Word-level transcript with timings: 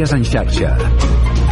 Notícies 0.00 0.12
en 0.16 0.24
xarxa. 0.24 1.49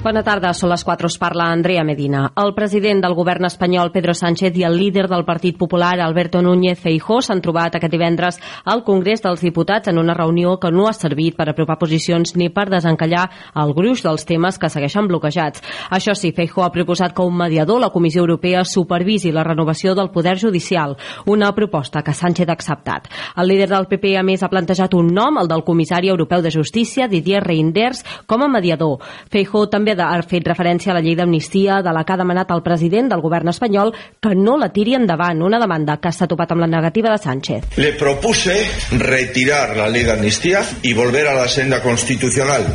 Bona 0.00 0.22
tarda, 0.24 0.54
són 0.56 0.70
les 0.72 0.80
4, 0.80 1.08
us 1.12 1.18
parla 1.20 1.50
Andrea 1.52 1.82
Medina. 1.84 2.22
El 2.40 2.54
president 2.56 3.02
del 3.04 3.12
govern 3.12 3.44
espanyol, 3.44 3.90
Pedro 3.92 4.14
Sánchez, 4.16 4.54
i 4.56 4.62
el 4.64 4.78
líder 4.80 5.02
del 5.10 5.26
Partit 5.28 5.58
Popular, 5.60 5.98
Alberto 6.00 6.40
Núñez 6.40 6.78
Feijó, 6.80 7.18
s'han 7.20 7.42
trobat 7.44 7.74
aquest 7.76 7.92
divendres 7.92 8.38
al 8.64 8.80
Congrés 8.86 9.20
dels 9.20 9.44
Diputats 9.44 9.92
en 9.92 10.00
una 10.00 10.14
reunió 10.16 10.54
que 10.56 10.70
no 10.72 10.86
ha 10.88 10.94
servit 10.96 11.36
per 11.36 11.50
apropar 11.50 11.76
posicions 11.76 12.32
ni 12.40 12.48
per 12.48 12.70
desencallar 12.72 13.26
el 13.60 13.74
gruix 13.76 14.00
dels 14.06 14.24
temes 14.24 14.56
que 14.56 14.70
segueixen 14.72 15.10
bloquejats. 15.10 15.60
Això 15.92 16.16
sí, 16.16 16.32
Feijó 16.32 16.64
ha 16.64 16.72
proposat 16.72 17.12
que 17.12 17.28
un 17.28 17.36
mediador, 17.36 17.82
la 17.84 17.92
Comissió 17.92 18.24
Europea, 18.24 18.64
supervisi 18.64 19.34
la 19.36 19.44
renovació 19.44 19.92
del 19.94 20.08
poder 20.16 20.38
judicial, 20.40 20.96
una 21.26 21.52
proposta 21.52 22.00
que 22.00 22.16
Sánchez 22.16 22.48
ha 22.48 22.56
acceptat. 22.56 23.12
El 23.36 23.52
líder 23.52 23.68
del 23.68 23.90
PP, 23.92 24.16
a 24.16 24.24
més, 24.24 24.40
ha 24.40 24.48
plantejat 24.48 24.96
un 24.96 25.12
nom, 25.12 25.36
el 25.44 25.52
del 25.52 25.66
comissari 25.68 26.08
europeu 26.08 26.40
de 26.40 26.56
justícia, 26.56 27.04
Didier 27.06 27.44
Reinders, 27.44 28.00
com 28.24 28.40
a 28.40 28.48
mediador. 28.48 29.04
Feijó 29.28 29.68
també 29.68 29.89
ha 29.98 30.22
fet 30.22 30.46
referència 30.46 30.92
a 30.92 30.96
la 30.98 31.02
llei 31.04 31.16
d'amnistia 31.18 31.80
de 31.82 31.92
la 31.92 32.04
que 32.04 32.14
ha 32.14 32.20
demanat 32.20 32.50
el 32.54 32.62
president 32.62 33.10
del 33.10 33.22
govern 33.24 33.48
espanyol 33.50 33.92
que 34.20 34.34
no 34.36 34.56
la 34.60 34.70
tiri 34.72 34.94
endavant, 34.94 35.42
una 35.42 35.58
demanda 35.58 35.98
que 35.98 36.12
s'ha 36.12 36.28
topat 36.30 36.52
amb 36.52 36.64
la 36.66 36.70
negativa 36.70 37.10
de 37.10 37.18
Sánchez. 37.18 37.76
Le 37.76 37.92
propuse 37.98 38.56
retirar 38.98 39.76
la 39.76 39.88
ley 39.88 40.04
de 40.04 40.12
amnistía 40.12 40.62
y 40.82 40.92
volver 40.92 41.26
a 41.28 41.34
la 41.34 41.48
senda 41.48 41.82
constitucional. 41.82 42.66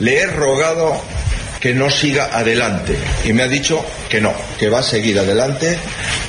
Le 0.00 0.20
he 0.20 0.26
rogado 0.26 0.94
que 1.60 1.74
no 1.74 1.90
siga 1.90 2.36
adelante 2.36 2.98
y 3.24 3.32
me 3.32 3.42
ha 3.42 3.48
dicho 3.48 3.84
que 4.08 4.20
no, 4.20 4.32
que 4.58 4.68
va 4.68 4.80
a 4.80 4.82
seguir 4.82 5.18
adelante 5.18 5.78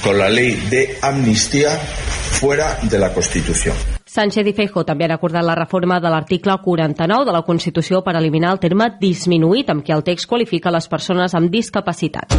con 0.04 0.18
la 0.18 0.30
ley 0.30 0.56
de 0.70 0.98
amnistía 1.02 1.72
fuera 1.72 2.78
de 2.84 3.00
la 3.00 3.14
Constitución. 3.14 3.76
Sánchez 4.10 4.48
i 4.50 4.54
Feijóo 4.58 4.82
també 4.88 5.06
han 5.06 5.14
acordat 5.14 5.46
la 5.46 5.54
reforma 5.54 6.00
de 6.02 6.10
l'article 6.10 6.56
49 6.64 7.28
de 7.28 7.36
la 7.36 7.44
Constitució 7.46 8.02
per 8.02 8.16
eliminar 8.18 8.56
el 8.56 8.62
terme 8.64 8.90
disminuït 8.98 9.70
amb 9.70 9.86
què 9.86 9.94
el 9.94 10.02
text 10.08 10.26
qualifica 10.26 10.74
les 10.74 10.90
persones 10.90 11.38
amb 11.38 11.54
discapacitat. 11.54 12.34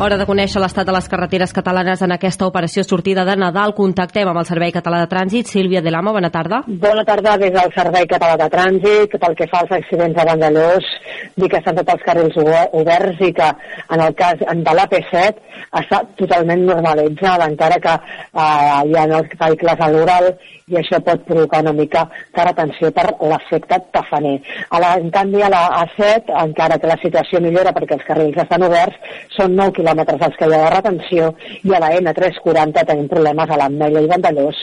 Hora 0.00 0.16
de 0.16 0.24
conèixer 0.24 0.62
l'estat 0.62 0.86
de 0.88 0.92
les 0.96 1.08
carreteres 1.12 1.50
catalanes 1.52 2.00
en 2.00 2.14
aquesta 2.14 2.46
operació 2.48 2.80
sortida 2.86 3.20
de 3.28 3.34
Nadal. 3.36 3.74
Contactem 3.76 4.30
amb 4.30 4.40
el 4.40 4.46
Servei 4.48 4.72
Català 4.72 5.02
de 5.02 5.08
Trànsit. 5.10 5.50
Sílvia 5.52 5.82
de 5.84 5.90
l'Amo, 5.92 6.14
bona 6.16 6.30
tarda. 6.32 6.62
Bona 6.84 7.04
tarda 7.04 7.34
des 7.42 7.52
del 7.52 7.68
Servei 7.74 8.08
Català 8.08 8.38
de 8.40 8.46
Trànsit. 8.54 9.18
Pel 9.20 9.36
que 9.36 9.48
fa 9.52 9.60
als 9.60 9.74
accidents 9.76 10.16
a 10.16 10.24
Vandellós, 10.30 10.88
dir 11.36 11.50
que 11.52 11.60
estan 11.60 11.76
tots 11.76 11.92
els 11.92 12.06
carrils 12.06 12.38
oberts 12.40 13.20
i 13.28 13.28
que 13.36 13.50
en 13.92 14.04
el 14.06 14.16
cas 14.16 14.40
de 14.40 14.74
l'AP7 14.78 15.44
està 15.82 16.00
totalment 16.16 16.64
normalitzada, 16.70 17.50
encara 17.52 17.76
que 17.84 17.92
eh, 17.92 18.40
hi 18.40 18.96
ha 18.96 19.04
els 19.04 19.36
vehicles 19.36 19.84
a 19.84 19.90
l'oral 19.92 20.30
i 20.70 20.78
això 20.80 21.02
pot 21.04 21.26
provocar 21.26 21.60
una 21.64 21.74
mica 21.76 22.06
de 22.08 22.44
retenció 22.46 22.88
per 22.94 23.04
l'efecte 23.20 23.82
tafaner. 23.92 24.36
A 24.70 24.80
la, 24.80 24.94
en 25.02 25.10
canvi, 25.12 25.42
a 25.42 25.52
la 25.52 25.62
A7, 25.82 26.32
encara 26.46 26.78
que 26.80 26.88
la 26.88 26.98
situació 27.02 27.42
millora 27.44 27.74
perquè 27.76 27.98
els 27.98 28.06
carrils 28.08 28.38
estan 28.40 28.64
oberts, 28.64 28.96
són 29.36 29.58
9 29.58 29.74
quilòmetres 29.76 29.89
els 30.28 30.36
que 30.38 30.48
hi 30.48 30.54
ha 30.54 30.62
de 30.64 30.74
retenció 30.74 31.32
i 31.66 31.74
a 31.74 31.80
la 31.82 31.90
N340 31.98 32.86
tenim 32.90 33.08
problemes 33.08 33.50
a 33.50 33.58
l'Ametlla 33.60 34.04
i 34.04 34.10
Vandellós, 34.10 34.62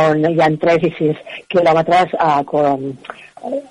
on 0.00 0.24
hi 0.30 0.40
ha 0.40 0.50
3 0.66 0.86
i 0.88 0.92
6 0.98 1.24
quilòmetres 1.52 2.14
eh, 2.14 2.38
com, 2.50 2.86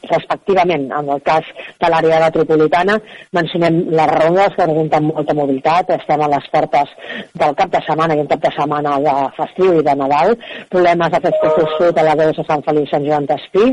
respectivament. 0.10 0.90
En 1.00 1.10
el 1.16 1.22
cas 1.26 1.46
de 1.82 1.90
l'àrea 1.92 2.20
metropolitana 2.26 2.98
mencionem 3.36 3.82
les 4.00 4.12
rondes 4.14 4.56
que 4.56 4.66
presenten 4.66 5.10
molta 5.10 5.36
mobilitat, 5.38 5.94
estem 5.98 6.22
a 6.22 6.30
les 6.34 6.50
portes 6.54 6.94
del 7.42 7.56
cap 7.60 7.72
de 7.74 7.82
setmana 7.88 8.16
i 8.16 8.24
un 8.24 8.30
cap 8.32 8.44
de 8.44 8.52
setmana 8.56 8.98
de 9.06 9.16
festiu 9.38 9.80
i 9.80 9.86
de 9.86 9.96
Nadal, 10.00 10.36
problemes 10.70 11.14
de 11.14 11.22
Festa 11.28 11.68
Sud 11.78 12.00
a 12.00 12.08
la 12.08 12.16
2 12.20 12.42
a 12.42 12.48
Sant 12.48 12.66
Feliu 12.66 12.88
Sant 12.90 13.06
Joan 13.06 13.28
d'Espí, 13.30 13.66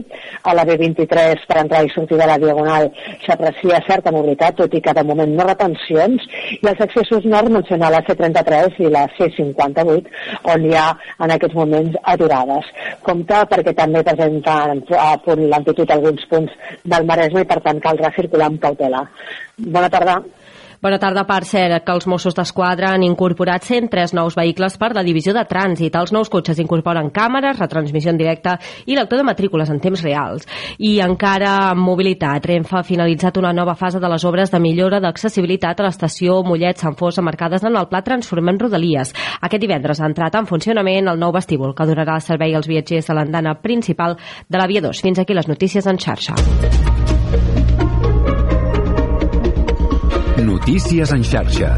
a 0.42 0.54
la 0.54 0.66
B23 0.68 1.46
per 1.48 1.60
entrar 1.62 1.84
i 1.84 1.92
sortir 1.94 2.18
de 2.20 2.28
la 2.28 2.38
Diagonal 2.42 2.90
s'aprecia 3.24 3.82
certa 3.88 4.12
mobilitat, 4.14 4.56
tot 4.60 4.74
i 4.74 4.82
que 4.82 4.94
de 4.96 5.04
moment 5.06 5.32
no 5.36 5.48
retencions, 5.48 6.26
i 6.60 6.66
els 6.66 6.82
accessos 6.84 7.24
nord 7.24 7.52
mencionar 7.52 7.92
la 7.92 8.02
C33 8.06 8.80
i 8.84 8.92
la 8.92 9.06
C58, 9.16 10.12
on 10.54 10.66
hi 10.66 10.74
ha 10.76 10.86
en 11.24 11.34
aquests 11.34 11.56
moments 11.58 11.96
aturades. 12.14 12.70
Compte 13.06 13.42
perquè 13.50 13.74
també 13.76 14.02
presenten 14.06 14.82
a 14.98 15.10
punt 15.24 15.44
alguns 15.94 16.24
punts 16.30 16.52
del 16.84 17.06
Maresme 17.08 17.44
i 17.44 17.48
per 17.50 17.60
tant 17.64 17.80
caldrà 17.84 18.12
circular 18.16 18.50
amb 18.50 18.60
cautela. 18.62 19.04
Bona 19.56 19.90
tarda. 19.92 20.20
Bona 20.86 21.00
tarda, 21.02 21.24
per 21.26 21.42
cert, 21.42 21.82
que 21.82 21.94
els 21.96 22.04
Mossos 22.06 22.36
d'Esquadra 22.38 22.92
han 22.94 23.02
incorporat 23.02 23.64
103 23.66 24.12
nous 24.14 24.36
vehicles 24.38 24.76
per 24.78 24.92
la 24.94 25.02
divisió 25.02 25.32
de 25.34 25.42
trànsit. 25.42 25.96
Els 25.98 26.12
nous 26.14 26.28
cotxes 26.30 26.60
incorporen 26.62 27.08
càmeres, 27.10 27.58
retransmissió 27.58 28.12
en 28.12 28.20
directe 28.20 28.52
i 28.86 28.94
lector 28.94 29.18
de 29.18 29.24
matrícules 29.26 29.72
en 29.72 29.80
temps 29.82 30.04
reals. 30.06 30.46
I 30.78 31.00
encara 31.02 31.72
amb 31.72 31.82
mobilitat, 31.82 32.46
Renfe 32.46 32.76
ha 32.78 32.84
finalitzat 32.86 33.40
una 33.42 33.50
nova 33.50 33.74
fase 33.74 33.98
de 33.98 34.10
les 34.12 34.26
obres 34.30 34.54
de 34.54 34.60
millora 34.62 35.00
d'accessibilitat 35.02 35.82
a 35.82 35.88
l'estació 35.88 36.38
Mollet-Sant 36.46 36.94
Fos 36.94 37.18
marcades 37.18 37.66
en 37.66 37.74
el 37.74 37.88
Pla 37.90 38.04
Transformant 38.06 38.62
Rodalies. 38.62 39.10
Aquest 39.40 39.66
divendres 39.66 39.98
ha 39.98 40.06
entrat 40.06 40.38
en 40.38 40.46
funcionament 40.46 41.10
el 41.10 41.18
nou 41.18 41.34
vestíbul 41.34 41.74
que 41.74 41.88
donarà 41.90 42.20
servei 42.22 42.54
als 42.54 42.70
viatgers 42.70 43.10
a 43.10 43.18
l'andana 43.18 43.58
principal 43.58 44.14
de 44.46 44.62
la 44.62 44.70
Via 44.70 44.86
2. 44.86 45.02
Fins 45.02 45.18
aquí 45.18 45.34
les 45.34 45.50
notícies 45.50 45.90
en 45.90 45.98
xarxa. 45.98 46.38
Notícies 50.66 51.12
en 51.12 51.22
xarxa. 51.22 51.76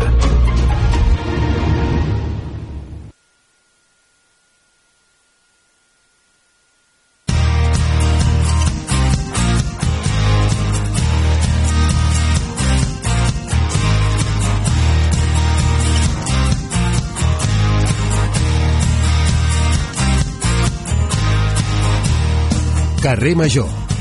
Carrer 23.02 23.36
Major 23.36 23.87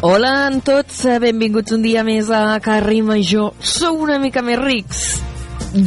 Hola 0.00 0.46
a 0.46 0.52
tots, 0.64 1.02
benvinguts 1.20 1.74
un 1.76 1.82
dia 1.84 2.00
més 2.00 2.30
a 2.32 2.54
Carri 2.64 3.02
Major. 3.04 3.50
Sou 3.60 3.98
una 4.00 4.14
mica 4.16 4.40
més 4.40 4.56
rics? 4.56 5.00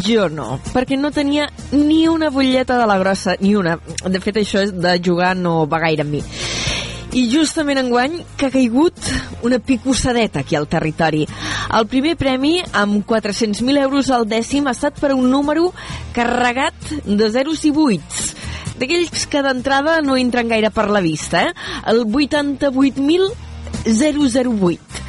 Jo 0.05 0.27
no, 0.29 0.59
perquè 0.69 0.99
no 0.99 1.09
tenia 1.09 1.47
ni 1.71 2.03
una 2.05 2.27
butlleta 2.29 2.75
de 2.77 2.85
la 2.85 2.99
grossa, 3.01 3.33
ni 3.41 3.55
una. 3.57 3.79
De 4.05 4.19
fet, 4.21 4.35
això 4.37 4.61
és 4.61 4.69
de 4.77 4.91
jugar 5.01 5.31
no 5.39 5.63
va 5.65 5.79
gaire 5.81 6.05
amb 6.05 6.13
mi. 6.13 6.21
I 7.17 7.23
justament 7.31 7.81
enguany 7.81 8.19
que 8.37 8.51
ha 8.51 8.53
caigut 8.53 9.01
una 9.49 9.57
picossadeta 9.57 10.43
aquí 10.43 10.59
al 10.59 10.69
territori. 10.69 11.23
El 11.73 11.87
primer 11.89 12.13
premi, 12.15 12.59
amb 12.69 12.99
400.000 13.09 13.81
euros 13.81 14.11
al 14.13 14.27
dècim, 14.29 14.69
ha 14.69 14.75
estat 14.77 15.01
per 15.01 15.15
un 15.15 15.25
número 15.31 15.71
carregat 16.13 16.93
de 17.07 17.31
zeros 17.33 17.65
i 17.65 17.73
buits 17.73 18.29
d'aquells 18.77 19.25
que 19.29 19.41
d'entrada 19.45 19.99
no 20.05 20.17
entren 20.17 20.49
gaire 20.49 20.69
per 20.73 20.85
la 20.89 21.01
vista, 21.01 21.43
eh? 21.47 21.57
El 21.89 22.05
88.000 22.05 23.52
008. 23.85 25.01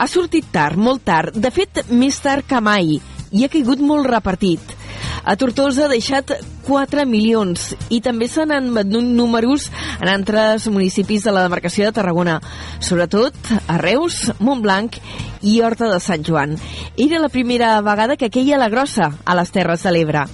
Ha 0.00 0.06
sortit 0.08 0.46
tard, 0.52 0.78
molt 0.80 1.04
tard, 1.04 1.36
de 1.36 1.50
fet, 1.52 1.82
més 1.90 2.18
tard 2.24 2.46
que 2.48 2.60
mai, 2.60 2.96
i 3.30 3.44
ha 3.44 3.50
caigut 3.52 3.82
molt 3.84 4.08
repartit. 4.08 4.76
A 5.24 5.36
Tortosa 5.36 5.84
ha 5.84 5.92
deixat 5.92 6.32
4 6.66 7.06
milions 7.08 7.74
i 7.90 8.00
també 8.04 8.28
se 8.30 8.44
n'han 8.46 8.70
venut 8.74 9.04
números 9.04 9.68
en 10.00 10.08
altres 10.12 10.68
municipis 10.68 11.24
de 11.24 11.34
la 11.34 11.44
demarcació 11.46 11.86
de 11.86 11.96
Tarragona, 11.96 12.38
sobretot 12.80 13.34
a 13.66 13.78
Reus, 13.80 14.30
Montblanc 14.38 14.98
i 15.42 15.60
Horta 15.64 15.88
de 15.90 16.00
Sant 16.00 16.24
Joan. 16.26 16.56
Era 16.96 17.20
la 17.20 17.30
primera 17.32 17.80
vegada 17.80 18.16
que 18.16 18.30
queia 18.30 18.58
la 18.60 18.68
grossa 18.68 19.10
a 19.24 19.36
les 19.38 19.52
Terres 19.52 19.84
de 19.86 19.92
l'Ebre. 19.94 20.26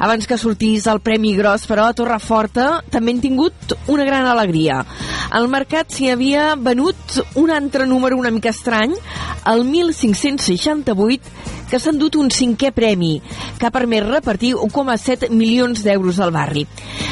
Abans 0.00 0.26
que 0.26 0.38
sortís 0.40 0.86
el 0.88 1.00
Premi 1.04 1.34
Gros, 1.36 1.66
però, 1.68 1.86
a 1.88 1.96
Torreforta 1.96 2.68
també 2.92 3.14
han 3.14 3.22
tingut 3.24 3.74
una 3.88 4.04
gran 4.08 4.28
alegria. 4.28 4.82
Al 5.30 5.48
mercat 5.52 5.92
s'hi 5.92 6.10
havia 6.10 6.54
venut 6.56 7.20
un 7.40 7.52
altre 7.52 7.86
número 7.86 8.18
una 8.18 8.32
mica 8.32 8.52
estrany, 8.52 8.94
el 9.46 9.64
1568, 9.64 11.50
que 11.70 11.78
s'ha 11.78 11.92
endut 11.94 12.16
un 12.18 12.32
cinquè 12.34 12.72
premi, 12.74 13.20
que 13.58 13.68
ha 13.68 13.74
permès 13.74 14.02
repartir 14.08 14.56
1,7 14.58 15.30
milions 15.30 15.79
d'euros 15.84 16.18
al 16.20 16.32
barri. 16.34 16.66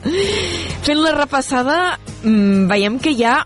Fent 0.86 1.00
la 1.02 1.14
repassada, 1.16 1.98
mmm, 2.22 2.66
veiem 2.70 2.98
que 3.02 3.12
hi 3.12 3.24
ha 3.24 3.38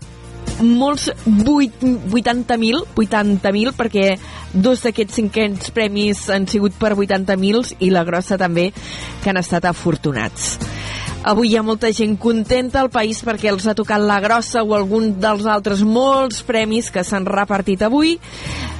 molts 0.63 1.09
80.000 1.25 2.83
80.000 2.95 3.73
perquè 3.77 4.13
dos 4.53 4.83
d'aquests 4.85 5.17
cinquens 5.19 5.71
premis 5.73 6.27
han 6.29 6.45
sigut 6.47 6.77
per 6.79 6.93
80.000 6.93 7.79
i 7.83 7.89
la 7.91 8.05
grossa 8.05 8.37
també 8.37 8.69
que 9.23 9.31
han 9.31 9.41
estat 9.41 9.65
afortunats. 9.65 10.57
Avui 11.23 11.53
hi 11.53 11.57
ha 11.57 11.63
molta 11.63 11.91
gent 11.95 12.17
contenta 12.19 12.81
al 12.81 12.91
país 12.91 13.21
perquè 13.23 13.47
els 13.51 13.65
ha 13.67 13.75
tocat 13.75 14.01
la 14.03 14.19
grossa 14.19 14.63
o 14.63 14.73
algun 14.75 15.13
dels 15.23 15.45
altres 15.47 15.83
molts 15.87 16.43
premis 16.43 16.91
que 16.91 17.03
s'han 17.07 17.25
repartit 17.25 17.81
avui 17.87 18.17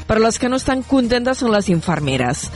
però 0.08 0.22
les 0.24 0.40
que 0.40 0.50
no 0.50 0.60
estan 0.60 0.84
contentes 0.84 1.40
són 1.42 1.54
les 1.54 1.70
infermeres. 1.74 2.48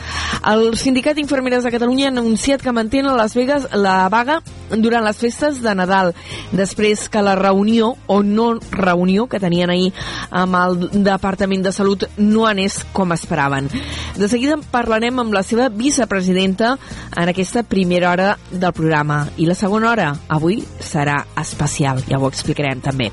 El 0.48 0.76
Sindicat 0.80 1.18
d'Infermeres 1.18 1.64
de 1.66 1.72
Catalunya 1.74 2.10
ha 2.10 2.14
anunciat 2.14 2.62
que 2.62 2.76
mantenen 2.76 3.12
a 3.12 3.18
Las 3.18 3.36
Vegas 3.38 3.68
la 3.74 4.08
vaga 4.10 4.42
durant 4.70 5.06
les 5.06 5.18
festes 5.18 5.62
de 5.64 5.74
Nadal, 5.76 6.14
després 6.52 7.08
que 7.10 7.24
la 7.24 7.36
reunió 7.40 7.94
o 8.08 8.22
no 8.24 8.50
reunió 8.72 9.28
que 9.28 9.40
tenien 9.40 9.72
ahir 9.72 9.94
amb 10.32 10.58
el 10.60 11.04
Departament 11.06 11.64
de 11.64 11.72
Salut 11.72 12.04
no 12.18 12.46
anés 12.48 12.82
com 12.94 13.14
esperaven. 13.16 13.70
De 14.18 14.28
seguida 14.28 14.58
parlarem 14.72 15.20
amb 15.22 15.36
la 15.36 15.44
seva 15.46 15.70
vicepresidenta 15.70 16.76
en 17.16 17.30
aquesta 17.30 17.64
primera 17.64 18.12
hora 18.12 18.32
del 18.52 18.74
programa. 18.74 19.24
I 19.38 19.46
la 19.48 19.56
segona 19.56 19.92
hora, 19.92 20.12
avui, 20.28 20.60
serà 20.82 21.20
especial, 21.40 22.04
ja 22.08 22.20
ho 22.20 22.28
explicarem 22.28 22.82
també. 22.84 23.12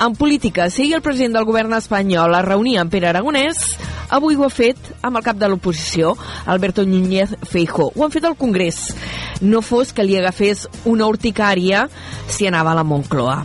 En 0.00 0.16
política, 0.16 0.70
si 0.70 0.90
el 0.92 1.04
president 1.04 1.38
del 1.38 1.46
govern 1.48 1.76
espanyol 1.78 2.34
es 2.38 2.46
reunia 2.48 2.82
amb 2.82 2.92
Pere 2.92 3.12
Aragonès, 3.12 3.67
avui 4.08 4.36
ho 4.36 4.44
ha 4.46 4.50
fet 4.52 4.78
amb 5.02 5.18
el 5.18 5.24
cap 5.26 5.38
de 5.38 5.48
l'oposició, 5.48 6.14
Alberto 6.46 6.84
Núñez 6.86 7.34
Feijo. 7.48 7.90
Ho 7.94 8.04
han 8.04 8.14
fet 8.14 8.24
al 8.24 8.36
Congrés. 8.36 8.94
No 9.40 9.62
fos 9.62 9.92
que 9.92 10.04
li 10.04 10.16
agafés 10.18 10.66
una 10.84 11.06
urticària 11.06 11.86
si 12.26 12.48
anava 12.48 12.72
a 12.72 12.78
la 12.78 12.84
Moncloa. 12.84 13.44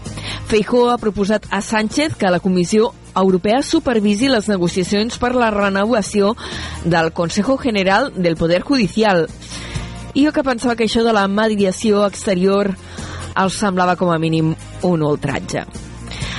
Feijo 0.50 0.90
ha 0.90 0.98
proposat 0.98 1.48
a 1.50 1.62
Sánchez 1.62 2.18
que 2.20 2.31
la 2.31 2.42
Comissió 2.44 2.94
Europea 3.16 3.62
supervisi 3.62 4.30
les 4.30 4.50
negociacions 4.50 5.20
per 5.22 5.34
la 5.36 5.52
renovació 5.54 6.34
del 6.84 7.14
Consejo 7.14 7.58
General 7.58 8.12
del 8.16 8.38
Poder 8.38 8.62
Judicial. 8.62 9.28
I 10.14 10.25
jo 10.25 10.34
que 10.34 10.46
pensava 10.46 10.75
que 10.75 10.86
això 10.86 11.06
de 11.06 11.14
la 11.14 11.28
mediació 11.28 12.06
exterior 12.06 12.74
els 13.34 13.58
semblava 13.58 13.98
com 13.98 14.14
a 14.14 14.20
mínim 14.22 14.54
un 14.84 15.02
ultratge. 15.02 15.66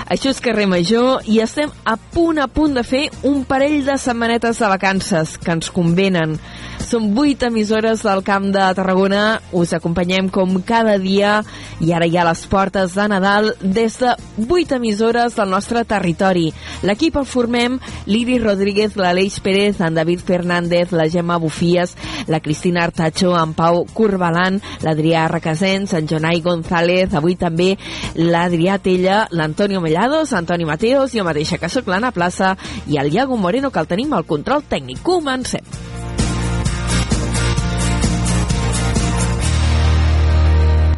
Això 0.05 0.29
és 0.29 0.41
carrer 0.45 0.67
Major 0.69 1.25
i 1.31 1.39
estem 1.41 1.71
a 1.89 1.97
punt 1.97 2.39
a 2.43 2.49
punt 2.53 2.77
de 2.77 2.83
fer 2.85 3.07
un 3.25 3.45
parell 3.49 3.81
de 3.87 3.97
setmanetes 4.01 4.61
de 4.61 4.69
vacances 4.69 5.39
que 5.41 5.55
ens 5.55 5.71
convenen. 5.73 6.37
Són 6.85 7.15
vuit 7.17 7.41
emissores 7.47 8.03
del 8.05 8.21
Camp 8.27 8.51
de 8.53 8.65
Tarragona. 8.77 9.41
Us 9.57 9.73
acompanyem 9.73 10.29
com 10.29 10.59
cada 10.67 10.99
dia 11.01 11.39
i 11.81 11.95
ara 11.97 12.05
hi 12.07 12.19
ha 12.19 12.27
les 12.29 12.43
portes 12.51 12.93
de 12.99 13.07
Nadal 13.09 13.55
des 13.63 13.97
de 14.03 14.13
vuit 14.37 14.71
emissores 14.77 15.39
del 15.39 15.49
nostre 15.51 15.85
territori. 15.89 16.51
L'equip 16.85 17.17
el 17.17 17.25
formem 17.25 17.79
l'Iris 18.07 18.43
Rodríguez, 18.43 18.99
l'Aleix 19.01 19.39
Pérez, 19.41 19.81
en 19.81 19.97
David 19.97 20.21
Fernández, 20.29 20.93
la 20.93 21.09
Gemma 21.09 21.39
Bufies, 21.41 21.97
la 22.29 22.41
Cristina 22.45 22.85
Artacho, 22.85 23.33
en 23.39 23.57
Pau 23.57 23.87
Corbalan, 23.95 24.61
l'Adrià 24.85 25.25
Requesens, 25.33 25.97
en 25.97 26.11
Jonai 26.11 26.45
González, 26.45 27.17
avui 27.17 27.39
també 27.41 27.73
l'Adrià 28.21 28.77
Tella, 28.79 29.25
l'Antonio 29.33 29.81
Mellados, 29.95 30.33
Antoni 30.33 30.65
Mateos, 30.67 31.13
jo 31.15 31.23
mateixa 31.23 31.55
que 31.55 31.69
sóc 31.71 31.87
l'Anna 31.87 32.11
Plaça 32.11 32.57
i 32.91 32.99
el 32.99 33.13
Iago 33.15 33.37
Moreno 33.39 33.71
que 33.71 33.79
el 33.79 33.87
tenim 33.87 34.11
al 34.13 34.27
control 34.27 34.65
tècnic. 34.67 34.99
Comencem. 35.07 35.63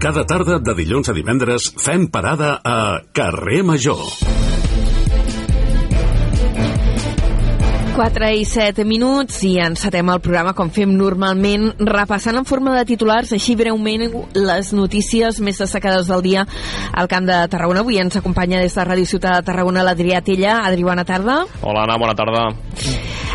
Cada 0.00 0.25
tarda 0.25 0.56
de 0.64 0.78
dilluns 0.81 1.12
a 1.12 1.16
divendres 1.16 1.69
fem 1.76 2.08
parada 2.08 2.56
a 2.64 2.78
Carrer 3.12 3.60
Major. 3.69 4.45
4 7.96 8.28
i 8.37 8.43
7 8.44 8.84
minuts 8.84 9.38
i 9.48 9.54
encetem 9.64 10.10
el 10.12 10.19
programa 10.20 10.52
com 10.52 10.69
fem 10.69 10.90
normalment, 10.98 11.70
repassant 11.81 12.37
en 12.37 12.44
forma 12.44 12.75
de 12.75 12.82
titulars, 12.90 13.32
així 13.32 13.56
breument, 13.56 14.04
les 14.37 14.75
notícies 14.76 15.40
més 15.40 15.62
destacades 15.64 16.12
del 16.12 16.26
dia 16.28 16.44
al 16.93 17.08
Camp 17.08 17.25
de 17.25 17.40
Tarragona. 17.48 17.81
Avui 17.81 17.96
ens 18.04 18.20
acompanya 18.20 18.60
des 18.60 18.76
de 18.76 18.84
Ràdio 18.84 19.08
Ciutat 19.08 19.40
de 19.40 19.48
Tarragona 19.48 19.87
l'Adrià 19.88 20.20
Tella. 20.20 20.60
Adri, 20.69 20.84
bona 20.84 21.08
tarda. 21.08 21.46
Hola, 21.62 21.88
Anna, 21.88 21.96
bona 21.96 22.19
tarda. 22.20 22.50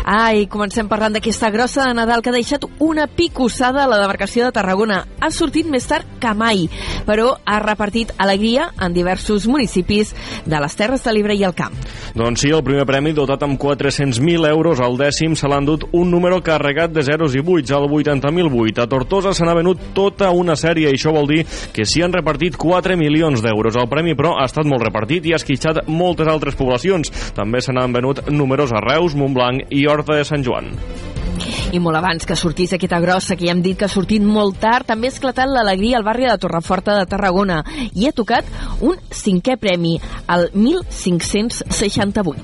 Ai, 0.02 0.48
comencem 0.50 0.88
parlant 0.90 1.14
d'aquesta 1.14 1.50
grossa 1.54 1.84
de 1.86 1.94
Nadal 1.94 2.22
que 2.22 2.32
ha 2.32 2.34
deixat 2.34 2.64
una 2.82 3.04
picossada 3.06 3.84
a 3.84 3.88
la 3.90 4.00
demarcació 4.00 4.48
de 4.48 4.54
Tarragona. 4.56 5.04
Ha 5.22 5.30
sortit 5.30 5.68
més 5.70 5.86
tard 5.86 6.08
que 6.18 6.32
mai, 6.34 6.64
però 7.06 7.36
ha 7.46 7.60
repartit 7.62 8.10
alegria 8.18 8.72
en 8.82 8.96
diversos 8.96 9.46
municipis 9.46 10.10
de 10.42 10.58
les 10.58 10.74
Terres 10.78 11.06
de 11.06 11.14
l'Ebre 11.14 11.36
i 11.38 11.44
el 11.46 11.54
Camp. 11.54 11.76
Doncs 12.18 12.42
sí, 12.42 12.50
el 12.50 12.64
primer 12.66 12.86
premi, 12.88 13.12
dotat 13.14 13.44
amb 13.46 13.60
400.000 13.62 14.48
euros 14.50 14.82
al 14.82 14.98
dècim, 14.98 15.36
se 15.38 15.46
l'ha 15.46 15.60
endut 15.62 15.86
un 15.92 16.10
número 16.10 16.40
carregat 16.42 16.90
de 16.90 17.06
zeros 17.06 17.36
i 17.38 17.44
buits, 17.46 17.70
al 17.70 17.86
80.008. 17.86 18.82
A 18.82 18.88
Tortosa 18.90 19.32
se 19.38 19.46
n'ha 19.46 19.54
venut 19.54 19.92
tota 19.94 20.32
una 20.34 20.58
sèrie, 20.58 20.90
i 20.90 20.98
això 20.98 21.14
vol 21.14 21.30
dir 21.30 21.46
que 21.72 21.86
s'hi 21.86 22.02
han 22.02 22.14
repartit 22.16 22.58
4 22.58 22.98
milions 22.98 23.42
d'euros. 23.44 23.78
El 23.78 23.88
premi, 23.92 24.16
però, 24.18 24.34
ha 24.40 24.50
estat 24.50 24.66
molt 24.66 24.82
repartit 24.82 25.30
i 25.30 25.36
ha 25.36 25.38
esquitxat 25.38 25.84
moltes 25.86 26.26
altres 26.26 26.58
poblacions. 26.58 27.14
També 27.38 27.62
se 27.62 27.72
n'han 27.72 27.94
venut 27.94 28.26
números 28.34 28.74
a 28.74 28.82
Reus, 28.82 29.14
Montblanc 29.14 29.70
i 29.70 29.86
Horta 29.92 30.16
de 30.16 30.24
Sant 30.24 30.40
Joan. 30.46 30.70
I 31.72 31.78
molt 31.80 31.96
abans 31.98 32.26
que 32.28 32.36
sortís 32.36 32.72
aquesta 32.76 33.00
grossa, 33.00 33.36
que 33.36 33.46
ja 33.46 33.52
hem 33.52 33.62
dit 33.64 33.78
que 33.78 33.84
ha 33.84 33.92
sortit 33.92 34.22
molt 34.24 34.58
tard, 34.60 34.86
també 34.88 35.06
ha 35.08 35.12
esclatat 35.12 35.48
l'alegria 35.48 35.96
al 35.98 36.04
barri 36.06 36.26
de 36.28 36.38
Torreforta 36.40 36.98
de 36.98 37.06
Tarragona 37.08 37.62
i 37.92 38.06
ha 38.08 38.12
tocat 38.16 38.44
un 38.80 38.96
cinquè 39.12 39.56
premi, 39.60 40.00
el 40.32 40.48
1568. 40.52 42.40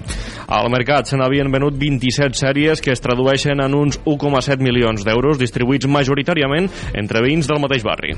Al 0.49 0.71
mercat 0.73 1.07
se 1.09 1.17
n'havien 1.21 1.53
venut 1.53 1.75
27 1.77 2.35
sèries 2.41 2.81
que 2.85 2.93
es 2.93 3.01
tradueixen 3.05 3.61
en 3.65 3.75
uns 3.77 4.01
1,7 4.05 4.61
milions 4.65 5.05
d'euros 5.05 5.39
distribuïts 5.41 5.89
majoritàriament 5.89 6.69
entre 6.97 7.23
veïns 7.25 7.47
del 7.49 7.61
mateix 7.65 7.83
barri. 7.85 8.17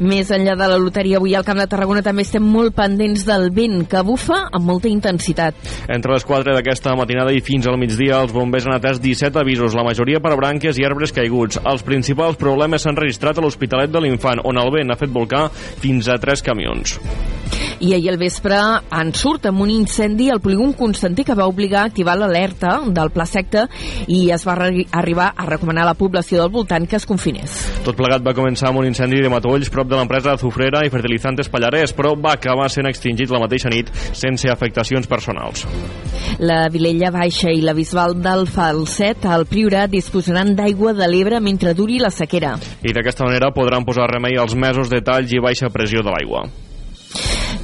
Més 0.00 0.30
enllà 0.34 0.56
de 0.58 0.68
la 0.68 0.76
loteria, 0.80 1.16
avui 1.20 1.34
al 1.34 1.44
Camp 1.46 1.60
de 1.60 1.68
Tarragona 1.70 2.02
també 2.04 2.24
estem 2.26 2.44
molt 2.44 2.74
pendents 2.76 3.24
del 3.26 3.48
vent, 3.54 3.86
que 3.88 4.02
bufa 4.04 4.42
amb 4.50 4.68
molta 4.68 4.90
intensitat. 4.92 5.56
Entre 5.88 6.12
les 6.12 6.26
4 6.26 6.56
d'aquesta 6.56 6.94
matinada 6.98 7.32
i 7.32 7.40
fins 7.44 7.66
al 7.66 7.78
migdia, 7.80 8.20
els 8.20 8.34
bombers 8.34 8.68
han 8.68 8.76
atès 8.76 9.00
17 9.00 9.40
avisos, 9.40 9.76
la 9.76 9.86
majoria 9.86 10.20
per 10.20 10.36
branques 10.36 10.76
i 10.76 10.84
arbres 10.84 11.14
caiguts. 11.16 11.60
Els 11.64 11.86
principals 11.86 12.36
problemes 12.40 12.84
s'han 12.84 12.98
registrat 12.98 13.38
a 13.38 13.44
l'Hospitalet 13.44 13.92
de 13.92 14.04
l'Infant, 14.04 14.44
on 14.44 14.60
el 14.60 14.72
vent 14.74 14.92
ha 14.92 15.00
fet 15.00 15.12
volcar 15.12 15.46
fins 15.54 16.10
a 16.12 16.20
3 16.20 16.44
camions. 16.44 16.98
I 17.78 17.92
ahir 17.92 18.08
al 18.10 18.16
vespre 18.16 18.56
en 18.56 19.10
surt 19.14 19.46
amb 19.50 19.60
un 19.60 19.70
incendi 19.70 20.30
al 20.32 20.40
polígon 20.40 20.72
Constantí 20.72 21.26
que 21.28 21.34
va 21.36 21.46
obligar 21.46 21.82
a 21.82 21.90
activar 21.90 22.16
l'alerta 22.16 22.78
del 22.86 23.10
pla 23.12 23.26
secta 23.28 23.66
i 24.08 24.30
es 24.32 24.46
va 24.48 24.56
arribar 24.56 25.32
a 25.36 25.44
recomanar 25.46 25.84
a 25.84 25.90
la 25.90 25.96
població 25.98 26.40
del 26.40 26.52
voltant 26.54 26.88
que 26.88 26.96
es 26.96 27.06
confinés. 27.06 27.58
Tot 27.84 27.98
plegat 27.98 28.24
va 28.24 28.34
començar 28.34 28.70
amb 28.70 28.80
un 28.80 28.88
incendi 28.88 29.20
de 29.20 29.28
matolls 29.46 29.70
prop 29.70 29.86
de 29.86 29.94
l'empresa 29.94 30.32
Azufrera 30.34 30.82
i 30.84 30.90
Fertilizantes 30.90 31.48
Pallarès, 31.52 31.92
però 31.94 32.14
va 32.18 32.34
acabar 32.34 32.66
sent 32.72 32.88
extingit 32.90 33.30
la 33.30 33.40
mateixa 33.42 33.70
nit 33.70 33.92
sense 33.94 34.50
afectacions 34.50 35.06
personals. 35.06 35.62
La 36.42 36.66
Vilella 36.72 37.12
Baixa 37.14 37.52
i 37.54 37.62
la 37.62 37.76
Bisbal 37.76 38.18
del 38.22 38.46
Falset 38.50 39.24
al 39.30 39.46
Priorat 39.46 39.92
disposaran 39.92 40.56
d'aigua 40.58 40.96
de 40.98 41.06
l'Ebre 41.06 41.40
mentre 41.40 41.76
duri 41.78 42.00
la 42.02 42.10
sequera. 42.10 42.56
I 42.82 42.92
d'aquesta 42.96 43.26
manera 43.28 43.54
podran 43.54 43.86
posar 43.86 44.10
remei 44.10 44.38
als 44.40 44.58
mesos 44.58 44.90
de 44.90 45.02
talls 45.04 45.32
i 45.32 45.42
baixa 45.42 45.70
pressió 45.70 46.02
de 46.02 46.10
l'aigua. 46.10 46.46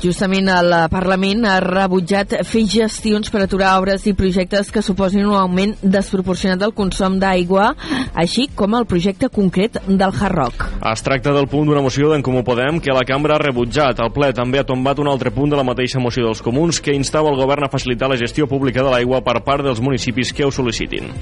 Justament 0.03 0.49
el 0.51 0.75
Parlament 0.91 1.45
ha 1.47 1.59
rebutjat 1.63 2.35
fer 2.49 2.65
gestions 2.67 3.31
per 3.31 3.45
aturar 3.45 3.77
obres 3.79 4.07
i 4.11 4.15
projectes 4.19 4.73
que 4.75 4.83
suposin 4.83 5.29
un 5.29 5.37
augment 5.39 5.77
desproporcionat 5.83 6.59
del 6.59 6.75
consum 6.75 7.19
d'aigua, 7.23 7.73
així 8.19 8.49
com 8.55 8.75
el 8.79 8.87
projecte 8.91 9.31
concret 9.33 9.79
del 9.87 10.11
Hard 10.11 10.37
Rock. 10.37 10.67
Es 10.93 11.05
tracta 11.07 11.35
del 11.35 11.49
punt 11.51 11.71
d'una 11.71 11.85
moció 11.85 12.11
d'en 12.11 12.25
Comú 12.27 12.43
Podem 12.47 12.81
que 12.83 12.95
la 12.95 13.07
cambra 13.07 13.37
ha 13.37 13.43
rebutjat. 13.43 14.03
El 14.03 14.11
ple 14.15 14.33
també 14.35 14.59
ha 14.59 14.67
tombat 14.67 14.99
un 14.99 15.11
altre 15.13 15.31
punt 15.31 15.53
de 15.53 15.61
la 15.61 15.67
mateixa 15.67 16.03
moció 16.03 16.27
dels 16.27 16.43
comuns 16.43 16.81
que 16.83 16.97
instava 16.97 17.31
el 17.31 17.39
govern 17.39 17.67
a 17.67 17.73
facilitar 17.73 18.11
la 18.11 18.19
gestió 18.19 18.49
pública 18.51 18.83
de 18.83 18.91
l'aigua 18.91 19.23
per 19.23 19.41
part 19.47 19.65
dels 19.65 19.81
municipis 19.81 20.35
que 20.35 20.47
ho 20.47 20.51
sol·licitin. 20.51 21.13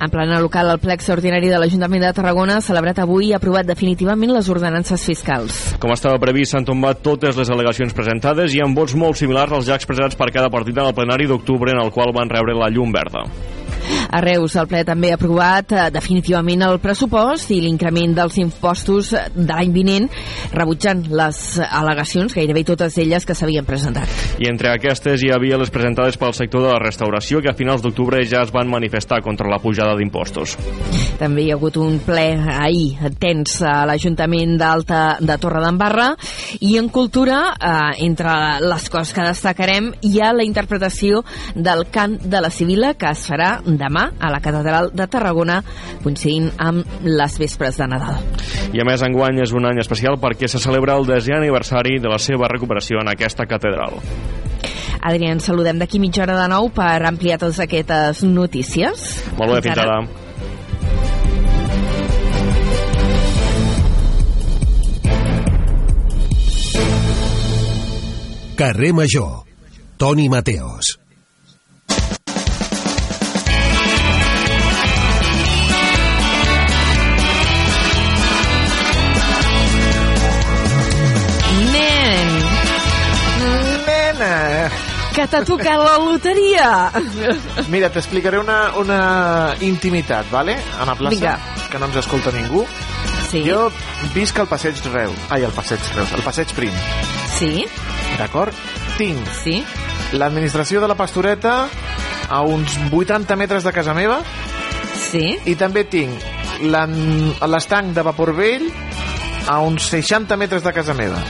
En 0.00 0.10
plana 0.10 0.38
local, 0.38 0.70
el 0.70 0.78
ple 0.78 0.94
extraordinari 0.94 1.50
de 1.50 1.58
l'Ajuntament 1.58 2.04
de 2.06 2.12
Tarragona 2.14 2.60
celebrat 2.62 3.00
avui 3.02 3.32
ha 3.32 3.40
aprovat 3.42 3.66
definitivament 3.66 4.30
les 4.36 4.50
ordenances 4.54 5.02
fiscals. 5.02 5.58
Com 5.82 5.90
estava 5.94 6.20
previst, 6.22 6.54
s'han 6.54 6.68
tombat 6.68 7.02
totes 7.02 7.38
les 7.38 7.50
al·legacions 7.50 7.96
presentades 7.98 8.54
i 8.54 8.62
amb 8.62 8.78
vots 8.78 8.94
molt 8.94 9.18
similars 9.18 9.58
als 9.58 9.66
ja 9.66 9.78
expressats 9.78 10.18
per 10.18 10.30
cada 10.30 10.54
partit 10.54 10.78
en 10.78 10.86
el 10.86 10.94
plenari 10.94 11.26
d'octubre 11.26 11.74
en 11.74 11.82
el 11.82 11.90
qual 11.90 12.14
van 12.14 12.30
rebre 12.30 12.54
la 12.54 12.70
llum 12.70 12.94
verda. 12.94 13.26
A 14.08 14.22
Reus, 14.24 14.56
el 14.56 14.68
ple 14.70 14.84
també 14.88 15.12
ha 15.12 15.18
aprovat 15.18 15.72
eh, 15.72 15.86
definitivament 15.94 16.64
el 16.66 16.78
pressupost 16.82 17.52
i 17.52 17.60
l'increment 17.64 18.14
dels 18.16 18.38
impostos 18.40 19.12
de 19.12 19.48
l'any 19.48 19.72
vinent, 19.74 20.08
rebutjant 20.54 21.04
les 21.10 21.40
al·legacions, 21.64 22.34
gairebé 22.34 22.64
totes 22.68 22.96
elles 23.02 23.26
que 23.26 23.36
s'havien 23.36 23.66
presentat. 23.68 24.08
I 24.38 24.48
entre 24.50 24.72
aquestes 24.72 25.22
hi 25.22 25.32
havia 25.34 25.58
les 25.60 25.72
presentades 25.74 26.18
pel 26.20 26.34
sector 26.36 26.64
de 26.64 26.72
la 26.72 26.82
restauració 26.82 27.42
que 27.42 27.50
a 27.52 27.56
finals 27.58 27.82
d'octubre 27.84 28.22
ja 28.28 28.44
es 28.46 28.52
van 28.54 28.70
manifestar 28.70 29.20
contra 29.24 29.50
la 29.50 29.60
pujada 29.62 29.96
d'impostos. 29.98 30.56
També 31.18 31.44
hi 31.44 31.52
ha 31.52 31.58
hagut 31.58 31.78
un 31.82 31.98
ple 32.06 32.26
ahir 32.54 33.12
tens 33.20 33.58
a 33.66 33.82
l'Ajuntament 33.88 34.56
d'Alta 34.60 35.02
de 35.20 35.38
Torredembarra 35.40 36.12
i 36.60 36.76
en 36.78 36.88
cultura, 36.94 37.40
eh, 37.58 38.04
entre 38.06 38.34
les 38.62 38.88
coses 38.88 39.14
que 39.14 39.26
destacarem, 39.26 39.92
hi 40.02 40.20
ha 40.20 40.32
la 40.32 40.46
interpretació 40.46 41.24
del 41.54 41.86
cant 41.92 42.18
de 42.22 42.40
la 42.40 42.50
Sibila 42.50 42.94
que 42.98 43.10
es 43.10 43.26
farà 43.28 43.58
demà 43.80 44.08
a 44.18 44.32
la 44.34 44.42
Catedral 44.44 44.90
de 44.94 45.06
Tarragona 45.10 45.60
coincidint 46.02 46.50
amb 46.58 47.00
les 47.06 47.38
vespres 47.40 47.78
de 47.80 47.88
Nadal. 47.90 48.20
I 48.74 48.82
a 48.82 48.86
més, 48.88 49.02
enguany 49.06 49.42
és 49.44 49.54
un 49.56 49.68
any 49.68 49.80
especial 49.82 50.18
perquè 50.20 50.50
se 50.50 50.60
celebra 50.62 50.98
el 50.98 51.08
desè 51.08 51.36
aniversari 51.38 51.98
de 52.02 52.12
la 52.12 52.20
seva 52.22 52.50
recuperació 52.50 53.02
en 53.02 53.12
aquesta 53.14 53.46
catedral. 53.48 53.98
Adrià, 54.98 55.30
ens 55.30 55.46
saludem 55.46 55.78
d'aquí 55.78 56.00
mitja 56.02 56.24
hora 56.24 56.36
de 56.40 56.48
nou 56.50 56.72
per 56.74 56.98
ampliar 57.06 57.38
totes 57.38 57.60
aquestes 57.62 58.24
notícies. 58.26 59.10
Molt 59.38 59.54
bé, 59.54 59.62
fins 59.68 59.78
ara. 59.78 60.02
Carrer 68.58 68.92
Major. 68.92 69.44
Toni 69.98 70.28
Mateos. 70.28 70.98
Que 85.18 85.26
t'ha 85.26 85.40
tocat 85.42 85.80
la 85.82 85.96
loteria! 85.98 86.66
Mira, 87.72 87.88
t'explicaré 87.90 88.38
una, 88.38 88.58
una 88.78 88.98
intimitat, 89.66 90.28
vale? 90.30 90.54
A 90.78 90.86
la 90.86 90.94
plaça, 90.94 91.16
Vinga. 91.16 91.32
que 91.72 91.78
no 91.82 91.88
ens 91.90 91.98
escolta 92.04 92.30
ningú. 92.34 92.62
Sí, 93.28 93.42
Jo 93.44 93.66
visc 94.14 94.38
al 94.40 94.46
passeig 94.48 94.78
Reus. 94.92 95.16
Ai, 95.34 95.42
al 95.44 95.52
passeig 95.52 95.82
Reus, 95.96 96.12
al 96.14 96.22
passeig 96.24 96.54
Prim. 96.56 96.72
sí, 97.34 97.66
D'acord? 98.18 98.54
Tinc 98.96 99.26
sí. 99.42 99.58
l'administració 100.16 100.80
de 100.80 100.88
la 100.88 100.94
Pastoreta 100.96 101.68
a 102.30 102.40
uns 102.42 102.78
80 102.92 103.36
metres 103.36 103.64
de 103.64 103.72
casa 103.72 103.94
meva 103.94 104.20
Sí, 105.10 105.36
i 105.46 105.54
també 105.56 105.84
tinc 105.88 106.24
l'estanc 106.62 107.94
de 107.94 108.02
vapor 108.02 108.32
vell 108.36 108.66
a 109.48 109.60
uns 109.64 109.86
60 109.92 110.36
metres 110.36 110.62
de 110.64 110.72
casa 110.76 110.94
meva. 110.94 111.20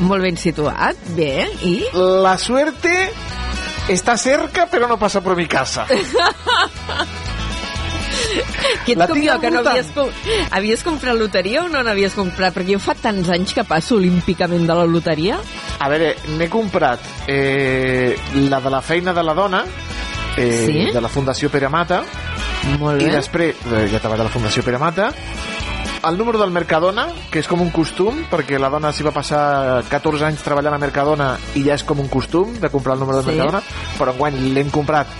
Molt 0.00 0.22
ben 0.22 0.36
situat, 0.36 0.96
bé, 1.16 1.48
i? 1.66 1.76
La 1.94 2.36
suerte 2.38 3.10
está 3.88 4.16
cerca, 4.16 4.66
pero 4.70 4.86
no 4.88 4.98
pasa 4.98 5.20
por 5.20 5.36
mi 5.36 5.46
casa. 5.46 5.86
Que 8.84 8.92
ets 8.92 8.98
La 8.98 9.06
com 9.08 9.20
jo, 9.22 9.34
que 9.40 9.50
no 9.50 9.60
havies, 9.60 9.88
com... 9.94 10.08
havies 10.56 10.82
comprat 10.84 11.16
loteria 11.16 11.62
o 11.64 11.68
no 11.72 11.82
n'havies 11.84 12.14
comprat? 12.16 12.54
Perquè 12.56 12.74
jo 12.76 12.80
fa 12.82 12.94
tants 12.98 13.28
anys 13.32 13.54
que 13.56 13.64
passo 13.68 13.96
olímpicament 13.96 14.66
de 14.68 14.76
la 14.76 14.84
loteria. 14.88 15.38
A 15.80 15.88
veure, 15.92 16.14
n'he 16.36 16.48
comprat 16.52 17.00
eh, 17.30 18.16
la 18.48 18.60
de 18.64 18.72
la 18.74 18.80
feina 18.84 19.14
de 19.16 19.24
la 19.24 19.34
dona, 19.36 19.62
eh, 20.36 20.64
Sí? 20.66 20.78
de 20.92 21.00
la 21.00 21.08
Fundació 21.08 21.50
Pere 21.50 21.68
Mata, 21.72 22.02
Molt 22.78 23.00
i 23.02 23.06
bé. 23.06 23.12
després, 23.16 23.56
eh, 23.70 23.86
ja 23.92 24.00
a 24.02 24.16
la 24.16 24.28
Fundació 24.32 24.64
Pere 24.66 24.78
Mata, 24.78 25.12
el 26.04 26.18
número 26.18 26.38
del 26.38 26.50
Mercadona, 26.50 27.08
que 27.32 27.40
és 27.42 27.48
com 27.50 27.60
un 27.64 27.70
costum, 27.74 28.22
perquè 28.30 28.58
la 28.60 28.70
dona 28.70 28.92
s'hi 28.94 29.06
va 29.06 29.12
passar 29.14 29.82
14 29.90 30.28
anys 30.28 30.44
treballant 30.46 30.76
a 30.76 30.80
Mercadona 30.82 31.32
i 31.58 31.64
ja 31.66 31.74
és 31.74 31.84
com 31.86 32.00
un 32.00 32.08
costum 32.12 32.54
de 32.60 32.70
comprar 32.70 32.94
el 32.94 33.02
número 33.02 33.18
del 33.20 33.26
Sí. 33.28 33.34
Mercadona, 33.36 33.62
però 33.98 34.14
enguany 34.14 34.38
l'hem 34.54 34.70
comprat 34.70 35.10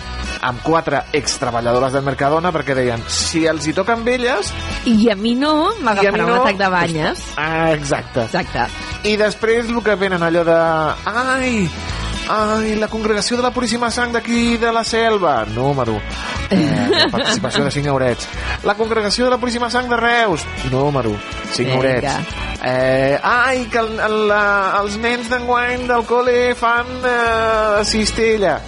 amb 0.42 0.62
quatre 0.62 1.02
extreballadores 1.18 1.92
del 1.92 2.04
Mercadona 2.06 2.52
perquè 2.54 2.76
deien, 2.78 3.02
si 3.08 3.44
els 3.46 3.66
hi 3.66 3.74
toquen 3.74 4.04
velles... 4.06 4.52
I 4.86 5.10
a 5.10 5.16
mi 5.18 5.34
no, 5.34 5.74
m'agafarà 5.82 6.14
mi 6.14 6.24
un 6.24 6.30
no, 6.30 6.42
atac 6.42 6.60
de 6.60 6.68
banyes. 6.72 7.24
Ah, 7.36 7.72
exacte. 7.74 8.28
Exacte. 8.28 8.68
I 9.08 9.16
després 9.18 9.68
el 9.68 9.82
que 9.82 9.98
venen 9.98 10.22
allò 10.22 10.44
de... 10.46 10.58
Ai, 11.10 11.66
ai, 12.28 12.74
la 12.76 12.88
congregació 12.88 13.36
de 13.38 13.42
la 13.42 13.50
Puríssima 13.50 13.90
Sang 13.90 14.12
d'aquí 14.12 14.56
de 14.60 14.72
la 14.72 14.84
Selva. 14.84 15.44
Número. 15.46 15.98
Eh, 16.50 17.06
participació 17.10 17.64
de 17.64 17.70
5 17.70 17.88
eurets. 17.88 18.28
La 18.64 18.74
congregació 18.74 19.24
de 19.26 19.30
la 19.30 19.38
Puríssima 19.38 19.70
Sang 19.70 19.88
de 19.88 19.96
Reus. 19.96 20.44
Número. 20.70 21.12
5 21.52 21.58
Vinga. 21.58 21.74
eurets. 21.76 22.34
Eh, 22.64 23.18
ai, 23.22 23.66
que 23.70 23.78
el, 23.78 23.98
el, 24.00 24.16
la, 24.28 24.42
els 24.80 24.96
nens 24.98 25.28
d'enguany 25.30 25.86
del 25.88 26.04
col·le 26.08 26.54
fan 26.58 26.88
eh, 27.06 27.84
cistella. 27.86 28.58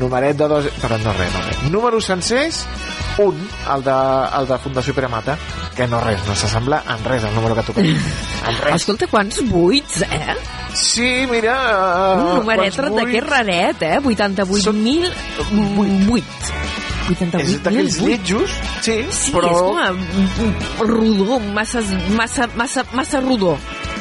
Numeret 0.00 0.38
de 0.40 0.48
dos... 0.48 0.70
Però 0.80 0.96
no 0.98 1.12
res, 1.14 1.34
no 1.34 1.42
res. 1.46 1.58
Números 1.70 2.06
sencers, 2.08 2.64
un, 3.26 3.36
el 3.74 3.84
de, 3.86 3.96
el 4.40 4.46
de 4.50 4.58
Fundació 4.64 4.94
Pere 4.96 5.08
Mata, 5.12 5.36
que 5.76 5.86
no 5.88 6.00
res, 6.04 6.20
no 6.28 6.34
s'assembla 6.36 6.82
en 6.94 7.04
res 7.04 7.24
el 7.28 7.34
número 7.34 7.54
que 7.58 7.64
toca. 7.68 7.80
En 8.50 8.56
res. 8.56 8.74
Escolta, 8.80 9.06
quants 9.10 9.42
buits, 9.50 10.02
eh? 10.02 10.34
Sí, 10.74 11.26
mira... 11.30 11.56
Uh, 11.60 12.20
Un 12.20 12.34
numeret 12.40 12.76
d'aquest 12.80 13.26
raret, 13.28 13.82
eh? 13.84 13.98
88.008. 14.00 15.10
88.008 17.10 17.40
És 17.40 17.58
d'aquells 17.64 17.96
lletjos, 18.04 18.50
sí, 18.84 18.96
Sí, 19.10 19.32
però 19.34 19.50
és 19.50 19.60
com 19.66 19.78
a 19.82 19.88
rodó, 20.86 21.38
massa, 21.56 21.82
massa, 22.14 22.46
massa, 22.54 22.84
massa 22.94 23.20
rodó. 23.24 23.56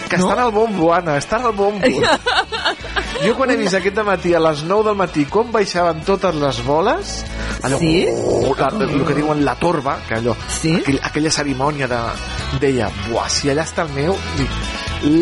que 0.09 0.17
no? 0.17 0.23
estan 0.27 0.39
al 0.45 0.51
bombo, 0.51 0.93
Anna, 0.93 1.17
estan 1.17 1.45
al 1.45 1.53
bombo. 1.53 1.85
jo 3.25 3.33
quan 3.35 3.51
he 3.51 3.57
vist 3.59 3.75
aquest 3.75 3.97
matí 4.07 4.33
a 4.33 4.39
les 4.39 4.63
9 4.63 4.83
del 4.89 4.95
matí 4.99 5.25
com 5.25 5.51
baixaven 5.51 6.03
totes 6.07 6.35
les 6.35 6.61
boles, 6.65 7.15
allò, 7.63 7.79
Sí? 7.79 8.05
oh, 8.13 8.53
la, 8.57 8.69
el 8.85 9.05
que 9.05 9.13
diuen 9.17 9.43
la 9.45 9.55
torba, 9.55 9.97
que 10.07 10.15
allò, 10.15 10.35
Sí? 10.47 10.75
aquell, 10.81 10.99
aquella 11.03 11.31
cerimònia 11.31 11.87
de, 11.87 11.99
deia, 12.61 12.89
buah, 13.09 13.27
si 13.29 13.49
allà 13.49 13.63
està 13.67 13.83
el 13.87 13.93
meu... 13.97 14.15
Dic, 14.37 14.49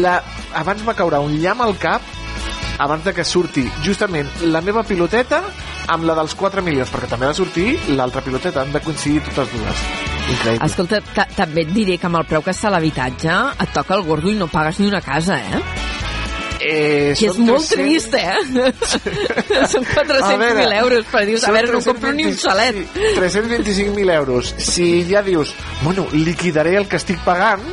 la, 0.02 0.20
abans 0.58 0.82
va 0.88 0.94
caure 0.98 1.20
un 1.22 1.36
llamp 1.42 1.62
al 1.62 1.76
cap 1.78 2.02
abans 2.80 3.04
de 3.06 3.14
que 3.14 3.24
surti 3.26 3.64
justament 3.86 4.28
la 4.54 4.62
meva 4.62 4.84
piloteta 4.86 5.42
amb 5.90 6.04
la 6.06 6.14
dels 6.18 6.34
4 6.38 6.62
milions, 6.62 6.90
perquè 6.94 7.08
també 7.10 7.26
ha 7.26 7.30
de 7.32 7.38
sortir 7.40 7.72
l'altra 7.96 8.22
piloteta, 8.22 8.62
han 8.62 8.74
de 8.74 8.82
coincidir 8.84 9.22
totes 9.30 9.50
dues. 9.54 9.84
Increïble. 10.34 10.66
Escolta, 10.66 11.00
ta- 11.16 11.28
també 11.34 11.62
et 11.64 11.70
diré 11.74 11.96
que 11.98 12.06
amb 12.10 12.18
el 12.20 12.26
preu 12.28 12.42
que 12.44 12.52
està 12.52 12.70
l'habitatge 12.70 13.32
et 13.64 13.72
toca 13.74 13.96
el 13.96 14.04
gordo 14.04 14.30
i 14.30 14.36
no 14.36 14.48
pagues 14.52 14.80
ni 14.82 14.88
una 14.92 15.00
casa, 15.02 15.38
eh? 15.40 15.62
Eh, 16.70 17.14
Que 17.18 17.28
és 17.32 17.38
molt 17.40 17.64
300 17.64 17.70
trist, 17.72 18.14
eh? 18.20 18.36
Són 19.72 19.86
400.000 19.88 20.74
euros, 20.82 21.06
però 21.12 21.24
dius, 21.28 21.46
a 21.48 21.52
veure, 21.56 21.72
no 21.72 21.82
compro 21.86 22.12
ni 22.14 22.26
un 22.28 22.36
320 22.36 22.42
solet. 22.44 22.76
sí, 22.94 23.86
325.000 23.86 24.12
euros. 24.18 24.54
Si 24.58 25.06
ja 25.10 25.22
dius, 25.24 25.54
bueno, 25.84 26.08
liquidaré 26.12 26.76
el 26.78 26.88
que 26.88 26.98
estic 27.00 27.20
pagant 27.24 27.64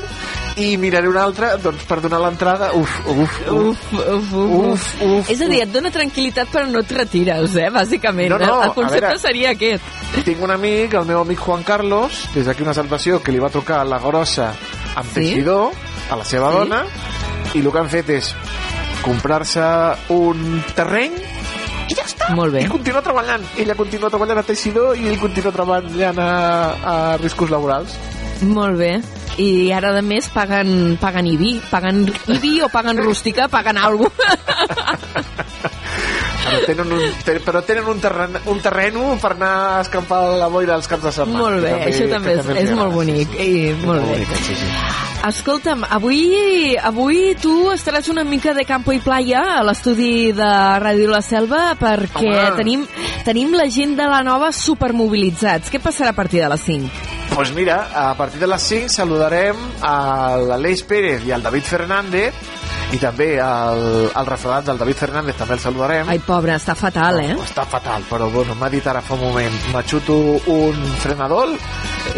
i 0.57 0.77
miraré 0.79 1.09
un 1.11 1.17
altre, 1.19 1.49
doncs 1.59 1.83
per 1.89 1.97
donar 2.05 2.21
l'entrada, 2.23 2.69
uf, 2.79 2.93
uf, 3.11 3.19
uf. 3.19 3.41
Uf, 3.51 3.81
uf, 3.99 4.33
uf, 4.33 4.53
Uf, 4.75 4.85
uf, 5.03 5.31
És 5.35 5.41
a 5.43 5.49
dir, 5.51 5.63
et 5.65 5.73
dona 5.75 5.91
tranquil·litat 5.91 6.47
però 6.53 6.69
no 6.71 6.85
et 6.85 6.93
retires, 6.95 7.57
eh, 7.59 7.71
bàsicament. 7.75 8.31
No, 8.31 8.39
no, 8.39 8.61
el 8.63 8.75
concepte 8.77 9.09
veure. 9.09 9.19
seria 9.19 9.51
aquest. 9.51 9.83
Tinc 10.25 10.41
un 10.47 10.53
amic, 10.55 10.95
el 10.95 11.09
meu 11.11 11.25
amic 11.25 11.41
Juan 11.43 11.65
Carlos, 11.67 12.29
des 12.37 12.47
d'aquí 12.47 12.63
una 12.63 12.75
salvació, 12.77 13.19
que 13.21 13.33
li 13.35 13.43
va 13.43 13.51
trucar 13.51 13.81
a 13.81 13.85
la 13.85 13.99
grossa 13.99 14.53
amb 14.95 15.09
Sí? 15.11 15.15
teixidor, 15.15 15.73
a 16.11 16.17
la 16.23 16.25
seva 16.25 16.53
Sí? 16.53 16.57
dona, 16.61 16.85
i 17.55 17.59
el 17.59 17.73
que 17.73 17.79
han 17.79 17.91
fet 17.91 18.09
és 18.11 18.31
comprar-se 19.05 19.65
un 20.15 20.63
terreny 20.75 21.15
i 21.85 21.97
ja 21.97 22.07
està. 22.09 22.31
Molt 22.37 22.55
bé. 22.57 22.65
I 22.65 22.73
continua 22.73 23.03
treballant. 23.05 23.45
Ella 23.61 23.77
continua 23.79 24.11
treballant 24.13 24.41
a 24.41 24.47
teixidor 24.47 24.97
i 24.97 25.09
ell 25.11 25.21
continua 25.21 25.53
treballant 25.55 26.21
a, 26.21 26.31
a 26.75 26.97
riscos 27.21 27.53
laborals. 27.53 27.99
Molt 28.45 28.77
bé. 28.81 28.97
i 29.39 29.73
ara 29.73 29.93
de 29.95 30.03
més 30.03 30.29
paguen, 30.31 30.97
paguen 31.01 31.27
IBI. 31.27 31.55
Paguen 31.71 32.05
IBI 32.37 32.61
o 32.67 32.69
paguen 32.73 32.99
rústica, 33.03 33.49
paguen 33.49 33.79
alguna 33.79 34.11
Però 36.45 36.61
tenen 36.67 36.93
un, 36.93 37.05
ten, 37.25 37.41
però 37.43 37.63
tenen 37.65 37.89
un, 37.89 38.01
terren, 38.03 38.37
un 38.53 38.61
terreno 38.63 39.15
per 39.23 39.33
anar 39.33 39.53
a 39.79 39.81
escampar 39.81 40.21
la 40.39 40.51
boira 40.53 40.77
els 40.77 40.91
caps 40.91 41.09
de 41.09 41.15
setmana. 41.17 41.41
Molt 41.41 41.65
bé, 41.65 41.73
que 41.81 41.91
això 41.95 42.11
també 42.13 42.37
és, 42.37 42.45
els 42.45 42.63
és 42.67 42.71
molt 42.77 42.93
agrada, 42.93 42.95
bonic. 43.01 43.33
Sí, 43.33 43.41
sí. 43.41 43.59
I, 43.73 43.75
molt 43.87 44.05
bé. 44.05 44.13
bonic, 44.13 44.39
sí, 44.45 44.61
sí. 44.61 45.14
Escolta'm, 45.25 45.87
avui, 45.89 46.75
avui 46.77 47.33
tu 47.41 47.71
estaràs 47.73 48.11
una 48.13 48.27
mica 48.29 48.53
de 48.53 48.67
campo 48.69 48.93
i 48.93 48.99
playa 49.01 49.41
a 49.55 49.63
l'estudi 49.65 50.35
de 50.37 50.49
Ràdio 50.83 51.09
La 51.09 51.23
Selva 51.25 51.71
perquè 51.81 52.29
Home. 52.29 52.51
tenim, 52.59 52.83
tenim 53.25 53.55
la 53.57 53.65
gent 53.73 53.95
de 53.97 54.05
la 54.05 54.21
nova 54.27 54.51
supermobilitzats. 54.53 55.73
Què 55.73 55.81
passarà 55.81 56.13
a 56.13 56.19
partir 56.19 56.43
de 56.43 56.51
les 56.53 56.67
5? 56.69 56.91
Doncs 57.31 57.33
pues 57.39 57.55
mira, 57.57 57.79
a 57.95 58.13
partir 58.19 58.43
de 58.43 58.51
les 58.53 58.67
5 58.69 58.93
saludarem 58.93 59.57
a 59.81 60.37
l'Aleix 60.37 60.85
Pérez 60.85 61.25
i 61.25 61.33
al 61.33 61.43
David 61.43 61.73
Fernández 61.73 62.45
i 62.93 63.01
també 63.01 63.31
al, 63.41 64.11
al 64.13 64.29
refredat 64.29 64.69
del 64.69 64.83
David 64.85 65.01
Fernández 65.07 65.41
també 65.41 65.57
el 65.57 65.65
saludarem. 65.65 66.13
Ai, 66.13 66.21
pobre, 66.21 66.53
està 66.61 66.77
fatal, 66.77 67.23
eh? 67.25 67.33
Està 67.49 67.65
fatal, 67.65 68.05
però 68.13 68.29
bueno, 68.29 68.61
m'ha 68.61 68.69
dit 68.69 68.85
ara 68.87 69.01
fa 69.01 69.17
un 69.17 69.25
moment 69.25 69.57
m'aixuto 69.73 70.21
un 70.53 70.85
frenador 71.01 71.57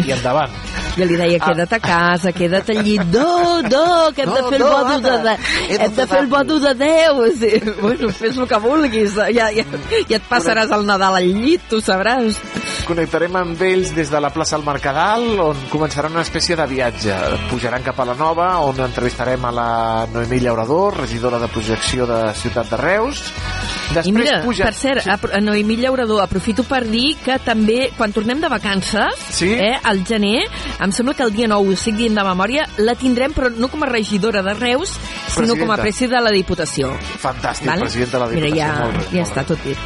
i 0.02 0.10
endavant. 0.10 0.85
Jo 0.96 1.04
li 1.04 1.16
deia, 1.20 1.38
queda't 1.42 1.72
a 1.76 1.78
casa, 1.80 2.32
queda't 2.32 2.70
al 2.72 2.82
llit. 2.84 3.02
No, 3.12 3.60
no, 3.62 4.12
que 4.16 4.22
hem 4.24 4.30
de 4.32 4.40
No, 4.40 4.48
fer 4.48 4.56
el 4.56 4.64
no, 4.64 4.70
bodo 4.72 5.00
de, 5.04 5.18
de, 5.26 5.34
he 5.68 5.76
de 5.78 5.84
hem 5.84 5.90
de 5.92 5.96
fer 5.96 6.06
fer 6.08 6.20
el 6.22 6.26
bodo 6.32 6.58
de 6.60 6.74
Déu. 6.74 7.22
Sí, 7.36 7.50
bueno, 7.82 8.08
fes 8.16 8.36
el 8.38 8.48
que 8.48 8.58
vulguis. 8.64 9.14
Ja, 9.14 9.50
ja, 9.52 9.64
ja 10.08 10.16
et 10.16 10.28
passaràs 10.30 10.72
el 10.72 10.86
Nadal 10.88 11.18
al 11.20 11.28
llit, 11.36 11.66
tu 11.68 11.82
sabràs. 11.84 12.38
Connectarem 12.86 13.34
amb 13.36 13.60
ells 13.66 13.92
des 13.96 14.08
de 14.12 14.20
la 14.22 14.30
plaça 14.32 14.56
del 14.56 14.64
Mercadal, 14.66 15.24
on 15.42 15.56
començarà 15.72 16.08
una 16.08 16.22
espècie 16.24 16.56
de 16.56 16.66
viatge. 16.70 17.14
Pujaran 17.50 17.82
cap 17.84 17.98
a 18.00 18.06
la 18.08 18.14
Nova, 18.14 18.48
on 18.64 18.78
entrevistarem 18.84 19.44
a 19.44 19.52
la 19.52 19.68
Noemí 20.12 20.38
Llaurador, 20.40 20.96
regidora 21.02 21.38
de 21.42 21.48
projecció 21.52 22.06
de 22.06 22.20
Ciutat 22.38 22.70
de 22.70 22.76
Reus. 22.80 23.24
Després 23.92 24.08
I 24.08 24.12
mira, 24.16 24.40
puja... 24.44 24.64
per 24.70 24.74
cert, 24.74 25.02
Sí. 25.06 25.10
a 25.10 25.40
Noemí 25.40 25.76
Llaurador, 25.76 26.22
aprofito 26.22 26.64
per 26.66 26.84
dir 26.88 27.16
que 27.22 27.36
també, 27.44 27.90
quan 27.98 28.12
tornem 28.14 28.40
de 28.40 28.48
vacances, 28.48 29.18
Sí? 29.36 29.52
eh, 29.52 29.76
al 29.82 30.04
gener, 30.06 30.44
em 30.86 30.92
sembla 30.94 31.14
que 31.14 31.24
el 31.26 31.32
dia 31.34 31.48
9, 31.50 31.68
ho 31.68 31.74
estic 31.74 31.96
dient 31.98 32.14
de 32.16 32.24
memòria, 32.24 32.66
la 32.78 32.94
tindrem, 32.98 33.34
però 33.34 33.50
no 33.50 33.68
com 33.72 33.82
a 33.82 33.88
regidora 33.90 34.42
de 34.46 34.54
Reus, 34.54 34.94
sinó 35.28 35.56
com 35.58 35.70
a 35.70 35.76
Presidenta. 35.76 35.82
presi 35.82 36.06
de 36.06 36.20
la 36.22 36.30
Diputació. 36.30 36.92
Fantàstic, 37.22 37.66
Vale? 37.66 37.80
president 37.88 38.12
de 38.12 38.18
la 38.22 38.28
Diputació. 38.30 38.54
Mira, 38.54 38.66
ja, 38.66 38.84
molt 38.84 38.96
bé, 38.96 39.04
ja 39.10 39.24
molt 39.24 39.26
està 39.30 39.44
tot 39.44 39.64
dit. 39.66 39.78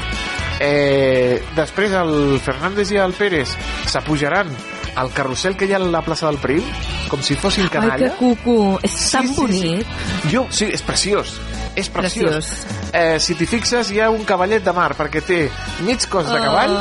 Eh, 0.61 1.43
després 1.57 1.93
el 1.97 2.39
Fernández 2.45 2.91
i 2.93 3.01
el 3.01 3.15
Pérez 3.17 3.57
s'apujaran 3.89 4.53
al 4.97 5.13
carrusel 5.13 5.57
que 5.57 5.67
hi 5.67 5.73
ha 5.73 5.77
a 5.77 5.85
la 5.85 6.03
plaça 6.03 6.27
del 6.31 6.39
Prim, 6.43 6.65
com 7.11 7.23
si 7.23 7.35
fossin 7.37 7.65
Ai, 7.65 7.71
canalla. 7.71 8.11
que 8.11 8.17
cuco, 8.19 8.79
és 8.83 8.91
Sí, 8.93 9.13
tan 9.17 9.29
sí, 9.29 9.35
sí. 9.35 9.41
bonic. 9.41 9.87
Jo, 10.33 10.47
sí, 10.51 10.67
és 10.73 10.83
preciós. 10.83 11.39
És 11.77 11.89
preciós. 11.89 12.33
Preciós. 12.35 12.67
Eh, 12.93 13.21
si 13.23 13.35
t'hi 13.39 13.47
fixes, 13.47 13.93
hi 13.93 14.01
ha 14.03 14.09
un 14.11 14.25
cavallet 14.27 14.65
de 14.65 14.73
mar, 14.75 14.91
perquè 14.99 15.23
té 15.23 15.39
mig 15.87 16.03
cos 16.11 16.27
de 16.27 16.37
Ah, 16.37 16.43
cavall 16.43 16.75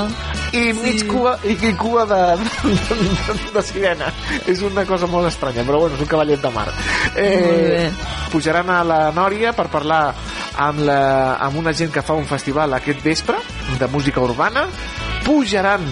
i 0.58 0.74
mig 0.74 1.02
sí. 1.04 1.08
cua, 1.08 1.36
i, 1.46 1.54
i 1.54 1.74
cua 1.78 2.06
de, 2.10 2.22
de, 2.42 2.96
de, 2.98 3.52
de 3.54 3.62
sirena. 3.64 4.10
És 4.48 4.62
una 4.66 4.84
cosa 4.90 5.06
molt 5.08 5.28
estranya, 5.30 5.62
però 5.64 5.80
bueno, 5.84 5.96
és 5.96 6.02
un 6.02 6.08
cavallet 6.10 6.42
de 6.42 6.50
mar. 6.50 6.68
Eh, 7.16 7.90
pujaran 8.32 8.70
a 8.70 8.84
la 8.84 9.00
Nòria 9.14 9.54
per 9.54 9.68
parlar 9.70 10.14
amb, 10.58 10.80
la, 10.86 11.36
amb 11.38 11.58
una 11.62 11.72
gent 11.74 11.92
que 11.94 12.02
fa 12.02 12.14
un 12.18 12.26
festival 12.26 12.74
aquest 12.74 13.04
vespre 13.06 13.38
de 13.80 13.88
música 13.88 14.20
urbana 14.22 14.66
pujaran 15.26 15.86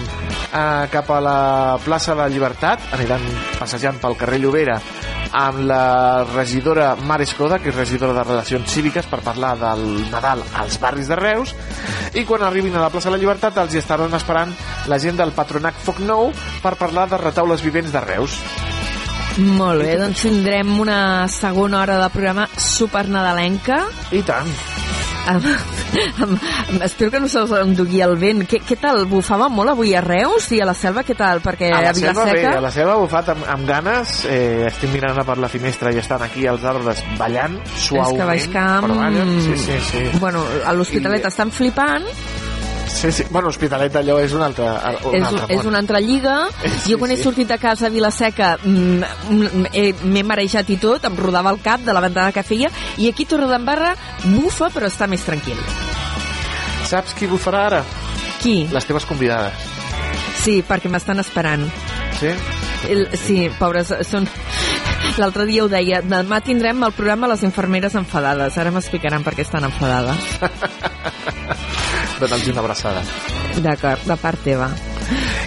eh, 0.52 0.88
cap 0.92 1.10
a 1.10 1.20
la 1.20 1.38
plaça 1.84 2.14
de 2.14 2.22
la 2.22 2.28
Llibertat 2.32 2.92
aniran 2.96 3.24
passejant 3.58 4.00
pel 4.02 4.16
carrer 4.18 4.40
Llobera 4.42 4.78
amb 5.38 5.60
la 5.68 6.24
regidora 6.24 6.94
Mar 6.96 7.20
Escoda, 7.22 7.58
que 7.60 7.68
és 7.68 7.76
regidora 7.76 8.14
de 8.16 8.24
Relacions 8.24 8.70
Cíviques, 8.72 9.06
per 9.06 9.20
parlar 9.24 9.54
del 9.60 9.84
Nadal 10.10 10.42
als 10.56 10.78
barris 10.80 11.10
de 11.10 11.18
Reus, 11.20 11.54
i 12.14 12.24
quan 12.24 12.42
arribin 12.46 12.76
a 12.76 12.86
la 12.86 12.90
plaça 12.90 13.10
de 13.10 13.16
la 13.16 13.20
Llibertat 13.20 13.60
els 13.60 13.74
hi 13.74 13.82
estaran 13.82 14.14
esperant 14.16 14.54
la 14.88 14.98
gent 14.98 15.20
del 15.20 15.34
Patronat 15.36 15.76
Foc 15.84 16.00
Nou 16.00 16.32
per 16.62 16.76
parlar 16.80 17.08
de 17.12 17.20
retaules 17.20 17.64
vivents 17.64 17.92
de 17.92 18.04
Reus. 18.06 18.40
Molt 19.38 19.84
bé, 19.84 19.94
doncs 20.00 20.24
tindrem 20.24 20.80
una 20.80 21.28
segona 21.30 21.84
hora 21.84 22.00
de 22.00 22.10
programa 22.10 22.48
supernadalenca. 22.58 23.84
I 24.10 24.24
tant. 24.26 24.77
Amb, 25.28 25.44
amb, 26.24 26.34
amb, 26.38 26.82
espero 26.86 27.10
que 27.12 27.20
no 27.20 27.28
se'ls 27.28 27.52
endugui 27.60 28.00
el 28.04 28.14
vent. 28.20 28.44
Què, 28.48 28.60
què 28.64 28.78
tal? 28.80 29.02
Bufava 29.10 29.48
molt 29.52 29.74
avui 29.74 29.92
a 29.98 30.00
Reus 30.04 30.46
i 30.56 30.60
a 30.64 30.68
la 30.68 30.74
selva? 30.78 31.04
Què 31.04 31.16
tal? 31.18 31.42
Perquè 31.44 31.68
A 31.74 31.82
la 31.84 31.90
a 31.92 31.94
selva 31.98 32.24
bé, 32.30 32.46
a 32.48 32.62
la 32.64 32.70
selva 32.74 32.96
bufat 33.02 33.32
amb, 33.34 33.44
amb 33.56 33.68
ganes 33.68 34.14
eh, 34.28 34.64
estic 34.70 34.92
mirant 34.94 35.18
per 35.28 35.36
la 35.42 35.50
finestra 35.52 35.92
i 35.92 36.00
estan 36.00 36.22
aquí 36.24 36.46
els 36.48 36.64
arbres 36.64 37.02
ballant 37.20 37.58
suaument 37.76 38.14
és 38.14 38.18
que 38.20 38.28
Baix 38.32 38.48
Camp... 38.54 38.86
però 38.86 38.98
ballen, 39.02 39.32
sí, 39.44 39.56
sí, 39.66 39.78
sí. 39.90 40.04
Bueno, 40.22 40.44
a 40.64 40.72
l'Hospitalet 40.76 41.24
I- 41.24 41.28
estan 41.32 41.52
flipant, 41.52 42.06
sí, 43.00 43.12
sí. 43.12 43.24
bueno, 43.30 43.48
Hospitalet 43.52 43.94
allò 44.00 44.18
és 44.22 44.32
un 44.34 44.42
altre, 44.42 44.66
un 45.06 45.14
és, 45.16 45.24
altre 45.28 45.54
és 45.56 45.64
una 45.68 45.78
altra 45.82 46.00
lliga. 46.02 46.36
Sí, 46.64 46.92
jo 46.92 46.98
quan 46.98 47.12
he 47.14 47.16
sí. 47.16 47.22
sortit 47.28 47.48
de 47.48 47.58
casa 47.62 47.86
a 47.86 47.92
Vilaseca 47.94 48.56
mm, 48.62 49.02
mm, 49.30 49.66
he- 49.72 49.94
m'he 50.04 50.22
marejat 50.26 50.70
i 50.74 50.78
tot, 50.82 51.04
em 51.08 51.16
rodava 51.16 51.50
el 51.54 51.60
cap 51.64 51.80
de 51.86 51.94
la 51.94 52.02
ventada 52.04 52.32
que 52.32 52.42
feia, 52.42 52.70
i 52.98 53.08
aquí 53.10 53.24
Torredembarra 53.28 53.94
bufa, 54.24 54.68
però 54.74 54.90
està 54.90 55.06
més 55.08 55.22
tranquil. 55.26 55.58
saps 56.88 57.14
qui 57.14 57.26
bufarà 57.28 57.66
ara? 57.66 57.82
Qui? 58.42 58.66
les 58.72 58.84
teves 58.86 59.04
convidades 59.04 59.52
Sí, 60.38 60.62
perquè 60.62 60.88
m'estan 60.88 61.18
esperant. 61.20 61.66
sí? 62.20 62.30
El, 62.88 63.08
sí, 63.18 63.48
pobres, 63.58 63.90
són... 64.06 64.28
L'altre 65.18 65.44
dia 65.48 65.64
ho 65.64 65.68
deia, 65.68 65.98
demà 66.02 66.38
tindrem 66.46 66.82
el 66.86 66.92
programa 66.94 67.26
Les 67.26 67.42
infermeres 67.42 67.94
enfadades. 67.98 68.54
Ara 68.58 68.70
m'explicaran 68.70 69.24
per 69.26 69.34
què 69.34 69.42
estan 69.42 69.64
enfadades. 69.66 70.38
dona'ls 72.20 72.48
una 72.52 72.60
abraçada 72.60 73.02
D'acord, 73.58 74.04
de 74.06 74.16
part 74.16 74.38
teva. 74.44 74.68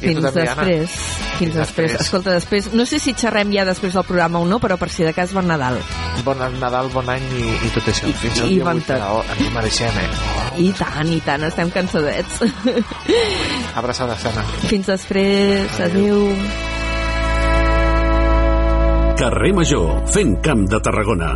I 0.01 0.15
tu 0.15 0.21
Fins 0.21 0.21
també, 0.25 0.41
Anna. 0.49 0.63
després. 0.65 0.91
Fins 1.37 1.53
després. 1.53 1.91
després. 1.91 2.01
Escolta, 2.01 2.31
després, 2.33 2.73
no 2.73 2.85
sé 2.89 2.97
si 2.99 3.13
xerrem 3.13 3.51
ja 3.53 3.63
després 3.65 3.93
del 3.93 4.03
programa 4.03 4.39
o 4.41 4.45
no, 4.49 4.57
però 4.59 4.75
per 4.81 4.89
si 4.89 5.03
de 5.05 5.13
cas 5.13 5.31
bon 5.33 5.47
Nadal. 5.47 5.77
bon 6.25 6.37
Nadal, 6.59 6.89
bon 6.93 7.07
any 7.09 7.23
i, 7.37 7.45
i 7.67 7.69
tot 7.75 7.87
això 7.87 8.09
I- 8.09 8.13
fins 8.13 8.41
al 8.41 8.51
i 8.51 8.55
dia 8.55 8.63
bon 8.65 8.77
8 8.81 8.93
de 8.93 8.99
la- 8.99 9.23
ens 9.35 9.47
ho 9.47 9.51
mereixem 9.55 10.01
eh? 10.01 10.09
I 10.57 10.71
tant, 10.77 11.07
i 11.13 11.19
tant, 11.21 11.43
estem 11.47 11.69
cansadets. 11.71 12.41
abraçada 13.75 14.17
sana 14.17 14.43
Fins 14.67 14.85
després, 14.87 15.79
adeu. 15.79 16.27
Carrer 19.21 19.53
Major, 19.53 20.01
fent 20.09 20.39
camp 20.41 20.63
de 20.67 20.79
Tarragona. 20.81 21.31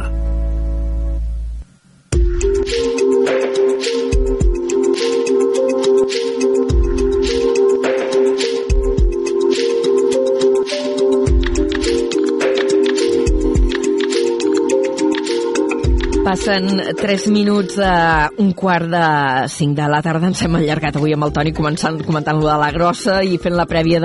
Passen 16.35 16.81
3 16.99 17.29
minuts 17.31 17.77
a 17.79 18.29
un 18.43 18.51
quart 18.51 18.89
de 18.91 19.47
5 19.47 19.71
de 19.71 19.85
la 19.87 20.01
tarda. 20.03 20.27
Ens 20.27 20.41
hem 20.43 20.57
allargat 20.59 20.97
avui 20.99 21.13
amb 21.15 21.23
el 21.23 21.31
Toni 21.31 21.53
començant, 21.55 22.01
comentant 22.03 22.41
lo 22.41 22.49
de 22.49 22.57
la 22.59 22.73
grossa 22.75 23.21
i 23.23 23.37
fent 23.39 23.55
la 23.55 23.63
prèvia 23.69 24.01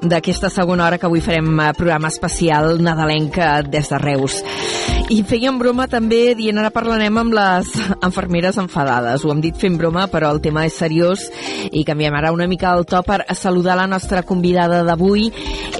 d'aquesta 0.00 0.48
segona 0.48 0.86
hora 0.86 0.96
que 0.96 1.04
avui 1.04 1.20
farem 1.20 1.60
eh, 1.60 1.74
programa 1.76 2.08
especial 2.08 2.80
nadalenca 2.80 3.58
des 3.60 3.92
de 3.92 4.00
Reus. 4.00 4.40
I 5.08 5.22
fèiem 5.24 5.56
broma 5.56 5.86
també 5.88 6.34
dient 6.36 6.58
ara 6.60 6.68
parlarem 6.68 7.16
amb 7.16 7.32
les 7.32 7.70
enfermeres 8.04 8.58
enfadades. 8.60 9.22
Ho 9.24 9.30
hem 9.32 9.40
dit 9.40 9.56
fent 9.56 9.78
broma, 9.80 10.04
però 10.12 10.28
el 10.34 10.42
tema 10.44 10.66
és 10.68 10.76
seriós 10.76 11.22
i 11.72 11.84
canviem 11.88 12.12
ara 12.18 12.34
una 12.34 12.48
mica 12.50 12.74
el 12.76 12.84
to 12.84 13.00
per 13.06 13.22
saludar 13.32 13.78
la 13.80 13.86
nostra 13.88 14.22
convidada 14.22 14.82
d'avui. 14.84 15.30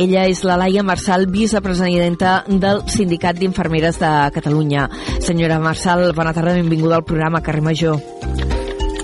Ella 0.00 0.24
és 0.32 0.40
la 0.48 0.56
Laia 0.56 0.82
Marçal, 0.82 1.28
vicepresidenta 1.28 2.40
del 2.48 2.86
Sindicat 2.88 3.36
d'Infermeres 3.36 4.00
de 4.00 4.14
Catalunya. 4.32 4.88
Senyora 5.20 5.60
Marçal, 5.60 6.08
bona 6.16 6.32
tarda, 6.32 6.56
benvinguda 6.56 6.96
al 6.96 7.04
programa 7.04 7.44
Carrer 7.44 7.66
Major. 7.68 8.00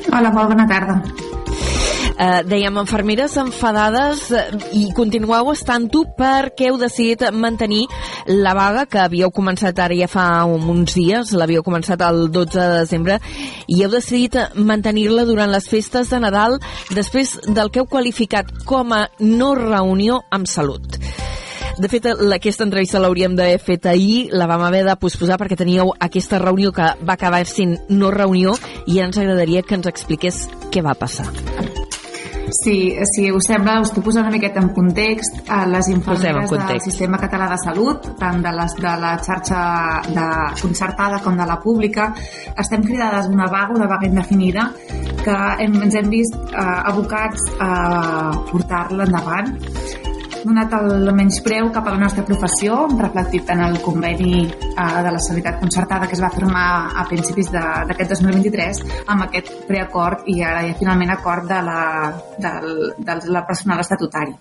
Hola, 0.09 0.33
molt 0.33 0.55
bona 0.55 0.69
tarda. 0.71 1.34
Eh, 2.17 2.43
dèiem, 2.47 2.77
enfermeres 2.79 3.33
enfadades 3.43 4.29
eh, 4.31 4.43
i 4.79 4.85
continueu 4.95 5.49
estant-ho 5.51 6.05
perquè 6.15 6.69
heu 6.71 6.77
decidit 6.79 7.25
mantenir 7.35 7.89
la 8.31 8.53
vaga 8.55 8.85
que 8.87 9.01
havíeu 9.03 9.33
començat 9.35 9.81
ara 9.83 9.97
ja 9.99 10.07
fa 10.07 10.45
un- 10.47 10.69
uns 10.71 10.95
dies, 10.95 11.33
l'havíeu 11.35 11.65
començat 11.67 12.01
el 12.07 12.29
12 12.31 12.55
de 12.61 12.79
desembre 12.85 13.19
i 13.67 13.83
heu 13.83 13.91
decidit 13.91 14.37
mantenir-la 14.55 15.25
durant 15.27 15.51
les 15.51 15.67
festes 15.69 16.11
de 16.15 16.21
Nadal 16.23 16.61
després 16.95 17.35
del 17.49 17.73
que 17.75 17.81
heu 17.83 17.87
qualificat 17.91 18.47
com 18.65 18.93
a 18.95 19.09
no 19.19 19.57
reunió 19.59 20.23
amb 20.31 20.47
salut. 20.47 20.87
De 21.77 21.89
fet, 21.91 22.07
aquesta 22.07 22.63
entrevista 22.63 23.01
l'hauríem 23.03 23.35
d'haver 23.35 23.59
fet 23.59 23.87
ahir, 23.91 24.29
la 24.31 24.47
vam 24.47 24.63
haver 24.63 24.85
de 24.87 24.95
posposar 24.95 25.35
perquè 25.37 25.57
teníeu 25.59 25.91
aquesta 25.99 26.39
reunió 26.39 26.71
que 26.71 26.93
va 27.03 27.15
acabar 27.19 27.43
sent 27.45 27.81
no 27.89 28.13
reunió 28.15 28.55
i 28.87 29.01
ens 29.03 29.19
agradaria 29.19 29.63
que 29.67 29.75
ens 29.75 29.91
expliqués 29.91 30.45
què 30.71 30.81
va 30.81 30.95
passar. 30.95 31.27
Sí, 32.55 32.95
si 33.11 33.33
us 33.35 33.49
sembla, 33.49 33.81
us 33.83 33.91
puc 33.91 34.05
posar 34.07 34.23
una 34.23 34.31
miqueta 34.31 34.61
en 34.63 34.69
context. 34.77 35.41
A 35.51 35.65
les 35.67 35.89
Posem 35.89 35.97
en 35.97 35.99
infermeres 35.99 36.53
del. 36.53 36.81
Sistema 36.85 37.19
Català 37.19 37.49
de 37.51 37.59
Salut, 37.59 38.07
tant 38.21 38.41
de, 38.45 38.53
les, 38.55 38.77
de 38.79 38.95
la 39.03 39.15
xarxa 39.27 39.61
de 40.07 40.27
concertada 40.61 41.19
com 41.25 41.37
de 41.37 41.47
la 41.51 41.59
pública, 41.61 42.13
estem 42.57 42.87
cridades 42.87 43.27
una 43.33 43.49
vaga, 43.51 43.75
una 43.75 43.91
vaga 43.91 44.07
indefinida, 44.07 44.71
que 45.25 45.37
hem, 45.65 45.81
ens 45.89 45.99
hem 45.99 46.11
vist 46.13 46.39
eh, 46.39 46.67
abocats 46.93 47.49
a 47.59 47.73
portar-la 48.53 49.09
endavant 49.09 49.57
donat 50.45 50.73
el 50.77 51.09
menyspreu 51.17 51.71
cap 51.73 51.87
a 51.89 51.95
la 51.95 52.01
nostra 52.03 52.25
professió, 52.29 52.85
reflectit 52.99 53.49
en 53.55 53.61
el 53.65 53.79
conveni 53.83 54.45
eh, 54.45 55.03
de 55.07 55.11
la 55.15 55.21
sanitat 55.27 55.59
concertada 55.61 56.07
que 56.07 56.15
es 56.19 56.23
va 56.23 56.31
firmar 56.35 56.67
a 57.01 57.05
principis 57.09 57.51
de- 57.53 57.65
d'aquest 57.89 58.11
2023 58.17 58.83
amb 59.07 59.25
aquest 59.27 59.51
preacord 59.69 60.23
i 60.29 60.43
ara 60.43 60.63
ja 60.69 60.75
finalment 60.79 61.11
acord 61.17 61.49
de 61.49 61.61
la, 61.63 61.81
del, 62.39 62.71
del, 62.99 63.21
la 63.33 63.45
personal 63.47 63.81
estatutari. 63.81 64.35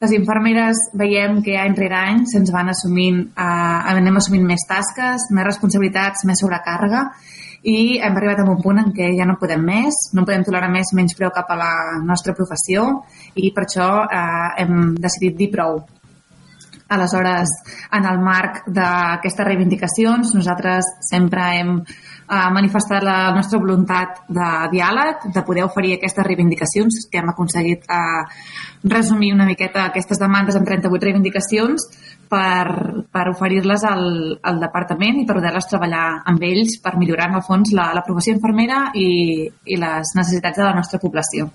Les 0.00 0.12
infermeres 0.14 0.78
veiem 0.94 1.40
que 1.42 1.56
any 1.58 1.74
rere 1.74 1.96
any 1.98 2.20
se'ns 2.30 2.52
van 2.54 2.68
assumint, 2.70 3.24
eh, 3.34 3.78
anem 3.94 4.16
assumint 4.20 4.44
més 4.46 4.62
tasques, 4.68 5.30
més 5.34 5.44
responsabilitats, 5.46 6.24
més 6.24 6.38
sobrecàrrega 6.42 7.08
i 7.62 7.98
hem 7.98 8.16
arribat 8.16 8.40
a 8.40 8.46
un 8.48 8.60
punt 8.62 8.78
en 8.78 8.92
què 8.94 9.10
ja 9.18 9.26
no 9.26 9.38
podem 9.40 9.64
més, 9.66 9.96
no 10.14 10.24
podem 10.24 10.44
tolerar 10.46 10.70
més 10.70 10.92
menys 10.94 11.16
preu 11.18 11.32
cap 11.34 11.50
a 11.50 11.58
la 11.58 11.72
nostra 12.04 12.34
professió 12.38 12.84
i 13.34 13.50
per 13.54 13.64
això 13.66 13.88
eh, 14.06 14.48
hem 14.62 14.94
decidit 14.98 15.38
dir 15.38 15.50
prou. 15.54 15.80
Aleshores, 16.88 17.50
en 17.92 18.06
el 18.08 18.20
marc 18.24 18.62
d'aquestes 18.72 19.44
reivindicacions, 19.44 20.32
nosaltres 20.38 20.86
sempre 21.10 21.50
hem 21.58 21.74
eh, 22.28 22.50
manifestat 22.54 23.04
la 23.04 23.18
nostra 23.34 23.58
voluntat 23.58 24.22
de 24.28 24.48
diàleg, 24.72 25.28
de 25.34 25.42
poder 25.46 25.64
oferir 25.64 25.96
aquestes 25.96 26.26
reivindicacions, 26.26 27.00
que 27.10 27.22
hem 27.22 27.32
aconseguit 27.32 27.88
eh, 27.88 28.24
resumir 28.84 29.32
una 29.34 29.46
miqueta 29.48 29.86
aquestes 29.88 30.20
demandes 30.20 30.56
en 30.56 30.64
38 30.64 31.08
reivindicacions 31.08 31.88
per, 32.28 33.04
per 33.10 33.24
oferir-les 33.32 33.84
al, 33.88 34.04
al 34.42 34.60
departament 34.60 35.22
i 35.22 35.26
per 35.26 35.38
poder-les 35.40 35.70
treballar 35.70 36.04
amb 36.28 36.44
ells 36.44 36.78
per 36.84 36.96
millorar, 37.00 37.30
en 37.32 37.40
el 37.40 37.46
fons, 37.46 37.72
la, 37.74 37.90
la 37.96 38.04
infermera 38.28 38.90
i, 38.94 39.48
i 39.64 39.80
les 39.80 40.14
necessitats 40.14 40.58
de 40.58 40.68
la 40.68 40.76
nostra 40.76 41.00
població. 41.00 41.48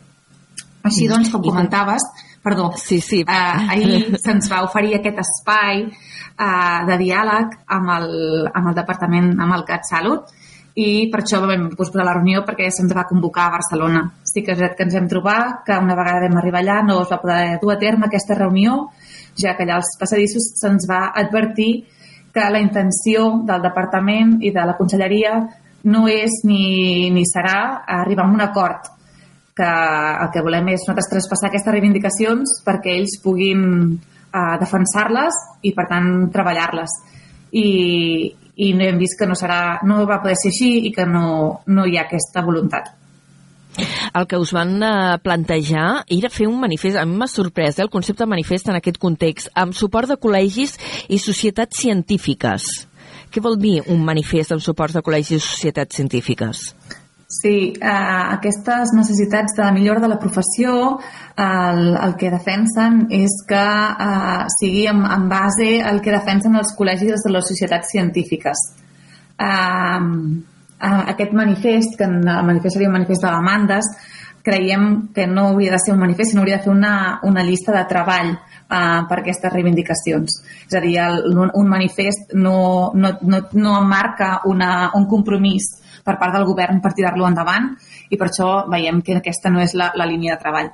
Així 0.83 1.07
doncs, 1.07 1.29
com 1.31 1.41
comentaves, 1.41 2.03
perdó, 2.43 2.73
sí, 2.75 2.99
sí. 2.99 3.21
Eh, 3.23 3.71
ahir 3.71 4.17
se'ns 4.19 4.49
va 4.51 4.65
oferir 4.65 4.97
aquest 4.97 5.21
espai 5.23 5.85
eh, 5.87 6.79
de 6.89 6.97
diàleg 6.99 7.55
amb 7.71 7.93
el, 7.97 8.09
amb 8.51 8.71
el 8.71 8.79
departament, 8.81 9.31
amb 9.39 9.55
el 9.55 9.63
CatSalut, 9.69 10.33
i 10.73 11.07
per 11.13 11.21
això 11.21 11.39
vam 11.45 11.67
posposar 11.77 12.05
la 12.07 12.15
reunió 12.17 12.41
perquè 12.47 12.69
se'ns 12.73 12.93
va 12.97 13.05
convocar 13.05 13.45
a 13.47 13.55
Barcelona. 13.59 14.03
Sí 14.25 14.41
que 14.41 14.53
és 14.53 14.57
veritat 14.57 14.77
que 14.77 14.87
ens 14.87 14.95
vam 14.97 15.09
trobar 15.09 15.39
que 15.65 15.77
una 15.77 15.97
vegada 15.97 16.25
vam 16.25 16.39
arribar 16.41 16.63
allà 16.63 16.79
no 16.85 17.01
es 17.03 17.11
va 17.11 17.21
poder 17.21 17.59
dur 17.61 17.73
a 17.73 17.79
terme 17.81 18.07
aquesta 18.07 18.37
reunió, 18.39 18.87
ja 19.37 19.53
que 19.55 19.67
allà 19.67 19.77
als 19.77 19.93
passadissos 19.99 20.53
se'ns 20.61 20.89
va 20.89 21.11
advertir 21.13 21.85
que 22.33 22.49
la 22.49 22.59
intenció 22.59 23.43
del 23.45 23.61
departament 23.61 24.39
i 24.41 24.49
de 24.51 24.65
la 24.65 24.77
conselleria 24.77 25.37
no 25.83 26.07
és 26.07 26.41
ni, 26.47 27.11
ni 27.13 27.23
serà 27.29 27.83
arribar 28.01 28.25
a 28.25 28.33
un 28.33 28.41
acord 28.41 28.89
que 29.53 29.69
el 29.69 30.29
que 30.33 30.41
volem 30.41 30.71
és 30.73 30.81
nosaltres 30.81 31.11
traspassar 31.11 31.51
aquestes 31.51 31.73
reivindicacions 31.75 32.61
perquè 32.65 32.95
ells 32.97 33.19
puguin 33.21 33.65
eh, 33.93 34.55
defensar-les 34.63 35.37
i 35.61 35.73
per 35.77 35.85
tant 35.91 36.07
treballar-les 36.33 36.95
i, 37.53 37.67
i 38.55 38.73
hem 38.73 38.99
vist 39.01 39.17
que 39.19 39.27
no, 39.29 39.37
serà, 39.37 39.79
no 39.87 40.03
va 40.09 40.21
poder 40.21 40.35
ser 40.37 40.51
així 40.53 40.73
i 40.89 40.91
que 40.93 41.05
no, 41.09 41.63
no 41.67 41.85
hi 41.87 41.97
ha 41.97 42.05
aquesta 42.05 42.43
voluntat. 42.45 42.91
El 44.13 44.27
que 44.29 44.37
us 44.37 44.51
van 44.53 44.75
eh, 44.85 45.17
plantejar 45.23 46.03
era 46.13 46.29
fer 46.29 46.45
un 46.45 46.59
manifest, 46.61 46.99
a 47.01 47.05
mi 47.09 47.17
m'ha 47.17 47.29
sorprès 47.31 47.79
eh, 47.79 47.85
el 47.85 47.89
concepte 47.93 48.27
manifest 48.29 48.69
en 48.69 48.77
aquest 48.77 48.99
context, 49.01 49.49
amb 49.57 49.73
suport 49.73 50.11
de 50.11 50.19
col·legis 50.21 50.77
i 51.09 51.17
societats 51.17 51.81
científiques. 51.81 52.67
Què 53.33 53.41
vol 53.41 53.57
dir 53.57 53.79
un 53.89 54.03
manifest 54.05 54.53
amb 54.53 54.61
suport 54.61 54.93
de 54.93 55.01
col·legis 55.01 55.39
i 55.39 55.47
societats 55.47 55.97
científiques? 55.97 56.67
Sí, 57.27 57.73
eh, 57.73 57.87
aquestes 57.87 58.91
necessitats 58.93 59.55
de 59.57 59.71
millora 59.73 60.03
de 60.03 60.09
la 60.11 60.19
professió 60.19 60.99
el, 61.35 61.95
el 61.95 62.15
que 62.19 62.29
defensen 62.29 63.07
és 63.09 63.39
que 63.49 63.63
eh, 63.63 64.45
sigui 64.59 64.85
en, 64.91 65.01
en 65.07 65.27
base 65.31 65.81
al 65.81 66.01
que 66.03 66.13
defensen 66.13 66.59
els 66.59 66.75
col·legis 66.77 67.25
de 67.25 67.33
les 67.33 67.47
societats 67.49 67.89
científiques. 67.95 68.65
Eh, 69.39 70.01
eh, 70.83 71.03
aquest 71.15 71.33
manifest, 71.33 71.97
que 71.97 72.09
en 72.09 72.21
el 72.21 72.45
manifest 72.45 72.77
seria 72.77 72.91
un 72.91 72.99
manifest 72.99 73.25
de 73.25 73.31
demandes, 73.31 73.89
creiem 74.43 75.07
que 75.15 75.25
no 75.25 75.47
hauria 75.47 75.71
de 75.71 75.79
ser 75.79 75.93
un 75.95 76.01
manifest, 76.01 76.31
sinó 76.31 76.43
hauria 76.43 76.57
de 76.57 76.67
fer 76.67 76.73
una, 76.73 77.19
una 77.23 77.43
llista 77.47 77.71
de 77.71 77.85
treball 77.89 78.33
eh, 78.35 78.99
per 79.09 79.19
aquestes 79.21 79.53
reivindicacions. 79.53 80.41
És 80.67 80.75
a 80.77 80.81
dir, 80.83 80.97
el, 81.01 81.23
un, 81.39 81.69
manifest 81.71 82.35
no, 82.35 82.91
no, 82.93 83.15
no, 83.21 83.45
no 83.53 83.79
marca 83.87 84.41
una, 84.45 84.91
un 84.99 85.07
compromís 85.07 85.71
per 86.03 86.17
part 86.19 86.35
del 86.35 86.47
govern 86.47 86.81
per 86.83 86.93
tirar-lo 86.93 87.27
endavant 87.27 87.73
i 88.09 88.19
per 88.19 88.29
això 88.29 88.53
veiem 88.69 89.01
que 89.01 89.19
aquesta 89.19 89.51
no 89.53 89.63
és 89.63 89.75
la, 89.79 89.91
la 89.95 90.07
línia 90.09 90.35
de 90.35 90.41
treball. 90.43 90.71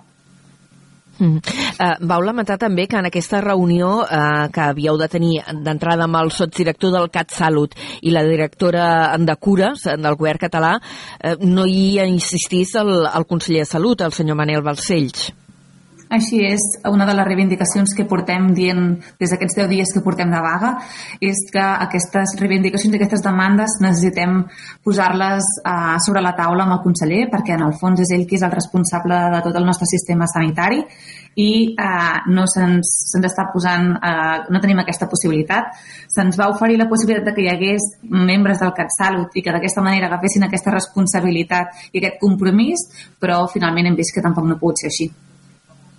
Mm. 1.19 1.41
Uh, 1.75 1.95
vau 2.07 2.21
lamentar 2.23 2.55
també 2.61 2.85
que 2.87 2.95
en 2.95 3.09
aquesta 3.09 3.41
reunió 3.43 3.89
uh, 4.05 4.45
que 4.55 4.61
havíeu 4.63 4.95
de 4.97 5.09
tenir 5.11 5.33
d'entrada 5.65 6.07
amb 6.07 6.15
el 6.15 6.31
sotsdirector 6.31 6.93
del 6.95 7.09
CatSalut 7.11 7.75
i 8.07 8.13
la 8.15 8.23
directora 8.23 9.17
de 9.19 9.35
Cures 9.35 9.83
del 9.83 10.15
govern 10.15 10.39
català 10.45 10.77
uh, 10.79 11.35
no 11.43 11.67
hi 11.67 11.99
insistís 12.05 12.71
el, 12.79 12.93
el 13.03 13.27
conseller 13.27 13.67
de 13.67 13.73
Salut, 13.73 14.01
el 14.07 14.15
senyor 14.15 14.39
Manel 14.39 14.63
Balcells. 14.63 15.27
Així 16.09 16.39
és, 16.41 16.63
una 16.89 17.05
de 17.05 17.13
les 17.13 17.27
reivindicacions 17.27 17.91
que 17.93 18.07
portem 18.09 18.47
dient 18.57 18.95
des 19.21 19.29
d'aquests 19.29 19.59
10 19.59 19.67
dies 19.69 19.91
que 19.93 20.01
portem 20.01 20.31
de 20.33 20.39
vaga 20.41 20.71
és 21.21 21.43
que 21.53 21.61
aquestes 21.61 22.33
reivindicacions 22.39 22.97
aquestes 22.97 23.21
demandes 23.21 23.77
necessitem 23.83 24.39
posar-les 24.85 25.45
uh, 25.61 25.99
sobre 26.01 26.23
la 26.25 26.33
taula 26.39 26.65
amb 26.65 26.79
el 26.79 26.81
conseller 26.87 27.27
perquè 27.29 27.53
en 27.53 27.67
el 27.67 27.77
fons 27.77 28.01
és 28.01 28.15
ell 28.17 28.25
qui 28.25 28.39
és 28.39 28.47
el 28.47 28.55
responsable 28.55 29.21
de 29.35 29.43
tot 29.45 29.61
el 29.61 29.69
nostre 29.69 29.85
sistema 29.91 30.25
sanitari 30.33 30.81
i 31.37 31.77
uh, 31.77 32.25
no 32.33 32.47
se'ns 32.49 32.89
se 33.13 33.21
està 33.29 33.45
posant, 33.53 33.93
uh, 33.93 34.49
no 34.49 34.63
tenim 34.63 34.81
aquesta 34.81 35.05
possibilitat. 35.13 35.77
Se'ns 36.09 36.41
va 36.41 36.49
oferir 36.49 36.81
la 36.81 36.89
possibilitat 36.89 37.29
de 37.29 37.37
que 37.37 37.45
hi 37.45 37.53
hagués 37.53 37.85
membres 38.09 38.65
del 38.65 38.73
CatSalut 38.73 39.37
i 39.37 39.45
que 39.45 39.53
d'aquesta 39.53 39.85
manera 39.85 40.09
agafessin 40.09 40.49
aquesta 40.49 40.73
responsabilitat 40.73 41.89
i 41.93 42.01
aquest 42.01 42.17
compromís, 42.19 42.89
però 43.21 43.43
finalment 43.53 43.93
hem 43.93 43.99
vist 44.01 44.17
que 44.17 44.25
tampoc 44.25 44.49
no 44.49 44.57
ha 44.57 44.63
pogut 44.65 44.81
ser 44.81 44.89
així. 44.89 45.11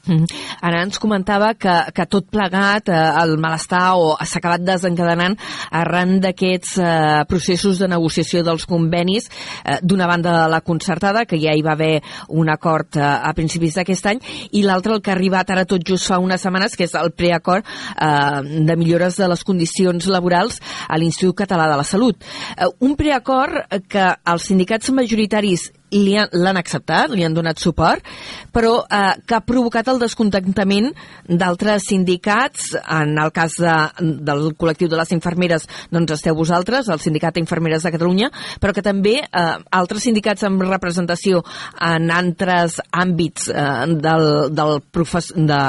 Mm. 0.07 0.25
Ara 0.65 0.83
ens 0.87 0.99
comentava 1.01 1.53
que, 1.59 1.73
que 1.95 2.07
tot 2.09 2.29
plegat, 2.33 2.89
eh, 2.89 3.01
el 3.23 3.37
malestar 3.41 3.97
o 4.01 4.15
s'ha 4.17 4.41
acabat 4.41 4.65
desencadenant 4.65 5.37
arran 5.77 6.19
d'aquests 6.23 6.77
eh, 6.81 6.91
processos 7.29 7.81
de 7.83 7.89
negociació 7.91 8.43
dels 8.47 8.67
convenis 8.69 9.29
eh, 9.29 9.79
d'una 9.83 10.09
banda 10.11 10.49
la 10.51 10.63
concertada, 10.65 11.27
que 11.29 11.41
ja 11.41 11.55
hi 11.57 11.65
va 11.67 11.75
haver 11.77 12.01
un 12.29 12.49
acord 12.53 12.97
eh, 12.97 13.05
a 13.05 13.33
principis 13.37 13.77
d'aquest 13.77 14.11
any, 14.13 14.23
i 14.57 14.65
l'altre 14.65 14.97
el 14.97 15.03
que 15.05 15.13
ha 15.13 15.17
arribat 15.19 15.53
ara 15.53 15.67
tot 15.69 15.85
just 15.87 16.09
fa 16.09 16.21
unes 16.23 16.41
setmanes, 16.43 16.77
que 16.77 16.89
és 16.89 16.97
el 16.99 17.13
preacord 17.13 17.67
eh, 17.67 18.65
de 18.67 18.79
millores 18.81 19.21
de 19.21 19.29
les 19.29 19.45
condicions 19.45 20.09
laborals 20.11 20.61
a 20.89 20.99
l'Institut 20.99 21.43
Català 21.45 21.69
de 21.71 21.77
la 21.81 21.87
Salut. 21.87 22.25
Eh, 22.57 22.71
un 22.81 22.97
preacord 22.97 23.69
que 23.91 24.09
els 24.33 24.49
sindicats 24.49 24.91
majoritaris 24.95 25.71
l'han 25.90 26.59
acceptat, 26.61 27.11
li 27.11 27.24
han 27.24 27.35
donat 27.35 27.59
suport, 27.59 28.05
però 28.53 28.81
eh, 28.85 29.14
que 29.26 29.37
ha 29.37 29.44
provocat 29.46 29.88
el 29.90 30.00
descontentament 30.03 30.90
d'altres 31.26 31.88
sindicats, 31.90 32.74
en 32.81 33.16
el 33.18 33.33
cas 33.35 33.57
de, 33.61 33.74
del 34.00 34.50
col·lectiu 34.59 34.90
de 34.90 34.98
les 34.98 35.12
infermeres, 35.16 35.66
doncs 35.90 36.14
esteu 36.16 36.37
vosaltres, 36.38 36.88
el 36.88 37.03
Sindicat 37.03 37.37
d'Infermeres 37.37 37.85
de 37.87 37.92
Catalunya, 37.94 38.31
però 38.61 38.74
que 38.76 38.85
també 38.85 39.16
eh, 39.22 39.46
altres 39.70 40.07
sindicats 40.07 40.44
amb 40.46 40.62
representació 40.66 41.42
en 41.81 42.11
altres 42.14 42.81
àmbits 42.90 43.50
eh, 43.50 43.66
del, 44.00 44.26
del 44.55 44.81
profes, 44.90 45.33
de, 45.37 45.61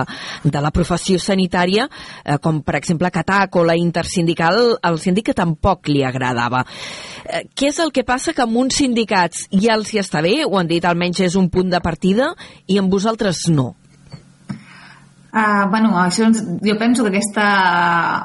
de 0.43 0.63
la 0.63 0.73
professió 0.73 1.19
sanitària, 1.21 1.87
eh, 2.25 2.37
com 2.41 2.61
per 2.65 2.77
exemple 2.79 3.11
CATAC 3.11 3.57
o 3.57 3.65
la 3.67 3.77
intersindical, 3.79 4.77
el 4.81 5.01
síndic 5.01 5.31
que 5.31 5.37
tampoc 5.37 5.89
li 5.91 6.05
agradava. 6.05 6.63
Eh, 7.25 7.43
què 7.55 7.69
és 7.71 7.79
el 7.83 7.91
que 7.93 8.05
passa 8.07 8.33
que 8.33 8.45
amb 8.45 8.57
uns 8.57 8.79
sindicats 8.81 9.47
ja 9.51 9.75
els 9.75 9.93
hi 9.93 10.01
està 10.01 10.23
bé, 10.25 10.41
ho 10.45 10.57
han 10.57 10.69
dit 10.71 10.85
almenys 10.85 11.21
és 11.27 11.37
un 11.39 11.49
punt 11.49 11.69
de 11.69 11.81
partida, 11.83 12.33
i 12.67 12.79
amb 12.81 12.91
vosaltres 12.91 13.47
no? 13.49 13.75
Uh, 15.31 15.63
bueno, 15.71 15.93
això 15.95 16.25
ens, 16.27 16.41
jo 16.59 16.73
penso 16.75 17.05
que 17.05 17.09
aquesta 17.13 17.43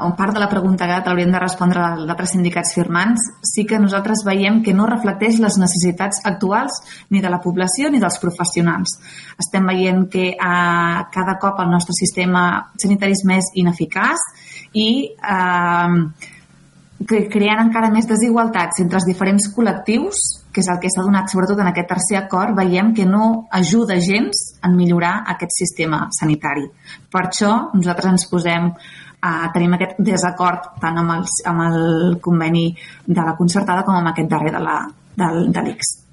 uh, 0.02 0.08
part 0.18 0.34
de 0.34 0.40
la 0.42 0.48
pregunta 0.50 0.88
que 0.88 0.96
l'haurien 1.06 1.30
de 1.30 1.38
respondre 1.38 1.84
els 1.94 2.10
altres 2.10 2.32
sindicats 2.34 2.72
firmants 2.74 3.28
sí 3.46 3.62
que 3.62 3.78
nosaltres 3.78 4.24
veiem 4.26 4.58
que 4.66 4.74
no 4.74 4.88
reflecteix 4.90 5.38
les 5.38 5.54
necessitats 5.62 6.24
actuals 6.26 6.80
ni 7.14 7.22
de 7.22 7.30
la 7.30 7.38
població 7.44 7.92
ni 7.94 8.02
dels 8.02 8.18
professionals. 8.18 8.96
Estem 9.38 9.70
veient 9.70 10.08
que 10.10 10.32
uh, 10.34 11.06
cada 11.14 11.36
cop 11.38 11.62
el 11.62 11.70
nostre 11.70 11.94
sistema 11.94 12.72
sanitari 12.74 13.14
és 13.14 13.22
més 13.22 13.54
ineficaç 13.54 14.26
i 14.74 14.90
uh, 15.14 15.94
que 17.04 17.26
creant 17.28 17.60
encara 17.60 17.90
més 17.92 18.08
desigualtats 18.08 18.80
entre 18.80 19.00
els 19.00 19.06
diferents 19.08 19.50
col·lectius 19.52 20.22
que 20.56 20.62
és 20.64 20.70
el 20.72 20.78
que 20.80 20.88
s'ha 20.88 21.04
donat 21.04 21.28
sobretot 21.28 21.60
en 21.60 21.68
aquest 21.68 21.90
tercer 21.90 22.16
acord, 22.16 22.54
veiem 22.56 22.94
que 22.96 23.04
no 23.04 23.46
ajuda 23.52 23.98
gens 24.00 24.40
en 24.64 24.72
millorar 24.78 25.18
aquest 25.34 25.52
sistema 25.52 26.06
sanitari. 26.16 26.64
Per 27.12 27.22
això 27.26 27.50
nosaltres 27.74 28.14
ens 28.14 28.24
posem 28.30 28.70
eh, 28.72 29.50
tenim 29.52 29.76
aquest 29.76 30.00
desacord 30.00 30.72
tant 30.80 31.02
amb, 31.02 31.18
els, 31.18 31.36
amb 31.44 31.66
el 31.66 32.16
conveni 32.24 32.70
de 33.04 33.20
la 33.20 33.36
concertada 33.36 33.84
com 33.84 34.00
amb 34.00 34.14
aquest 34.14 34.32
darrer 34.32 34.56
de 34.56 34.64
la, 34.64 34.80
del, 35.20 35.46
de 35.52 35.68
l'ICS. 35.68 36.05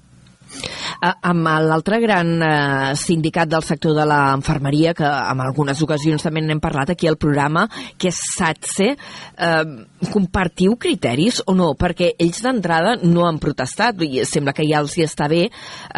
Amb 1.04 1.48
l'altre 1.66 1.98
gran 2.00 2.30
eh, 2.40 2.94
sindicat 2.96 3.50
del 3.50 3.64
sector 3.66 3.96
de 3.98 4.06
l'enfermeria, 4.08 4.94
que 4.96 5.04
en 5.04 5.42
algunes 5.44 5.82
ocasions 5.84 6.22
també 6.24 6.40
n'hem 6.44 6.62
parlat 6.64 6.94
aquí 6.94 7.10
al 7.10 7.18
programa, 7.20 7.66
que 7.98 8.08
és 8.08 8.20
SATSE, 8.38 8.88
eh, 8.94 10.08
compartiu 10.12 10.78
criteris 10.80 11.42
o 11.46 11.56
no? 11.58 11.74
Perquè 11.78 12.14
ells 12.18 12.40
d'entrada 12.44 12.96
no 13.02 13.28
han 13.28 13.40
protestat 13.42 14.00
i 14.06 14.24
sembla 14.28 14.56
que 14.56 14.66
ja 14.68 14.80
els 14.80 14.96
hi 14.96 15.04
està 15.04 15.28
bé 15.28 15.44
eh, 15.44 15.50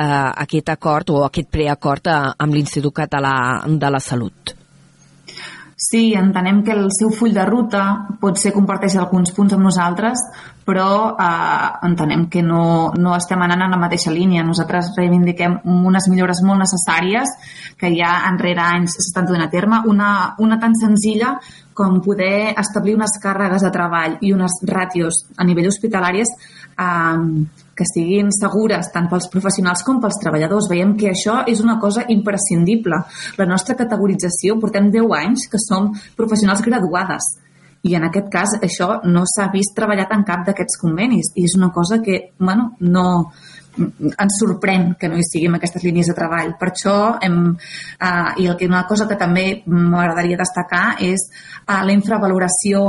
aquest 0.03 0.75
acord 0.75 1.14
o 1.14 1.23
aquest 1.29 1.51
preacord 1.55 2.11
eh, 2.11 2.21
amb 2.38 2.57
l'Institut 2.57 2.95
Català 3.05 3.37
de 3.66 3.92
la 3.92 4.03
Salut. 4.03 4.57
Sí, 5.77 6.14
entenem 6.16 6.62
que 6.64 6.73
el 6.73 6.87
seu 6.97 7.11
full 7.12 7.35
de 7.37 7.45
ruta 7.45 7.83
potser 8.21 8.55
comparteix 8.55 8.97
alguns 8.97 9.35
punts 9.37 9.53
amb 9.53 9.66
nosaltres, 9.69 10.23
però 10.67 11.15
eh, 11.15 11.69
entenem 11.87 12.27
que 12.29 12.43
no, 12.43 12.93
no 12.99 13.15
estem 13.15 13.43
anant 13.47 13.63
en 13.65 13.77
la 13.77 13.81
mateixa 13.81 14.11
línia. 14.11 14.45
Nosaltres 14.45 14.91
reivindiquem 14.99 15.61
unes 15.65 16.09
millores 16.11 16.43
molt 16.43 16.65
necessàries 16.65 17.37
que 17.79 17.93
ja 17.95 18.17
enrere 18.29 18.65
anys 18.65 18.99
s'estan 18.99 19.29
donant 19.31 19.47
a 19.47 19.53
terme. 19.53 19.85
Una, 19.87 20.11
una 20.43 20.59
tan 20.59 20.75
senzilla 20.75 21.37
com 21.77 22.01
poder 22.03 22.57
establir 22.59 22.97
unes 22.97 23.15
càrregues 23.23 23.63
de 23.63 23.71
treball 23.71 24.19
i 24.27 24.33
unes 24.35 24.59
ràtios 24.67 25.23
a 25.37 25.47
nivell 25.47 25.71
hospitalàries 25.71 26.35
eh, 26.35 27.23
que 27.77 27.87
siguin 27.87 28.33
segures 28.35 28.91
tant 28.91 29.07
pels 29.13 29.31
professionals 29.31 29.87
com 29.87 30.03
pels 30.03 30.19
treballadors. 30.19 30.67
Veiem 30.73 30.97
que 30.99 31.13
això 31.13 31.43
és 31.47 31.63
una 31.63 31.79
cosa 31.79 32.09
imprescindible. 32.11 33.05
La 33.39 33.47
nostra 33.47 33.79
categorització, 33.79 34.59
portem 34.59 34.91
10 34.91 35.19
anys 35.23 35.51
que 35.53 35.63
som 35.63 35.93
professionals 36.19 36.65
graduades 36.67 37.37
i 37.87 37.94
en 37.99 38.07
aquest 38.09 38.31
cas 38.33 38.57
això 38.59 38.88
no 39.05 39.25
s'ha 39.31 39.51
vist 39.53 39.77
treballat 39.77 40.12
en 40.16 40.25
cap 40.27 40.46
d'aquests 40.46 40.81
convenis 40.83 41.33
i 41.35 41.46
és 41.46 41.55
una 41.59 41.70
cosa 41.75 42.01
que, 42.03 42.33
bueno, 42.38 42.72
no, 42.81 43.07
ens 43.79 44.38
sorprèn 44.40 44.94
que 45.01 45.11
no 45.12 45.18
hi 45.18 45.27
siguin 45.27 45.57
aquestes 45.59 45.85
línies 45.85 46.09
de 46.11 46.16
treball. 46.16 46.55
Per 46.61 46.70
això, 46.70 46.96
hem, 47.22 47.42
eh, 47.53 48.31
i 48.42 48.49
el 48.49 48.57
que 48.57 48.68
una 48.70 48.87
cosa 48.88 49.07
que 49.09 49.18
també 49.20 49.62
m'agradaria 49.66 50.40
destacar 50.40 50.96
és 51.05 51.29
eh, 51.29 51.83
la 51.85 51.92
infravaloració 51.92 52.87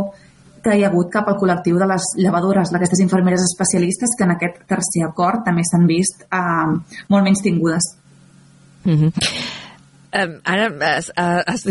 que 0.64 0.76
hi 0.76 0.84
ha 0.84 0.90
hagut 0.90 1.12
cap 1.14 1.28
al 1.30 1.38
col·lectiu 1.40 1.78
de 1.80 1.88
les 1.88 2.10
llevadores, 2.18 2.72
d'aquestes 2.74 3.04
infermeres 3.04 3.46
especialistes 3.46 4.18
que 4.18 4.26
en 4.26 4.36
aquest 4.36 4.64
tercer 4.68 5.06
acord 5.08 5.46
també 5.46 5.64
s'han 5.68 5.88
vist 5.88 6.26
eh, 6.28 6.68
molt 7.10 7.24
menys 7.24 7.44
tingudes. 7.44 7.96
Mm 8.86 8.98
-hmm. 9.00 9.67
Eh, 10.12 10.40
ara 10.44 10.68
has, 10.88 11.12
has, 11.18 11.66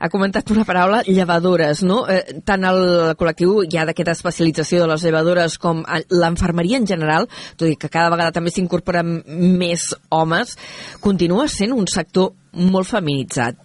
ha 0.00 0.08
comentat 0.10 0.50
una 0.50 0.64
paraula, 0.66 1.02
llevadores, 1.06 1.84
no? 1.86 2.00
Eh, 2.10 2.40
tant 2.46 2.66
el 2.66 2.80
col·lectiu 3.20 3.62
ja 3.70 3.84
d'aquesta 3.86 4.16
especialització 4.18 4.82
de 4.82 4.88
les 4.90 5.04
llevadores 5.06 5.58
com 5.62 5.84
l'enfermeria 6.10 6.80
en 6.82 6.88
general, 6.90 7.28
tot 7.56 7.68
i 7.70 7.78
que 7.78 7.90
cada 7.92 8.10
vegada 8.10 8.34
també 8.34 8.50
s'incorporen 8.50 9.20
més 9.28 9.92
homes, 10.10 10.56
continua 11.00 11.46
sent 11.48 11.76
un 11.76 11.86
sector 11.86 12.34
molt 12.58 12.90
feminitzat. 12.90 13.62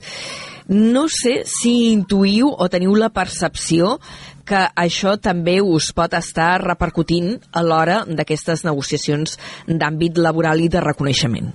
No 0.69 1.07
sé 1.11 1.41
si 1.49 1.73
intuïu 1.91 2.53
o 2.53 2.69
teniu 2.71 2.93
la 2.95 3.09
percepció 3.11 3.97
que 4.47 4.61
això 4.79 5.17
també 5.19 5.57
us 5.59 5.89
pot 5.95 6.13
estar 6.15 6.61
repercutint 6.63 7.35
a 7.51 7.63
l'hora 7.65 8.03
d'aquestes 8.07 8.63
negociacions 8.67 9.37
d'àmbit 9.67 10.19
laboral 10.21 10.63
i 10.63 10.69
de 10.71 10.83
reconeixement. 10.83 11.51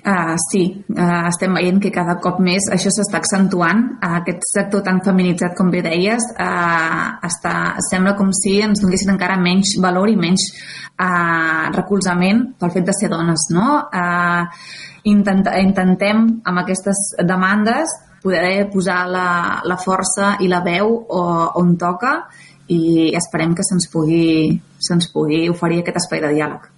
Uh, 0.00 0.32
sí, 0.48 0.62
uh, 0.96 1.26
estem 1.28 1.52
veient 1.58 1.80
que 1.82 1.90
cada 1.92 2.14
cop 2.24 2.38
més 2.40 2.70
això 2.72 2.88
s'està 2.94 3.18
accentuant. 3.20 3.82
Uh, 3.98 4.14
aquest 4.20 4.46
sector 4.48 4.84
tan 4.86 5.02
feminitzat, 5.04 5.52
com 5.58 5.68
bé 5.72 5.82
deies, 5.84 6.24
uh, 6.40 7.20
està, 7.28 7.54
sembla 7.90 8.14
com 8.16 8.32
si 8.32 8.56
ens 8.64 8.80
donessin 8.80 9.12
encara 9.12 9.36
menys 9.40 9.74
valor 9.82 10.08
i 10.08 10.16
menys 10.16 10.46
uh, 10.50 11.68
recolzament 11.76 12.46
pel 12.60 12.72
fet 12.76 12.88
de 12.88 12.96
ser 12.96 13.12
dones. 13.12 13.50
No? 13.52 13.66
Uh, 13.92 14.48
intent, 15.12 15.44
intentem, 15.60 16.24
amb 16.48 16.64
aquestes 16.64 17.10
demandes, 17.20 17.92
poder 18.24 18.70
posar 18.72 19.04
la, 19.08 19.28
la 19.64 19.78
força 19.80 20.34
i 20.40 20.48
la 20.48 20.64
veu 20.64 20.92
on 21.08 21.76
toca 21.80 22.18
i 22.70 23.10
esperem 23.16 23.54
que 23.56 23.64
se'ns 23.66 23.88
pugui, 23.92 24.52
se 24.78 24.98
pugui 25.12 25.48
oferir 25.50 25.80
aquest 25.82 26.04
espai 26.04 26.20
de 26.24 26.36
diàleg. 26.36 26.68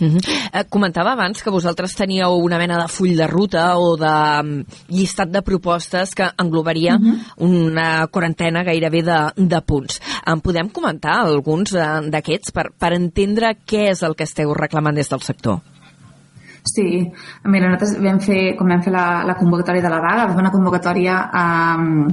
Uh 0.00 0.06
-huh. 0.06 0.50
eh, 0.52 0.64
comentava 0.68 1.12
abans 1.12 1.42
que 1.42 1.50
vosaltres 1.50 1.94
teníeu 1.94 2.32
una 2.36 2.58
mena 2.58 2.78
de 2.82 2.88
full 2.88 3.16
de 3.16 3.26
ruta 3.26 3.76
o 3.76 3.96
de 3.96 4.40
um, 4.40 4.64
llistat 4.88 5.28
de 5.28 5.42
propostes 5.42 6.14
que 6.14 6.30
englobaria 6.38 6.96
uh 6.96 7.00
-huh. 7.00 7.18
una 7.36 8.06
quarantena 8.08 8.64
gairebé 8.64 9.02
de, 9.02 9.32
de 9.36 9.60
punts. 9.60 10.00
En 10.26 10.40
podem 10.40 10.68
comentar 10.68 11.20
alguns 11.20 11.72
uh, 11.72 12.00
d'aquests 12.10 12.50
per, 12.52 12.72
per 12.78 12.92
entendre 12.92 13.56
què 13.66 13.90
és 13.90 14.02
el 14.02 14.14
que 14.14 14.24
esteu 14.24 14.54
reclamant 14.54 14.94
des 14.94 15.08
del 15.08 15.20
sector? 15.20 15.60
Sí, 16.64 17.08
mira, 17.44 17.70
nosaltres 17.70 18.02
vam 18.02 18.20
fer, 18.20 18.56
com 18.56 18.68
vam 18.68 18.82
fer 18.82 18.92
la, 18.92 19.24
la 19.24 19.34
convocatòria 19.34 19.82
de 19.82 19.88
la 19.88 20.00
vaga, 20.00 20.26
vam 20.26 20.36
fer 20.36 20.44
una 20.44 20.52
convocatòria 20.52 21.30
um, 21.40 22.08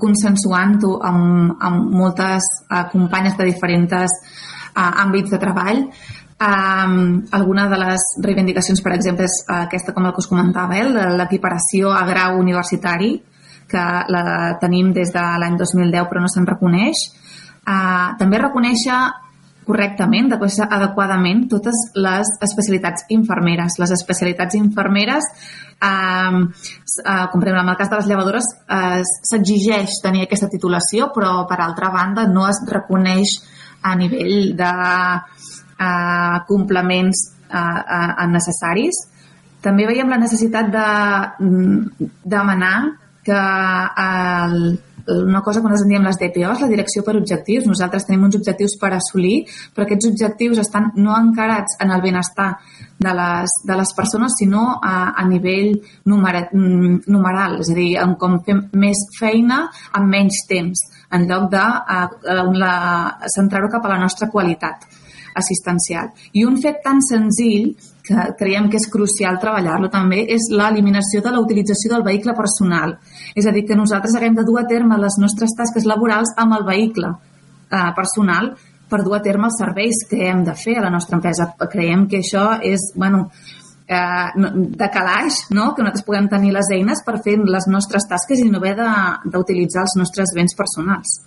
consensuant-ho 0.00 0.98
amb, 1.08 1.54
amb 1.60 1.94
moltes 1.96 2.44
uh, 2.68 2.84
companyes 2.92 3.36
de 3.38 3.48
diferents 3.48 3.92
uh, 3.94 4.90
àmbits 5.06 5.32
de 5.32 5.40
treball. 5.40 5.86
Um, 6.34 7.24
alguna 7.30 7.68
de 7.70 7.78
les 7.78 8.04
reivindicacions, 8.20 8.82
per 8.82 8.94
exemple, 8.96 9.28
és 9.28 9.36
aquesta, 9.48 9.94
com 9.94 10.06
el 10.06 10.12
que 10.12 10.24
us 10.24 10.28
comentava, 10.28 10.76
eh, 10.76 11.10
l'equiparació 11.18 11.92
a 11.94 12.02
grau 12.08 12.40
universitari, 12.40 13.14
que 13.70 13.84
la 14.12 14.24
tenim 14.60 14.92
des 14.92 15.12
de 15.14 15.22
l'any 15.40 15.56
2010 15.56 16.08
però 16.10 16.20
no 16.20 16.28
se'n 16.28 16.46
reconeix. 16.46 17.06
Uh, 17.64 18.12
també 18.20 18.42
reconèixer 18.42 18.98
correctament, 19.64 20.32
adequadament 20.34 21.46
totes 21.48 21.78
les 21.96 22.30
especialitats 22.44 23.06
infermeres. 23.14 23.78
Les 23.80 23.94
especialitats 23.96 24.54
infermeres, 24.58 25.24
eh, 25.80 25.88
eh, 25.88 27.26
com 27.32 27.40
per 27.40 27.48
exemple 27.48 27.62
en 27.62 27.72
el 27.72 27.76
cas 27.76 27.90
de 27.90 27.96
les 27.96 28.06
llevadores, 28.06 28.44
eh, 28.68 29.02
s'exigeix 29.30 30.00
tenir 30.02 30.24
aquesta 30.24 30.48
titulació, 30.48 31.10
però 31.14 31.46
per 31.48 31.60
altra 31.60 31.90
banda 31.90 32.26
no 32.26 32.46
es 32.48 32.60
reconeix 32.68 33.40
a 33.82 33.94
nivell 33.96 34.56
de 34.56 34.72
eh, 35.84 36.40
complements 36.48 37.26
eh, 37.48 37.58
eh, 37.58 38.26
necessaris. 38.32 39.04
També 39.64 39.86
veiem 39.88 40.10
la 40.12 40.20
necessitat 40.20 40.72
de 40.72 40.88
mm, 41.44 42.10
demanar 42.24 42.76
que 43.24 43.44
el 44.04 44.58
una 45.06 45.42
cosa 45.42 45.60
que 45.60 45.68
nosaltres 45.68 45.84
en 45.84 45.90
diem 45.92 46.06
les 46.06 46.18
DPOs, 46.18 46.60
la 46.62 46.68
direcció 46.68 47.02
per 47.04 47.16
objectius. 47.18 47.66
Nosaltres 47.68 48.06
tenim 48.08 48.24
uns 48.24 48.38
objectius 48.38 48.76
per 48.80 48.94
assolir, 48.96 49.44
però 49.74 49.84
aquests 49.84 50.08
objectius 50.08 50.62
estan 50.62 50.90
no 50.96 51.12
encarats 51.18 51.76
en 51.84 51.92
el 51.92 52.02
benestar 52.02 52.54
de 52.98 53.12
les, 53.12 53.58
de 53.68 53.76
les 53.76 53.94
persones, 53.96 54.36
sinó 54.38 54.78
a, 54.80 55.12
a 55.12 55.26
nivell 55.28 55.74
numer, 56.08 56.48
mm, 56.52 57.04
numeral, 57.12 57.60
és 57.60 57.70
a 57.70 57.76
dir, 57.76 57.90
en 58.00 58.16
com 58.20 58.40
fem 58.46 58.64
més 58.72 59.04
feina 59.18 59.64
en 59.98 60.08
menys 60.08 60.44
temps, 60.48 60.86
en 61.12 61.28
lloc 61.28 61.50
de 61.52 61.64
centrar-ho 63.36 63.68
cap 63.70 63.84
a 63.84 63.96
la 63.96 64.00
nostra 64.00 64.30
qualitat 64.32 64.88
assistencial. 65.34 66.12
I 66.32 66.44
un 66.46 66.56
fet 66.62 66.80
tan 66.84 67.02
senzill 67.04 67.74
que 68.04 68.26
creiem 68.38 68.68
que 68.68 68.78
és 68.80 68.90
crucial 68.92 69.38
treballar-lo 69.40 69.88
també 69.92 70.20
és 70.34 70.50
l'eliminació 70.52 71.22
de 71.24 71.32
la 71.32 71.40
utilització 71.40 71.94
del 71.94 72.04
vehicle 72.06 72.36
personal. 72.36 72.98
És 73.34 73.48
a 73.48 73.54
dir, 73.54 73.64
que 73.68 73.78
nosaltres 73.78 74.16
haguem 74.18 74.36
de 74.36 74.44
dur 74.44 74.60
a 74.60 74.68
terme 74.68 75.00
les 75.00 75.16
nostres 75.22 75.56
tasques 75.56 75.88
laborals 75.88 76.34
amb 76.36 76.58
el 76.58 76.68
vehicle 76.68 77.10
eh, 77.14 77.90
personal 77.96 78.52
per 78.90 79.02
dur 79.02 79.16
a 79.16 79.22
terme 79.24 79.48
els 79.48 79.58
serveis 79.58 80.04
que 80.10 80.20
hem 80.28 80.44
de 80.44 80.54
fer 80.54 80.78
a 80.78 80.84
la 80.84 80.92
nostra 80.92 81.16
empresa. 81.18 81.48
Creiem 81.72 82.06
que 82.10 82.20
això 82.20 82.58
és, 82.62 82.92
bueno, 82.94 83.24
eh, 83.88 84.30
de 84.36 84.90
calaix, 84.92 85.46
no? 85.50 85.72
que 85.74 85.82
nosaltres 85.82 86.06
puguem 86.06 86.28
tenir 86.28 86.52
les 86.52 86.70
eines 86.76 87.02
per 87.06 87.20
fer 87.24 87.38
les 87.40 87.68
nostres 87.72 88.06
tasques 88.10 88.40
i 88.40 88.50
no 88.50 88.60
haver 88.60 88.76
d'utilitzar 89.24 89.88
els 89.88 89.96
nostres 90.00 90.36
béns 90.36 90.56
personals. 90.56 91.22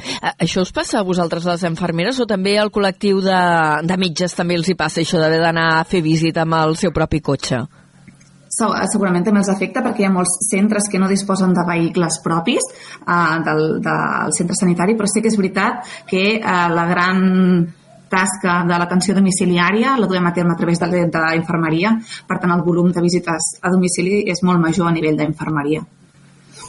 Eh, 0.00 0.32
això 0.46 0.64
us 0.64 0.72
passa 0.72 1.00
a 1.00 1.06
vosaltres, 1.06 1.46
les 1.48 1.66
enfermeres, 1.68 2.20
o 2.20 2.28
també 2.28 2.56
al 2.58 2.72
col·lectiu 2.72 3.20
de, 3.24 3.42
de 3.86 4.00
metges 4.00 4.34
també 4.36 4.58
els 4.58 4.68
hi 4.68 4.78
passa 4.78 5.02
això 5.04 5.20
d'haver 5.20 5.40
d'anar 5.42 5.68
a 5.78 5.84
fer 5.84 6.02
visita 6.04 6.46
amb 6.46 6.58
el 6.62 6.76
seu 6.80 6.94
propi 6.96 7.20
cotxe? 7.20 7.64
segurament 8.50 9.24
també 9.24 9.40
els 9.40 9.48
afecta 9.48 9.80
perquè 9.80 10.02
hi 10.02 10.06
ha 10.08 10.12
molts 10.12 10.32
centres 10.50 10.88
que 10.90 10.98
no 10.98 11.08
disposen 11.08 11.54
de 11.54 11.62
vehicles 11.68 12.18
propis 12.24 12.66
eh, 12.66 13.36
del, 13.46 13.62
del 13.84 14.34
centre 14.36 14.56
sanitari, 14.58 14.96
però 14.98 15.08
sí 15.08 15.22
que 15.22 15.30
és 15.30 15.38
veritat 15.38 15.86
que 16.10 16.24
eh, 16.36 16.66
la 16.74 16.86
gran 16.90 17.22
tasca 18.10 18.64
de 18.66 18.76
l'atenció 18.82 19.14
domiciliària 19.14 19.94
la 19.96 20.10
duem 20.10 20.26
a 20.26 20.34
terme 20.34 20.56
a 20.56 20.58
través 20.58 20.82
de 20.82 20.90
l'infermeria, 20.90 21.94
per 22.26 22.40
tant 22.42 22.52
el 22.56 22.66
volum 22.66 22.90
de 22.90 23.06
visites 23.06 23.54
a 23.62 23.70
domicili 23.70 24.24
és 24.26 24.42
molt 24.42 24.60
major 24.60 24.90
a 24.90 24.94
nivell 24.96 25.16
d'infermeria. 25.16 25.86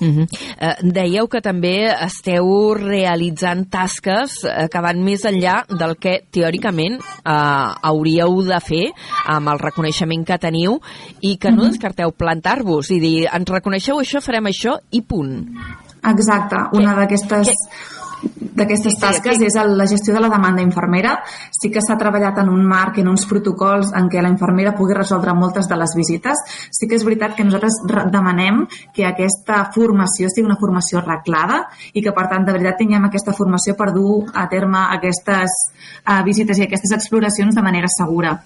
Uh 0.02 0.08
-huh. 0.08 0.26
uh, 0.26 0.92
dèieu 0.92 1.28
que 1.28 1.42
també 1.42 1.94
esteu 2.06 2.74
realitzant 2.74 3.70
tasques 3.70 4.44
uh, 4.44 4.68
que 4.68 4.82
van 4.82 5.04
més 5.04 5.24
enllà 5.26 5.64
del 5.70 5.96
que 5.98 6.24
teòricament 6.32 7.00
uh, 7.00 7.76
hauríeu 7.82 8.42
de 8.42 8.60
fer 8.60 8.92
amb 9.28 9.48
el 9.48 9.60
reconeixement 9.60 10.26
que 10.26 10.38
teniu 10.38 10.80
i 11.22 11.38
que 11.38 11.52
no 11.52 11.70
descarteu 11.70 12.12
plantar-vos 12.12 12.90
i 12.92 13.00
dir, 13.00 13.28
ens 13.32 13.50
reconeixeu 13.50 14.00
això, 14.00 14.22
farem 14.22 14.46
això 14.46 14.80
i 14.92 15.02
punt. 15.02 15.46
Exacte, 16.04 16.58
una 16.74 16.96
d'aquestes 16.96 17.54
d'aquestes 18.21 18.97
tasques 18.99 19.38
sí, 19.39 19.47
és 19.47 19.55
el, 19.60 19.73
la 19.77 19.88
gestió 19.89 20.13
de 20.13 20.21
la 20.21 20.29
demanda 20.31 20.63
infermera. 20.63 21.15
Sí 21.55 21.71
que 21.73 21.81
s'ha 21.84 21.97
treballat 21.99 22.41
en 22.41 22.49
un 22.51 22.63
marc, 22.67 22.99
en 23.01 23.10
uns 23.12 23.25
protocols 23.29 23.93
en 23.97 24.10
què 24.12 24.21
la 24.21 24.31
infermera 24.31 24.75
pugui 24.77 24.97
resoldre 24.97 25.34
moltes 25.38 25.69
de 25.69 25.77
les 25.79 25.95
visites. 25.97 26.43
Sí 26.71 26.89
que 26.89 26.97
és 26.99 27.05
veritat 27.07 27.36
que 27.38 27.45
nosaltres 27.47 27.79
demanem 28.13 28.65
que 28.95 29.07
aquesta 29.07 29.63
formació 29.73 30.29
sigui 30.29 30.47
una 30.49 30.60
formació 30.60 31.01
reglada 31.05 31.63
i 31.93 32.03
que, 32.03 32.13
per 32.15 32.27
tant, 32.31 32.45
de 32.45 32.55
veritat 32.57 32.81
tinguem 32.81 33.07
aquesta 33.07 33.36
formació 33.38 33.75
per 33.79 33.91
dur 33.95 34.25
a 34.34 34.47
terme 34.51 34.84
aquestes 34.97 35.57
uh, 36.05 36.21
visites 36.27 36.60
i 36.60 36.67
aquestes 36.67 36.93
exploracions 36.97 37.55
de 37.55 37.65
manera 37.65 37.89
segura. 37.91 38.38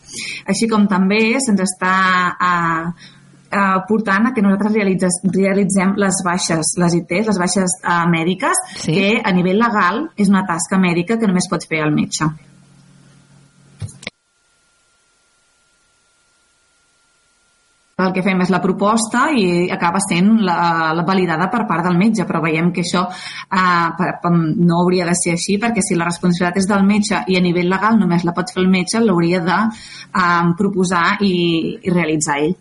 Així 0.48 0.70
com 0.72 0.88
també 0.92 1.40
se'ns 1.44 1.66
està 1.66 1.96
uh, 2.36 3.14
eh, 3.56 3.78
portant 3.88 4.30
a 4.30 4.34
que 4.36 4.44
nosaltres 4.46 4.76
realitzes, 4.76 5.22
realitzem 5.36 5.96
les 6.02 6.24
baixes, 6.26 6.76
les 6.82 6.98
ITs, 7.02 7.30
les 7.32 7.40
baixes 7.46 7.78
eh, 7.82 8.02
mèdiques, 8.12 8.66
sí. 8.82 8.98
que 8.98 9.14
a 9.24 9.34
nivell 9.36 9.62
legal 9.62 10.04
és 10.18 10.34
una 10.34 10.46
tasca 10.50 10.82
mèdica 10.82 11.20
que 11.22 11.32
només 11.32 11.50
pot 11.52 11.66
fer 11.70 11.86
el 11.86 11.96
metge. 11.96 12.34
el 17.96 18.12
que 18.12 18.24
fem 18.26 18.42
és 18.44 18.50
la 18.52 18.60
proposta 18.60 19.30
i 19.32 19.70
acaba 19.72 20.02
sent 20.04 20.42
la, 20.44 20.92
la 20.98 21.06
validada 21.08 21.48
per 21.52 21.62
part 21.70 21.86
del 21.88 21.96
metge, 21.96 22.26
però 22.28 22.42
veiem 22.44 22.74
que 22.76 22.84
això 22.84 23.06
eh, 23.08 23.88
per, 23.96 24.10
per, 24.20 24.32
no 24.36 24.82
hauria 24.82 25.08
de 25.08 25.16
ser 25.16 25.38
així 25.38 25.56
perquè 25.62 25.84
si 25.86 25.96
la 25.96 26.10
responsabilitat 26.10 26.60
és 26.60 26.68
del 26.68 26.84
metge 26.84 27.24
i 27.32 27.40
a 27.40 27.44
nivell 27.46 27.72
legal 27.72 27.96
només 28.02 28.28
la 28.28 28.36
pot 28.36 28.52
fer 28.52 28.66
el 28.66 28.70
metge, 28.72 29.00
l'hauria 29.00 29.40
de 29.48 29.62
eh, 29.64 30.54
proposar 30.60 31.06
i, 31.24 31.34
i 31.80 31.96
realitzar 31.96 32.42
ell. 32.44 32.58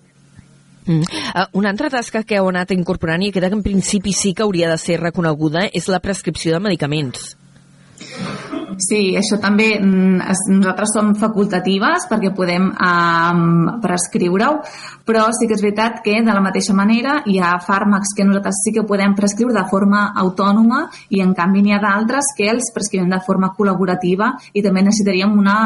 Mm. 0.87 1.01
Uh, 1.35 1.47
una 1.61 1.71
altra 1.73 1.91
tasca 1.91 2.25
que 2.25 2.37
heu 2.39 2.51
anat 2.51 2.75
incorporant 2.77 3.25
i 3.25 3.33
que 3.33 3.45
en 3.45 3.63
principi 3.63 4.13
sí 4.13 4.35
que 4.35 4.45
hauria 4.45 4.69
de 4.71 4.79
ser 4.79 5.01
reconeguda 5.01 5.69
és 5.73 5.89
la 5.89 6.01
prescripció 6.01 6.53
de 6.53 6.61
medicaments. 6.61 7.35
Sí, 8.81 9.15
això 9.19 9.37
també 9.43 9.75
mm, 9.79 10.21
nosaltres 10.57 10.95
som 10.95 11.13
facultatives 11.19 12.07
perquè 12.11 12.31
podem 12.35 12.71
um, 12.73 13.81
prescriure-ho, 13.83 14.61
però 15.07 15.27
sí 15.37 15.49
que 15.49 15.57
és 15.59 15.63
veritat 15.63 16.01
que 16.05 16.17
de 16.25 16.35
la 16.35 16.43
mateixa 16.45 16.75
manera 16.77 17.19
hi 17.31 17.39
ha 17.39 17.55
fàrmacs 17.63 18.15
que 18.17 18.27
nosaltres 18.27 18.63
sí 18.65 18.73
que 18.75 18.87
podem 18.89 19.15
prescriure 19.19 19.55
de 19.55 19.67
forma 19.71 20.07
autònoma 20.25 20.85
i 21.15 21.23
en 21.23 21.35
canvi 21.37 21.63
n'hi 21.63 21.77
ha 21.77 21.83
d'altres 21.83 22.33
que 22.39 22.49
els 22.51 22.73
prescrivem 22.75 23.13
de 23.13 23.21
forma 23.27 23.53
col·laborativa 23.59 24.33
i 24.53 24.65
també 24.65 24.83
necessitaríem 24.87 25.39
una 25.39 25.59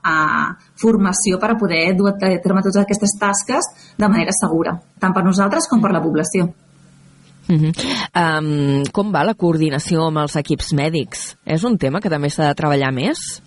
uh, 0.00 0.48
formació 0.80 1.38
per 1.38 1.52
a 1.52 1.60
poder 1.60 1.84
dur 1.98 2.10
a 2.14 2.16
terme 2.18 2.64
totes 2.64 2.82
aquestes 2.82 3.14
tasques 3.20 3.70
de 3.98 4.08
manera 4.08 4.34
segura, 4.34 4.78
tant 4.98 5.14
per 5.14 5.26
nosaltres 5.26 5.68
com 5.70 5.82
per 5.82 5.94
la 5.94 6.02
població. 6.02 6.50
Uh 7.50 7.56
-huh. 7.56 7.72
um, 8.14 8.84
com 8.92 9.12
va 9.12 9.24
la 9.24 9.34
coordinació 9.34 10.06
amb 10.06 10.18
els 10.18 10.36
equips 10.36 10.72
mèdics? 10.72 11.36
És 11.44 11.64
un 11.64 11.78
tema 11.78 12.00
que 12.00 12.10
també 12.10 12.30
s'ha 12.30 12.46
de 12.46 12.54
treballar 12.54 12.92
més? 12.92 13.42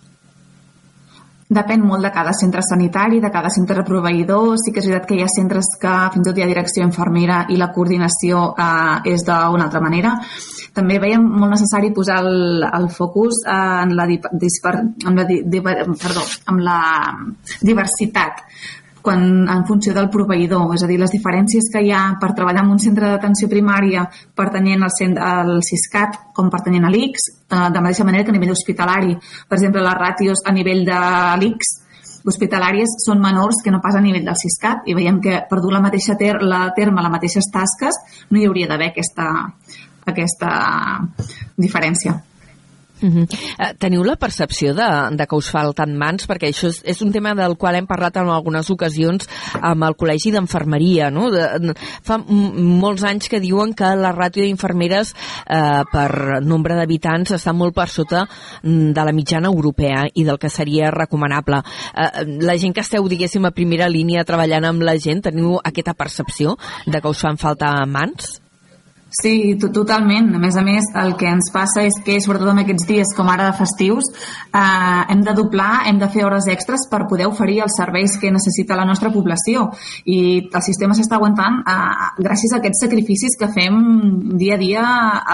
Depèn 1.54 1.84
molt 1.86 2.02
de 2.02 2.12
cada 2.12 2.32
centre 2.34 2.62
sanitari, 2.62 3.20
de 3.22 3.30
cada 3.30 3.50
centre 3.50 3.84
proveïdor. 3.84 4.56
Sí 4.58 4.72
que 4.72 4.80
és 4.80 4.88
veritat 4.88 5.08
que 5.08 5.16
hi 5.16 5.24
ha 5.24 5.28
centres 5.28 5.66
que 5.82 5.94
fins 6.14 6.26
i 6.26 6.30
tot 6.30 6.38
hi 6.38 6.44
ha 6.44 6.48
direcció 6.48 6.84
infermera 6.84 7.46
i 7.50 7.58
la 7.58 7.72
coordinació 7.72 8.56
eh, 8.58 9.14
és 9.14 9.26
d'una 9.28 9.66
altra 9.68 9.82
manera. 9.82 10.16
També 10.74 11.00
veiem 11.00 11.22
molt 11.22 11.52
necessari 11.54 11.92
posar 11.94 12.22
el, 12.24 12.64
el 12.64 12.90
focus 12.90 13.44
en 13.46 13.96
la, 13.96 14.08
disper, 14.08 14.74
en 15.06 15.16
la, 15.16 15.24
di, 15.30 15.62
perdó, 15.62 16.24
en 16.50 16.64
la 16.64 16.80
diversitat 17.62 18.42
quan, 19.04 19.24
en 19.52 19.66
funció 19.68 19.94
del 19.94 20.10
proveïdor, 20.10 20.72
és 20.78 20.86
a 20.86 20.88
dir, 20.88 20.98
les 21.02 21.12
diferències 21.12 21.68
que 21.74 21.84
hi 21.84 21.92
ha 21.92 22.16
per 22.22 22.32
treballar 22.38 22.64
en 22.64 22.72
un 22.74 22.80
centre 22.80 23.12
d'atenció 23.12 23.50
primària 23.52 24.06
pertanyent 24.40 24.88
al, 24.88 24.94
centre, 24.96 25.22
al 25.22 25.60
CISCAT 25.68 26.20
com 26.34 26.50
pertanyent 26.54 26.88
a 26.88 26.92
l'ICS, 26.94 27.30
eh, 27.52 27.68
de 27.68 27.78
la 27.78 27.84
mateixa 27.84 28.08
manera 28.08 28.24
que 28.24 28.32
a 28.32 28.38
nivell 28.38 28.56
hospitalari. 28.56 29.18
Per 29.20 29.60
exemple, 29.60 29.84
les 29.84 30.00
ràtios 30.00 30.46
a 30.48 30.56
nivell 30.56 30.86
de 30.88 31.00
l'ICS 31.44 31.80
hospitalàries 32.24 32.98
són 33.04 33.20
menors 33.20 33.60
que 33.64 33.72
no 33.72 33.84
pas 33.84 34.00
a 34.00 34.02
nivell 34.02 34.24
del 34.26 34.40
CISCAT 34.40 34.88
i 34.88 34.96
veiem 34.96 35.20
que 35.22 35.42
per 35.50 35.60
dur 35.60 35.74
la 35.76 35.84
mateixa 35.84 36.16
ter 36.20 36.38
la 36.40 36.70
terme, 36.76 37.04
les 37.04 37.12
mateixes 37.12 37.52
tasques, 37.52 38.00
no 38.32 38.40
hi 38.40 38.48
hauria 38.48 38.72
d'haver 38.72 38.94
aquesta, 38.94 39.28
aquesta 40.08 40.54
diferència. 41.60 42.22
Uh 43.04 43.10
-huh. 43.10 43.24
uh, 43.28 43.74
teniu 43.78 44.04
la 44.04 44.16
percepció 44.16 44.74
de, 44.74 44.88
de 45.12 45.28
que 45.28 45.36
us 45.36 45.50
falten 45.52 45.98
mans? 45.98 46.28
Perquè 46.28 46.48
això 46.48 46.70
és, 46.70 46.82
és 46.86 47.02
un 47.02 47.12
tema 47.12 47.34
del 47.36 47.58
qual 47.58 47.76
hem 47.76 47.88
parlat 47.88 48.16
en 48.18 48.30
algunes 48.30 48.70
ocasions 48.70 49.28
amb 49.62 49.84
el 49.84 49.96
Col·legi 49.96 50.32
d'Enfermeria. 50.32 51.10
No? 51.12 51.30
De, 51.30 51.74
fa 52.02 52.18
molts 52.18 53.04
anys 53.04 53.28
que 53.28 53.40
diuen 53.40 53.74
que 53.74 53.96
la 53.96 54.14
ràtio 54.16 54.44
d'infermeres 54.44 55.14
uh, 55.14 55.84
per 55.92 56.42
nombre 56.42 56.76
d'habitants 56.76 57.32
està 57.32 57.54
molt 57.54 57.76
per 57.76 57.90
sota 57.90 58.26
mm, 58.64 58.94
de 58.94 59.04
la 59.04 59.12
mitjana 59.12 59.48
europea 59.48 60.06
i 60.14 60.24
del 60.24 60.40
que 60.40 60.50
seria 60.50 60.92
recomanable. 60.92 61.58
Uh, 61.58 62.40
la 62.40 62.58
gent 62.58 62.74
que 62.74 62.82
esteu, 62.82 63.08
diguéssim, 63.08 63.46
a 63.46 63.52
primera 63.52 63.90
línia 63.90 64.24
treballant 64.24 64.66
amb 64.66 64.82
la 64.82 64.98
gent, 64.98 65.22
teniu 65.22 65.60
aquesta 65.64 65.94
percepció 65.94 66.58
de 66.86 67.02
que 67.02 67.10
us 67.10 67.20
fan 67.20 67.38
falta 67.38 67.74
mans? 67.86 68.43
Sí, 69.14 69.54
totalment. 69.62 70.32
A 70.34 70.40
més 70.42 70.56
a 70.58 70.64
més, 70.66 70.88
el 70.98 71.12
que 71.20 71.28
ens 71.30 71.52
passa 71.54 71.84
és 71.86 72.00
que, 72.06 72.16
sobretot 72.24 72.50
en 72.50 72.64
aquests 72.64 72.88
dies 72.90 73.12
com 73.14 73.28
ara 73.30 73.52
de 73.52 73.58
festius, 73.60 74.10
eh, 74.10 75.04
hem 75.14 75.22
de 75.22 75.36
doblar, 75.38 75.84
hem 75.86 76.00
de 76.02 76.10
fer 76.10 76.26
hores 76.26 76.48
extres 76.50 76.88
per 76.90 77.04
poder 77.12 77.28
oferir 77.30 77.60
els 77.62 77.78
serveis 77.78 78.18
que 78.18 78.34
necessita 78.34 78.76
la 78.80 78.88
nostra 78.90 79.12
població. 79.14 79.68
I 80.10 80.50
el 80.50 80.66
sistema 80.66 80.98
s'està 80.98 81.22
aguantant 81.22 81.62
eh, 81.62 82.10
gràcies 82.26 82.56
a 82.56 82.58
aquests 82.58 82.86
sacrificis 82.88 83.38
que 83.38 83.54
fem 83.54 83.80
dia 84.34 84.58
a 84.58 84.62
dia 84.66 84.84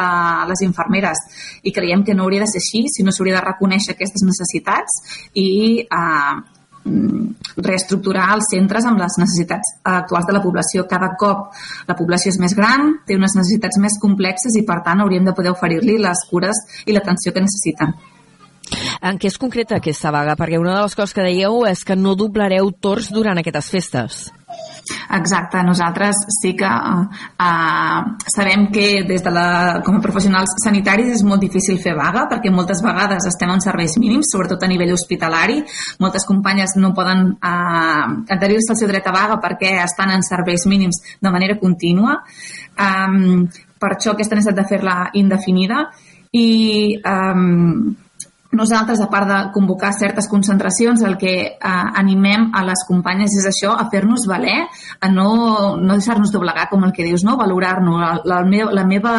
a 0.03 0.05
les 0.51 0.67
infermeres. 0.67 1.23
I 1.63 1.71
creiem 1.71 2.03
que 2.03 2.13
no 2.13 2.27
hauria 2.27 2.43
de 2.43 2.51
ser 2.51 2.59
així, 2.59 2.83
sinó 2.91 3.15
s'hauria 3.15 3.39
de 3.39 3.47
reconèixer 3.47 3.95
aquestes 3.95 4.27
necessitats 4.27 4.99
i 5.39 5.87
eh, 5.87 6.58
reestructurar 7.60 8.30
els 8.36 8.49
centres 8.54 8.86
amb 8.88 9.02
les 9.02 9.17
necessitats 9.21 9.75
actuals 9.84 10.28
de 10.28 10.36
la 10.36 10.43
població. 10.43 10.86
Cada 10.89 11.12
cop 11.19 11.49
la 11.89 11.97
població 11.99 12.34
és 12.34 12.39
més 12.41 12.56
gran, 12.58 12.95
té 13.08 13.17
unes 13.19 13.36
necessitats 13.38 13.80
més 13.82 13.99
complexes 14.02 14.56
i, 14.60 14.65
per 14.67 14.82
tant, 14.86 15.04
hauríem 15.04 15.28
de 15.28 15.36
poder 15.38 15.54
oferir-li 15.56 15.99
les 16.02 16.25
cures 16.30 16.63
i 16.86 16.95
l'atenció 16.95 17.36
que 17.36 17.45
necessiten. 17.45 17.95
En 19.02 19.17
què 19.17 19.30
és 19.32 19.39
concreta 19.41 19.80
aquesta 19.80 20.12
vaga? 20.13 20.36
Perquè 20.38 20.60
una 20.62 20.75
de 20.75 20.84
les 20.86 20.97
coses 20.97 21.15
que 21.15 21.25
dèieu 21.25 21.63
és 21.69 21.82
que 21.86 21.97
no 21.97 22.17
doblareu 22.19 22.69
torns 22.82 23.10
durant 23.13 23.41
aquestes 23.41 23.71
festes. 23.73 24.19
Exacte, 25.15 25.62
nosaltres 25.65 26.17
sí 26.39 26.54
que 26.58 26.69
uh, 26.69 28.02
sabem 28.36 28.67
que 28.73 29.04
des 29.08 29.23
de 29.23 29.32
la, 29.34 29.82
com 29.86 29.97
a 29.97 30.04
professionals 30.04 30.56
sanitaris 30.63 31.13
és 31.17 31.23
molt 31.25 31.41
difícil 31.43 31.80
fer 31.82 31.95
vaga 31.97 32.25
perquè 32.32 32.52
moltes 32.54 32.84
vegades 32.86 33.28
estem 33.30 33.52
en 33.54 33.63
serveis 33.63 33.97
mínims, 34.02 34.32
sobretot 34.34 34.63
a 34.63 34.71
nivell 34.71 34.93
hospitalari. 34.95 35.62
Moltes 35.99 36.28
companyes 36.30 36.75
no 36.78 36.93
poden 36.97 37.25
uh, 37.38 38.06
adherir-se 38.36 38.73
al 38.73 38.82
seu 38.82 38.91
dret 38.91 39.08
a 39.08 39.15
vaga 39.15 39.39
perquè 39.43 39.78
estan 39.84 40.13
en 40.15 40.25
serveis 40.25 40.67
mínims 40.69 41.02
de 41.21 41.34
manera 41.34 41.60
contínua. 41.60 42.19
Um, 42.80 43.47
per 43.80 43.95
això 43.95 44.13
aquesta 44.13 44.36
necessitat 44.36 44.60
de 44.60 44.67
fer-la 44.67 44.97
indefinida 45.19 45.86
i 46.36 46.99
um, 46.99 47.95
nosaltres, 48.51 48.99
a 48.99 49.09
part 49.09 49.27
de 49.29 49.38
convocar 49.53 49.91
certes 49.93 50.27
concentracions, 50.27 51.03
el 51.05 51.17
que 51.21 51.33
eh, 51.53 51.57
animem 52.01 52.49
a 52.57 52.63
les 52.65 52.81
companyes 52.88 53.35
és 53.38 53.45
això, 53.45 53.75
a 53.77 53.85
fer-nos 53.91 54.25
valer, 54.29 54.63
a 54.99 55.09
no, 55.13 55.77
no 55.77 55.97
deixar-nos 55.97 56.31
doblegar, 56.33 56.65
com 56.71 56.83
el 56.88 56.93
que 56.95 57.05
dius, 57.05 57.23
no? 57.23 57.38
valorar-nos. 57.38 57.99
La, 57.99 58.09
la, 58.25 58.39
meva, 58.47 58.71
la, 58.73 58.85
meva, 58.89 59.13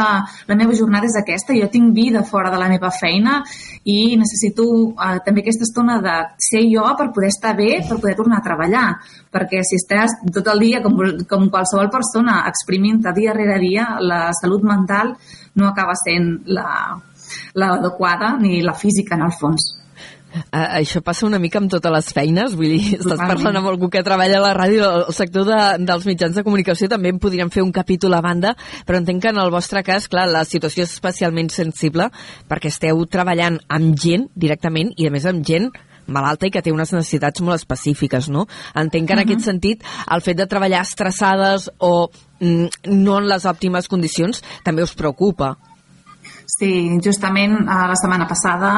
la 0.49 0.57
meva 0.59 0.75
jornada 0.75 1.07
és 1.07 1.19
aquesta, 1.21 1.55
jo 1.55 1.69
tinc 1.71 1.95
vida 1.95 2.25
fora 2.27 2.51
de 2.51 2.59
la 2.59 2.69
meva 2.73 2.91
feina 2.91 3.41
i 3.85 4.17
necessito 4.19 4.67
eh, 4.91 5.19
també 5.27 5.45
aquesta 5.45 5.67
estona 5.69 6.01
de 6.03 6.17
ser 6.51 6.65
jo 6.67 6.89
per 6.99 7.11
poder 7.15 7.31
estar 7.31 7.55
bé, 7.59 7.71
per 7.87 8.01
poder 8.01 8.17
tornar 8.19 8.41
a 8.41 8.47
treballar. 8.47 8.87
Perquè 9.31 9.63
si 9.63 9.79
estàs 9.79 10.17
tot 10.35 10.49
el 10.51 10.65
dia, 10.67 10.83
com, 10.83 10.99
com 11.31 11.47
qualsevol 11.53 11.93
persona, 11.93 12.43
exprimint 12.51 12.99
dia 13.15 13.33
rere 13.35 13.61
dia, 13.63 13.87
la 14.03 14.31
salut 14.35 14.67
mental 14.67 15.15
no 15.55 15.69
acaba 15.71 15.95
sent 15.99 16.43
la, 16.51 16.67
l'adequada 17.55 18.37
ni 18.41 18.63
la 18.63 18.75
física, 18.75 19.17
en 19.17 19.29
el 19.29 19.37
fons. 19.37 19.77
Uh, 20.31 20.79
això 20.79 21.01
passa 21.03 21.27
una 21.27 21.41
mica 21.43 21.59
amb 21.59 21.71
totes 21.73 21.91
les 21.91 22.09
feines, 22.15 22.53
vull 22.55 22.71
dir, 22.77 22.99
estàs 23.01 23.19
parlant 23.19 23.57
amb 23.59 23.67
algú 23.73 23.89
que 23.91 24.03
treballa 24.07 24.39
a 24.39 24.45
la 24.45 24.53
ràdio, 24.55 24.87
el 25.09 25.17
sector 25.17 25.49
de, 25.49 25.59
dels 25.83 26.07
mitjans 26.07 26.39
de 26.39 26.45
comunicació 26.47 26.87
també 26.91 27.11
en 27.11 27.19
podríem 27.19 27.51
fer 27.51 27.65
un 27.67 27.73
capítol 27.75 28.15
a 28.15 28.23
banda, 28.23 28.55
però 28.87 29.01
entenc 29.01 29.25
que 29.25 29.33
en 29.35 29.41
el 29.43 29.51
vostre 29.51 29.83
cas, 29.83 30.07
clar, 30.11 30.29
la 30.31 30.45
situació 30.47 30.87
és 30.87 30.95
especialment 30.95 31.51
sensible 31.51 32.07
perquè 32.51 32.71
esteu 32.71 33.03
treballant 33.11 33.59
amb 33.67 33.99
gent 33.99 34.29
directament 34.39 34.95
i 34.97 35.09
a 35.09 35.15
més 35.15 35.27
amb 35.27 35.43
gent 35.47 35.73
malalta 36.11 36.47
i 36.47 36.53
que 36.55 36.63
té 36.63 36.71
unes 36.75 36.93
necessitats 36.95 37.43
molt 37.43 37.59
específiques, 37.59 38.29
no? 38.31 38.47
Entenc 38.75 39.09
que 39.09 39.15
en 39.15 39.19
uh 39.19 39.25
-huh. 39.25 39.31
aquest 39.33 39.45
sentit 39.47 39.83
el 40.11 40.23
fet 40.23 40.37
de 40.37 40.47
treballar 40.47 40.83
estressades 40.83 41.71
o 41.79 42.11
mm, 42.41 42.67
no 42.87 43.19
en 43.19 43.29
les 43.29 43.45
òptimes 43.45 43.89
condicions 43.89 44.43
també 44.63 44.83
us 44.83 44.95
preocupa. 44.95 45.57
Sí, 46.51 46.99
justament 47.05 47.53
eh, 47.61 47.65
la 47.91 47.97
setmana 47.99 48.27
passada 48.27 48.71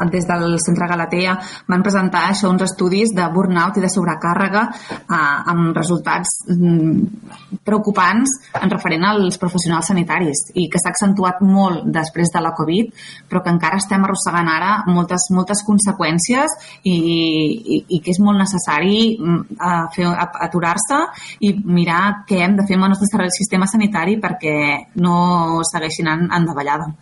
eh, 0.00 0.08
des 0.10 0.24
del 0.26 0.56
Centre 0.64 0.86
Galatea 0.88 1.34
van 1.68 1.82
presentar 1.84 2.22
això 2.30 2.48
uns 2.48 2.64
estudis 2.64 3.12
de 3.14 3.26
burnout 3.34 3.76
i 3.76 3.82
de 3.84 3.90
sobrecàrrega 3.92 4.62
eh, 4.70 5.18
amb 5.52 5.76
resultats 5.76 6.38
mm, 6.48 7.58
preocupants 7.66 8.32
en 8.62 8.72
referent 8.72 9.04
als 9.10 9.36
professionals 9.42 9.90
sanitaris 9.92 10.46
i 10.54 10.68
que 10.72 10.80
s'ha 10.80 10.92
accentuat 10.94 11.42
molt 11.44 11.84
després 11.92 12.32
de 12.32 12.40
la 12.40 12.54
Covid 12.56 12.94
però 13.28 13.42
que 13.44 13.52
encara 13.52 13.80
estem 13.82 14.06
arrossegant 14.06 14.48
ara 14.48 14.72
moltes, 14.88 15.28
moltes 15.36 15.62
conseqüències 15.66 16.56
i, 16.84 16.96
i, 16.96 17.80
i 17.88 18.00
que 18.00 18.14
és 18.14 18.22
molt 18.24 18.40
necessari 18.40 19.18
uh, 19.20 19.84
fer 19.94 20.08
aturar-se 20.46 21.00
i 21.44 21.52
mirar 21.60 22.24
què 22.28 22.40
hem 22.44 22.56
de 22.56 22.66
fer 22.68 22.78
amb 22.78 22.88
el 22.88 22.94
nostre 22.94 23.28
sistema 23.36 23.68
sanitari 23.70 24.16
perquè 24.22 24.56
no 25.02 25.60
segueixin 25.68 26.08
en, 26.10 26.26
en 26.32 26.48
detallada. 26.70 26.94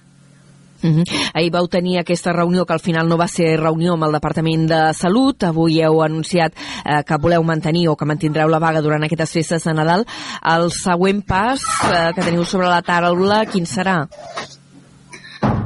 Uh 0.80 0.90
-huh. 0.90 1.04
Ahir 1.34 1.50
vau 1.50 1.66
tenir 1.66 1.98
aquesta 1.98 2.32
reunió 2.32 2.64
que 2.64 2.72
al 2.72 2.80
final 2.80 3.08
no 3.08 3.16
va 3.16 3.26
ser 3.26 3.58
reunió 3.58 3.94
amb 3.94 4.04
el 4.04 4.12
Departament 4.12 4.68
de 4.68 4.94
Salut. 4.94 5.42
Avui 5.42 5.82
heu 5.82 6.02
anunciat 6.02 6.52
eh, 6.84 7.02
que 7.04 7.16
voleu 7.16 7.42
mantenir 7.42 7.88
o 7.88 7.96
que 7.96 8.06
mantindreu 8.06 8.48
la 8.48 8.60
vaga 8.60 8.80
durant 8.80 9.02
aquestes 9.02 9.32
festes 9.32 9.64
de 9.64 9.74
Nadal. 9.74 10.06
El 10.44 10.70
següent 10.70 11.22
pas 11.26 11.60
eh, 11.92 12.12
que 12.14 12.22
teniu 12.22 12.44
sobre 12.44 12.68
la 12.68 12.82
taula, 12.82 13.44
quin 13.46 13.66
serà? 13.66 14.06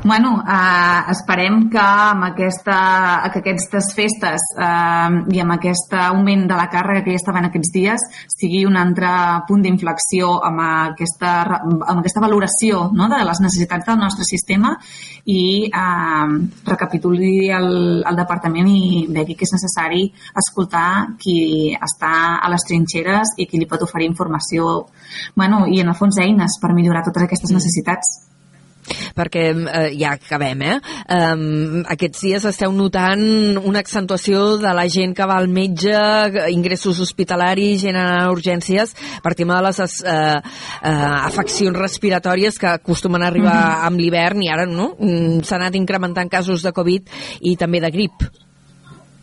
Bueno, 0.04 0.42
eh, 0.42 1.10
esperem 1.12 1.68
que 1.70 1.78
amb 1.78 2.24
aquesta, 2.26 2.76
que 3.32 3.38
aquestes 3.38 3.92
festes 3.94 4.42
eh, 4.58 5.10
i 5.30 5.38
amb 5.40 5.54
aquest 5.54 5.94
augment 5.94 6.42
de 6.50 6.56
la 6.58 6.66
càrrega 6.72 7.04
que 7.04 7.14
ja 7.14 7.20
estava 7.20 7.38
en 7.38 7.46
aquests 7.48 7.70
dies 7.72 8.06
sigui 8.34 8.64
un 8.66 8.76
altre 8.76 9.12
punt 9.46 9.62
d'inflexió 9.62 10.32
amb, 10.48 10.64
aquesta, 10.64 11.30
amb 11.62 12.00
aquesta 12.00 12.24
valoració 12.24 12.88
no, 12.92 13.06
de 13.12 13.20
les 13.22 13.42
necessitats 13.44 13.86
del 13.86 14.00
nostre 14.02 14.26
sistema 14.26 14.74
i 15.30 15.70
eh, 15.70 16.34
recapituli 16.66 17.52
el, 17.54 18.02
el 18.02 18.18
departament 18.18 18.68
i 18.74 19.06
vegi 19.06 19.38
que 19.38 19.46
és 19.46 19.54
necessari 19.54 20.08
escoltar 20.42 21.14
qui 21.22 21.78
està 21.78 22.42
a 22.42 22.50
les 22.50 22.66
trinxeres 22.66 23.36
i 23.38 23.46
qui 23.46 23.62
li 23.62 23.70
pot 23.70 23.86
oferir 23.86 24.10
informació 24.10 24.74
bueno, 25.38 25.64
i 25.70 25.80
en 25.80 25.94
el 25.94 25.98
fons 26.02 26.18
eines 26.18 26.58
per 26.60 26.74
millorar 26.74 27.06
totes 27.06 27.30
aquestes 27.30 27.54
necessitats 27.54 28.18
perquè 29.16 29.44
eh, 29.52 29.88
ja 29.98 30.14
acabem, 30.16 30.62
eh? 30.62 30.76
Um, 31.12 31.82
aquests 31.92 32.24
dies 32.26 32.46
esteu 32.48 32.72
notant 32.74 33.22
una 33.62 33.82
accentuació 33.82 34.58
de 34.62 34.72
la 34.76 34.86
gent 34.92 35.14
que 35.16 35.26
va 35.28 35.38
al 35.40 35.50
metge, 35.52 35.94
ingressos 36.52 37.00
hospitalaris, 37.02 37.82
gent 37.82 37.98
a 37.98 38.28
urgències, 38.32 38.94
per 39.22 39.34
tema 39.38 39.58
de 39.58 39.66
les 39.68 39.82
uh, 39.82 40.38
uh, 40.38 41.18
afeccions 41.26 41.78
respiratòries 41.78 42.58
que 42.58 42.70
acostumen 42.76 43.22
a 43.22 43.26
arribar 43.32 43.56
mm 43.56 43.72
-hmm. 43.72 43.86
amb 43.86 43.98
l'hivern 43.98 44.42
i 44.42 44.48
ara 44.48 44.66
no? 44.66 44.94
Mm, 44.98 45.42
s'ha 45.42 45.56
anat 45.56 45.74
incrementant 45.74 46.30
casos 46.30 46.62
de 46.62 46.72
Covid 46.72 47.08
i 47.40 47.56
també 47.56 47.80
de 47.80 47.90
grip. 47.90 48.12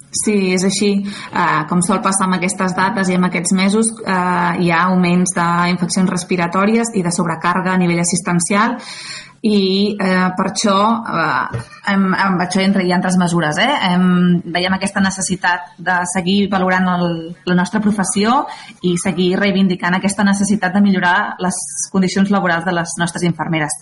Sí, 0.09 0.53
és 0.55 0.63
així. 0.65 0.89
Uh, 1.29 1.67
com 1.69 1.83
sol 1.85 2.01
passar 2.01 2.25
amb 2.25 2.39
aquestes 2.39 2.73
dates 2.77 3.11
i 3.11 3.17
amb 3.17 3.27
aquests 3.27 3.53
mesos, 3.53 3.91
uh, 4.01 4.57
hi 4.57 4.71
ha 4.73 4.87
augments 4.89 5.35
d'infeccions 5.37 6.09
respiratòries 6.09 6.95
i 6.97 7.03
de 7.05 7.13
sobrecàrrega 7.13 7.75
a 7.75 7.81
nivell 7.81 8.01
assistencial 8.01 8.79
i 9.41 9.95
eh, 9.95 10.29
per 10.35 10.45
això 10.49 10.75
eh, 10.99 11.59
amb, 11.93 12.15
amb 12.25 12.41
això 12.43 12.63
entra 12.63 12.83
hi 12.83 12.91
ha 12.91 12.97
altres 12.97 13.17
mesures 13.21 13.59
eh? 13.63 13.69
Hem, 13.89 14.07
veiem 14.51 14.75
aquesta 14.75 15.03
necessitat 15.03 15.77
de 15.77 15.99
seguir 16.11 16.39
valorant 16.51 16.89
el, 16.97 17.05
la 17.47 17.55
nostra 17.55 17.79
professió 17.83 18.41
i 18.83 18.97
seguir 18.99 19.31
reivindicant 19.39 19.95
aquesta 19.95 20.27
necessitat 20.27 20.75
de 20.75 20.83
millorar 20.83 21.37
les 21.39 21.61
condicions 21.93 22.31
laborals 22.35 22.67
de 22.67 22.75
les 22.75 22.97
nostres 22.99 23.23
infermeres 23.27 23.79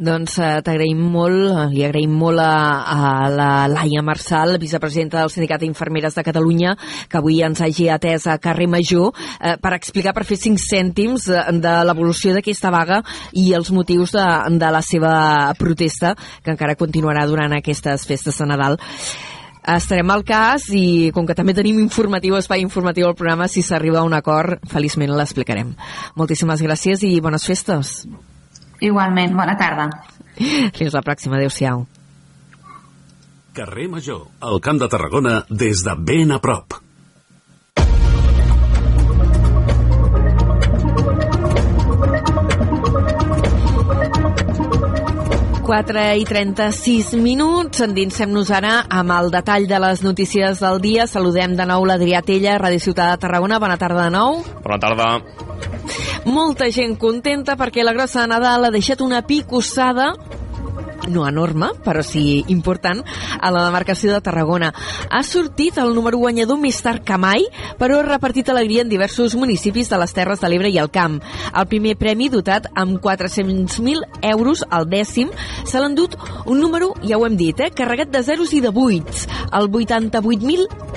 doncs 0.00 0.38
eh, 0.40 0.60
t'agraïm 0.64 1.00
molt, 1.12 1.50
eh, 1.50 1.66
li 1.74 1.84
agraïm 1.84 2.12
molt 2.16 2.40
a, 2.40 2.52
a 2.80 3.28
la 3.32 3.50
Laia 3.68 4.02
Marçal, 4.02 4.56
vicepresidenta 4.60 5.20
del 5.20 5.32
Sindicat 5.32 5.60
d'Infermeres 5.60 6.16
de 6.16 6.24
Catalunya, 6.24 6.76
que 7.08 7.20
avui 7.20 7.42
ens 7.44 7.60
hagi 7.60 7.90
atès 7.92 8.26
a 8.26 8.38
carrer 8.40 8.68
Major 8.72 9.10
eh, 9.12 9.56
per 9.60 9.74
explicar, 9.76 10.14
per 10.16 10.24
fer 10.28 10.38
cinc 10.40 10.62
cèntims 10.62 11.28
de, 11.28 11.42
de 11.60 11.74
l'evolució 11.88 12.32
d'aquesta 12.36 12.72
vaga 12.72 13.02
i 13.36 13.50
els 13.56 13.72
motius 13.76 14.16
de, 14.16 14.28
de 14.56 14.70
la 14.72 14.80
seva 14.86 15.12
protesta, 15.58 16.14
que 16.44 16.54
encara 16.54 16.78
continuarà 16.80 17.26
durant 17.28 17.52
aquestes 17.58 18.08
festes 18.08 18.40
de 18.40 18.48
Nadal 18.48 18.80
estarem 19.70 20.08
al 20.10 20.24
cas 20.24 20.64
i 20.72 21.10
com 21.14 21.26
que 21.28 21.36
també 21.36 21.52
tenim 21.54 21.78
informatiu, 21.82 22.38
espai 22.38 22.64
informatiu 22.64 23.10
al 23.10 23.14
programa, 23.18 23.46
si 23.46 23.62
s'arriba 23.62 24.00
a 24.00 24.06
un 24.08 24.16
acord, 24.16 24.56
feliçment 24.72 25.12
l'explicarem. 25.12 25.76
Moltíssimes 26.16 26.64
gràcies 26.64 27.04
i 27.04 27.18
bones 27.20 27.44
festes. 27.46 28.00
Igualment, 28.80 29.34
bona 29.36 29.56
tarda. 29.60 29.88
Fins 30.76 30.94
la 30.96 31.02
pròxima, 31.04 31.36
adeu-siau. 31.36 31.84
Carrer 33.56 33.88
Major, 33.92 34.22
al 34.40 34.60
Camp 34.64 34.78
de 34.80 34.88
Tarragona, 34.88 35.40
des 35.50 35.82
de 35.84 35.96
ben 35.98 36.32
a 36.32 36.38
prop. 36.40 36.78
Quatre 45.70 46.16
i 46.18 46.24
36 46.26 47.12
minuts. 47.22 47.78
Endinsem-nos 47.84 48.48
ara 48.50 48.72
amb 48.90 49.12
el 49.14 49.28
detall 49.30 49.68
de 49.70 49.78
les 49.78 50.00
notícies 50.02 50.58
del 50.58 50.80
dia. 50.82 51.04
Saludem 51.06 51.54
de 51.54 51.62
nou 51.70 51.86
l'Adrià 51.86 52.24
Tella, 52.26 52.56
Ràdio 52.58 52.82
Ciutat 52.82 53.12
de 53.12 53.20
Tarragona. 53.22 53.60
Bona 53.62 53.76
tarda 53.78 54.08
de 54.08 54.10
nou. 54.10 54.40
Bona 54.64 54.80
tarda. 54.82 55.06
Molta 56.26 56.66
gent 56.74 56.96
contenta 56.98 57.54
perquè 57.54 57.84
la 57.86 57.94
grossa 57.94 58.24
de 58.24 58.32
Nadal 58.32 58.66
ha 58.66 58.72
deixat 58.74 59.04
una 59.06 59.22
picossada 59.22 60.08
no 61.08 61.26
enorme, 61.28 61.70
però 61.84 62.02
sí 62.04 62.44
important, 62.48 63.02
a 63.40 63.50
la 63.50 63.64
demarcació 63.64 64.12
de 64.12 64.20
Tarragona. 64.20 64.72
Ha 65.10 65.22
sortit 65.24 65.78
el 65.78 65.94
número 65.94 66.18
guanyador 66.18 66.58
més 66.60 66.80
tard 66.82 67.04
que 67.06 67.16
mai, 67.20 67.46
però 67.78 68.00
ha 68.00 68.06
repartit 68.06 68.48
alegria 68.48 68.84
en 68.84 68.92
diversos 68.92 69.36
municipis 69.38 69.90
de 69.90 70.00
les 70.00 70.14
Terres 70.16 70.42
de 70.42 70.50
l'Ebre 70.50 70.70
i 70.70 70.78
el 70.82 70.90
Camp. 70.92 71.20
El 71.50 71.68
primer 71.70 71.96
premi, 72.00 72.28
dotat 72.32 72.68
amb 72.74 73.00
400.000 73.00 74.04
euros, 74.32 74.64
al 74.70 74.88
dècim, 74.90 75.32
se 75.64 75.80
l'ha 75.80 75.90
endut 75.90 76.16
un 76.46 76.60
número, 76.60 76.92
ja 77.06 77.18
ho 77.18 77.26
hem 77.26 77.36
dit, 77.40 77.58
eh, 77.60 77.70
carregat 77.70 78.10
de 78.10 78.22
zeros 78.22 78.52
i 78.52 78.60
de 78.60 78.70
buits, 78.74 79.26
el 79.52 79.70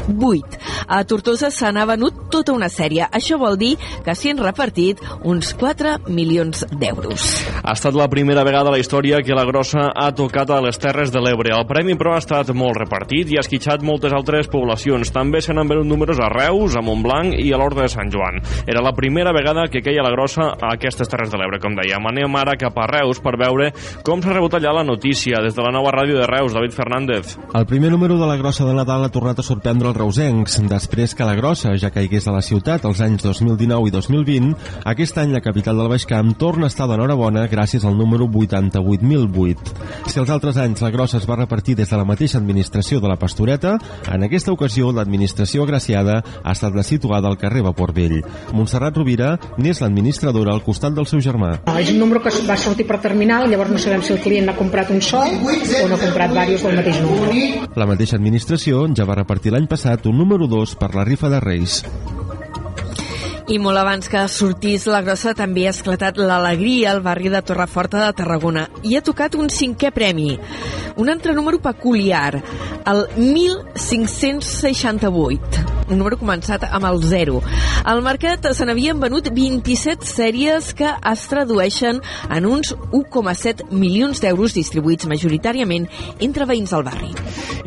88.008. 0.08 0.60
A 0.88 1.04
Tortosa 1.06 1.49
se 1.51 1.72
n'ha 1.72 1.86
venut 1.88 2.28
tota 2.32 2.54
una 2.54 2.70
sèrie. 2.70 3.06
Això 3.12 3.38
vol 3.39 3.58
dir 3.58 3.76
que 4.04 4.16
s'hi 4.16 4.34
han 4.34 4.41
repartit 4.41 4.99
uns 5.24 5.54
4 5.60 6.10
milions 6.12 6.66
d'euros. 6.72 7.28
Ha 7.64 7.76
estat 7.76 7.95
la 7.95 8.10
primera 8.12 8.43
vegada 8.43 8.70
a 8.70 8.76
la 8.76 8.82
història 8.82 9.22
que 9.24 9.36
la 9.36 9.45
grossa 9.47 9.89
ha 9.95 10.12
tocat 10.16 10.51
a 10.51 10.60
les 10.64 10.80
Terres 10.80 11.12
de 11.14 11.22
l'Ebre. 11.24 11.54
El 11.56 11.68
premi, 11.70 11.95
però, 11.95 12.16
ha 12.16 12.24
estat 12.24 12.51
molt 12.56 12.78
repartit 12.82 13.32
i 13.32 13.38
ha 13.38 13.43
esquitxat 13.45 13.84
moltes 13.86 14.14
altres 14.14 14.49
poblacions. 14.51 15.12
També 15.14 15.41
se 15.41 15.54
n'han 15.54 15.70
venut 15.70 15.88
números 15.88 16.20
a 16.20 16.30
Reus, 16.34 16.76
a 16.76 16.84
Montblanc 16.84 17.38
i 17.39 17.54
a 17.54 17.60
l'Horta 17.62 17.86
de 17.86 17.91
Sant 17.91 18.12
Joan. 18.14 18.41
Era 18.68 18.84
la 18.84 18.95
primera 18.97 19.34
vegada 19.36 19.70
que 19.72 19.84
queia 19.86 20.04
la 20.04 20.12
grossa 20.12 20.51
a 20.54 20.74
aquestes 20.76 21.10
Terres 21.10 21.32
de 21.32 21.39
l'Ebre, 21.39 21.62
com 21.64 21.78
dèiem. 21.80 22.12
Anem 22.12 22.39
ara 22.39 22.58
cap 22.60 22.78
a 22.78 22.89
Reus 22.89 23.22
per 23.24 23.38
veure 23.39 23.72
com 24.04 24.22
s'ha 24.22 24.36
rebut 24.36 24.60
allà 24.60 24.76
la 24.76 24.86
notícia. 24.88 25.41
Des 25.43 25.56
de 25.56 25.64
la 25.64 25.72
nova 25.72 25.93
ràdio 25.95 26.20
de 26.20 26.28
Reus, 26.28 26.54
David 26.54 26.76
Fernández. 26.76 27.38
El 27.54 27.66
primer 27.70 27.91
número 27.91 28.18
de 28.20 28.28
la 28.28 28.38
grossa 28.38 28.66
de 28.68 28.76
Nadal 28.76 29.06
ha 29.06 29.14
tornat 29.14 29.39
a 29.39 29.45
sorprendre 29.45 29.93
els 29.94 30.00
reusencs. 30.00 30.58
Després 30.70 31.14
que 31.14 31.26
la 31.28 31.36
grossa 31.38 31.76
ja 31.78 31.91
caigués 31.94 32.26
a 32.28 32.34
la 32.34 32.41
ciutat 32.41 32.86
els 32.88 33.02
anys 33.04 33.24
2019 33.24 33.89
i 33.89 33.94
2020, 33.94 34.54
aquest 34.89 35.18
any 35.22 35.34
la 35.34 35.44
capital 35.44 35.78
del 35.78 35.89
Baix 35.91 36.06
Camp 36.10 36.34
torna 36.39 36.68
a 36.68 36.72
estar 36.72 36.88
d'enhorabona 36.89 37.46
gràcies 37.52 37.86
al 37.86 37.98
número 37.98 38.28
88.008. 38.28 40.10
Si 40.10 40.20
els 40.20 40.32
altres 40.34 40.58
anys 40.58 40.82
la 40.82 40.91
grossa 40.94 41.20
es 41.20 41.28
va 41.30 41.38
repartir 41.38 41.76
des 41.78 41.89
de 41.89 42.00
la 42.00 42.08
mateixa 42.08 42.39
administració 42.41 43.00
de 43.00 43.12
la 43.12 43.20
Pastoreta, 43.20 43.78
en 44.12 44.26
aquesta 44.26 44.54
ocasió 44.54 44.91
l'administració 44.91 45.64
agraciada 45.64 46.22
ha 46.44 46.56
estat 46.56 46.76
la 46.76 46.84
situada 46.84 47.30
al 47.30 47.38
carrer 47.38 47.64
Vapor 47.68 47.94
Vell. 47.94 48.22
Montserrat 48.54 48.98
Rovira 48.98 49.36
n'és 49.58 49.82
l'administradora 49.84 50.54
al 50.54 50.64
costat 50.66 50.96
del 50.98 51.08
seu 51.10 51.22
germà. 51.22 51.60
És 51.78 51.94
un 51.94 52.00
número 52.02 52.24
que 52.24 52.34
va 52.48 52.58
sortir 52.58 52.88
per 52.89 53.00
terminal, 53.04 53.50
llavors 53.52 53.72
no 53.72 53.82
sabem 53.82 54.02
si 54.04 54.14
el 54.16 54.22
client 54.24 54.50
ha 54.50 54.58
comprat 54.58 54.89
un 54.94 55.02
sol 55.02 55.30
o 55.30 55.88
no 55.89 55.96
ha 55.96 56.02
comprat 56.02 56.34
diversos 56.34 56.66
del 56.68 56.80
mateix 56.82 57.02
número. 57.04 57.70
La 57.76 57.89
mateixa 57.89 58.18
administració 58.18 58.88
ja 58.96 59.06
va 59.10 59.18
repartir 59.20 59.54
l'any 59.54 59.68
passat 59.70 59.82
un 60.07 60.17
número 60.17 60.47
2 60.47 60.75
per 60.79 60.95
la 60.95 61.03
rifa 61.03 61.29
de 61.29 61.39
Reis. 61.43 61.84
I 63.52 63.58
molt 63.60 63.76
abans 63.76 64.08
que 64.08 64.22
sortís 64.32 64.86
la 64.88 65.02
grossa 65.04 65.34
també 65.36 65.66
ha 65.68 65.74
esclatat 65.74 66.16
l'alegria 66.16 66.94
al 66.94 67.02
barri 67.04 67.28
de 67.34 67.41
Torreforta 67.44 68.00
de 68.06 68.14
Tarragona 68.16 68.70
i 68.88 68.96
ha 68.96 69.04
tocat 69.04 69.36
un 69.36 69.52
cinquè 69.52 69.91
premi, 69.91 70.39
un 70.96 71.12
altre 71.12 71.36
número 71.36 71.60
peculiar, 71.60 72.39
el 72.88 73.04
1568. 73.18 75.74
un 75.91 76.00
número 76.00 76.18
començat 76.18 76.64
amb 76.70 76.86
el 76.88 77.02
0. 77.04 77.41
Al 77.84 78.02
mercat 78.06 78.48
se 78.56 78.66
n'havien 78.66 79.00
venut 79.02 79.28
27 79.36 80.08
sèries 80.08 80.72
que 80.78 80.89
es 81.12 81.26
tradueixen 81.30 82.00
en 82.32 82.46
uns 82.48 82.74
1,7 82.91 83.68
milions 83.72 84.22
d'euros 84.24 84.56
distribuïts 84.56 85.08
majoritàriament 85.12 85.89
entre 86.24 86.48
veïns 86.50 86.74
del 86.74 86.86
barri. 86.88 87.12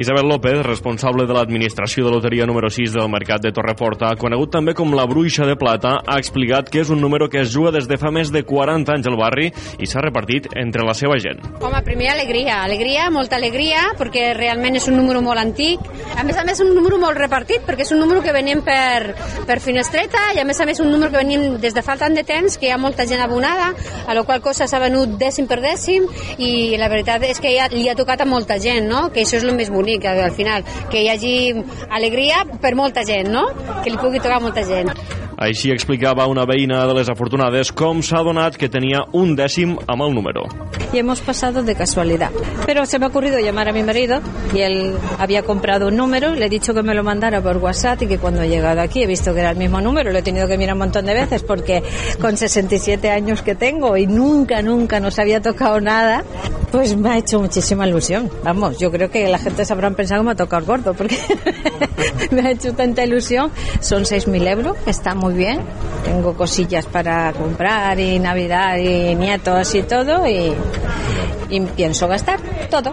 Isabel 0.01 0.29
López, 0.29 0.63
responsable 0.67 1.27
de 1.27 1.37
l'administració 1.37 2.07
de 2.07 2.15
loteria 2.17 2.49
número 2.49 2.71
6 2.73 2.97
del 2.97 3.11
mercat 3.13 3.45
de 3.45 3.53
Torreforta, 3.53 4.15
conegut 4.17 4.55
també 4.57 4.75
com 4.75 4.95
la 4.97 5.07
Bruixa 5.09 5.47
de 5.47 5.57
Plata, 5.67 5.97
ha 6.07 6.15
explicat 6.23 6.69
que 6.71 6.79
és 6.85 6.91
un 6.95 7.01
número 7.03 7.27
que 7.27 7.41
es 7.43 7.49
juga 7.51 7.73
des 7.75 7.89
de 7.91 7.97
fa 7.99 8.13
més 8.15 8.29
de 8.31 8.45
40 8.47 8.93
anys 8.93 9.07
al 9.11 9.17
barri 9.19 9.49
i 9.83 9.89
s'ha 9.91 9.99
repartit 10.05 10.45
entre 10.55 10.85
la 10.87 10.93
seva 10.95 11.17
gent. 11.19 11.41
Home, 11.59 11.81
primer 11.83 12.13
alegria, 12.13 12.61
alegria, 12.63 13.09
molta 13.11 13.35
alegria, 13.41 13.81
perquè 13.99 14.29
realment 14.39 14.79
és 14.79 14.87
un 14.87 14.95
número 14.95 15.25
molt 15.27 15.43
antic. 15.43 15.83
A 16.15 16.23
més 16.23 16.39
a 16.39 16.45
més, 16.47 16.61
un 16.63 16.71
número 16.71 17.01
molt 17.03 17.19
repartit, 17.19 17.67
perquè 17.67 17.83
és 17.83 17.91
un 17.97 17.99
número 17.99 18.23
que 18.23 18.37
venim 18.37 18.63
per, 18.63 19.17
per 19.49 19.59
finestreta 19.65 20.23
i 20.37 20.39
a 20.39 20.47
més 20.47 20.63
a 20.63 20.69
més 20.71 20.85
un 20.85 20.93
número 20.95 21.11
que 21.11 21.25
venim 21.25 21.59
des 21.59 21.75
de 21.75 21.83
fa 21.83 21.99
tant 21.99 22.15
de 22.15 22.23
temps 22.23 22.61
que 22.63 22.71
hi 22.71 22.73
ha 22.77 22.79
molta 22.79 23.09
gent 23.11 23.27
abonada, 23.27 23.73
a 24.07 24.15
la 24.15 24.23
qual 24.23 24.47
cosa 24.47 24.71
s'ha 24.71 24.85
venut 24.87 25.19
dècim 25.19 25.51
per 25.51 25.59
dècim 25.67 26.07
i 26.39 26.79
la 26.79 26.93
veritat 26.95 27.27
és 27.27 27.43
que 27.43 27.57
ja 27.59 27.67
li 27.75 27.89
ha 27.91 27.99
tocat 27.99 28.23
a 28.23 28.31
molta 28.37 28.61
gent, 28.63 28.87
no? 28.87 29.09
que 29.11 29.27
això 29.27 29.43
és 29.43 29.51
el 29.51 29.59
més 29.59 29.75
bonic 29.75 30.07
al 30.15 30.31
final, 30.31 30.63
que 30.95 31.03
hi 31.03 31.11
hagi 31.11 31.37
alegria 31.91 32.47
per 32.63 32.77
molta 32.79 33.03
gent, 33.03 33.35
no? 33.35 33.49
que 33.83 33.91
li 33.91 33.99
pugui 33.99 34.23
tocar 34.23 34.39
molta 34.39 34.63
gent. 34.63 34.95
Així 35.37 35.71
explicava 35.71 36.25
una 36.33 36.47
veïna 36.49 36.79
de 36.89 36.95
les 36.97 37.11
afortunades 37.13 37.69
com 37.77 38.01
s'ha 38.01 38.23
donat 38.25 38.57
que 38.57 38.71
tenia 38.73 39.03
un 39.13 39.35
dècim 39.37 39.75
amb 39.87 40.03
el 40.07 40.15
número. 40.15 40.47
Y 40.93 40.99
hemos 40.99 41.21
pasado 41.21 41.63
de 41.63 41.75
casualidad. 41.75 42.31
Pero 42.65 42.87
se 42.87 42.99
me 42.99 43.05
ha 43.05 43.09
ocurrido 43.09 43.39
llamar 43.39 43.69
a 43.69 43.73
mi 43.73 43.83
marido 43.83 44.21
y 44.55 44.61
él 44.61 44.95
había 45.19 45.43
comprado 45.43 45.89
un 45.89 45.97
número, 45.97 46.35
le 46.35 46.47
he 46.47 46.49
dicho 46.49 46.73
que 46.73 46.83
me 46.83 46.95
lo 46.95 47.05
mandara 47.05 47.43
por 47.43 47.59
WhatsApp 47.59 48.03
y 48.03 48.07
que 48.07 48.19
cuando 48.19 48.43
he 48.43 48.49
llegado 48.49 48.81
aquí 48.81 49.03
he 49.03 49.07
visto 49.07 49.35
que 49.35 49.41
era 49.41 49.51
el 49.51 49.57
mismo 49.57 49.81
número, 49.81 50.11
lo 50.11 50.19
he 50.19 50.23
tenido 50.23 50.49
que 50.49 50.57
mirar 50.57 50.75
un 50.75 50.81
montón 50.81 51.05
de 51.05 51.13
veces 51.15 51.43
porque 51.43 51.83
con 52.21 52.37
67 52.37 53.11
años 53.11 53.43
que 53.43 53.55
tengo 53.55 53.97
y 53.97 54.07
nunca, 54.07 54.63
nunca 54.63 55.01
nos 55.01 55.19
había 55.19 55.43
tocado 55.43 55.81
nada, 55.81 56.25
pues 56.73 56.97
me 56.97 57.11
ha 57.11 57.19
hecho 57.19 57.41
muchísima 57.41 57.87
ilusión. 57.87 58.31
Vamos, 58.43 58.79
yo 58.79 58.91
creo 58.91 59.11
que 59.11 59.29
la 59.29 59.39
gente 59.39 59.65
se 59.65 59.73
habrán 59.73 59.95
pensado 59.95 60.23
que 60.23 60.27
me 60.27 60.33
ha 60.33 60.37
tocado 60.37 60.61
el 60.61 60.67
gordo 60.67 60.95
porque 60.95 61.19
me 62.31 62.43
ha 62.43 62.51
hecho 62.51 62.73
tanta 62.75 63.05
ilusión. 63.05 63.51
Son 63.81 64.05
6.000 64.05 64.49
euros, 64.49 64.77
está 64.87 65.15
muy 65.15 65.26
bien. 65.35 65.61
Tengo 66.05 66.35
cosillas 66.35 66.87
para 66.87 67.33
comprar 67.33 67.99
y 67.99 68.19
Navidad 68.19 68.77
y 68.79 69.15
nietos 69.15 69.75
y 69.75 69.83
todo 69.83 70.27
y, 70.27 70.53
y 71.49 71.61
pienso 71.61 72.09
gastar 72.09 72.41
todo. 72.71 72.93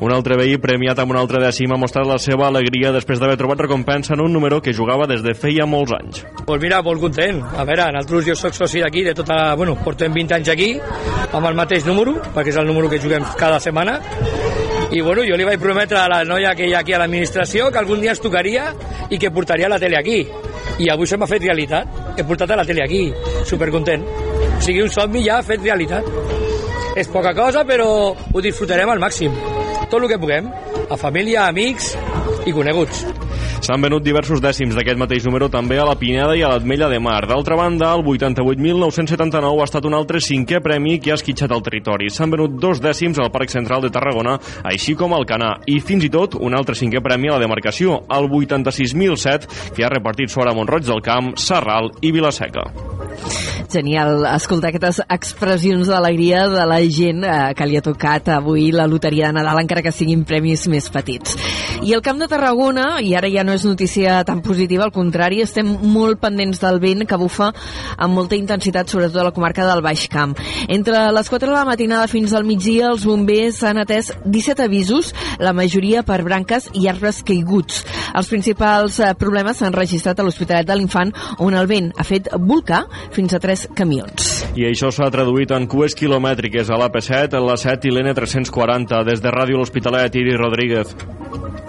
Un 0.00 0.12
altre 0.12 0.36
veí 0.36 0.58
premiat 0.60 0.98
amb 1.00 1.14
un 1.14 1.18
altre 1.20 1.40
dècim 1.40 1.72
ha 1.72 1.80
mostrat 1.80 2.06
la 2.08 2.18
seva 2.20 2.48
alegria 2.50 2.92
després 2.92 3.20
d'haver 3.20 3.38
trobat 3.40 3.62
recompensa 3.64 4.14
en 4.14 4.22
un 4.24 4.32
número 4.32 4.60
que 4.62 4.74
jugava 4.76 5.08
des 5.08 5.22
de 5.24 5.34
feia 5.34 5.66
molts 5.66 5.94
anys. 5.96 6.24
Pues 6.46 6.60
mira, 6.62 6.82
molt 6.84 7.00
content. 7.00 7.42
A 7.56 7.64
veure, 7.64 7.88
nosaltres 7.96 8.28
jo 8.28 8.36
soc 8.36 8.56
soci 8.56 8.84
d'aquí, 8.84 9.04
de 9.06 9.14
tota... 9.16 9.54
Bueno, 9.56 9.76
portem 9.82 10.12
20 10.12 10.36
anys 10.36 10.52
aquí, 10.52 10.70
amb 11.32 11.46
el 11.46 11.56
mateix 11.56 11.88
número, 11.88 12.18
perquè 12.34 12.52
és 12.52 12.60
el 12.60 12.68
número 12.68 12.92
que 12.92 13.00
juguem 13.00 13.24
cada 13.40 13.60
setmana, 13.60 14.00
i 14.92 15.00
bueno, 15.00 15.24
jo 15.26 15.34
li 15.34 15.44
vaig 15.44 15.58
prometre 15.58 15.98
a 15.98 16.06
la 16.08 16.20
noia 16.24 16.52
que 16.54 16.68
hi 16.68 16.74
ha 16.74 16.80
aquí 16.84 16.94
a 16.94 17.00
l'administració 17.02 17.72
que 17.72 17.80
algun 17.80 18.00
dia 18.00 18.12
es 18.14 18.22
tocaria 18.22 18.68
i 19.10 19.18
que 19.18 19.32
portaria 19.34 19.68
la 19.68 19.80
tele 19.82 19.98
aquí. 19.98 20.20
I 20.78 20.90
avui 20.92 21.10
se 21.10 21.18
m'ha 21.18 21.26
fet 21.26 21.42
realitat. 21.42 21.90
He 22.16 22.24
portat 22.24 22.54
a 22.54 22.60
la 22.60 22.64
tele 22.64 22.84
aquí, 22.84 23.02
supercontent. 23.44 24.06
O 24.06 24.62
sigui, 24.62 24.84
un 24.84 24.92
somni 24.94 25.24
ja 25.26 25.42
fet 25.42 25.64
realitat. 25.64 26.06
És 26.96 27.10
poca 27.12 27.34
cosa, 27.34 27.66
però 27.66 27.88
ho 28.14 28.42
disfrutarem 28.44 28.94
al 28.94 29.02
màxim. 29.02 29.34
Tot 29.90 30.00
el 30.00 30.08
que 30.08 30.22
puguem. 30.22 30.52
A 30.88 30.96
família, 30.96 31.48
amics 31.50 31.96
i 32.46 32.54
coneguts. 32.54 33.04
S'han 33.64 33.82
venut 33.82 34.04
diversos 34.04 34.42
dècims 34.44 34.76
d'aquest 34.76 34.98
mateix 35.00 35.24
número 35.26 35.48
també 35.52 35.78
a 35.80 35.86
la 35.88 35.96
Pineda 35.98 36.34
i 36.36 36.42
a 36.44 36.50
l'Atmella 36.52 36.90
de 36.92 36.98
Mar. 37.02 37.22
D'altra 37.28 37.56
banda, 37.58 37.92
el 37.96 38.04
88.979 38.04 39.62
ha 39.62 39.66
estat 39.66 39.88
un 39.88 39.96
altre 39.96 40.20
cinquè 40.22 40.60
premi 40.62 40.98
que 41.00 41.14
ha 41.14 41.18
esquitxat 41.18 41.54
el 41.56 41.64
territori. 41.64 42.10
S'han 42.12 42.34
venut 42.34 42.58
dos 42.60 42.82
dècims 42.84 43.18
al 43.22 43.32
Parc 43.34 43.54
Central 43.54 43.82
de 43.84 43.90
Tarragona, 43.94 44.36
així 44.68 44.94
com 44.98 45.16
al 45.16 45.26
Canà, 45.28 45.54
i 45.66 45.80
fins 45.80 46.04
i 46.04 46.12
tot 46.12 46.36
un 46.36 46.54
altre 46.58 46.76
cinquè 46.78 47.02
premi 47.04 47.30
a 47.30 47.38
la 47.38 47.44
demarcació, 47.46 48.02
el 48.12 48.28
86.007, 48.28 49.72
que 49.76 49.86
ha 49.86 49.92
repartit 49.92 50.32
fora 50.32 50.54
Montroig 50.54 50.86
del 50.86 51.02
Camp, 51.04 51.32
Sarral 51.40 51.90
i 52.02 52.12
Vilaseca. 52.14 52.68
Genial 53.72 54.22
escoltar 54.30 54.70
aquestes 54.70 55.00
expressions 55.10 55.88
d'alegria 55.90 56.46
de 56.52 56.66
la 56.68 56.78
gent 56.84 57.24
eh, 57.26 57.38
que 57.56 57.66
li 57.66 57.78
ha 57.78 57.84
tocat 57.84 58.30
avui 58.36 58.68
la 58.74 58.86
loteria 58.86 59.32
de 59.32 59.40
Nadal, 59.40 59.64
encara 59.64 59.82
que 59.82 59.94
siguin 59.94 60.22
premis 60.28 60.68
més 60.70 60.86
petits. 60.92 61.34
I 61.82 61.92
el 61.92 62.00
Camp 62.02 62.18
de 62.18 62.26
Tarragona, 62.28 63.00
i 63.04 63.12
ara 63.14 63.28
ja 63.28 63.42
no 63.44 63.52
és 63.54 63.64
notícia 63.66 64.22
tan 64.24 64.40
positiva, 64.42 64.86
al 64.86 64.92
contrari, 64.94 65.42
estem 65.44 65.68
molt 65.92 66.18
pendents 66.22 66.60
del 66.62 66.80
vent 66.80 67.04
que 67.06 67.18
bufa 67.20 67.50
amb 67.52 68.16
molta 68.16 68.36
intensitat, 68.38 68.88
sobretot 68.88 69.20
a 69.20 69.26
la 69.28 69.34
comarca 69.36 69.66
del 69.68 69.82
Baix 69.84 70.06
Camp. 70.10 70.32
Entre 70.72 71.02
les 71.12 71.28
4 71.28 71.50
de 71.50 71.54
la 71.54 71.66
matinada 71.68 72.08
fins 72.08 72.32
al 72.32 72.46
migdia, 72.48 72.88
els 72.90 73.04
bombers 73.06 73.60
han 73.68 73.82
atès 73.82 74.10
17 74.24 74.64
avisos, 74.64 75.12
la 75.38 75.52
majoria 75.52 76.02
per 76.06 76.22
branques 76.24 76.70
i 76.74 76.88
arbres 76.88 77.22
caiguts. 77.26 77.84
Els 78.16 78.32
principals 78.32 78.98
eh, 79.00 79.12
problemes 79.18 79.60
s'han 79.60 79.76
registrat 79.76 80.18
a 80.18 80.26
l'Hospitalet 80.26 80.66
de 80.66 80.78
l'Infant, 80.78 81.12
on 81.44 81.54
el 81.54 81.68
vent 81.70 81.92
ha 81.96 82.08
fet 82.08 82.32
volcar 82.40 82.86
fins 83.14 83.36
a 83.36 83.42
3 83.42 83.68
camions. 83.76 84.32
I 84.56 84.64
això 84.70 84.88
s'ha 84.90 85.10
traduït 85.12 85.52
en 85.52 85.68
cues 85.68 85.94
quilomètriques 85.98 86.72
a 86.72 86.80
l'AP7, 86.80 87.36
l'A7 87.36 87.90
i 87.90 87.94
l'N340. 87.94 89.04
Des 89.06 89.20
de 89.20 89.34
Ràdio 89.34 89.60
L'Hospitalet, 89.60 90.16
Iri 90.16 90.38
Rodríguez. 90.40 90.96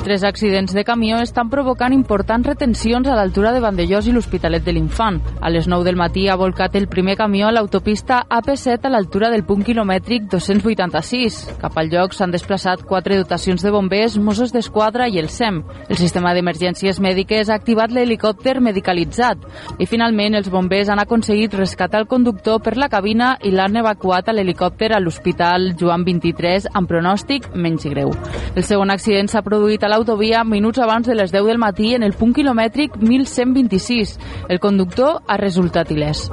Tres 0.04 0.24
accidents 0.24 0.72
de 0.74 0.84
camió 0.86 1.18
estan 1.20 1.50
provocant 1.50 1.92
importants 1.92 2.48
retencions 2.48 3.08
a 3.10 3.16
l'altura 3.18 3.52
de 3.52 3.60
Vandellós 3.60 4.06
i 4.08 4.14
l'Hospitalet 4.16 4.64
de 4.64 4.72
l'Infant. 4.72 5.18
A 5.42 5.50
les 5.50 5.68
9 5.68 5.84
del 5.84 5.98
matí 6.00 6.28
ha 6.30 6.38
volcat 6.40 6.78
el 6.80 6.88
primer 6.88 7.18
camió 7.18 7.48
a 7.48 7.52
l'autopista 7.52 8.22
AP7 8.30 8.88
a 8.88 8.92
l'altura 8.94 9.30
del 9.34 9.44
punt 9.44 9.66
quilomètric 9.68 10.30
286. 10.32 11.58
Cap 11.60 11.76
al 11.76 11.90
lloc 11.92 12.16
s'han 12.16 12.32
desplaçat 12.32 12.86
quatre 12.88 13.18
dotacions 13.18 13.66
de 13.66 13.74
bombers, 13.74 14.16
Mossos 14.18 14.54
d'Esquadra 14.56 15.10
i 15.10 15.20
el 15.20 15.28
SEM. 15.28 15.64
El 15.90 16.00
sistema 16.00 16.32
d'emergències 16.34 17.02
mèdiques 17.04 17.50
ha 17.50 17.58
activat 17.60 17.92
l'helicòpter 17.92 18.62
medicalitzat 18.62 19.44
i 19.78 19.90
finalment 19.90 20.40
els 20.40 20.52
bombers 20.54 20.88
han 20.94 21.04
aconseguit 21.04 21.58
rescatar 21.58 22.06
el 22.06 22.08
conductor 22.08 22.62
per 22.64 22.78
la 22.78 22.88
cabina 22.88 23.34
i 23.44 23.52
l'han 23.52 23.76
evacuat 23.84 24.30
a 24.30 24.38
l'helicòpter 24.38 24.94
a 24.94 25.02
l'Hospital 25.04 25.74
Joan 25.76 26.08
23 26.08 26.72
amb 26.74 26.88
pronòstic 26.88 27.52
menys 27.56 27.90
greu. 27.92 28.14
El 28.56 28.64
segon 28.64 28.94
accident 28.94 29.28
s'ha 29.28 29.44
produït 29.44 29.84
a 29.84 29.92
l'autovia 29.98 30.44
minuts 30.44 30.78
abans 30.78 31.08
de 31.08 31.16
les 31.16 31.32
10 31.32 31.48
del 31.48 31.58
matí 31.58 31.96
en 31.96 32.04
el 32.04 32.14
punt 32.14 32.34
quilomètric 32.36 33.00
1126. 33.02 34.18
El 34.48 34.60
conductor 34.62 35.24
ha 35.26 35.38
resultat 35.42 35.90
il·lès. 35.90 36.28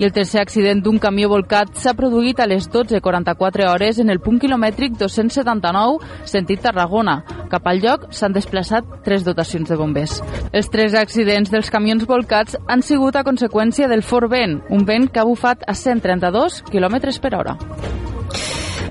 I 0.00 0.06
el 0.08 0.14
tercer 0.16 0.40
accident 0.40 0.80
d'un 0.80 0.98
camió 0.98 1.28
volcat 1.28 1.74
s'ha 1.76 1.92
produït 1.98 2.40
a 2.40 2.48
les 2.48 2.70
12.44 2.72 3.68
hores 3.68 4.00
en 4.00 4.08
el 4.08 4.22
punt 4.24 4.40
quilomètric 4.40 4.96
279, 4.96 6.00
sentit 6.24 6.64
Tarragona. 6.64 7.20
Cap 7.52 7.68
al 7.68 7.82
lloc 7.84 8.08
s'han 8.08 8.32
desplaçat 8.32 8.88
tres 9.04 9.26
dotacions 9.26 9.68
de 9.68 9.76
bombers. 9.76 10.22
Els 10.52 10.72
tres 10.72 10.96
accidents 10.96 11.52
dels 11.52 11.68
camions 11.70 12.08
volcats 12.08 12.56
han 12.68 12.80
sigut 12.80 13.16
a 13.16 13.26
conseqüència 13.26 13.90
del 13.90 14.02
fort 14.02 14.32
vent, 14.32 14.62
un 14.70 14.86
vent 14.88 15.10
que 15.10 15.20
ha 15.20 15.28
bufat 15.28 15.66
a 15.68 15.76
132 15.76 16.62
km 16.72 17.20
per 17.20 17.36
hora 17.36 17.58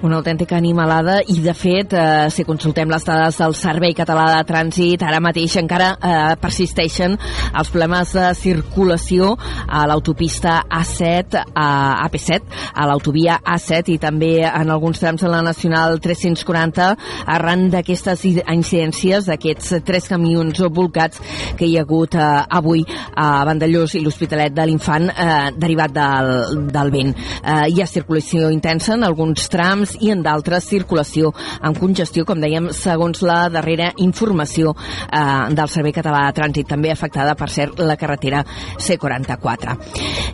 una 0.01 0.17
autèntica 0.19 0.55
animalada 0.55 1.19
i 1.27 1.39
de 1.43 1.53
fet 1.57 1.93
eh, 1.93 2.29
si 2.31 2.45
consultem 2.47 2.89
les 2.91 3.03
dades 3.05 3.37
del 3.41 3.55
Servei 3.57 3.93
Català 3.97 4.25
de 4.31 4.43
Trànsit 4.47 5.03
ara 5.03 5.19
mateix 5.23 5.57
encara 5.59 5.89
eh, 5.95 6.35
persisteixen 6.39 7.17
els 7.49 7.71
problemes 7.73 8.13
de 8.15 8.29
circulació 8.37 9.33
a 9.67 9.85
l'autopista 9.89 10.61
A7 10.79 11.41
a 11.51 11.69
AP7, 12.05 12.55
a 12.73 12.87
l'autovia 12.87 13.39
A7 13.43 13.95
i 13.95 13.97
també 13.99 14.31
en 14.47 14.71
alguns 14.71 15.01
trams 15.01 15.25
de 15.25 15.31
la 15.31 15.41
Nacional 15.43 15.99
340 15.99 16.89
arran 17.35 17.67
d'aquestes 17.73 18.23
incidències 18.29 19.27
d'aquests 19.27 19.81
tres 19.85 20.07
camions 20.11 20.63
volcats 20.71 21.19
que 21.59 21.67
hi 21.67 21.75
ha 21.77 21.83
hagut 21.83 22.15
eh, 22.15 22.29
avui 22.59 22.85
a 23.15 23.43
Vandellós 23.49 23.97
i 23.99 24.03
l'Hospitalet 24.05 24.55
de 24.55 24.67
l'Infant 24.69 25.09
eh, 25.11 25.51
derivat 25.59 25.93
del, 25.95 26.33
del 26.71 26.95
vent. 26.95 27.13
Eh, 27.43 27.67
hi 27.73 27.83
ha 27.83 27.89
circulació 27.89 28.49
intensa 28.53 28.95
en 28.95 29.03
alguns 29.07 29.49
trams 29.51 29.88
i 29.99 30.11
en 30.13 30.23
d'altres 30.25 30.67
circulació 30.69 31.33
amb 31.61 31.79
congestió, 31.79 32.25
com 32.27 32.39
dèiem, 32.41 32.69
segons 32.75 33.23
la 33.25 33.41
darrera 33.53 33.91
informació 33.97 34.75
eh, 34.75 35.23
del 35.55 35.71
Servei 35.71 35.95
Català 35.95 36.25
de 36.27 36.37
Trànsit, 36.39 36.69
també 36.69 36.91
afectada, 36.91 37.35
per 37.39 37.49
cert, 37.49 37.79
la 37.79 37.97
carretera 37.99 38.43
C44. 38.77 39.77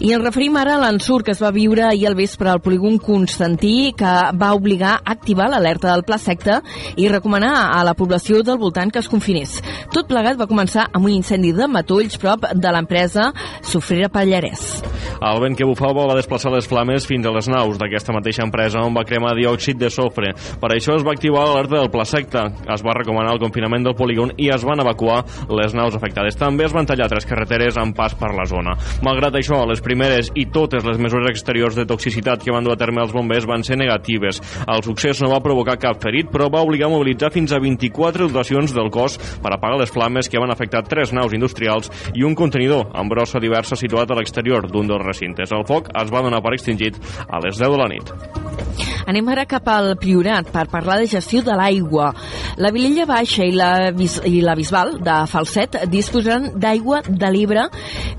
I 0.05 0.13
ens 0.15 0.25
referim 0.25 0.57
ara 0.59 0.75
a 0.75 0.81
l'ensurt 0.83 1.25
que 1.25 1.35
es 1.35 1.41
va 1.43 1.53
viure 1.55 1.85
ahir 1.87 2.07
al 2.09 2.17
vespre 2.17 2.51
al 2.51 2.61
polígon 2.63 2.97
Constantí, 2.99 3.93
que 3.97 4.13
va 4.35 4.53
obligar 4.55 4.97
a 4.97 5.15
activar 5.15 5.49
l'alerta 5.49 5.91
del 5.91 6.03
Pla 6.07 6.19
Secta 6.21 6.61
i 6.95 7.07
recomanar 7.09 7.53
a 7.71 7.83
la 7.87 7.95
població 7.97 8.41
del 8.43 8.59
voltant 8.61 8.91
que 8.91 9.01
es 9.01 9.09
confinés. 9.11 9.57
Tot 9.93 10.09
plegat 10.09 10.39
va 10.39 10.49
començar 10.49 10.89
amb 10.91 11.07
un 11.07 11.15
incendi 11.15 11.53
de 11.55 11.67
matolls 11.71 12.19
prop 12.21 12.47
de 12.53 12.73
l'empresa 12.75 13.31
Sofrera 13.65 14.09
Pallarès. 14.11 14.83
El 15.15 15.41
vent 15.43 15.55
que 15.57 15.67
bufava 15.67 16.07
va 16.09 16.17
desplaçar 16.17 16.51
les 16.53 16.67
flames 16.67 17.07
fins 17.07 17.25
a 17.25 17.33
les 17.35 17.47
naus 17.51 17.79
d'aquesta 17.81 18.13
mateixa 18.15 18.43
empresa 18.45 18.83
on 18.83 18.95
va 18.95 19.05
cremar 19.07 19.35
diòxid 19.45 19.79
de 19.79 19.91
sofre. 19.93 20.33
Per 20.59 20.71
això 20.73 20.97
es 20.97 21.05
va 21.05 21.13
activar 21.15 21.45
l'alerta 21.45 21.79
del 21.79 21.91
pla 21.93 22.05
secta, 22.09 22.47
es 22.73 22.83
va 22.85 22.97
recomanar 22.97 23.35
el 23.35 23.41
confinament 23.43 23.85
del 23.85 23.97
polígon 23.97 24.33
i 24.41 24.49
es 24.53 24.65
van 24.65 24.81
evacuar 24.81 25.21
les 25.53 25.75
naus 25.77 25.95
afectades. 25.95 26.37
També 26.39 26.65
es 26.65 26.73
van 26.75 26.89
tallar 26.89 27.09
tres 27.11 27.27
carreteres 27.29 27.77
amb 27.81 27.95
pas 27.97 28.15
per 28.17 28.33
la 28.35 28.47
zona. 28.49 28.75
Malgrat 29.05 29.37
això, 29.37 29.61
les 29.69 29.83
primeres 29.85 30.31
i 30.35 30.47
totes 30.53 30.85
les 30.85 30.99
mesures 31.01 31.29
exteriors 31.31 31.77
de 31.77 31.85
toxicitat 31.87 32.43
que 32.43 32.53
van 32.53 32.65
dur 32.65 32.73
a 32.75 32.79
terme 32.79 33.03
els 33.03 33.13
bombers 33.13 33.47
van 33.49 33.63
ser 33.63 33.77
negatives. 33.79 34.41
El 34.65 34.83
succés 34.85 35.21
no 35.23 35.31
va 35.33 35.43
provocar 35.43 35.77
cap 35.81 36.01
ferit, 36.01 36.31
però 36.33 36.49
va 36.51 36.63
obligar 36.65 36.89
a 36.89 36.93
mobilitzar 36.95 37.31
fins 37.35 37.53
a 37.53 37.61
24 37.61 38.29
dotacions 38.29 38.73
del 38.75 38.91
cos 38.93 39.17
per 39.43 39.53
apagar 39.53 39.79
les 39.81 39.93
flames 39.93 40.29
que 40.29 40.41
van 40.41 40.53
afectar 40.53 40.83
tres 40.87 41.13
naus 41.15 41.35
industrials 41.35 41.91
i 42.15 42.25
un 42.25 42.35
contenidor 42.35 42.91
amb 42.95 43.11
brossa 43.11 43.41
diversa 43.43 43.77
situat 43.79 44.11
a 44.11 44.19
l'exterior 44.19 44.69
d'un 44.71 44.89
dels 44.89 45.05
recintes. 45.05 45.53
El 45.55 45.65
foc 45.67 45.91
es 45.93 46.13
va 46.13 46.23
donar 46.25 46.41
per 46.43 46.55
extingit 46.55 46.99
a 47.27 47.41
les 47.43 47.59
10 47.59 47.75
de 47.75 47.81
la 47.81 47.89
nit. 47.91 48.13
Anem 49.05 49.27
ara 49.35 49.45
cap 49.49 49.67
al 49.67 49.95
Priorat 49.99 50.47
per 50.53 50.65
parlar 50.71 50.95
de 51.01 51.09
gestió 51.11 51.41
de 51.43 51.55
l'aigua. 51.59 52.11
La 52.61 52.71
Vilella 52.71 53.03
Baixa 53.09 53.43
i 53.43 53.51
la, 53.51 53.91
i 53.91 54.39
la 54.45 54.55
Bisbal 54.55 54.95
de 55.03 55.15
Falset 55.27 55.75
disposaran 55.91 56.53
d'aigua 56.55 57.01
de 57.07 57.31
l'Ebre 57.33 57.67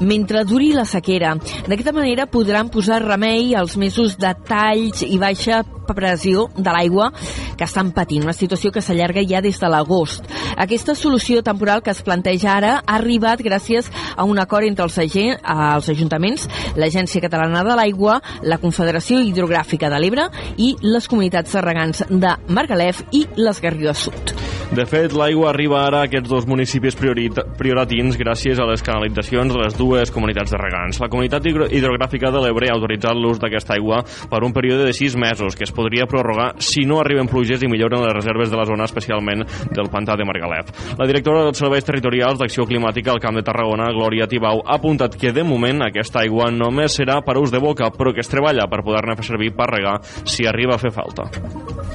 mentre 0.04 0.44
duri 0.44 0.74
la 0.76 0.84
sequera. 0.84 1.34
D'aquesta 1.68 1.96
manera 1.96 2.28
podran 2.28 2.68
posar 2.72 3.00
remei 3.04 3.54
als 3.56 3.78
mesos 3.80 4.18
de 4.20 4.34
talls 4.48 5.06
i 5.06 5.16
baixa 5.22 5.62
pressió 5.94 6.48
de 6.56 6.72
l'aigua 6.72 7.10
que 7.56 7.64
estan 7.64 7.92
patint, 7.96 8.24
una 8.26 8.34
situació 8.36 8.72
que 8.72 8.82
s'allarga 8.82 9.24
ja 9.28 9.42
des 9.44 9.60
de 9.60 9.70
l'agost. 9.70 10.26
Aquesta 10.56 10.94
solució 10.94 11.42
temporal 11.46 11.82
que 11.82 11.92
es 11.92 12.02
planteja 12.02 12.56
ara 12.56 12.72
ha 12.78 12.96
arribat 12.96 13.42
gràcies 13.44 13.90
a 14.16 14.24
un 14.24 14.40
acord 14.42 14.66
entre 14.66 14.86
els, 14.88 14.98
agent, 14.98 15.36
els 15.42 15.90
ajuntaments, 15.92 16.48
l'Agència 16.76 17.22
Catalana 17.22 17.64
de 17.66 17.76
l'Aigua, 17.78 18.20
la 18.42 18.58
Confederació 18.62 19.20
Hidrogràfica 19.20 19.90
de 19.92 20.00
l'Ebre 20.00 20.28
i 20.56 20.74
les 20.82 21.08
comunitats 21.08 21.52
de 21.52 21.64
regants 21.64 22.04
de 22.10 22.36
Margalef 22.48 23.04
i 23.12 23.26
les 23.36 23.62
Garrigues 23.62 24.06
Sud. 24.08 24.36
De 24.66 24.82
fet, 24.82 25.12
l'aigua 25.14 25.52
arriba 25.52 25.78
ara 25.86 26.00
a 26.02 26.06
aquests 26.08 26.26
dos 26.26 26.46
municipis 26.50 26.96
prioratins 26.98 28.16
gràcies 28.18 28.58
a 28.58 28.64
les 28.66 28.82
canalitzacions 28.82 29.54
de 29.54 29.60
les 29.60 29.76
dues 29.78 30.10
comunitats 30.10 30.50
de 30.50 30.58
regants. 30.58 30.98
La 30.98 31.08
comunitat 31.08 31.46
hidrogràfica 31.46 32.32
de 32.34 32.42
l'Ebre 32.42 32.66
ha 32.66 32.74
autoritzat 32.74 33.14
l'ús 33.14 33.38
d'aquesta 33.38 33.76
aigua 33.76 34.00
per 34.02 34.42
un 34.42 34.52
període 34.56 34.88
de 34.88 34.96
sis 34.96 35.14
mesos, 35.14 35.54
que 35.54 35.62
es 35.68 35.72
podria 35.76 36.08
prorrogar 36.10 36.54
si 36.62 36.86
no 36.88 37.00
arriben 37.02 37.28
pluges 37.30 37.62
i 37.62 37.70
milloren 37.70 38.04
les 38.06 38.16
reserves 38.16 38.50
de 38.52 38.58
la 38.58 38.66
zona, 38.68 38.88
especialment 38.88 39.44
del 39.76 39.90
pantà 39.92 40.16
de 40.16 40.26
Margalef. 40.28 40.72
La 40.98 41.08
directora 41.08 41.44
dels 41.46 41.60
Serveis 41.60 41.86
Territorials 41.86 42.40
d'Acció 42.40 42.66
Climàtica 42.68 43.12
al 43.12 43.22
Camp 43.22 43.36
de 43.36 43.44
Tarragona, 43.46 43.92
Glòria 43.96 44.28
Tibau, 44.30 44.64
ha 44.64 44.80
apuntat 44.80 45.18
que 45.20 45.34
de 45.36 45.44
moment 45.46 45.86
aquesta 45.86 46.24
aigua 46.24 46.50
només 46.54 46.96
serà 46.96 47.20
per 47.26 47.38
ús 47.40 47.52
de 47.52 47.62
boca, 47.62 47.92
però 47.92 48.14
que 48.14 48.24
es 48.24 48.32
treballa 48.32 48.68
per 48.70 48.84
poder-ne 48.86 49.18
fer 49.20 49.30
servir 49.34 49.52
per 49.56 49.70
regar 49.76 49.98
si 50.24 50.48
arriba 50.48 50.76
a 50.76 50.82
fer 50.82 50.94
falta. 50.94 51.30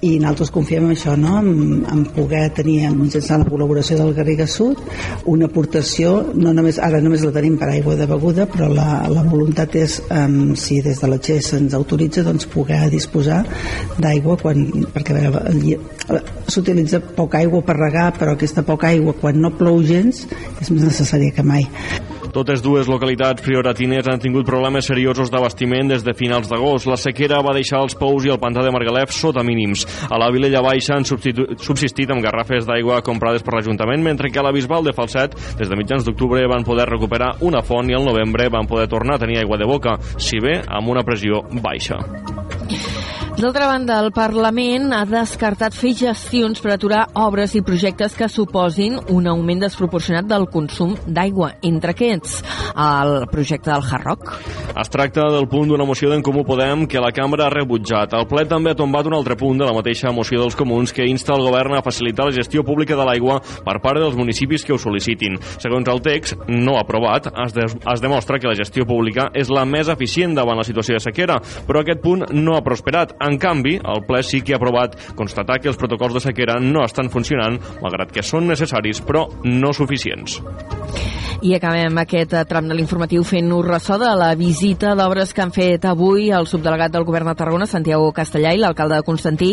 I 0.02 0.16
nosaltres 0.18 0.50
confiem 0.50 0.88
en 0.88 0.96
això, 0.96 1.14
no? 1.20 1.36
en, 1.44 1.84
en 1.86 2.00
poder 2.16 2.48
tenir 2.58 2.90
mitjançant 2.96 3.44
la 3.44 3.50
col·laboració 3.50 4.00
del 4.00 4.16
Garriga 4.18 4.48
Sud 4.50 4.80
una 5.30 5.46
aportació, 5.46 6.14
no 6.34 6.56
només, 6.58 6.80
ara 6.82 7.02
només 7.04 7.22
la 7.22 7.34
tenim 7.36 7.60
per 7.62 7.70
aigua 7.70 7.94
de 8.00 8.08
beguda, 8.10 8.48
però 8.50 8.70
la, 8.74 8.88
la 9.14 9.22
voluntat 9.28 9.76
és, 9.78 10.00
um, 10.10 10.56
si 10.58 10.80
des 10.82 11.04
de 11.04 11.10
la 11.12 11.20
XE 11.22 11.38
se'ns 11.46 11.76
autoritza, 11.78 12.26
doncs 12.26 12.50
poder 12.50 12.82
disposar 12.90 13.44
d'aigua 14.02 14.40
quan, 14.42 14.66
perquè 14.96 15.30
s'utilitza 16.50 17.04
poca 17.14 17.44
aigua 17.44 17.62
per 17.66 17.78
regar, 17.78 18.10
però 18.18 18.34
aquesta 18.34 18.66
poca 18.66 18.90
aigua 18.90 19.14
quan 19.22 19.38
no 19.38 19.54
plou 19.54 19.84
gens 19.86 20.26
és 20.58 20.74
més 20.74 20.82
necessària 20.82 21.38
que 21.38 21.46
mai. 21.46 21.70
Totes 22.32 22.62
dues 22.64 22.88
localitats 22.88 23.44
prioratines 23.44 24.08
han 24.08 24.22
tingut 24.24 24.48
problemes 24.48 24.88
seriosos 24.88 25.32
d'abastiment 25.32 25.92
des 25.92 26.06
de 26.06 26.14
finals 26.16 26.48
d'agost. 26.48 26.88
La 26.88 26.98
sequera 27.00 27.42
va 27.44 27.56
deixar 27.58 27.82
els 27.84 27.98
pous 28.00 28.26
i 28.26 28.32
el 28.32 28.40
pantà 28.40 28.64
de 28.64 28.72
Margalef 28.72 29.12
sota 29.16 29.44
mínims. 29.44 29.84
A 30.08 30.20
la 30.22 30.32
Vilella 30.32 30.64
Baixa 30.64 30.96
han 30.96 31.08
subsistit 31.08 32.12
amb 32.12 32.24
garrafes 32.24 32.68
d'aigua 32.70 33.02
comprades 33.04 33.44
per 33.44 33.58
l'Ajuntament, 33.58 34.04
mentre 34.04 34.32
que 34.32 34.40
a 34.40 34.46
la 34.48 34.56
Bisbal 34.56 34.88
de 34.88 34.96
Falset, 34.96 35.36
des 35.60 35.70
de 35.70 35.80
mitjans 35.80 36.08
d'octubre, 36.08 36.48
van 36.48 36.64
poder 36.68 36.88
recuperar 36.90 37.36
una 37.42 37.64
font 37.66 37.92
i 37.92 37.98
al 37.98 38.08
novembre 38.08 38.50
van 38.52 38.68
poder 38.68 38.88
tornar 38.88 39.20
a 39.20 39.26
tenir 39.26 39.42
aigua 39.42 39.60
de 39.60 39.68
boca, 39.68 39.98
si 40.18 40.40
bé 40.40 40.62
amb 40.68 40.90
una 40.96 41.04
pressió 41.04 41.44
baixa. 41.62 42.00
D'altra 43.42 43.66
banda, 43.66 43.96
el 43.98 44.12
Parlament 44.14 44.92
ha 44.94 45.00
descartat 45.10 45.74
fer 45.74 45.96
gestions 45.98 46.60
per 46.62 46.76
aturar 46.76 47.08
obres 47.18 47.56
i 47.58 47.64
projectes 47.66 48.14
que 48.14 48.28
suposin 48.30 49.00
un 49.10 49.26
augment 49.32 49.64
desproporcionat 49.64 50.28
del 50.30 50.46
consum 50.54 50.92
d'aigua. 51.08 51.56
Entre 51.66 51.96
aquests, 51.96 52.36
el 52.78 53.26
projecte 53.32 53.72
del 53.72 53.82
Hard 53.82 54.06
Rock. 54.06 54.36
Es 54.78 54.94
tracta 54.94 55.26
del 55.34 55.48
punt 55.50 55.72
d'una 55.72 55.88
moció 55.90 56.12
d'en 56.12 56.22
Comú 56.22 56.44
Podem 56.46 56.86
que 56.86 57.02
la 57.02 57.10
cambra 57.12 57.48
ha 57.48 57.54
rebutjat. 57.54 58.14
El 58.14 58.28
ple 58.30 58.46
també 58.46 58.76
ha 58.76 58.78
tombat 58.78 59.10
un 59.10 59.18
altre 59.18 59.36
punt 59.40 59.58
de 59.58 59.66
la 59.66 59.74
mateixa 59.74 60.14
moció 60.14 60.44
dels 60.44 60.56
comuns 60.56 60.94
que 60.94 61.10
insta 61.10 61.34
el 61.34 61.42
govern 61.48 61.80
a 61.80 61.82
facilitar 61.82 62.30
la 62.30 62.38
gestió 62.38 62.62
pública 62.62 62.96
de 62.96 63.10
l'aigua 63.10 63.40
per 63.42 63.80
part 63.82 64.00
dels 64.00 64.16
municipis 64.22 64.64
que 64.64 64.78
ho 64.78 64.80
sol·licitin. 64.80 65.40
Segons 65.58 65.90
el 65.90 66.04
text, 66.06 66.46
no 66.46 66.78
aprovat, 66.78 67.32
es, 67.48 67.58
de 67.58 67.66
es 67.66 68.06
demostra 68.06 68.38
que 68.38 68.54
la 68.54 68.56
gestió 68.62 68.86
pública 68.86 69.32
és 69.34 69.50
la 69.50 69.66
més 69.66 69.90
eficient 69.90 70.38
davant 70.38 70.62
la 70.62 70.68
situació 70.68 71.00
de 71.00 71.04
sequera, 71.10 71.42
però 71.66 71.82
aquest 71.82 72.06
punt 72.06 72.30
no 72.38 72.56
ha 72.56 72.64
prosperat. 72.64 73.18
En 73.20 73.31
canvi, 73.38 73.78
el 73.78 74.04
ple 74.08 74.24
sí 74.24 74.42
que 74.42 74.56
ha 74.56 74.60
aprovat 74.60 74.98
constatar 75.16 75.60
que 75.62 75.72
els 75.72 75.80
protocols 75.80 76.18
de 76.18 76.26
sequera 76.28 76.60
no 76.60 76.86
estan 76.86 77.12
funcionant, 77.14 77.60
malgrat 77.82 78.12
que 78.12 78.26
són 78.26 78.48
necessaris, 78.52 79.02
però 79.06 79.28
no 79.44 79.74
suficients. 79.74 80.42
I 81.42 81.56
acabem 81.58 81.98
aquest 81.98 82.36
eh, 82.38 82.44
tram 82.46 82.68
de 82.70 82.76
l'informatiu 82.78 83.24
fent-nos 83.26 83.66
ressò 83.66 83.96
de 83.98 84.12
la 84.14 84.28
visita 84.38 84.92
d'obres 84.94 85.32
que 85.34 85.42
han 85.42 85.54
fet 85.56 85.88
avui 85.90 86.28
el 86.30 86.46
subdelegat 86.46 86.94
del 86.94 87.06
govern 87.08 87.32
de 87.32 87.34
Tarragona, 87.40 87.66
Santiago 87.66 88.12
Castellà, 88.14 88.52
i 88.54 88.60
l'alcalde 88.62 89.00
de 89.00 89.06
Constantí, 89.08 89.50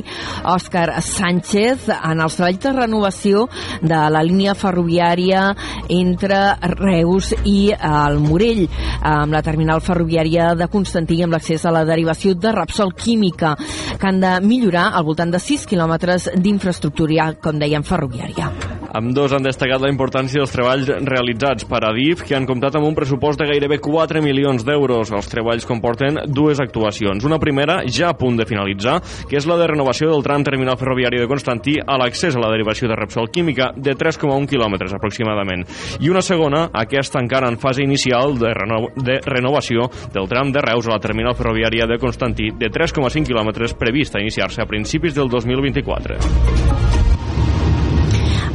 Òscar 0.53 1.01
Sánchez, 1.01 1.87
en 1.97 2.21
els 2.21 2.37
treballs 2.37 2.61
de 2.61 2.73
renovació 2.77 3.47
de 3.81 4.03
la 4.13 4.21
línia 4.21 4.53
ferroviària 4.53 5.47
entre 5.89 6.43
Reus 6.75 7.31
i 7.49 7.73
el 7.73 8.21
Morell, 8.21 8.67
amb 9.01 9.33
la 9.33 9.41
terminal 9.47 9.81
ferroviària 9.81 10.51
de 10.61 10.69
Constantí 10.69 11.23
amb 11.25 11.39
l'accés 11.39 11.65
a 11.65 11.73
la 11.73 11.87
derivació 11.89 12.37
de 12.37 12.53
Repsol 12.53 12.93
Química, 12.93 13.55
que 13.99 14.07
han 14.07 14.21
de 14.23 14.35
millorar 14.45 14.89
al 14.95 15.07
voltant 15.09 15.33
de 15.35 15.41
6 15.43 15.67
quilòmetres 15.71 16.31
d'infraestructura, 16.37 17.33
com 17.43 17.59
dèiem, 17.61 17.85
ferroviària. 17.87 18.53
Amb 18.89 19.13
dos 19.13 19.35
han 19.37 19.45
destacat 19.45 19.83
la 19.83 19.91
importància 19.93 20.41
dels 20.41 20.53
treballs 20.55 20.89
realitzats 21.05 21.67
per 21.69 21.83
Adif, 21.85 22.23
que 22.25 22.33
han 22.37 22.47
comptat 22.49 22.79
amb 22.79 22.89
un 22.89 22.95
pressupost 22.97 23.41
de 23.41 23.49
gairebé 23.51 23.77
4 23.85 24.23
milions 24.25 24.65
d'euros. 24.65 25.13
Els 25.13 25.29
treballs 25.29 25.67
comporten 25.69 26.23
dues 26.33 26.61
actuacions. 26.65 27.27
Una 27.29 27.39
primera, 27.39 27.83
ja 27.85 28.09
a 28.09 28.17
punt 28.17 28.39
de 28.41 28.47
finalitzar, 28.49 28.97
que 29.29 29.37
és 29.37 29.49
la 29.49 29.59
de 29.61 29.67
renovació 29.69 30.09
del 30.09 30.25
tram 30.25 30.47
terminal 30.47 30.79
ferroviari 30.81 31.21
de 31.21 31.29
Constantí 31.29 31.77
a 31.85 31.99
l'accés 32.01 32.37
a 32.37 32.41
la 32.41 32.53
derivació 32.55 32.89
de 32.89 32.97
Repsol 32.97 33.29
Química 33.29 33.73
de 33.77 33.93
3,1 33.93 34.49
quilòmetres 34.49 34.97
aproximadament. 34.97 35.67
I 36.01 36.09
una 36.09 36.25
segona, 36.25 36.71
aquesta 36.73 37.21
encara 37.21 37.51
en 37.53 37.61
fase 37.61 37.85
inicial 37.85 38.39
de, 38.41 38.55
reno 38.57 38.87
de 38.97 39.21
renovació 39.27 39.91
del 40.15 40.31
tram 40.33 40.53
de 40.55 40.65
Reus 40.65 40.89
a 40.89 40.97
la 40.97 41.03
terminal 41.05 41.37
ferroviària 41.37 41.85
de 41.91 42.01
Constantí 42.01 42.49
de 42.57 42.73
3,5 42.73 43.29
quilòmetres 43.29 43.77
prevista 43.77 44.17
a 44.17 44.25
iniciar-se 44.25 44.65
a 44.65 44.71
principis 44.71 45.15
del 45.19 45.29
2024. 45.29 46.98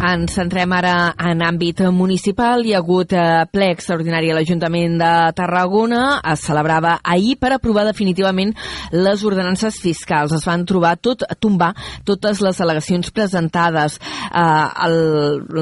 Ens 0.03 0.33
centrem 0.35 0.71
ara 0.75 1.13
en 1.15 1.39
àmbit 1.45 1.79
municipal. 1.95 2.65
Hi 2.67 2.73
ha 2.73 2.81
hagut 2.81 3.13
eh, 3.15 3.45
ple 3.47 3.69
extraordinari 3.71 4.33
a 4.33 4.35
l'Ajuntament 4.35 4.97
de 4.99 5.11
Tarragona. 5.37 6.17
Es 6.33 6.41
celebrava 6.43 6.97
ahir 7.07 7.37
per 7.39 7.53
aprovar 7.55 7.85
definitivament 7.87 8.51
les 8.91 9.23
ordenances 9.23 9.77
fiscals. 9.79 10.33
Es 10.35 10.43
van 10.49 10.65
trobar 10.67 10.97
tot, 10.99 11.23
tombar 11.39 11.69
totes 12.03 12.41
les 12.43 12.59
al·legacions 12.59 13.13
presentades. 13.15 13.95
Eh, 14.27 14.41
el, 14.89 14.97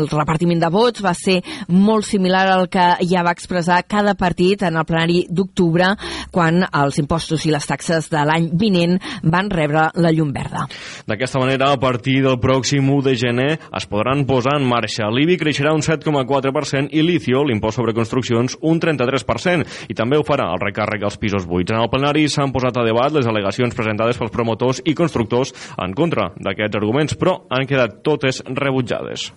el 0.01 0.09
repartiment 0.09 0.63
de 0.65 0.71
vots 0.73 1.05
va 1.05 1.13
ser 1.13 1.37
molt 1.69 2.09
similar 2.09 2.47
al 2.55 2.65
que 2.73 2.87
ja 3.05 3.21
va 3.21 3.35
expressar 3.37 3.83
cada 3.85 4.15
partit 4.17 4.65
en 4.65 4.81
el 4.81 4.89
plenari 4.89 5.27
d'octubre 5.29 5.91
quan 6.33 6.63
els 6.65 6.97
impostos 6.97 7.45
i 7.45 7.53
les 7.53 7.69
taxes 7.69 8.09
de 8.09 8.25
l'any 8.25 8.49
vinent 8.57 8.97
van 9.21 9.53
rebre 9.53 9.85
la 10.01 10.15
llum 10.15 10.33
verda. 10.33 10.65
D'aquesta 11.05 11.45
manera, 11.45 11.69
a 11.75 11.77
partir 11.77 12.23
del 12.25 12.41
pròxim 12.41 12.89
1 12.89 13.05
de 13.05 13.17
gener 13.21 13.49
es 13.69 13.85
podran 13.85 14.25
posar 14.31 14.55
en 14.61 14.63
marxa. 14.67 15.09
L'IBI 15.11 15.35
creixerà 15.41 15.73
un 15.75 15.83
7,4% 15.83 16.93
i 16.95 17.03
l'ICIO, 17.03 17.43
l'impost 17.43 17.81
sobre 17.81 17.91
construccions, 17.95 18.55
un 18.63 18.79
33%, 18.79 19.65
i 19.91 19.95
també 19.97 20.15
ho 20.15 20.23
farà 20.23 20.47
el 20.53 20.61
recàrrec 20.61 21.03
als 21.03 21.17
pisos 21.19 21.43
buits. 21.49 21.73
En 21.73 21.81
el 21.81 21.89
plenari 21.91 22.27
s'han 22.31 22.53
posat 22.55 22.79
a 22.79 22.85
debat 22.87 23.11
les 23.11 23.27
al·legacions 23.27 23.75
presentades 23.75 24.19
pels 24.19 24.31
promotors 24.31 24.79
i 24.87 24.95
constructors 24.95 25.51
en 25.75 25.95
contra 25.97 26.29
d'aquests 26.39 26.79
arguments, 26.79 27.17
però 27.19 27.41
han 27.51 27.67
quedat 27.67 27.99
totes 28.07 28.39
rebutjades. 28.47 29.27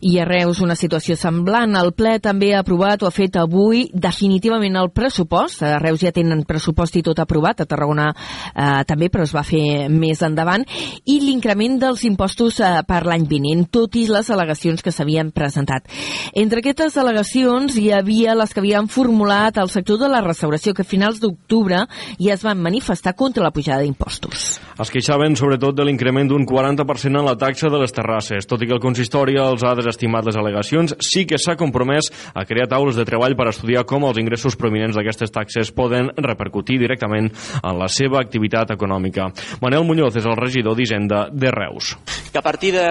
I 0.00 0.16
a 0.22 0.26
Reus 0.28 0.62
una 0.64 0.78
situació 0.78 1.18
semblant. 1.20 1.76
El 1.76 1.92
ple 1.96 2.16
també 2.24 2.54
ha 2.54 2.62
aprovat 2.64 3.04
o 3.04 3.10
ha 3.10 3.14
fet 3.14 3.36
avui 3.36 3.90
definitivament 3.92 4.80
el 4.80 4.90
pressupost. 4.96 5.66
A 5.66 5.76
Reus 5.82 6.00
ja 6.00 6.14
tenen 6.16 6.46
pressupost 6.48 6.96
i 6.96 7.04
tot 7.04 7.20
aprovat, 7.20 7.60
a 7.60 7.68
Tarragona 7.68 8.08
eh, 8.14 8.80
també, 8.88 9.10
però 9.12 9.28
es 9.28 9.36
va 9.36 9.44
fer 9.44 9.90
més 9.92 10.24
endavant, 10.24 10.64
i 11.04 11.20
l'increment 11.20 11.76
dels 11.84 12.06
impostos 12.08 12.62
eh, 12.64 12.72
per 12.88 13.04
l'any 13.04 13.28
vinent, 13.28 13.68
tot 13.68 14.00
i 14.00 14.06
les 14.08 14.29
al·legacions 14.30 14.82
que 14.82 14.92
s'havien 14.94 15.32
presentat. 15.34 15.88
Entre 16.34 16.62
aquestes 16.62 16.96
al·legacions 17.00 17.76
hi 17.78 17.90
havia 17.94 18.36
les 18.38 18.54
que 18.54 18.62
havien 18.62 18.88
formulat 18.88 19.58
el 19.58 19.70
sector 19.72 19.98
de 20.00 20.08
la 20.10 20.22
restauració, 20.24 20.74
que 20.74 20.82
a 20.86 20.88
finals 20.88 21.20
d'octubre 21.20 21.84
ja 22.18 22.34
es 22.34 22.44
van 22.46 22.60
manifestar 22.62 23.14
contra 23.18 23.44
la 23.44 23.52
pujada 23.54 23.82
d'impostos. 23.82 24.60
Es 24.80 24.92
queixaven 24.92 25.36
sobretot 25.36 25.76
de 25.76 25.84
l'increment 25.84 26.30
d'un 26.30 26.46
40% 26.48 27.20
en 27.20 27.26
la 27.26 27.36
taxa 27.36 27.68
de 27.68 27.80
les 27.82 27.92
terrasses. 27.92 28.46
Tot 28.48 28.62
i 28.62 28.68
que 28.68 28.76
el 28.76 28.82
consistori 28.82 29.36
els 29.40 29.64
ha 29.64 29.74
desestimat 29.78 30.26
les 30.26 30.38
al·legacions, 30.38 30.96
sí 31.04 31.26
que 31.28 31.38
s'ha 31.38 31.56
compromès 31.60 32.10
a 32.34 32.44
crear 32.48 32.68
taules 32.70 32.96
de 32.96 33.04
treball 33.08 33.36
per 33.36 33.50
estudiar 33.50 33.84
com 33.88 34.06
els 34.08 34.20
ingressos 34.20 34.56
prominents 34.60 34.96
d'aquestes 34.96 35.32
taxes 35.34 35.72
poden 35.76 36.10
repercutir 36.16 36.78
directament 36.80 37.30
en 37.62 37.78
la 37.80 37.88
seva 37.88 38.20
activitat 38.20 38.72
econòmica. 38.76 39.30
Manel 39.62 39.86
Muñoz 39.88 40.16
és 40.20 40.26
el 40.28 40.36
regidor 40.38 40.76
d'Hisenda 40.76 41.26
de 41.32 41.50
Reus. 41.54 41.94
Que 42.32 42.38
a 42.38 42.44
partir 42.44 42.74
de, 42.76 42.86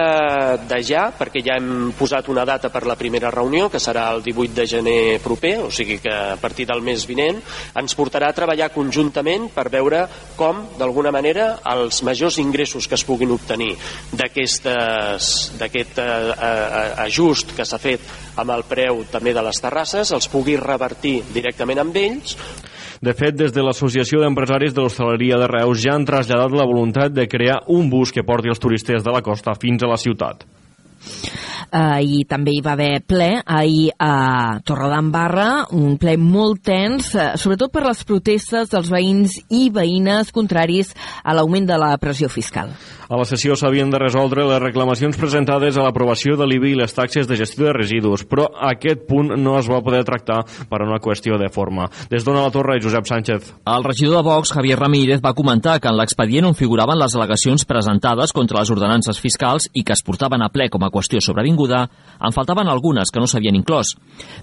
de 0.68 0.80
ja, 0.86 1.08
perquè 1.16 1.29
ja 1.38 1.54
hem 1.60 1.92
posat 1.94 2.26
una 2.32 2.42
data 2.44 2.68
per 2.74 2.82
la 2.88 2.96
primera 2.98 3.30
reunió, 3.30 3.68
que 3.70 3.78
serà 3.78 4.08
el 4.10 4.24
18 4.24 4.54
de 4.56 4.66
gener 4.66 5.02
proper, 5.22 5.54
o 5.62 5.70
sigui 5.70 6.00
que 6.02 6.10
a 6.10 6.36
partir 6.40 6.66
del 6.66 6.82
mes 6.82 7.06
vinent, 7.06 7.38
ens 7.78 7.94
portarà 7.94 8.30
a 8.30 8.36
treballar 8.36 8.72
conjuntament 8.74 9.48
per 9.54 9.68
veure 9.70 10.02
com, 10.36 10.64
d'alguna 10.78 11.12
manera, 11.14 11.52
els 11.76 12.02
majors 12.02 12.40
ingressos 12.42 12.88
que 12.90 12.98
es 12.98 13.06
puguin 13.06 13.30
obtenir 13.34 13.76
d'aquest 14.10 14.66
eh, 14.66 16.02
eh, 16.02 16.90
ajust 17.06 17.54
que 17.56 17.66
s'ha 17.66 17.78
fet 17.78 18.04
amb 18.40 18.50
el 18.56 18.66
preu 18.68 19.04
també 19.12 19.34
de 19.36 19.44
les 19.46 19.62
terrasses 19.62 20.10
els 20.16 20.28
pugui 20.32 20.58
revertir 20.60 21.20
directament 21.34 21.84
amb 21.84 21.96
ells. 21.96 22.36
De 23.00 23.14
fet, 23.16 23.32
des 23.32 23.52
de 23.56 23.62
l'Associació 23.64 24.20
d'Empresaris 24.20 24.74
de 24.76 24.84
l'Hostaleria 24.84 25.38
de 25.40 25.48
Reus 25.48 25.80
ja 25.80 25.94
han 25.96 26.04
traslladat 26.04 26.52
la 26.52 26.68
voluntat 26.68 27.14
de 27.16 27.24
crear 27.32 27.62
un 27.72 27.88
bus 27.88 28.12
que 28.12 28.26
porti 28.28 28.52
els 28.52 28.60
turistes 28.60 29.06
de 29.06 29.14
la 29.14 29.22
costa 29.24 29.56
fins 29.56 29.82
a 29.82 29.88
la 29.88 30.00
ciutat 30.00 30.44
ahir 31.70 32.24
també 32.28 32.54
hi 32.56 32.62
va 32.64 32.74
haver 32.76 33.00
ple, 33.06 33.30
ahir 33.46 33.90
a 33.98 34.60
Torredembarra, 34.66 35.48
un 35.76 35.96
ple 36.00 36.16
molt 36.20 36.64
tens, 36.66 37.14
eh, 37.14 37.32
sobretot 37.40 37.72
per 37.72 37.84
les 37.86 38.04
protestes 38.04 38.70
dels 38.72 38.90
veïns 38.90 39.38
i 39.48 39.68
veïnes 39.70 40.32
contraris 40.32 40.94
a 41.22 41.34
l'augment 41.34 41.68
de 41.70 41.78
la 41.78 41.96
pressió 41.98 42.28
fiscal. 42.28 42.74
A 43.10 43.16
la 43.18 43.24
sessió 43.26 43.56
s'havien 43.58 43.90
de 43.90 43.98
resoldre 43.98 44.44
les 44.46 44.60
reclamacions 44.62 45.16
presentades 45.18 45.74
a 45.74 45.82
l'aprovació 45.82 46.36
de 46.38 46.46
l'IBI 46.46 46.68
i 46.70 46.78
les 46.78 46.92
taxes 46.94 47.26
de 47.26 47.34
gestió 47.34 47.64
de 47.66 47.72
residus, 47.74 48.22
però 48.22 48.44
aquest 48.68 49.00
punt 49.08 49.32
no 49.34 49.56
es 49.58 49.66
va 49.66 49.80
poder 49.82 50.04
tractar 50.06 50.44
per 50.70 50.78
una 50.84 51.00
qüestió 51.02 51.34
de 51.34 51.48
forma. 51.50 51.88
Des 52.06 52.22
d'Ona 52.22 52.44
la 52.44 52.52
Torre, 52.54 52.76
Josep 52.78 53.08
Sánchez. 53.10 53.48
El 53.66 53.82
regidor 53.82 54.20
de 54.20 54.22
Vox, 54.28 54.52
Javier 54.54 54.78
Ramírez, 54.78 55.18
va 55.24 55.32
comentar 55.34 55.80
que 55.80 55.90
en 55.90 55.98
l'expedient 55.98 56.46
on 56.46 56.54
figuraven 56.54 57.00
les 57.00 57.16
al·legacions 57.18 57.66
presentades 57.66 58.30
contra 58.30 58.60
les 58.60 58.70
ordenances 58.70 59.18
fiscals 59.18 59.66
i 59.74 59.82
que 59.82 59.96
es 59.98 60.04
portaven 60.06 60.46
a 60.46 60.50
ple 60.54 60.68
com 60.70 60.86
a 60.86 60.92
qüestió 60.94 61.18
sobrevinguda 61.18 61.82
en 62.20 62.36
faltaven 62.36 62.70
algunes 62.70 63.10
que 63.10 63.18
no 63.18 63.26
s'havien 63.26 63.58
inclòs. 63.58 63.90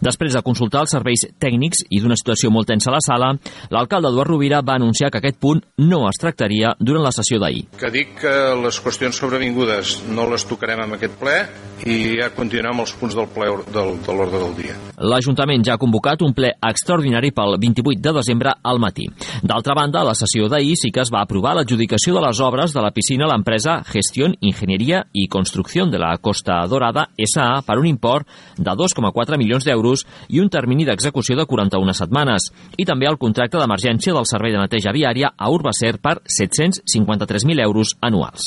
Després 0.04 0.36
de 0.36 0.44
consultar 0.44 0.84
els 0.84 0.98
serveis 0.98 1.24
tècnics 1.40 1.86
i 1.88 2.02
d'una 2.04 2.20
situació 2.20 2.52
molt 2.52 2.68
tensa 2.68 2.92
a 2.92 2.98
la 2.98 3.04
sala, 3.08 3.32
l'alcalde 3.72 4.12
Eduard 4.12 4.34
Rovira 4.34 4.60
va 4.60 4.76
anunciar 4.76 5.08
que 5.08 5.24
aquest 5.24 5.40
punt 5.40 5.64
no 5.80 6.04
es 6.12 6.20
tractaria 6.20 6.76
durant 6.84 7.08
la 7.08 7.16
sessió 7.16 7.40
d'ahir. 7.40 7.70
Que 7.80 7.96
dic 7.96 8.18
que 8.20 8.36
les 8.64 8.80
qüestions 8.84 9.18
sobrevingudes 9.18 9.98
no 10.14 10.28
les 10.32 10.46
tocarem 10.48 10.84
amb 10.84 10.98
aquest 10.98 11.18
ple 11.20 11.38
i 11.86 12.18
ja 12.18 12.30
continuem 12.36 12.82
els 12.84 12.94
punts 12.98 13.16
del 13.18 13.30
ple 13.34 13.50
del, 13.74 13.96
de 14.04 14.16
l'ordre 14.16 14.42
del 14.42 14.56
dia. 14.58 14.76
L'Ajuntament 14.98 15.64
ja 15.66 15.76
ha 15.76 15.82
convocat 15.82 16.24
un 16.26 16.34
ple 16.38 16.52
extraordinari 16.70 17.32
pel 17.36 17.58
28 17.62 18.02
de 18.02 18.14
desembre 18.18 18.54
al 18.64 18.82
matí. 18.82 19.06
D'altra 19.44 19.76
banda, 19.78 20.02
a 20.02 20.10
la 20.10 20.16
sessió 20.18 20.50
d'ahir 20.50 20.76
sí 20.80 20.92
que 20.94 21.04
es 21.04 21.12
va 21.14 21.22
aprovar 21.22 21.56
l'adjudicació 21.58 22.16
de 22.18 22.24
les 22.26 22.42
obres 22.42 22.74
de 22.74 22.84
la 22.84 22.92
piscina 22.96 23.28
a 23.28 23.32
l'empresa 23.32 23.82
Gestión, 23.86 24.36
Ingeniería 24.42 25.06
y 25.14 25.28
Construcción 25.28 25.92
de 25.92 26.00
la 26.00 26.18
Costa 26.18 26.60
Dorada 26.68 27.10
SA 27.18 27.62
per 27.68 27.78
un 27.78 27.88
import 27.88 28.28
de 28.58 28.72
2,4 28.72 29.38
milions 29.38 29.66
d'euros 29.66 30.06
i 30.30 30.42
un 30.42 30.50
termini 30.50 30.86
d'execució 30.86 31.38
de 31.38 31.46
41 31.46 31.94
setmanes, 31.94 32.52
i 32.78 32.86
també 32.86 33.08
el 33.10 33.20
contracte 33.22 33.60
d'emergència 33.60 34.16
del 34.16 34.30
servei 34.30 34.56
de 34.56 34.64
neteja 34.64 34.96
viària 34.96 35.34
a 35.38 35.52
Urbacer 35.54 35.98
per 36.02 36.20
753.000 36.26 37.62
euros 37.64 37.96
anuals. 38.02 38.47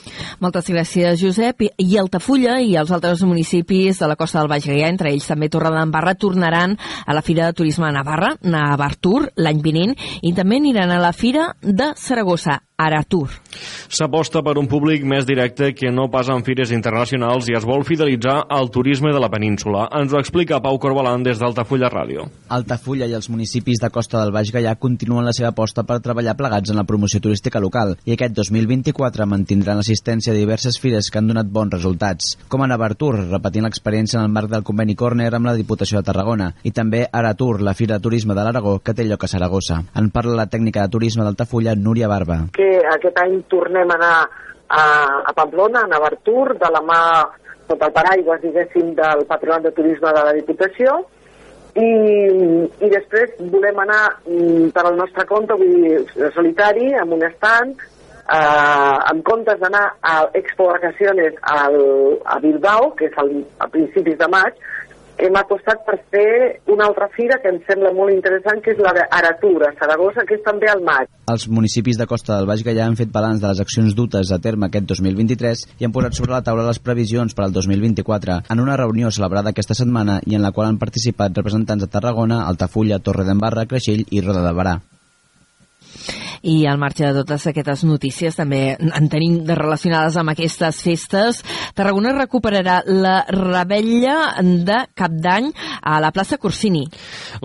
Moltes 0.41 0.69
gràcies, 0.71 1.19
Josep. 1.21 1.67
I 1.77 1.97
Altafulla 2.01 2.59
i 2.61 2.75
els 2.79 2.91
altres 2.91 3.23
municipis 3.27 3.99
de 4.01 4.09
la 4.09 4.17
costa 4.19 4.39
del 4.39 4.49
Baix 4.51 4.65
Gaià, 4.67 4.89
entre 4.89 5.11
ells 5.13 5.29
també 5.29 5.51
Torredembarra, 5.51 6.15
tornaran 6.15 6.77
a 7.05 7.15
la 7.17 7.21
Fira 7.25 7.47
de 7.47 7.57
Turisme 7.57 7.89
a 7.89 7.93
Navarra, 7.95 8.35
Navartur, 8.41 9.29
l'any 9.37 9.61
vinent, 9.61 9.95
i 10.21 10.33
també 10.37 10.61
aniran 10.61 10.91
a 10.91 10.99
la 11.01 11.13
Fira 11.13 11.51
de 11.61 11.93
Saragossa, 11.97 12.61
Aratur. 12.81 13.29
S'aposta 13.91 14.41
per 14.41 14.55
un 14.57 14.67
públic 14.71 15.03
més 15.05 15.27
directe 15.27 15.71
que 15.77 15.91
no 15.93 16.07
pas 16.09 16.29
en 16.33 16.41
fires 16.47 16.71
internacionals 16.73 17.49
i 17.51 17.55
es 17.57 17.65
vol 17.67 17.83
fidelitzar 17.85 18.37
al 18.49 18.71
turisme 18.73 19.11
de 19.13 19.21
la 19.21 19.29
península. 19.29 19.85
Ens 19.99 20.13
ho 20.13 20.19
explica 20.19 20.61
Pau 20.63 20.79
Corbalan 20.81 21.25
des 21.27 21.37
d'Altafulla 21.41 21.91
Ràdio. 21.93 22.25
Altafulla 22.49 23.09
i 23.09 23.13
els 23.17 23.29
municipis 23.29 23.83
de 23.83 23.91
Costa 23.93 24.21
del 24.21 24.33
Baix 24.33 24.49
Gaià 24.55 24.73
continuen 24.81 25.27
la 25.27 25.35
seva 25.35 25.51
aposta 25.51 25.83
per 25.85 25.99
treballar 26.01 26.37
plegats 26.39 26.71
en 26.71 26.79
la 26.79 26.87
promoció 26.87 27.21
turística 27.21 27.61
local 27.61 27.97
i 28.05 28.15
aquest 28.15 28.33
2024 28.39 29.29
mantindran 29.29 29.83
assistència 29.91 30.31
a 30.31 30.37
diverses 30.37 30.77
fires 30.79 31.09
que 31.11 31.19
han 31.19 31.27
donat 31.27 31.49
bons 31.51 31.73
resultats, 31.73 32.37
com 32.47 32.63
a 32.63 32.67
Navartur, 32.71 33.11
repetint 33.19 33.65
l'experiència 33.67 34.19
en 34.19 34.29
el 34.29 34.31
marc 34.31 34.47
del 34.51 34.63
conveni 34.63 34.95
Corner 34.95 35.27
amb 35.35 35.49
la 35.49 35.55
Diputació 35.57 35.99
de 35.99 36.07
Tarragona, 36.07 36.51
i 36.63 36.71
també 36.71 37.03
Aratur, 37.11 37.59
la 37.61 37.75
Fira 37.75 37.97
de 37.97 38.05
Turisme 38.05 38.37
de 38.37 38.45
l'Aragó, 38.45 38.77
que 38.79 38.95
té 38.95 39.03
lloc 39.03 39.25
a 39.25 39.31
Saragossa. 39.31 39.81
En 39.99 40.09
parla 40.15 40.37
la 40.39 40.47
tècnica 40.47 40.85
de 40.85 40.93
turisme 40.95 41.27
d'Altafulla, 41.27 41.75
Núria 41.75 42.07
Barba. 42.07 42.39
Que 42.55 42.69
aquest 42.95 43.19
any 43.19 43.41
tornem 43.51 43.91
a 43.91 43.99
anar 43.99 44.15
a, 44.23 44.83
a 45.27 45.35
Pamplona, 45.35 45.83
a 45.83 45.91
Navartur, 45.91 46.55
de 46.61 46.71
la 46.71 46.83
mà 46.87 47.01
sota 47.67 47.91
el 47.91 47.95
paraigües, 47.95 48.43
diguéssim, 48.45 48.93
del 48.95 49.25
Patronat 49.27 49.67
de 49.67 49.75
Turisme 49.75 50.15
de 50.15 50.27
la 50.27 50.35
Diputació, 50.39 51.01
i, 51.75 51.89
i 52.83 52.91
després 52.91 53.35
volem 53.51 53.79
anar 53.83 54.03
mm, 54.23 54.71
per 54.75 54.87
al 54.87 54.99
nostre 54.99 55.27
compte, 55.27 55.55
vull 55.59 55.75
dir, 55.83 56.29
solitari, 56.35 56.93
amb 56.99 57.19
un 57.19 57.27
stand, 57.35 57.83
eh, 58.21 58.97
en 59.13 59.21
comptes 59.27 59.59
d'anar 59.61 59.85
a 60.01 60.17
Expo 60.37 60.69
Vacaciones 60.71 61.37
al, 61.41 61.77
a 62.25 62.39
Bilbao, 62.39 62.93
que 62.95 63.09
és 63.09 63.17
al, 63.21 63.33
a 63.59 63.67
principis 63.71 64.17
de 64.19 64.29
maig, 64.31 64.57
hem 65.21 65.35
apostat 65.37 65.83
per 65.85 65.97
fer 66.13 66.61
una 66.73 66.87
altra 66.89 67.07
fira 67.13 67.37
que 67.41 67.51
em 67.51 67.59
sembla 67.67 67.91
molt 67.93 68.13
interessant, 68.13 68.61
que 68.63 68.73
és 68.73 68.79
la 68.81 68.93
d'Aratura, 68.95 69.71
Saragossa, 69.79 70.25
que 70.27 70.37
és 70.37 70.43
també 70.45 70.69
al 70.71 70.81
maig. 70.85 71.09
Els 71.31 71.47
municipis 71.49 71.99
de 71.99 72.07
Costa 72.09 72.37
del 72.37 72.49
Baix 72.49 72.63
Gaià 72.65 72.87
han 72.87 72.97
fet 72.99 73.11
balanç 73.13 73.43
de 73.43 73.51
les 73.51 73.61
accions 73.63 73.95
dutes 73.97 74.31
a 74.31 74.39
terme 74.43 74.69
aquest 74.69 74.87
2023 74.89 75.65
i 75.79 75.87
han 75.87 75.93
posat 75.95 76.17
sobre 76.17 76.33
la 76.33 76.43
taula 76.45 76.65
les 76.67 76.81
previsions 76.81 77.37
per 77.37 77.45
al 77.45 77.53
2024 77.57 78.39
en 78.49 78.63
una 78.63 78.77
reunió 78.79 79.11
celebrada 79.11 79.53
aquesta 79.53 79.77
setmana 79.77 80.19
i 80.25 80.37
en 80.37 80.45
la 80.45 80.53
qual 80.55 80.71
han 80.71 80.81
participat 80.81 81.37
representants 81.37 81.85
de 81.85 81.91
Tarragona, 81.91 82.45
Altafulla, 82.47 82.99
Torre 82.99 83.27
d'Embarra, 83.27 83.67
Creixell 83.69 84.07
i 84.09 84.25
Roda 84.25 84.47
de 84.47 84.55
Barà. 84.57 84.79
I 86.41 86.65
al 86.65 86.79
marge 86.81 87.05
de 87.05 87.13
totes 87.21 87.45
aquestes 87.49 87.83
notícies 87.85 88.37
també 88.37 88.75
en 88.77 89.09
tenim 89.11 89.41
de 89.45 89.55
relacionades 89.57 90.17
amb 90.17 90.33
aquestes 90.33 90.81
festes. 90.83 91.41
Tarragona 91.77 92.15
recuperarà 92.17 92.81
la 92.87 93.21
rebella 93.29 94.17
de 94.41 94.79
Cap 94.97 95.13
d'Any 95.13 95.51
a 95.81 95.99
la 96.01 96.11
plaça 96.11 96.39
Corsini. 96.41 96.83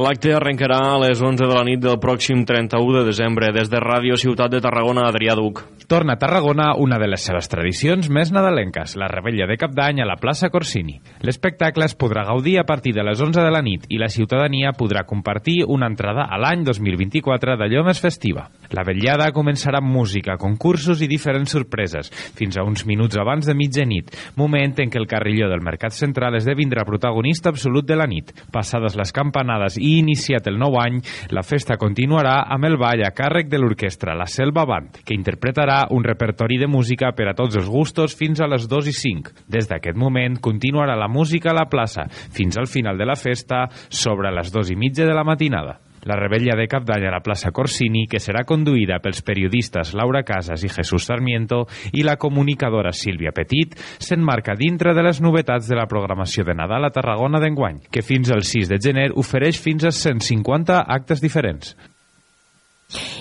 L'acte 0.00 0.32
arrencarà 0.34 0.78
a 0.94 1.00
les 1.02 1.20
11 1.20 1.44
de 1.44 1.52
la 1.52 1.64
nit 1.66 1.82
del 1.82 2.00
pròxim 2.02 2.44
31 2.48 3.00
de 3.00 3.04
desembre 3.08 3.52
des 3.52 3.70
de 3.72 3.80
Ràdio 3.82 4.16
Ciutat 4.20 4.52
de 4.52 4.62
Tarragona, 4.64 5.08
Adrià 5.10 5.36
Duc. 5.36 5.64
Torna 5.86 6.16
a 6.16 6.18
Tarragona 6.18 6.72
una 6.82 6.98
de 6.98 7.06
les 7.06 7.22
seves 7.22 7.46
tradicions 7.48 8.08
més 8.10 8.32
nadalenques, 8.34 8.96
la 8.98 9.06
rebella 9.12 9.46
de 9.46 9.58
Cap 9.60 9.74
d'Any 9.76 10.00
a 10.02 10.08
la 10.08 10.18
plaça 10.18 10.50
Corsini. 10.50 10.98
L'espectacle 11.22 11.86
es 11.86 11.94
podrà 11.94 12.24
gaudir 12.26 12.56
a 12.58 12.66
partir 12.66 12.94
de 12.96 13.04
les 13.06 13.20
11 13.20 13.44
de 13.44 13.52
la 13.52 13.62
nit 13.62 13.86
i 13.88 14.00
la 14.02 14.10
ciutadania 14.10 14.74
podrà 14.76 15.04
compartir 15.06 15.60
una 15.66 15.86
entrada 15.86 16.26
a 16.26 16.40
l'any 16.42 16.64
2024 16.66 17.56
d'allò 17.60 17.84
més 17.86 18.02
festiva. 18.02 18.45
La 18.74 18.82
vetllada 18.82 19.28
començarà 19.34 19.78
amb 19.78 19.92
música, 19.94 20.36
concursos 20.40 21.02
i 21.04 21.08
diferents 21.10 21.52
sorpreses, 21.54 22.10
fins 22.36 22.56
a 22.58 22.64
uns 22.66 22.82
minuts 22.88 23.18
abans 23.20 23.46
de 23.46 23.54
mitjanit, 23.54 24.10
moment 24.36 24.74
en 24.82 24.90
què 24.90 24.98
el 24.98 25.06
carrilló 25.06 25.48
del 25.50 25.62
Mercat 25.64 25.94
Central 25.94 26.34
esdevindrà 26.38 26.84
protagonista 26.88 27.52
absolut 27.52 27.86
de 27.86 27.96
la 27.98 28.08
nit. 28.10 28.32
Passades 28.52 28.96
les 28.98 29.14
campanades 29.14 29.78
i 29.78 29.96
iniciat 30.00 30.50
el 30.50 30.58
nou 30.58 30.78
any, 30.82 30.98
la 31.30 31.44
festa 31.46 31.78
continuarà 31.78 32.40
amb 32.56 32.66
el 32.68 32.78
ball 32.80 33.04
a 33.06 33.12
càrrec 33.14 33.48
de 33.52 33.62
l'orquestra 33.62 34.16
La 34.18 34.26
Selva 34.26 34.66
Band, 34.66 35.00
que 35.06 35.14
interpretarà 35.14 35.84
un 35.94 36.04
repertori 36.04 36.58
de 36.58 36.70
música 36.70 37.12
per 37.16 37.30
a 37.30 37.36
tots 37.38 37.56
els 37.60 37.70
gustos 37.70 38.18
fins 38.18 38.42
a 38.42 38.50
les 38.50 38.66
2 38.68 38.90
i 38.90 38.96
5. 38.98 39.46
Des 39.46 39.70
d'aquest 39.70 39.96
moment 39.96 40.40
continuarà 40.42 40.98
la 40.98 41.08
música 41.08 41.52
a 41.52 41.58
la 41.62 41.68
plaça, 41.70 42.08
fins 42.10 42.58
al 42.58 42.66
final 42.66 42.98
de 42.98 43.06
la 43.06 43.16
festa, 43.16 43.66
sobre 43.88 44.34
les 44.34 44.50
2 44.52 44.74
i 44.74 44.80
mitja 44.80 45.06
de 45.06 45.14
la 45.14 45.24
matinada. 45.24 45.85
La 46.06 46.14
rebella 46.18 46.54
de 46.54 46.68
Cap 46.70 46.84
d'Any 46.86 47.08
a 47.08 47.12
la 47.16 47.22
plaça 47.24 47.50
Corsini, 47.50 48.04
que 48.06 48.20
serà 48.22 48.44
conduïda 48.46 49.00
pels 49.02 49.24
periodistes 49.26 49.90
Laura 49.98 50.22
Casas 50.26 50.62
i 50.62 50.70
Jesús 50.70 51.08
Sarmiento 51.08 51.64
i 51.92 52.04
la 52.06 52.14
comunicadora 52.16 52.94
Sílvia 52.94 53.34
Petit, 53.34 53.74
s'enmarca 53.98 54.54
dintre 54.54 54.94
de 54.94 55.02
les 55.02 55.20
novetats 55.24 55.66
de 55.66 55.78
la 55.78 55.88
programació 55.90 56.46
de 56.46 56.54
Nadal 56.54 56.86
a 56.86 56.92
Tarragona 56.94 57.42
d'enguany, 57.42 57.82
que 57.90 58.06
fins 58.06 58.30
al 58.30 58.46
6 58.46 58.70
de 58.70 58.80
gener 58.82 59.10
ofereix 59.18 59.58
fins 59.58 59.84
a 59.84 59.90
150 59.90 60.78
actes 60.86 61.24
diferents. 61.24 61.74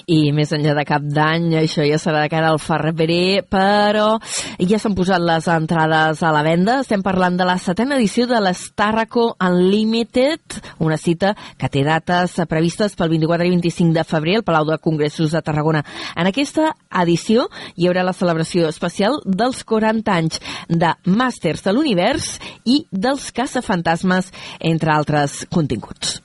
I 0.05 0.31
més 0.35 0.51
enllà 0.53 0.75
de 0.77 0.83
cap 0.85 1.01
d'any, 1.01 1.47
això 1.57 1.81
ja 1.85 1.97
serà 2.01 2.21
de 2.21 2.29
cara 2.29 2.51
al 2.53 2.59
Ferrer, 2.61 3.41
però 3.49 4.19
ja 4.61 4.77
s'han 4.79 4.93
posat 4.97 5.23
les 5.23 5.47
entrades 5.49 6.21
a 6.21 6.33
la 6.33 6.43
venda. 6.45 6.79
Estem 6.83 7.01
parlant 7.05 7.37
de 7.39 7.47
la 7.47 7.57
setena 7.61 7.97
edició 7.97 8.27
de 8.29 8.41
l'Estàrraco 8.43 9.31
Unlimited, 9.41 10.59
una 10.85 10.97
cita 11.01 11.33
que 11.57 11.69
té 11.73 11.81
dates 11.87 12.37
previstes 12.49 12.93
pel 12.95 13.15
24 13.15 13.47
i 13.47 13.55
25 13.55 13.95
de 13.95 14.05
febrer 14.05 14.37
al 14.39 14.45
Palau 14.45 14.67
de 14.69 14.77
Congressos 14.77 15.33
de 15.33 15.41
Tarragona. 15.41 15.81
En 16.15 16.29
aquesta 16.29 16.73
edició 17.01 17.47
hi 17.75 17.89
haurà 17.89 18.05
la 18.05 18.13
celebració 18.13 18.69
especial 18.69 19.17
dels 19.25 19.63
40 19.65 20.19
anys 20.19 20.41
de 20.69 20.93
Màsters 21.09 21.65
de 21.65 21.73
l'Univers 21.73 22.35
i 22.65 22.83
dels 22.91 23.31
caçafantasmes, 23.33 24.29
entre 24.61 24.93
altres 24.93 25.43
continguts. 25.49 26.24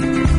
Bye. 0.00 0.33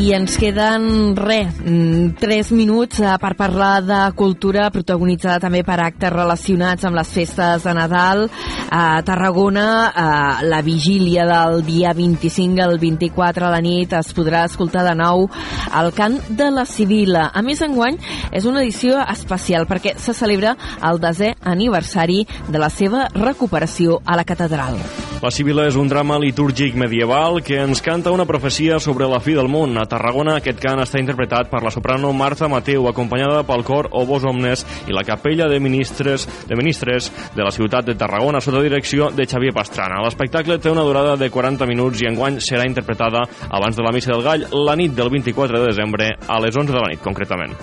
I 0.00 0.14
ens 0.16 0.38
queden, 0.40 1.12
res, 1.12 1.58
3 1.60 2.50
minuts 2.56 3.02
eh, 3.04 3.10
per 3.20 3.34
parlar 3.36 3.82
de 3.84 3.98
cultura 4.16 4.70
protagonitzada 4.72 5.42
també 5.42 5.60
per 5.66 5.76
actes 5.84 6.12
relacionats 6.14 6.86
amb 6.88 6.96
les 6.96 7.10
festes 7.12 7.66
de 7.66 7.74
Nadal. 7.76 8.24
A 8.72 9.02
Tarragona, 9.04 9.90
a 9.92 10.06
la 10.46 10.62
vigília 10.64 11.26
del 11.28 11.60
dia 11.66 11.92
25 11.92 12.64
al 12.64 12.78
24 12.80 13.44
a 13.44 13.52
la 13.52 13.60
nit 13.60 13.92
es 13.98 14.14
podrà 14.16 14.46
escoltar 14.48 14.86
de 14.88 14.96
nou 14.96 15.26
el 15.82 15.92
cant 15.92 16.16
de 16.30 16.48
la 16.54 16.64
Sibila. 16.64 17.28
A 17.34 17.44
més, 17.44 17.60
enguany 17.60 18.00
és 18.32 18.48
una 18.48 18.64
edició 18.64 19.02
especial 19.04 19.68
perquè 19.68 19.98
se 20.00 20.16
celebra 20.16 20.56
el 20.80 21.02
desè 21.02 21.34
aniversari 21.44 22.22
de 22.48 22.62
la 22.62 22.72
seva 22.72 23.04
recuperació 23.12 24.00
a 24.06 24.16
la 24.16 24.24
catedral. 24.24 24.80
La 25.20 25.28
Sibila 25.28 25.66
és 25.68 25.76
un 25.76 25.84
drama 25.84 26.16
litúrgic 26.16 26.72
medieval 26.80 27.42
que 27.44 27.58
ens 27.60 27.82
canta 27.84 28.14
una 28.14 28.24
profecia 28.24 28.78
sobre 28.80 29.04
la 29.04 29.20
fi 29.20 29.34
del 29.36 29.50
món. 29.52 29.76
A 29.76 29.84
Tarragona 29.90 30.36
aquest 30.38 30.60
cant 30.62 30.80
està 30.82 31.00
interpretat 31.02 31.50
per 31.50 31.62
la 31.64 31.72
soprano 31.74 32.12
Marta 32.14 32.48
Mateu, 32.50 32.86
acompanyada 32.88 33.42
pel 33.48 33.64
cor 33.66 33.88
Obos 33.98 34.24
Omnes 34.28 34.62
i 34.86 34.94
la 34.94 35.02
capella 35.06 35.48
de 35.50 35.58
ministres 35.60 36.28
de 36.46 36.58
ministres 36.58 37.10
de 37.34 37.42
la 37.42 37.50
ciutat 37.54 37.88
de 37.88 37.96
Tarragona 37.98 38.40
sota 38.40 38.62
direcció 38.62 39.10
de 39.10 39.26
Xavier 39.26 39.54
Pastrana. 39.56 40.02
L'espectacle 40.04 40.60
té 40.62 40.70
una 40.70 40.86
durada 40.86 41.16
de 41.18 41.30
40 41.30 41.66
minuts 41.66 42.04
i 42.04 42.10
enguany 42.10 42.38
serà 42.44 42.68
interpretada 42.68 43.24
abans 43.50 43.76
de 43.76 43.86
la 43.86 43.94
missa 43.94 44.14
del 44.14 44.24
gall 44.26 44.46
la 44.54 44.78
nit 44.78 44.94
del 44.94 45.10
24 45.10 45.58
de 45.58 45.72
desembre 45.72 46.12
a 46.26 46.40
les 46.44 46.56
11 46.56 46.72
de 46.72 46.80
la 46.80 46.92
nit, 46.92 47.02
concretament. 47.02 47.56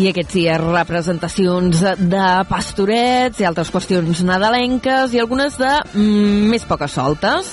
I 0.00 0.08
aquests 0.08 0.34
dies 0.38 0.60
representacions 0.62 1.82
de 2.00 2.28
pastorets 2.48 3.42
i 3.42 3.46
altres 3.48 3.68
qüestions 3.74 4.22
nadalenques 4.24 5.12
i 5.12 5.20
algunes 5.20 5.58
de 5.60 5.72
mm, 5.92 6.48
més 6.52 6.64
poques 6.68 6.96
soltes, 6.96 7.52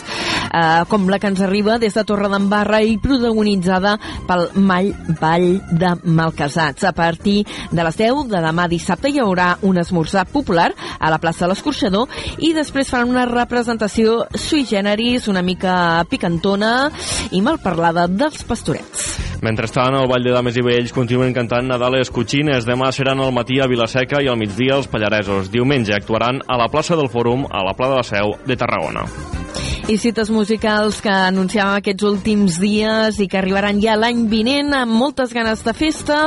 eh, 0.52 0.84
com 0.90 1.08
la 1.10 1.20
que 1.20 1.30
ens 1.32 1.42
arriba 1.42 1.78
des 1.80 1.96
de 1.96 2.04
Torredembarra 2.04 2.82
i 2.84 2.98
protagonitzada 3.02 3.96
pel 4.28 4.48
Mall 4.56 4.92
Vall 5.20 5.62
de 5.72 5.94
Malcasats. 6.04 6.84
A 6.84 6.94
partir 6.94 7.46
de 7.72 7.84
les 7.84 7.98
10 7.98 8.28
de 8.32 8.44
demà 8.44 8.68
dissabte 8.70 9.10
hi 9.10 9.22
haurà 9.22 9.56
un 9.62 9.80
esmorzar 9.80 10.26
popular 10.30 10.72
a 11.00 11.10
la 11.10 11.20
plaça 11.20 11.46
de 11.46 11.54
l'Escorxador 11.54 12.10
i 12.46 12.54
després 12.54 12.90
faran 12.90 13.14
una 13.14 13.28
representació 13.30 14.26
sui 14.36 14.66
generis, 14.66 15.28
una 15.28 15.44
mica 15.46 16.04
picantona 16.10 16.90
i 17.32 17.42
mal 17.42 17.60
parlada 17.64 18.08
dels 18.08 18.44
pastorets. 18.44 19.30
Mentrestant, 19.42 19.96
el 19.96 20.10
Vall 20.12 20.26
de 20.26 20.34
Dames 20.36 20.58
i 20.60 20.64
Vells 20.66 20.92
continuen 20.92 21.32
cantant 21.36 21.70
Nadales 21.70 22.12
Cuchines. 22.12 22.66
Demà 22.68 22.92
seran 22.92 23.22
al 23.24 23.32
matí 23.32 23.62
a 23.64 23.70
Vilaseca 23.72 24.20
i 24.20 24.28
al 24.28 24.40
migdia 24.40 24.76
als 24.76 24.90
Pallaresos. 24.92 25.48
Diumenge 25.54 25.96
actuaran 25.96 26.42
a 26.46 26.60
la 26.60 26.68
plaça 26.68 26.98
del 27.00 27.08
Fòrum, 27.08 27.48
a 27.48 27.64
la 27.64 27.76
Pla 27.78 27.94
de 27.94 28.02
la 28.02 28.04
Seu 28.04 28.36
de 28.46 28.60
Tarragona. 28.60 29.06
I 29.90 29.96
cites 29.98 30.30
musicals 30.40 31.02
que 31.04 31.12
anunciàvem 31.12 31.82
aquests 31.82 32.06
últims 32.08 32.60
dies 32.62 33.20
i 33.20 33.28
que 33.28 33.40
arribaran 33.40 33.82
ja 33.84 33.98
l'any 34.00 34.24
vinent 34.32 34.72
amb 34.78 34.96
moltes 34.96 35.34
ganes 35.36 35.64
de 35.66 35.74
festa. 35.76 36.20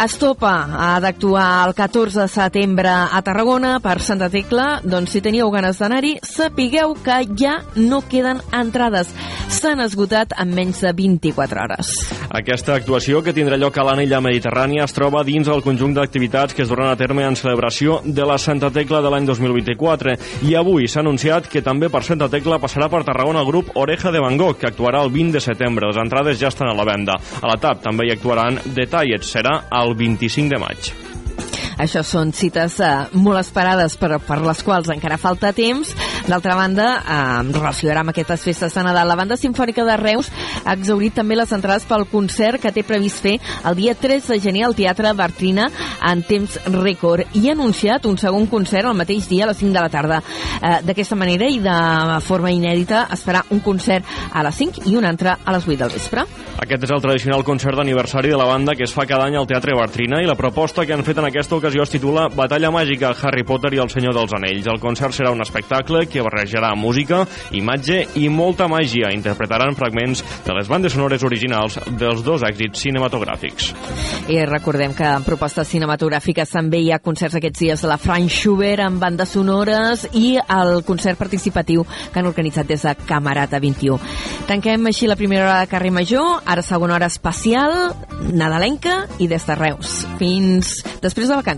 Estopa 0.00 0.52
ha 0.80 0.92
d'actuar 1.02 1.46
el 1.68 1.74
14 1.78 2.24
de 2.24 2.28
setembre 2.32 2.90
a 2.90 3.20
Tarragona 3.22 3.76
per 3.84 3.98
Santa 4.02 4.30
Tecla. 4.32 4.80
Doncs 4.82 5.14
si 5.14 5.22
teníeu 5.22 5.50
ganes 5.54 5.78
d'anar-hi, 5.78 6.16
sapigueu 6.26 6.96
que 7.04 7.20
ja 7.38 7.60
no 7.76 8.02
queden 8.08 8.42
entrades. 8.56 9.12
S'han 9.50 9.82
esgotat 9.84 10.34
en 10.40 10.54
menys 10.56 10.82
de 10.84 10.92
24 10.96 11.62
hores. 11.64 11.92
Aquesta 12.30 12.76
actuació, 12.78 13.22
que 13.22 13.34
tindrà 13.36 13.58
lloc 13.60 13.76
a 13.78 13.86
l'Anella 13.86 14.22
Mediterrània, 14.24 14.86
es 14.86 14.94
troba 14.96 15.24
dins 15.26 15.48
el 15.50 15.62
conjunt 15.66 15.94
d'activitats 15.96 16.54
que 16.54 16.64
es 16.64 16.70
duran 16.70 16.90
a 16.90 16.98
terme 16.98 17.26
en 17.26 17.36
celebració 17.36 18.00
de 18.04 18.26
la 18.26 18.38
Santa 18.38 18.70
Tecla 18.70 19.02
de 19.02 19.10
l'any 19.12 19.26
2024. 19.28 20.16
I 20.48 20.56
avui 20.58 20.88
s'ha 20.88 21.04
anunciat 21.04 21.48
que 21.50 21.62
també 21.66 21.90
per 21.90 22.04
Santa 22.06 22.30
Tecla 22.30 22.60
passarà 22.62 22.88
per 22.90 23.02
Tarragona 23.04 23.19
el 23.28 23.46
grup 23.46 23.70
Oreja 23.74 24.10
de 24.10 24.20
Van 24.20 24.36
Gogh, 24.38 24.56
que 24.58 24.66
actuarà 24.66 25.02
el 25.04 25.10
20 25.12 25.36
de 25.36 25.40
setembre. 25.40 25.86
Les 25.90 26.00
entrades 26.00 26.40
ja 26.40 26.48
estan 26.48 26.68
a 26.70 26.74
la 26.74 26.84
venda. 26.84 27.18
A 27.40 27.46
la 27.46 27.58
TAP 27.60 27.82
també 27.84 28.08
hi 28.08 28.14
actuaran 28.16 28.58
Detallets, 28.74 29.34
serà 29.36 29.58
el 29.82 29.94
25 29.94 30.54
de 30.54 30.60
maig. 30.62 30.92
Això 31.78 32.02
són 32.06 32.32
cites 32.32 32.78
eh, 32.80 32.90
molt 33.12 33.40
esperades 33.40 33.96
per, 34.00 34.16
per 34.26 34.40
les 34.42 34.62
quals 34.66 34.90
encara 34.92 35.18
falta 35.20 35.52
temps. 35.56 35.94
D'altra 36.28 36.56
banda, 36.58 36.88
eh, 37.00 37.52
relació 37.52 37.92
amb 37.96 38.12
aquestes 38.12 38.44
festes 38.46 38.74
de 38.74 38.84
Nadal, 38.86 39.08
la 39.08 39.16
Banda 39.18 39.36
Simfònica 39.36 39.84
de 39.84 39.96
Reus 40.00 40.30
ha 40.64 40.74
exaurit 40.74 41.14
també 41.14 41.36
les 41.36 41.52
entrades 41.52 41.86
pel 41.88 42.06
concert 42.10 42.60
que 42.62 42.72
té 42.72 42.84
previst 42.86 43.22
fer 43.22 43.36
el 43.66 43.76
dia 43.78 43.94
3 43.98 44.28
de 44.30 44.38
gener 44.40 44.64
al 44.66 44.76
Teatre 44.78 45.12
Bartrina 45.16 45.68
en 46.10 46.22
temps 46.26 46.58
rècord 46.70 47.36
i 47.38 47.48
ha 47.48 47.56
anunciat 47.56 48.06
un 48.06 48.18
segon 48.20 48.46
concert 48.50 48.88
el 48.88 48.98
mateix 48.98 49.28
dia 49.28 49.44
a 49.44 49.50
les 49.50 49.58
5 49.60 49.72
de 49.74 49.80
la 49.80 49.92
tarda. 49.92 50.20
Eh, 50.60 50.78
D'aquesta 50.86 51.18
manera 51.18 51.48
i 51.50 51.58
de 51.62 52.20
forma 52.24 52.52
inèdita 52.52 53.06
es 53.12 53.24
farà 53.26 53.42
un 53.50 53.60
concert 53.60 54.06
a 54.32 54.44
les 54.46 54.62
5 54.62 54.86
i 54.90 54.96
un 54.96 55.04
altre 55.08 55.36
a 55.36 55.56
les 55.56 55.66
8 55.66 55.78
del 55.84 55.94
vespre. 55.96 56.26
Aquest 56.60 56.84
és 56.84 56.92
el 56.92 57.02
tradicional 57.02 57.44
concert 57.44 57.78
d'aniversari 57.78 58.30
de 58.32 58.38
la 58.38 58.48
banda 58.48 58.74
que 58.76 58.84
es 58.84 58.92
fa 58.94 59.06
cada 59.08 59.26
any 59.26 59.36
al 59.38 59.46
Teatre 59.48 59.74
Bartrina 59.76 60.20
i 60.20 60.28
la 60.28 60.36
proposta 60.36 60.84
que 60.86 60.92
han 60.92 61.04
fet 61.06 61.18
en 61.18 61.28
aquesta 61.30 61.56
ocasió 61.60 61.82
es 61.82 61.90
titula 61.92 62.28
Batalla 62.32 62.70
Màgica, 62.72 63.10
Harry 63.22 63.42
Potter 63.44 63.74
i 63.74 63.80
el 63.82 63.90
Senyor 63.92 64.14
dels 64.16 64.32
Anells. 64.36 64.66
El 64.70 64.78
concert 64.80 65.12
serà 65.12 65.32
un 65.34 65.42
espectacle 65.44 66.06
que 66.08 66.22
barrejarà 66.24 66.70
música, 66.78 67.26
imatge 67.56 67.98
i 68.16 68.28
molta 68.32 68.64
màgia. 68.70 69.10
Interpretaran 69.12 69.76
fragments 69.76 70.22
de 70.46 70.54
les 70.56 70.70
bandes 70.70 70.94
sonores 70.96 71.24
originals 71.26 71.76
dels 72.00 72.22
dos 72.24 72.44
èxits 72.46 72.86
cinematogràfics. 72.86 73.74
I 74.32 74.38
recordem 74.48 74.94
que 74.96 75.04
en 75.04 75.26
propostes 75.26 75.68
cinematogràfiques 75.74 76.54
també 76.54 76.80
hi 76.80 76.92
ha 76.94 77.00
concerts 77.04 77.36
aquests 77.36 77.64
dies 77.66 77.84
de 77.84 77.90
la 77.90 78.00
Frank 78.00 78.32
Schubert 78.32 78.86
amb 78.86 79.02
bandes 79.02 79.36
sonores 79.36 80.06
i 80.16 80.38
el 80.40 80.80
concert 80.88 81.20
participatiu 81.20 81.84
que 81.84 82.22
han 82.22 82.30
organitzat 82.30 82.70
des 82.70 82.86
de 82.88 82.94
Camarata 83.04 83.60
21. 83.60 84.00
Tanquem 84.48 84.88
així 84.88 85.10
la 85.10 85.18
primera 85.20 85.44
hora 85.44 85.60
de 85.60 85.70
carrer 85.70 85.92
Major, 85.92 86.40
ara 86.46 86.64
segona 86.64 86.96
hora 86.96 87.10
especial, 87.12 87.92
nadalenca 88.32 89.04
i 89.18 89.28
des 89.28 89.44
de 89.44 89.60
Reus. 89.60 90.00
Fins 90.20 90.78
després 91.04 91.28
de. 91.28 91.40
La 91.50 91.56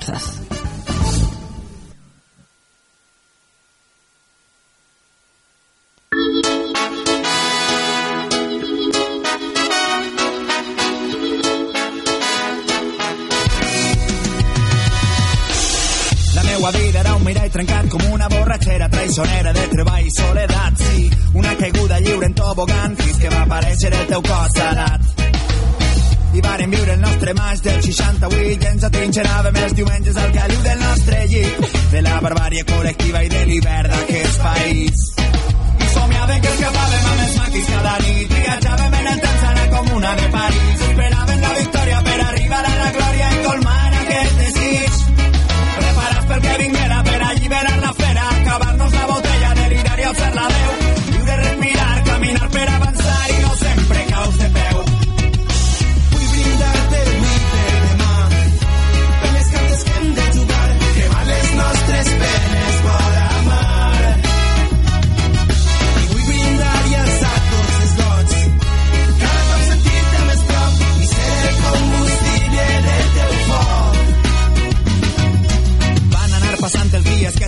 meua 16.42 16.70
vida 16.70 17.00
era 17.00 17.14
un 17.14 17.24
mirall 17.24 17.50
trencat 17.50 17.88
com 17.90 18.00
una 18.12 18.28
borratxera 18.28 18.88
traïsonera 18.88 19.52
de 19.52 19.68
treball 19.74 20.06
i 20.06 20.10
soledat. 20.16 20.72
Sí, 20.86 21.10
una 21.34 21.54
caiguda 21.60 22.00
lliure 22.00 22.26
en 22.32 22.34
tobogan 22.40 22.96
fins 22.96 23.18
que 23.20 23.28
va 23.28 23.44
aparèixer 23.44 23.92
el 23.92 24.06
teu 24.08 24.24
cos 24.24 24.56
salat. 24.56 25.02
I 26.32 26.40
vàrem 26.40 26.70
viure 26.72 26.94
el 26.94 27.00
nostre 27.00 27.34
maig 27.36 27.60
del 27.64 27.80
68 27.84 28.64
i 28.64 28.68
ens 28.70 28.86
atrinxeràvem 28.88 29.58
els 29.62 29.74
diumenges 29.76 30.20
al 30.22 30.32
caliu 30.36 30.62
del 30.64 30.78
nostre 30.80 31.20
llit 31.32 31.66
de 31.92 32.02
la 32.06 32.18
barbàrie 32.24 32.64
col·lectiva 32.72 33.24
i 33.26 33.32
de 33.34 33.44
l'hivern 33.50 33.92
d'aquest 33.92 34.40
país. 34.46 35.06
I 35.84 35.90
somiàvem 35.92 36.40
que 36.40 36.52
escapàvem 36.56 37.08
amb 37.12 37.24
els 37.26 37.38
maquis 37.42 37.72
cada 37.76 37.96
nit 38.06 38.36
viatjàvem 38.38 39.00
en 39.00 39.10
el 39.14 39.24
temps 39.26 39.48
anar 39.52 39.72
com 39.76 39.96
una 40.00 40.14
de 40.22 40.30
París 40.38 40.86
esperàvem 40.88 41.11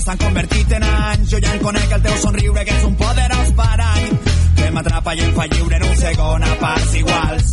s'han 0.04 0.18
convertit 0.18 0.72
en 0.72 0.82
anys. 0.82 1.30
Jo 1.30 1.38
ja 1.42 1.52
en 1.54 1.60
conec 1.62 1.92
el 1.96 2.02
teu 2.02 2.16
somriure, 2.22 2.64
que 2.64 2.76
és 2.76 2.84
un 2.84 2.96
poderós 2.96 3.52
parany, 3.56 4.08
que 4.56 4.70
m'atrapa 4.70 5.14
i 5.14 5.20
em 5.24 5.34
fa 5.34 5.46
lliure 5.52 5.76
en 5.76 5.84
un 5.88 5.96
segon 5.96 6.44
a 6.44 6.54
parts 6.60 6.94
iguals. 7.00 7.52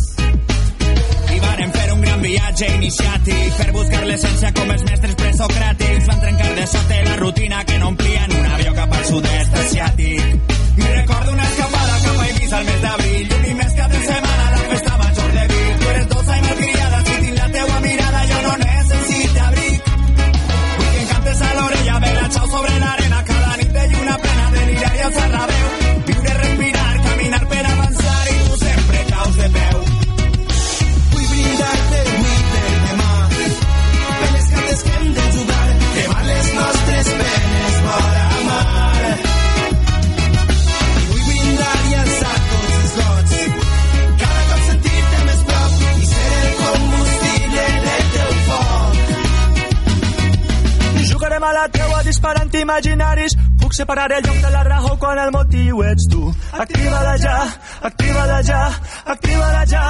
I 1.32 1.40
varen 1.46 1.72
fer 1.72 1.92
un 1.92 2.00
gran 2.06 2.22
viatge 2.22 2.70
iniciàtic 2.76 3.58
per 3.58 3.68
buscar 3.72 4.04
l'essència 4.06 4.52
com 4.58 4.70
els 4.76 4.84
mestres 4.90 5.18
presocràtics. 5.24 6.08
Van 6.10 6.24
trencar 6.26 6.54
de 6.60 6.66
sota 6.74 7.02
la 7.08 7.16
rutina 7.16 7.64
que 7.64 7.78
no 7.78 7.92
omplien 7.94 8.38
un 8.38 8.50
avió 8.56 8.74
cap 8.80 8.98
al 8.98 9.04
sud-est 9.10 9.60
asiàtic. 9.64 10.58
I 10.72 10.90
recordo 11.00 11.32
una 11.32 11.48
escapada 11.50 12.00
cap 12.04 12.18
a 12.18 12.26
Eivissa 12.26 12.58
al 12.58 12.64
mes 12.64 12.80
d'abril 12.82 13.32
i 13.50 13.54
un 13.54 13.71
Jugarem 51.42 51.58
a 51.58 51.60
la 51.60 51.68
teua 51.68 52.02
disparant 52.06 52.54
imaginaris 52.54 53.34
Puc 53.58 53.74
separar 53.74 54.10
el 54.12 54.22
lloc 54.22 54.36
de 54.44 54.50
la 54.50 54.62
raó 54.62 54.96
quan 54.98 55.18
el 55.18 55.30
motiu 55.34 55.82
ets 55.82 56.06
tu. 56.10 56.22
Activa-la 56.52 57.16
ja, 57.18 57.36
activa-la 57.88 58.38
ja, 58.46 58.60
activa-la 59.14 59.64
ja. 59.66 59.82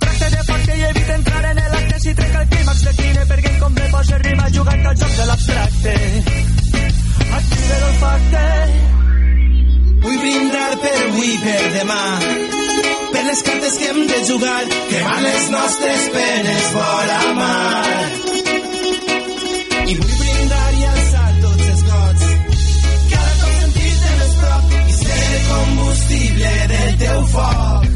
Tracte 0.00 0.30
de 0.32 0.42
pacte 0.48 0.78
i 0.78 0.84
evita 0.88 1.14
entrar 1.18 1.44
en 1.50 1.60
l'acte 1.74 2.00
si 2.00 2.14
trenca 2.14 2.40
el 2.40 2.48
clímax 2.48 2.84
de 2.86 2.94
quine 3.00 3.26
perquè 3.28 3.52
com 3.60 3.76
me 3.76 3.88
posa 3.92 4.18
rima 4.24 4.48
jugant 4.56 4.86
al 4.86 4.96
joc 5.02 5.14
de 5.20 5.28
l'abstracte. 5.30 5.94
Activa 7.40 7.80
l'olfacte 7.84 8.44
Vull 10.02 10.18
brindar 10.24 10.70
per 10.84 10.98
avui 11.06 11.32
per 11.44 11.62
demà 11.78 12.02
per 13.12 13.24
les 13.28 13.42
cartes 13.44 13.74
que 13.78 13.88
hem 13.92 14.06
de 14.08 14.20
jugar 14.32 14.60
que 14.88 15.02
van 15.08 15.26
les 15.28 15.50
nostres 15.52 16.06
penes 16.16 16.70
vora 16.78 17.20
mar 17.36 18.41
i 19.92 19.96
vull 20.00 20.12
brindar 20.18 20.68
i 20.72 20.84
alçar 20.88 21.30
tots 21.42 21.64
els 21.70 21.82
gots 21.88 22.22
cada 23.12 23.32
cop 23.40 23.56
sentir-te 23.58 24.12
més 24.20 24.34
prop 24.42 24.70
i 24.72 24.94
ser 24.98 25.18
el 25.24 25.42
combustible 25.48 26.52
del 26.70 26.94
teu 27.02 27.18
foc 27.32 27.88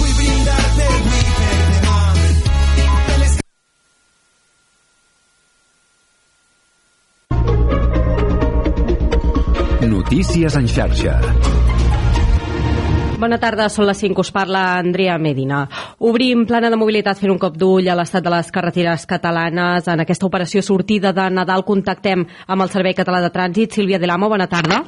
vull 0.00 0.14
brindar 0.20 0.64
per 0.78 0.88
avui 0.96 1.20
i 1.20 1.34
per 1.38 1.54
demà 1.70 1.98
per 3.10 3.16
les 3.22 3.34
Notícies 9.86 10.52
en 10.58 10.66
xarxa. 10.66 11.14
Bona 13.16 13.38
tarda, 13.40 13.68
són 13.72 13.86
les 13.88 13.98
5, 14.02 14.20
us 14.20 14.30
parla 14.34 14.62
Andrea 14.80 15.14
Medina. 15.16 15.62
Obrim 15.98 16.42
plana 16.44 16.68
de 16.68 16.76
mobilitat 16.76 17.16
fent 17.16 17.30
un 17.32 17.38
cop 17.40 17.54
d'ull 17.56 17.86
a 17.88 17.94
l'estat 17.96 18.24
de 18.24 18.32
les 18.34 18.50
carreteres 18.52 19.06
catalanes. 19.08 19.88
En 19.88 20.04
aquesta 20.04 20.28
operació 20.28 20.60
sortida 20.60 21.14
de 21.16 21.30
Nadal 21.32 21.64
contactem 21.64 22.26
amb 22.46 22.62
el 22.62 22.72
Servei 22.74 22.92
Català 22.92 23.22
de 23.24 23.32
Trànsit. 23.32 23.72
Sílvia 23.72 23.98
Delamo, 24.02 24.28
bona 24.28 24.46
tarda. 24.46 24.82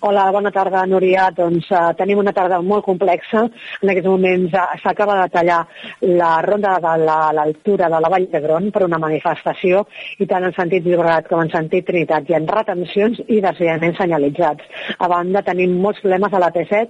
Hola, 0.00 0.30
bona 0.30 0.50
tarda, 0.52 0.84
Núria. 0.86 1.28
Doncs 1.34 1.68
uh, 1.72 1.92
tenim 1.98 2.18
una 2.20 2.32
tarda 2.34 2.58
molt 2.62 2.84
complexa. 2.84 3.44
En 3.82 3.90
aquests 3.92 4.08
moments 4.10 4.52
uh, 4.54 4.64
s'acaba 4.82 5.16
de 5.22 5.28
tallar 5.32 5.60
la 6.02 6.40
ronda 6.44 6.74
de 6.84 6.92
la- 7.04 7.32
l'altura 7.36 7.88
de 7.88 8.00
la 8.00 8.10
Vall 8.12 8.26
d'Hebron 8.32 8.70
per 8.74 8.82
una 8.84 8.98
manifestació 8.98 9.84
i 10.18 10.26
tant 10.26 10.44
en 10.44 10.52
sentit 10.56 10.84
Llobregat 10.86 11.28
com 11.30 11.40
en 11.42 11.50
sentit 11.52 11.86
Trinitat 11.86 12.28
hi 12.28 12.34
ha 12.36 12.40
retencions 12.44 13.20
i 13.28 13.40
desviaments 13.40 13.98
senyalitzats. 13.98 14.64
A 14.98 15.08
banda, 15.08 15.42
tenim 15.46 15.76
molts 15.82 16.00
problemes 16.02 16.32
a 16.34 16.40
la 16.42 16.50
T7, 16.54 16.88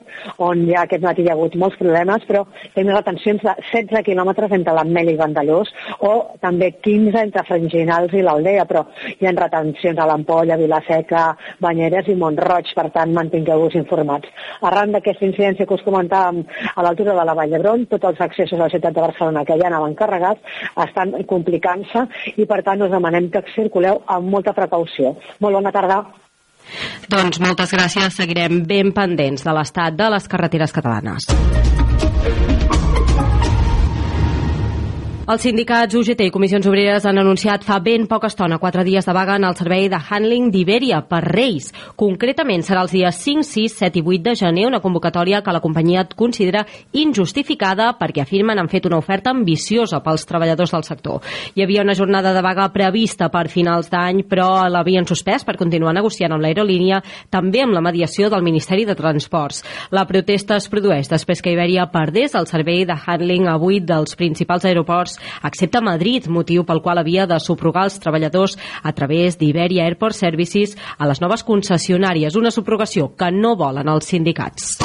on 0.48 0.64
ja 0.70 0.82
aquest 0.86 1.04
matí 1.04 1.22
hi 1.26 1.30
ha 1.30 1.36
hagut 1.36 1.56
molts 1.56 1.76
problemes, 1.78 2.24
però 2.28 2.44
tenim 2.74 2.92
retencions 2.94 3.42
de 3.44 3.54
16 3.72 4.02
quilòmetres 4.08 4.52
entre 4.56 4.74
l'Ametlla 4.76 5.12
i 5.16 5.20
Vandellós 5.20 5.72
o 6.00 6.12
també 6.40 6.72
15 6.82 7.22
entre 7.22 7.44
Franginals 7.48 8.12
i 8.14 8.22
l'Aldea, 8.24 8.64
però 8.66 8.86
hi 9.20 9.26
ha 9.26 9.34
retencions 9.36 9.98
a 9.98 10.06
l'Ampolla, 10.10 10.56
Vilaseca, 10.60 11.26
Banyeres 11.60 12.08
i 12.08 12.14
Montroig, 12.16 12.72
per 12.76 12.88
tant, 12.96 13.12
mantingueu-vos 13.16 13.76
informats. 13.78 14.32
Arran 14.66 14.94
d'aquesta 14.96 15.26
incidència 15.28 15.68
que 15.68 15.76
us 15.76 15.84
comentàvem 15.86 16.42
a 16.74 16.84
l'altura 16.86 17.14
de 17.16 17.26
la 17.28 17.36
Vall 17.38 17.54
d'Hebron, 17.54 17.86
tots 17.92 18.10
els 18.10 18.22
accessos 18.28 18.58
a 18.58 18.64
la 18.64 18.72
ciutat 18.72 18.96
de 18.96 19.04
Barcelona 19.04 19.44
que 19.46 19.58
ja 19.60 19.70
anaven 19.70 19.96
carregats 19.98 20.60
estan 20.86 21.14
complicant-se 21.28 22.06
i, 22.36 22.44
per 22.44 22.62
tant, 22.66 22.84
us 22.86 22.92
demanem 22.92 23.30
que 23.32 23.44
circuleu 23.54 24.02
amb 24.06 24.32
molta 24.36 24.56
precaució. 24.56 25.16
Molt 25.40 25.60
bona 25.60 25.74
tarda. 25.74 26.02
Doncs 27.12 27.38
moltes 27.42 27.72
gràcies, 27.76 28.16
seguirem 28.18 28.64
ben 28.66 28.92
pendents 28.96 29.46
de 29.46 29.54
l'estat 29.54 29.94
de 29.98 30.10
les 30.16 30.26
carreteres 30.30 30.74
catalanes. 30.74 31.30
Els 35.26 35.42
sindicats 35.42 35.90
UGT 35.98 36.20
i 36.28 36.30
Comissions 36.30 36.68
Obreres 36.70 37.02
han 37.10 37.18
anunciat 37.18 37.64
fa 37.66 37.80
ben 37.82 38.04
poca 38.06 38.28
estona 38.30 38.60
quatre 38.62 38.84
dies 38.86 39.08
de 39.08 39.10
vaga 39.10 39.34
en 39.40 39.44
el 39.48 39.56
servei 39.58 39.88
de 39.90 39.98
handling 39.98 40.52
d'Iberia 40.54 41.00
per 41.02 41.18
Reis. 41.24 41.72
Concretament 41.98 42.62
serà 42.62 42.84
els 42.84 42.92
dies 42.94 43.18
5, 43.24 43.42
6, 43.42 43.74
7 43.80 43.98
i 43.98 44.04
8 44.04 44.22
de 44.22 44.34
gener 44.38 44.68
una 44.68 44.78
convocatòria 44.84 45.40
que 45.42 45.50
la 45.50 45.60
companyia 45.64 46.04
considera 46.14 46.62
injustificada 46.92 47.88
perquè 47.98 48.22
afirmen 48.22 48.60
han 48.62 48.70
fet 48.70 48.86
una 48.86 49.00
oferta 49.02 49.32
ambiciosa 49.34 49.98
pels 50.04 50.28
treballadors 50.30 50.76
del 50.76 50.86
sector. 50.86 51.18
Hi 51.56 51.66
havia 51.66 51.82
una 51.82 51.98
jornada 51.98 52.30
de 52.30 52.44
vaga 52.46 52.68
prevista 52.70 53.26
per 53.26 53.48
finals 53.50 53.90
d'any, 53.90 54.22
però 54.30 54.68
l'havien 54.70 55.10
suspès 55.10 55.42
per 55.42 55.58
continuar 55.58 55.96
negociant 55.98 56.36
amb 56.38 56.46
l'aerolínia, 56.46 57.02
també 57.34 57.64
amb 57.64 57.74
la 57.74 57.82
mediació 57.82 58.30
del 58.30 58.46
Ministeri 58.46 58.86
de 58.86 58.94
Transports. 58.94 59.64
La 59.90 60.06
protesta 60.06 60.62
es 60.62 60.70
produeix 60.70 61.10
després 61.10 61.42
que 61.42 61.58
Iberia 61.58 61.90
perdés 61.90 62.38
el 62.38 62.46
servei 62.46 62.86
de 62.86 62.94
handling 62.94 63.50
a 63.50 63.58
8 63.58 63.90
dels 63.90 64.14
principals 64.14 64.70
aeroports 64.70 65.15
excepte 65.44 65.82
Madrid, 65.84 66.28
motiu 66.28 66.64
pel 66.66 66.82
qual 66.82 67.00
havia 67.02 67.26
de 67.26 67.40
subrogar 67.40 67.86
els 67.88 67.98
treballadors 68.02 68.56
a 68.82 68.92
través 68.92 69.38
d'Iberia 69.38 69.86
Airport 69.86 70.16
Services 70.16 70.76
a 70.98 71.08
les 71.08 71.20
noves 71.20 71.44
concessionàries, 71.46 72.36
una 72.36 72.54
subrogació 72.54 73.12
que 73.16 73.30
no 73.32 73.56
volen 73.56 73.88
els 73.92 74.14
sindicats. 74.14 74.76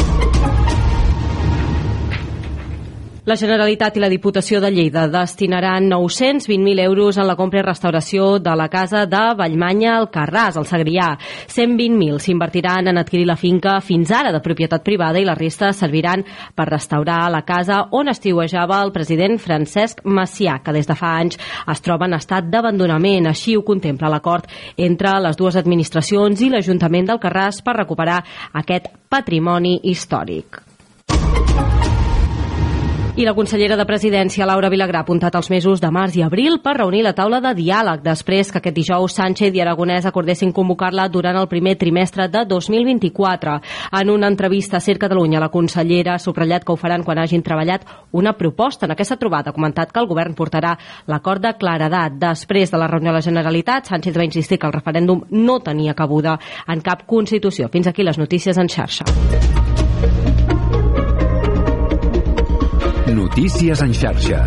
La 3.24 3.36
Generalitat 3.38 4.00
i 4.00 4.02
la 4.02 4.08
Diputació 4.10 4.58
de 4.64 4.72
Lleida 4.74 5.04
destinaran 5.06 5.86
920.000 5.92 6.80
euros 6.82 7.20
en 7.22 7.28
la 7.30 7.36
compra 7.38 7.60
i 7.60 7.66
restauració 7.68 8.40
de 8.42 8.56
la 8.58 8.66
casa 8.74 9.04
de 9.06 9.20
Vallmanya 9.38 9.92
al 10.00 10.08
Carràs, 10.10 10.58
al 10.58 10.66
Segrià. 10.66 11.12
120.000 11.46 12.18
s'invertiran 12.18 12.90
en 12.90 12.98
adquirir 12.98 13.28
la 13.30 13.36
finca 13.38 13.76
fins 13.86 14.10
ara 14.10 14.32
de 14.34 14.42
propietat 14.42 14.82
privada 14.82 15.22
i 15.22 15.28
la 15.28 15.36
resta 15.38 15.70
serviran 15.70 16.24
per 16.58 16.66
restaurar 16.72 17.30
la 17.30 17.44
casa 17.46 17.84
on 17.92 18.10
estiuejava 18.10 18.82
el 18.82 18.92
president 18.96 19.38
Francesc 19.38 20.02
Macià, 20.02 20.58
que 20.66 20.74
des 20.74 20.90
de 20.90 20.98
fa 20.98 21.14
anys 21.20 21.38
es 21.70 21.86
troba 21.86 22.10
en 22.10 22.18
estat 22.18 22.50
d'abandonament. 22.50 23.30
Així 23.30 23.54
ho 23.54 23.62
contempla 23.62 24.10
l'acord 24.10 24.50
entre 24.78 25.14
les 25.22 25.38
dues 25.38 25.62
administracions 25.62 26.42
i 26.42 26.50
l'Ajuntament 26.50 27.14
del 27.14 27.22
Carràs 27.22 27.62
per 27.62 27.78
recuperar 27.84 28.24
aquest 28.66 28.90
patrimoni 29.14 29.78
històric. 29.84 30.64
I 33.12 33.26
la 33.28 33.34
consellera 33.36 33.76
de 33.76 33.84
Presidència, 33.84 34.46
Laura 34.48 34.70
Vilagrà, 34.72 35.02
ha 35.02 35.04
apuntat 35.04 35.36
els 35.36 35.50
mesos 35.52 35.82
de 35.84 35.90
març 35.92 36.16
i 36.16 36.22
abril 36.24 36.62
per 36.64 36.78
reunir 36.78 37.02
la 37.04 37.12
taula 37.12 37.42
de 37.44 37.50
diàleg 37.58 38.00
després 38.06 38.48
que 38.54 38.62
aquest 38.62 38.78
dijous 38.78 39.18
Sánchez 39.18 39.52
i 39.52 39.60
Aragonès 39.60 40.08
acordessin 40.08 40.54
convocar-la 40.56 41.10
durant 41.12 41.36
el 41.36 41.50
primer 41.52 41.74
trimestre 41.76 42.30
de 42.32 42.46
2024. 42.48 43.58
En 44.00 44.14
una 44.14 44.30
entrevista 44.32 44.78
a 44.78 44.80
Ser 44.80 44.96
Catalunya, 44.98 45.42
la 45.44 45.52
consellera 45.52 46.16
ha 46.16 46.24
subratllat 46.24 46.64
que 46.64 46.72
ho 46.72 46.80
faran 46.80 47.04
quan 47.04 47.20
hagin 47.20 47.44
treballat 47.44 47.84
una 48.14 48.32
proposta. 48.40 48.88
En 48.88 48.96
aquesta 48.96 49.20
trobada 49.20 49.52
ha 49.52 49.58
comentat 49.60 49.92
que 49.92 50.00
el 50.00 50.08
govern 50.08 50.34
portarà 50.34 50.78
l'acord 51.12 51.44
de 51.44 51.52
claredat. 51.60 52.16
Després 52.16 52.72
de 52.72 52.80
la 52.80 52.88
reunió 52.88 53.12
a 53.12 53.18
la 53.20 53.26
Generalitat, 53.28 53.92
Sánchez 53.92 54.16
va 54.16 54.30
insistir 54.30 54.58
que 54.58 54.72
el 54.72 54.78
referèndum 54.80 55.26
no 55.32 55.60
tenia 55.60 56.00
cabuda 56.00 56.40
en 56.66 56.80
cap 56.80 57.04
Constitució. 57.06 57.68
Fins 57.68 57.92
aquí 57.92 58.08
les 58.08 58.18
notícies 58.18 58.58
en 58.58 58.72
xarxa. 58.72 59.71
Notícies 63.32 63.80
en 63.80 63.94
xarxa. 63.94 64.46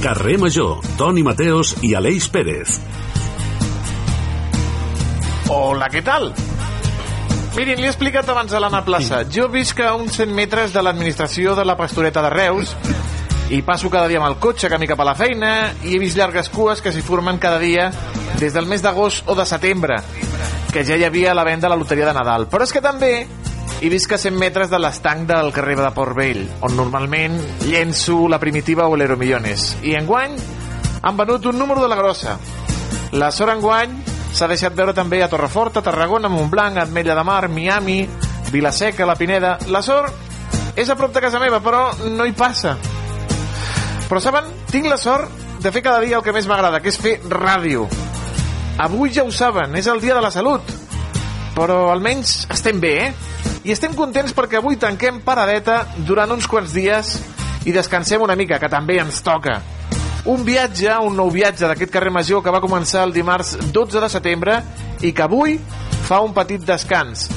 Carrer 0.00 0.38
Major, 0.38 0.80
Toni 0.96 1.22
Mateos 1.22 1.76
i 1.82 1.92
Aleix 1.92 2.30
Pérez. 2.32 2.80
Hola, 5.50 5.88
què 5.90 5.98
tal? 6.06 6.28
Mirin, 7.56 7.80
li 7.80 7.88
he 7.88 7.90
explicat 7.90 8.28
abans 8.30 8.52
a 8.54 8.60
l'Anna 8.62 8.84
Plaça. 8.86 9.24
Jo 9.34 9.48
visc 9.50 9.80
a 9.82 9.96
uns 9.98 10.20
100 10.20 10.30
metres 10.30 10.70
de 10.70 10.82
l'administració 10.86 11.56
de 11.58 11.64
la 11.66 11.74
Pastoreta 11.74 12.22
de 12.22 12.28
Reus 12.30 12.70
i 13.50 13.58
passo 13.66 13.90
cada 13.90 14.06
dia 14.06 14.20
amb 14.20 14.28
el 14.28 14.36
cotxe 14.38 14.70
camí 14.70 14.86
cap 14.86 15.02
a 15.02 15.08
la 15.08 15.16
feina 15.18 15.72
i 15.82 15.96
he 15.96 15.98
vist 15.98 16.14
llargues 16.14 16.52
cues 16.54 16.78
que 16.78 16.92
s'hi 16.94 17.02
formen 17.02 17.40
cada 17.42 17.58
dia 17.58 17.88
des 18.38 18.54
del 18.54 18.68
mes 18.70 18.84
d'agost 18.84 19.26
o 19.26 19.34
de 19.34 19.42
setembre, 19.42 19.96
que 20.70 20.84
ja 20.86 20.94
hi 20.94 21.02
havia 21.08 21.34
la 21.34 21.42
venda 21.48 21.66
a 21.66 21.72
la 21.74 21.80
loteria 21.80 22.06
de 22.06 22.14
Nadal. 22.14 22.46
Però 22.46 22.62
és 22.62 22.70
que 22.70 22.84
també 22.84 23.10
i 23.82 23.90
visc 23.90 24.14
a 24.14 24.20
100 24.22 24.38
metres 24.38 24.70
de 24.70 24.78
l'estanc 24.78 25.26
del 25.26 25.50
carrer 25.50 25.74
de 25.80 25.90
Port 25.96 26.14
Vell, 26.14 26.44
on 26.62 26.78
normalment 26.78 27.40
llenço 27.66 28.28
la 28.30 28.38
primitiva 28.38 28.86
o 28.86 28.94
l'Euromillones. 28.94 29.80
I 29.82 29.98
enguany 29.98 30.38
han 31.02 31.18
venut 31.18 31.50
un 31.50 31.58
número 31.58 31.82
de 31.82 31.90
la 31.90 31.98
grossa. 31.98 32.38
La 33.18 33.32
sort 33.34 33.56
enguany 33.56 33.98
s'ha 34.32 34.48
deixat 34.50 34.74
veure 34.76 34.94
també 34.96 35.22
a 35.22 35.28
Torreforta, 35.28 35.82
Tarragona, 35.82 36.30
Montblanc, 36.32 36.78
Ametlla 36.82 37.16
de 37.18 37.24
Mar, 37.24 37.48
Miami, 37.48 38.02
Vilaseca, 38.50 39.06
La 39.06 39.16
Pineda... 39.16 39.56
La 39.68 39.82
sort 39.82 40.76
és 40.78 40.88
a 40.88 40.96
prop 40.96 41.12
de 41.14 41.22
casa 41.22 41.40
meva, 41.42 41.60
però 41.62 41.90
no 42.14 42.26
hi 42.26 42.34
passa. 42.36 42.76
Però 44.08 44.20
saben, 44.22 44.46
tinc 44.70 44.88
la 44.90 44.98
sort 44.98 45.30
de 45.60 45.72
fer 45.72 45.82
cada 45.84 46.00
dia 46.00 46.18
el 46.18 46.24
que 46.24 46.34
més 46.34 46.48
m'agrada, 46.48 46.80
que 46.80 46.90
és 46.90 46.98
fer 46.98 47.18
ràdio. 47.30 47.86
Avui 48.80 49.12
ja 49.12 49.26
ho 49.26 49.32
saben, 49.34 49.74
és 49.76 49.90
el 49.90 50.00
dia 50.00 50.16
de 50.16 50.22
la 50.24 50.32
salut. 50.34 50.64
Però 51.56 51.90
almenys 51.92 52.46
estem 52.50 52.80
bé, 52.80 52.94
eh? 53.08 53.12
I 53.68 53.74
estem 53.74 53.92
contents 53.92 54.32
perquè 54.32 54.56
avui 54.56 54.78
tanquem 54.80 55.20
paradeta 55.20 55.82
durant 56.08 56.32
uns 56.32 56.48
quants 56.48 56.72
dies 56.72 57.18
i 57.68 57.74
descansem 57.76 58.22
una 58.24 58.38
mica, 58.38 58.58
que 58.58 58.70
també 58.72 58.96
ens 59.02 59.20
toca. 59.26 59.58
Un 60.28 60.42
viatge, 60.44 60.92
un 61.00 61.14
nou 61.16 61.30
viatge 61.32 61.64
d'aquest 61.64 61.92
carrer 61.92 62.10
Major 62.12 62.42
que 62.44 62.52
va 62.52 62.60
començar 62.60 63.06
el 63.06 63.14
dimarts 63.14 63.54
12 63.72 64.02
de 64.02 64.08
setembre 64.12 64.58
i 65.00 65.14
que 65.16 65.24
avui 65.24 65.56
fa 66.04 66.18
un 66.20 66.34
petit 66.36 66.60
descans. 66.66 67.30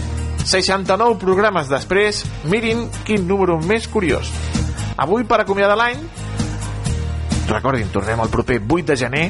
69 0.43 1.15
programes 1.21 1.69
després, 1.71 2.25
mirin 2.51 2.89
quin 3.07 3.23
número 3.27 3.55
més 3.63 3.87
curiós. 3.87 4.27
Avui, 4.99 5.23
per 5.23 5.39
acomiadar 5.39 5.77
l'any, 5.79 6.01
recordin, 7.47 7.87
tornem 7.93 8.19
el 8.19 8.31
proper 8.33 8.59
8 8.59 8.89
de 8.91 8.97
gener, 8.99 9.23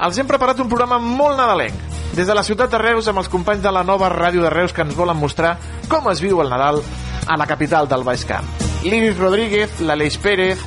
els 0.00 0.18
hem 0.18 0.30
preparat 0.30 0.62
un 0.64 0.70
programa 0.72 0.98
molt 0.98 1.36
nadalenc. 1.36 1.92
Des 2.14 2.26
de 2.26 2.34
la 2.34 2.44
ciutat 2.46 2.72
de 2.72 2.80
Reus, 2.80 3.08
amb 3.10 3.20
els 3.20 3.28
companys 3.28 3.62
de 3.62 3.72
la 3.74 3.84
nova 3.84 4.08
ràdio 4.08 4.42
de 4.46 4.50
Reus 4.52 4.72
que 4.72 4.84
ens 4.86 4.96
volen 4.96 5.18
mostrar 5.18 5.58
com 5.90 6.08
es 6.10 6.22
viu 6.24 6.40
el 6.40 6.48
Nadal 6.48 6.80
a 7.26 7.36
la 7.36 7.46
capital 7.50 7.88
del 7.90 8.04
Baix 8.06 8.24
Camp. 8.24 8.48
L'Iris 8.84 9.18
Rodríguez, 9.18 9.80
l'Aleix 9.80 10.16
Pérez, 10.22 10.60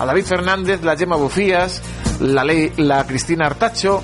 el 0.00 0.06
David 0.06 0.24
Fernández, 0.24 0.82
la 0.82 0.96
Gemma 0.96 1.16
Bufías, 1.16 1.82
la, 2.20 2.44
Le 2.44 2.72
la 2.76 3.04
Cristina 3.06 3.46
Artacho, 3.46 4.02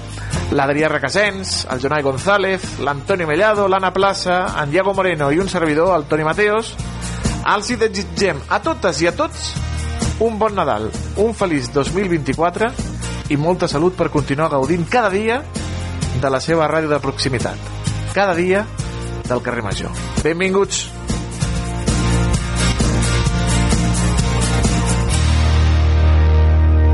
l'Adrià 0.53 0.89
Requesens, 0.89 1.67
el 1.71 1.81
Jonai 1.81 2.03
González, 2.03 2.79
l'Antonio 2.81 3.27
Mellado, 3.27 3.69
l'Anna 3.69 3.93
Plaça, 3.93 4.55
en 4.63 4.71
Diego 4.71 4.95
Moreno 4.95 5.31
i 5.33 5.39
un 5.39 5.49
servidor, 5.49 5.95
el 5.97 6.07
Toni 6.11 6.25
Mateos, 6.25 6.75
els 7.45 7.71
hi 7.71 7.77
desitgem 7.77 8.41
a 8.49 8.61
totes 8.65 9.03
i 9.03 9.11
a 9.11 9.15
tots 9.17 9.53
un 10.25 10.39
bon 10.39 10.55
Nadal, 10.55 10.91
un 11.21 11.35
feliç 11.35 11.71
2024 11.75 12.71
i 13.35 13.39
molta 13.41 13.69
salut 13.69 13.97
per 13.99 14.13
continuar 14.15 14.51
gaudint 14.53 14.87
cada 14.91 15.11
dia 15.11 15.41
de 16.21 16.31
la 16.31 16.41
seva 16.41 16.69
ràdio 16.71 16.93
de 16.93 17.01
proximitat. 17.03 17.73
Cada 18.15 18.35
dia 18.35 18.67
del 19.29 19.43
carrer 19.43 19.65
Major. 19.67 20.05
Benvinguts! 20.23 21.04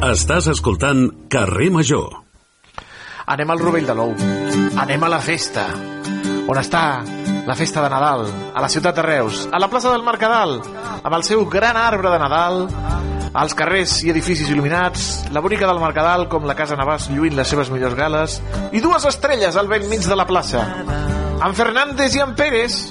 Estàs 0.01 0.46
escoltant 0.48 1.11
Carrer 1.28 1.66
Major. 1.68 2.07
Anem 3.28 3.51
al 3.53 3.61
Rovell 3.61 3.84
de 3.84 3.92
l'Ou. 3.98 4.14
Anem 4.80 5.03
a 5.05 5.11
la 5.12 5.18
festa. 5.20 5.66
On 6.48 6.57
està 6.57 7.03
la 7.44 7.57
festa 7.59 7.82
de 7.84 7.90
Nadal? 7.92 8.24
A 8.57 8.62
la 8.64 8.70
ciutat 8.72 8.96
de 8.96 9.05
Reus. 9.05 9.42
A 9.53 9.61
la 9.61 9.68
plaça 9.68 9.92
del 9.92 10.07
Mercadal. 10.07 10.57
Amb 11.05 11.18
el 11.18 11.26
seu 11.28 11.44
gran 11.53 11.76
arbre 11.76 12.14
de 12.14 12.22
Nadal. 12.24 12.64
Els 13.44 13.59
carrers 13.61 13.98
i 14.07 14.14
edificis 14.14 14.48
il·luminats. 14.48 15.28
La 15.36 15.44
bonica 15.44 15.68
del 15.68 15.84
Mercadal, 15.84 16.30
com 16.32 16.48
la 16.48 16.57
Casa 16.57 16.80
Navàs 16.80 17.11
lluint 17.12 17.36
les 17.36 17.53
seves 17.53 17.68
millors 17.68 18.01
gales. 18.01 18.40
I 18.72 18.80
dues 18.80 19.05
estrelles 19.05 19.61
al 19.61 19.68
vell 19.68 19.84
mig 19.92 20.09
de 20.09 20.16
la 20.16 20.24
plaça. 20.24 20.64
En 21.44 21.53
Fernández 21.53 22.16
i 22.16 22.24
en 22.24 22.32
Pérez. 22.40 22.86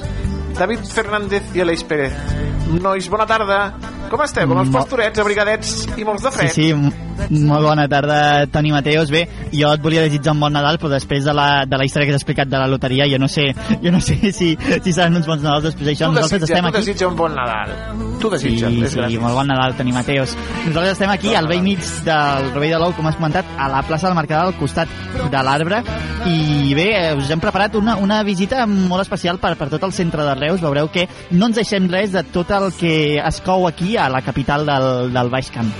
David 0.62 0.86
Fernández 0.86 1.57
i 1.57 1.66
Aleix 1.66 1.82
Pérez. 1.89 2.14
Nois, 2.70 3.10
bona 3.10 3.26
tarda. 3.26 3.64
Com 4.10 4.24
esteu? 4.26 4.49
Com 4.49 4.62
els 4.64 4.74
pastorets, 4.74 5.22
abrigadets 5.22 5.76
i 5.97 6.07
molts 6.07 6.26
de 6.26 6.34
fred? 6.34 6.53
Sí, 6.55 6.72
sí, 6.74 7.09
molt 7.30 7.64
bona 7.66 7.88
tarda, 7.92 8.48
Toni 8.52 8.72
Mateos. 8.72 9.12
Bé, 9.12 9.26
jo 9.54 9.72
et 9.74 9.82
volia 9.84 10.02
desitjar 10.06 10.34
un 10.36 10.40
bon 10.46 10.54
Nadal, 10.54 10.78
però 10.82 10.90
després 10.94 11.26
de 11.26 11.34
la, 11.36 11.66
de 11.70 11.78
la 11.78 11.86
història 11.86 12.08
que 12.10 12.16
has 12.16 12.22
explicat 12.22 12.50
de 12.50 12.58
la 12.58 12.68
loteria, 12.68 13.08
jo 13.12 13.20
no 13.22 13.28
sé, 13.28 13.50
jo 13.84 13.92
no 13.92 14.02
sé 14.02 14.18
si, 14.40 14.56
si 14.58 14.94
seran 14.94 15.16
uns 15.20 15.28
bons 15.30 15.44
Nadals 15.44 15.70
després 15.70 15.90
d'això. 15.92 16.10
Tu 16.10 16.18
Nosaltres 16.20 16.42
desitja, 16.42 16.56
estem 16.60 16.70
tu 16.70 16.70
aquí... 16.78 16.86
desitja 16.86 17.08
un 17.12 17.16
bon 17.20 17.36
Nadal. 17.36 17.74
Tu 18.20 18.30
desitja, 18.34 18.70
Sí, 18.70 18.82
és 18.84 18.92
sí, 18.94 19.00
gràcies. 19.00 19.22
molt 19.24 19.36
bon 19.40 19.48
Nadal, 19.52 19.76
Toni 19.78 19.94
Mateos. 19.96 20.36
Nosaltres 20.68 20.94
estem 20.98 21.10
aquí 21.14 21.36
al 21.36 21.48
vell 21.48 21.64
mig 21.64 21.80
del 22.06 22.50
Rovell 22.54 22.74
de 22.76 22.82
l'Ou, 22.82 22.94
com 22.98 23.08
has 23.08 23.16
comentat, 23.20 23.46
a 23.58 23.70
la 23.72 23.84
plaça 23.88 24.08
del 24.10 24.18
Mercadal, 24.18 24.54
al 24.54 24.58
costat 24.60 24.90
de 25.32 25.44
l'arbre, 25.46 25.84
i 26.28 26.74
bé, 26.76 26.88
eh, 26.98 27.14
us 27.18 27.30
hem 27.32 27.40
preparat 27.40 27.76
una, 27.80 27.96
una 28.02 28.22
visita 28.28 28.66
molt 28.68 29.04
especial 29.06 29.40
per, 29.40 29.54
per 29.60 29.70
tot 29.72 29.84
el 29.88 29.94
centre 29.96 30.26
de 30.28 30.36
Reus. 30.36 30.62
Veureu 30.62 30.90
que 30.92 31.08
no 31.32 31.48
ens 31.50 31.60
deixem 31.62 31.88
res 31.92 32.12
de 32.16 32.24
tot 32.34 32.52
el 32.52 32.72
que 32.80 32.94
es 33.24 33.42
cou 33.46 33.68
aquí 33.70 33.96
a 33.98 34.10
la 34.10 34.22
capital 34.26 34.66
del, 34.68 35.14
del 35.16 35.30
Baix 35.32 35.50
Camp. 35.56 35.72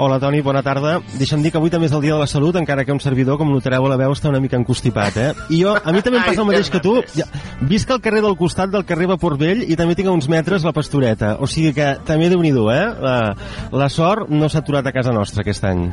Hola, 0.00 0.20
Toni, 0.22 0.38
bona 0.46 0.60
tarda. 0.62 1.00
Deixa'm 1.18 1.40
dir 1.42 1.50
que 1.50 1.58
avui 1.58 1.72
també 1.74 1.88
és 1.88 1.92
el 1.96 2.02
dia 2.04 2.14
de 2.14 2.20
la 2.20 2.28
salut, 2.30 2.54
encara 2.54 2.84
que 2.86 2.94
un 2.94 3.00
servidor, 3.02 3.34
com 3.40 3.48
notareu 3.50 3.82
a 3.82 3.88
la 3.90 3.96
veu, 3.98 4.12
està 4.14 4.28
una 4.30 4.38
mica 4.38 4.54
encostipat, 4.54 5.16
eh? 5.18 5.32
I 5.50 5.58
jo, 5.64 5.72
a 5.74 5.90
mi 5.94 6.02
també 6.06 6.20
em 6.20 6.28
passa 6.28 6.44
el 6.44 6.46
mateix 6.46 6.70
que 6.70 6.78
tu. 6.84 6.92
Ja, 7.16 7.26
visc 7.66 7.90
al 7.90 7.98
carrer 8.04 8.20
del 8.22 8.36
costat 8.38 8.70
del 8.70 8.84
carrer 8.86 9.08
Vapor 9.10 9.34
Vell 9.40 9.64
i 9.66 9.74
també 9.74 9.96
tinc 9.98 10.06
a 10.06 10.14
uns 10.14 10.28
metres 10.30 10.62
la 10.62 10.70
pastoreta. 10.76 11.32
O 11.42 11.50
sigui 11.50 11.74
que 11.74 11.96
també 12.06 12.30
déu 12.30 12.38
nhi 12.46 12.54
eh? 12.54 12.78
La, 13.02 13.16
la 13.74 13.88
sort 13.90 14.30
no 14.30 14.46
s'ha 14.48 14.62
aturat 14.62 14.86
a 14.86 14.94
casa 14.94 15.10
nostra 15.10 15.42
aquest 15.42 15.66
any. 15.66 15.88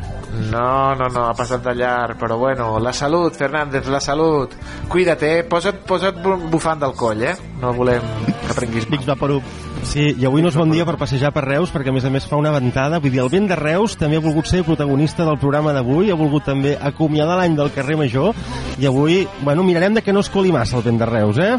No, 0.52 0.94
no, 0.94 1.10
no, 1.10 1.26
ha 1.26 1.34
passat 1.34 1.66
de 1.66 1.74
llarg, 1.74 2.20
però 2.22 2.38
bueno, 2.38 2.78
la 2.80 2.94
salut, 2.94 3.34
Fernández, 3.34 3.88
la 3.90 4.00
salut. 4.00 4.54
Cuida't, 4.88 5.24
eh? 5.24 5.44
Posa't, 5.50 5.82
posa't 5.88 6.22
bu- 6.22 6.44
bufant 6.54 6.80
del 6.80 6.94
coll, 6.94 7.24
eh? 7.26 7.34
No 7.60 7.74
volem 7.74 8.06
que 8.46 8.54
prenguis 8.54 8.86
mal. 8.90 9.02
Vaporub. 9.16 9.42
Sí, 9.86 10.16
i 10.18 10.26
avui 10.26 10.42
no 10.42 10.50
és 10.50 10.56
bon 10.58 10.72
dia 10.74 10.86
per 10.88 10.96
passejar 10.98 11.30
per 11.34 11.44
Reus, 11.46 11.70
perquè 11.74 11.92
a 11.92 11.94
més 11.94 12.06
a 12.08 12.10
més 12.10 12.26
fa 12.26 12.40
una 12.40 12.50
ventada. 12.54 12.98
Vull 13.00 13.12
dir, 13.14 13.22
el 13.22 13.30
vent 13.30 13.46
de 13.52 13.58
Reus 13.60 13.95
també 13.98 14.18
ha 14.18 14.24
volgut 14.24 14.46
ser 14.48 14.64
protagonista 14.64 15.26
del 15.26 15.38
programa 15.40 15.74
d'avui, 15.74 16.12
ha 16.12 16.16
volgut 16.16 16.46
també 16.46 16.78
acomiadar 16.80 17.38
l'any 17.40 17.56
del 17.56 17.72
carrer 17.72 17.98
Major, 17.98 18.34
i 18.80 18.86
avui, 18.86 19.28
bueno, 19.42 19.64
mirarem 19.64 19.94
de 19.96 20.02
que 20.02 20.14
no 20.14 20.20
es 20.20 20.30
coli 20.30 20.52
massa 20.52 20.78
el 20.78 20.84
vent 20.84 21.00
de 21.00 21.06
Reus, 21.06 21.38
eh? 21.38 21.56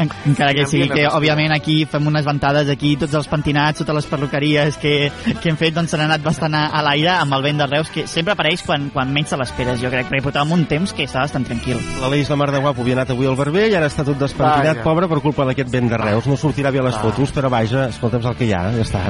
En- 0.00 0.10
Encara 0.26 0.54
que 0.54 0.64
sigui 0.66 0.88
que, 0.88 1.06
òbviament, 1.06 1.52
aquí 1.52 1.84
fem 1.86 2.06
unes 2.08 2.24
ventades, 2.24 2.68
aquí 2.72 2.94
tots 2.96 3.14
els 3.14 3.28
pentinats, 3.28 3.78
totes 3.78 3.94
les 3.94 4.06
perruqueries 4.06 4.76
que, 4.80 5.10
que 5.40 5.50
hem 5.50 5.56
fet, 5.60 5.74
doncs 5.76 5.90
s'han 5.92 6.04
anat 6.06 6.22
bastant 6.24 6.54
a, 6.56 6.66
a 6.72 6.82
l'aire 6.86 7.10
amb 7.18 7.34
el 7.36 7.42
vent 7.44 7.60
de 7.60 7.66
Reus, 7.66 7.90
que 7.92 8.06
sempre 8.10 8.32
apareix 8.32 8.62
quan, 8.66 8.88
quan 8.94 9.12
menys 9.12 9.30
te 9.34 9.36
l'esperes, 9.40 9.80
jo 9.82 9.90
crec, 9.92 10.08
perquè 10.08 10.22
portàvem 10.24 10.54
un 10.56 10.64
temps 10.70 10.92
que 10.96 11.04
estava 11.04 11.26
bastant 11.26 11.44
tranquil. 11.46 11.78
L'Aleix, 12.00 12.30
la 12.32 12.36
mar 12.40 12.50
de 12.54 12.62
guapo, 12.64 12.82
havia 12.82 12.96
anat 12.98 13.12
avui 13.14 13.28
al 13.28 13.36
barber 13.38 13.68
i 13.70 13.76
ara 13.78 13.90
està 13.90 14.04
tot 14.06 14.18
despentinat, 14.18 14.78
Vaja. 14.80 14.84
pobre, 14.86 15.08
per 15.10 15.20
culpa 15.20 15.44
d'aquest 15.48 15.70
vent 15.72 15.90
de 15.92 15.98
Reus. 16.00 16.26
No 16.30 16.36
sortirà 16.40 16.70
bé 16.72 16.80
a 16.80 16.86
les 16.88 16.96
Ah. 16.96 17.02
fotos, 17.04 17.32
però 17.34 17.50
vaja, 17.50 17.88
escolta'm 17.88 18.24
el 18.26 18.36
que 18.36 18.46
hi 18.48 18.52
ha, 18.52 18.62
ja 18.72 18.82
està. 18.82 19.02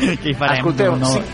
Què 0.00 0.30
hi 0.30 0.34
farem? 0.34 0.56
Escolteu, 0.62 0.92
No, 0.96 0.98
no. 1.06 1.12
cinc, 1.12 1.24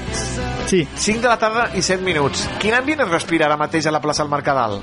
sí. 0.67 0.87
5 0.95 1.21
de 1.21 1.29
la 1.29 1.39
tarda 1.39 1.69
i 1.77 1.83
7 1.83 2.03
minuts. 2.05 2.47
Quin 2.63 2.75
ambient 2.79 3.05
es 3.07 3.11
respira 3.13 3.49
ara 3.49 3.61
mateix 3.61 3.87
a 3.87 3.95
la 3.95 4.01
plaça 4.05 4.25
del 4.25 4.33
Mercadal? 4.33 4.81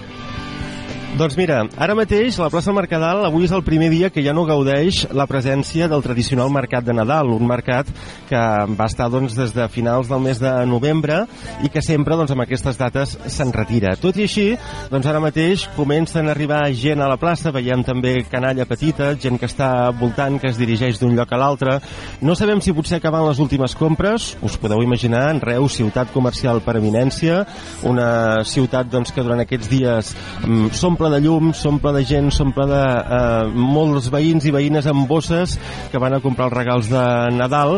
Doncs 1.17 1.33
mira, 1.35 1.63
ara 1.81 1.95
mateix 1.97 2.37
la 2.37 2.51
plaça 2.53 2.71
Mercadal 2.71 3.23
avui 3.25 3.47
és 3.47 3.51
el 3.55 3.63
primer 3.65 3.87
dia 3.89 4.11
que 4.13 4.21
ja 4.21 4.29
no 4.35 4.43
gaudeix 4.45 5.01
la 5.17 5.25
presència 5.27 5.87
del 5.89 6.03
tradicional 6.05 6.51
mercat 6.53 6.85
de 6.85 6.93
Nadal, 6.93 7.31
un 7.33 7.47
mercat 7.49 7.89
que 8.29 8.41
va 8.77 8.85
estar 8.85 9.07
doncs, 9.09 9.33
des 9.35 9.51
de 9.55 9.65
finals 9.73 10.07
del 10.07 10.21
mes 10.21 10.37
de 10.39 10.51
novembre 10.69 11.23
i 11.65 11.71
que 11.73 11.81
sempre 11.81 12.15
doncs, 12.15 12.31
amb 12.35 12.45
aquestes 12.45 12.77
dates 12.77 13.15
se'n 13.25 13.53
retira. 13.55 13.95
Tot 13.97 14.19
i 14.21 14.27
així, 14.29 14.45
doncs 14.91 15.09
ara 15.09 15.21
mateix 15.23 15.65
comencen 15.75 16.29
a 16.29 16.35
arribar 16.35 16.61
gent 16.77 17.01
a 17.01 17.09
la 17.09 17.17
plaça, 17.17 17.51
veiem 17.51 17.81
també 17.83 18.13
canalla 18.29 18.69
petita, 18.69 19.15
gent 19.17 19.41
que 19.41 19.49
està 19.49 19.89
voltant, 19.89 20.37
que 20.39 20.53
es 20.53 20.61
dirigeix 20.61 21.01
d'un 21.01 21.17
lloc 21.17 21.33
a 21.33 21.41
l'altre. 21.41 21.79
No 22.21 22.37
sabem 22.37 22.61
si 22.61 22.75
potser 22.77 23.01
acaben 23.01 23.25
les 23.25 23.41
últimes 23.41 23.73
compres, 23.75 24.35
us 24.45 24.59
podeu 24.61 24.85
imaginar, 24.85 25.25
en 25.33 25.41
Reus, 25.41 25.81
ciutat 25.81 26.13
comercial 26.13 26.61
per 26.61 26.77
eminència, 26.77 27.41
una 27.89 28.45
ciutat 28.45 28.93
doncs, 28.93 29.11
que 29.11 29.25
durant 29.25 29.41
aquests 29.41 29.73
dies 29.73 30.15
mm, 30.45 30.69
s'omple 30.99 31.15
de 31.15 31.23
llum, 31.23 31.53
s'omple 31.55 31.91
de 31.95 32.01
gent, 32.03 32.25
s'omple 32.35 32.65
de 32.67 32.79
eh, 32.83 33.51
molts 33.55 34.09
veïns 34.11 34.43
i 34.43 34.51
veïnes 34.51 34.83
amb 34.91 35.05
bosses 35.07 35.53
que 35.93 35.99
van 36.01 36.11
a 36.11 36.19
comprar 36.19 36.49
els 36.49 36.55
regals 36.57 36.89
de 36.91 37.03
Nadal 37.37 37.77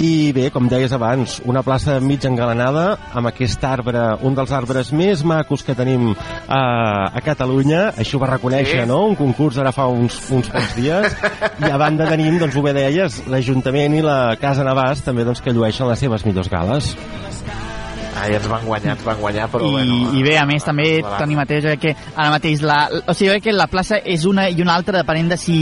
i 0.00 0.32
bé, 0.32 0.46
com 0.54 0.70
deies 0.72 0.94
abans, 0.96 1.34
una 1.44 1.60
plaça 1.66 1.98
mig 2.00 2.24
engalanada 2.24 2.94
amb 3.12 3.28
aquest 3.28 3.60
arbre, 3.68 4.06
un 4.24 4.32
dels 4.38 4.54
arbres 4.56 4.88
més 4.96 5.20
macos 5.20 5.66
que 5.66 5.76
tenim 5.76 6.14
a, 6.16 6.62
a 7.12 7.20
Catalunya, 7.20 7.90
això 8.00 8.16
ho 8.16 8.22
va 8.24 8.30
reconèixer, 8.32 8.86
Sí. 8.86 8.88
no? 8.88 9.02
Un 9.10 9.18
concurs 9.20 9.58
ara 9.60 9.74
fa 9.76 9.90
uns, 9.92 10.16
uns 10.32 10.48
pocs 10.48 10.72
dies 10.78 11.12
i 11.60 11.68
a 11.68 11.76
banda 11.76 12.08
tenim, 12.08 12.38
doncs 12.40 12.56
ho 12.56 12.64
bé 12.64 12.72
deies, 12.78 13.20
l'Ajuntament 13.28 13.98
i 14.00 14.06
la 14.06 14.38
Casa 14.40 14.64
Navàs 14.64 15.04
també 15.04 15.28
doncs 15.28 15.44
que 15.44 15.52
llueixen 15.52 15.92
les 15.92 16.00
seves 16.00 16.24
millors 16.24 16.48
gales. 16.48 16.94
Ai, 18.22 18.36
ens 18.38 18.46
van 18.46 18.64
guanyar, 18.66 18.94
ens 18.94 19.04
van 19.06 19.18
guanyar, 19.18 19.48
però 19.50 19.66
I, 19.66 19.72
bueno... 19.74 19.96
i 20.14 20.22
bé, 20.22 20.36
a 20.38 20.44
més 20.46 20.62
també. 20.66 20.86
Toni 21.02 21.38
Mateu 21.38 21.62
jo 21.64 21.72
crec 21.72 21.80
que 21.82 21.94
ara 22.14 22.30
mateix 22.30 22.62
la, 22.62 22.78
o 23.02 23.14
sigui, 23.16 23.32
jo 23.32 23.34
crec 23.36 23.48
que 23.48 23.54
la 23.56 23.66
plaça 23.70 23.98
és 23.98 24.26
una 24.28 24.48
i 24.52 24.62
una 24.62 24.76
altra 24.78 25.00
depenent 25.00 25.32
de 25.32 25.38
si 25.40 25.56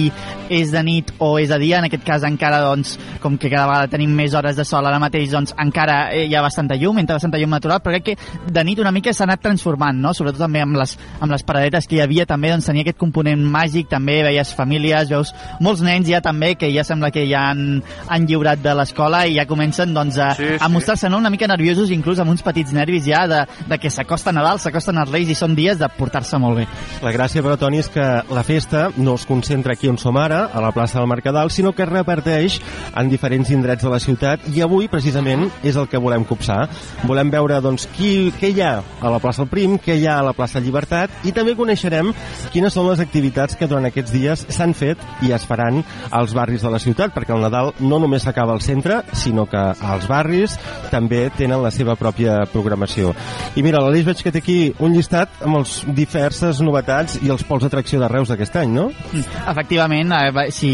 és 0.50 0.72
de 0.74 0.82
nit 0.84 1.12
o 1.22 1.30
és 1.38 1.48
de 1.48 1.58
dia, 1.62 1.78
en 1.78 1.86
aquest 1.86 2.04
cas 2.04 2.24
encara 2.26 2.58
doncs, 2.64 2.96
com 3.22 3.38
que 3.38 3.48
cada 3.48 3.68
vegada 3.70 3.90
tenim 3.92 4.12
més 4.18 4.34
hores 4.34 4.58
de 4.58 4.66
sol 4.66 4.86
ara 4.86 4.98
mateix 5.00 5.30
doncs 5.30 5.54
encara 5.62 6.10
eh, 6.12 6.24
hi 6.26 6.34
ha 6.34 6.42
bastanta 6.42 6.76
llum 6.76 6.98
entra 6.98 7.16
bastanta 7.20 7.38
llum 7.38 7.54
natural, 7.54 7.80
però 7.80 7.94
crec 7.94 8.08
que 8.10 8.50
de 8.50 8.64
nit 8.66 8.82
una 8.82 8.92
mica 8.92 9.14
s'ha 9.14 9.24
anat 9.28 9.44
transformant, 9.46 10.00
no? 10.02 10.12
sobretot 10.16 10.42
també 10.42 10.64
amb 10.64 10.76
les, 10.80 10.96
amb 11.20 11.30
les 11.32 11.46
paradetes 11.46 11.86
que 11.86 12.00
hi 12.00 12.02
havia 12.04 12.26
també 12.26 12.50
doncs 12.50 12.66
tenia 12.66 12.84
aquest 12.84 12.98
component 12.98 13.46
màgic, 13.46 13.88
també 13.92 14.20
veies 14.26 14.52
famílies 14.58 15.14
veus 15.14 15.32
molts 15.62 15.84
nens 15.86 16.10
ja 16.10 16.20
també 16.24 16.56
que 16.58 16.72
ja 16.74 16.84
sembla 16.84 17.12
que 17.14 17.24
ja 17.30 17.46
han, 17.52 17.80
han 18.10 18.26
lliurat 18.26 18.60
de 18.60 18.74
l'escola 18.74 19.24
i 19.30 19.38
ja 19.38 19.46
comencen 19.48 19.94
doncs 19.94 20.18
a, 20.18 20.32
Sí, 20.34 20.46
a 20.58 20.66
sí. 20.66 20.72
mostrar-se 20.72 21.08
no? 21.10 21.18
una 21.18 21.30
mica 21.30 21.46
nerviosos 21.50 21.90
inclús 21.94 22.18
amb 22.22 22.30
uns 22.34 22.42
petits 22.50 22.74
nervis 22.76 23.06
ja 23.06 23.24
de, 23.30 23.40
de 23.70 23.78
que 23.80 23.90
s'acosta 23.92 24.34
Nadal, 24.34 24.60
s'acosten 24.60 24.98
els 25.00 25.10
Reis 25.14 25.30
i 25.30 25.38
són 25.38 25.56
dies 25.58 25.78
de 25.80 25.88
portar-se 25.96 26.38
molt 26.42 26.60
bé. 26.60 26.66
La 27.04 27.14
gràcia, 27.14 27.42
però, 27.46 27.56
Toni, 27.60 27.80
és 27.80 27.90
que 27.92 28.06
la 28.30 28.44
festa 28.46 28.88
no 28.98 29.16
es 29.18 29.26
concentra 29.28 29.74
aquí 29.78 29.88
on 29.90 29.98
som 30.00 30.18
ara, 30.20 30.44
a 30.52 30.62
la 30.62 30.72
plaça 30.76 30.98
del 30.98 31.08
Mercadal, 31.10 31.50
sinó 31.50 31.72
que 31.72 31.86
es 31.86 31.90
reparteix 31.90 32.60
en 32.94 33.10
diferents 33.10 33.50
indrets 33.54 33.86
de 33.86 33.92
la 33.92 34.00
ciutat 34.02 34.46
i 34.52 34.62
avui, 34.64 34.88
precisament, 34.90 35.48
és 35.66 35.78
el 35.80 35.88
que 35.90 36.00
volem 36.02 36.26
copsar. 36.28 36.64
Volem 37.06 37.30
veure, 37.32 37.60
doncs, 37.64 37.86
qui, 37.96 38.30
què 38.40 38.52
hi 38.52 38.62
ha 38.64 38.74
a 39.00 39.12
la 39.12 39.20
plaça 39.22 39.44
del 39.44 39.50
Prim, 39.52 39.78
què 39.80 39.96
hi 39.98 40.06
ha 40.08 40.18
a 40.20 40.26
la 40.26 40.34
plaça 40.36 40.60
Llibertat 40.60 41.24
i 41.26 41.34
també 41.36 41.56
coneixerem 41.58 42.12
quines 42.52 42.74
són 42.74 42.88
les 42.90 43.02
activitats 43.02 43.56
que 43.58 43.68
durant 43.70 43.88
aquests 43.88 44.12
dies 44.14 44.44
s'han 44.52 44.74
fet 44.76 45.00
i 45.26 45.32
es 45.36 45.46
faran 45.48 45.82
als 46.10 46.34
barris 46.36 46.64
de 46.64 46.72
la 46.72 46.80
ciutat, 46.82 47.14
perquè 47.14 47.34
el 47.34 47.44
Nadal 47.44 47.72
no 47.80 48.00
només 48.02 48.26
s'acaba 48.26 48.54
al 48.56 48.64
centre, 48.64 49.00
sinó 49.12 49.46
que 49.50 49.60
als 49.60 50.08
barris 50.10 50.56
també 50.90 51.28
tenen 51.36 51.62
la 51.62 51.72
seva 51.74 51.96
pròpia 52.00 52.39
programació. 52.46 53.14
I 53.56 53.64
mira, 53.66 53.80
l'Aleix 53.82 54.06
veig 54.06 54.22
que 54.22 54.32
té 54.32 54.42
aquí 54.42 54.58
un 54.78 54.94
llistat 54.94 55.42
amb 55.44 55.60
els 55.60 55.80
diverses 55.96 56.60
novetats 56.64 57.18
i 57.24 57.30
els 57.32 57.44
pols 57.46 57.64
d'atracció 57.66 58.00
de 58.00 58.08
Reus 58.10 58.30
d'aquest 58.30 58.56
any, 58.62 58.72
no? 58.74 58.88
Efectivament, 59.12 60.12
eh, 60.16 60.46
si 60.54 60.70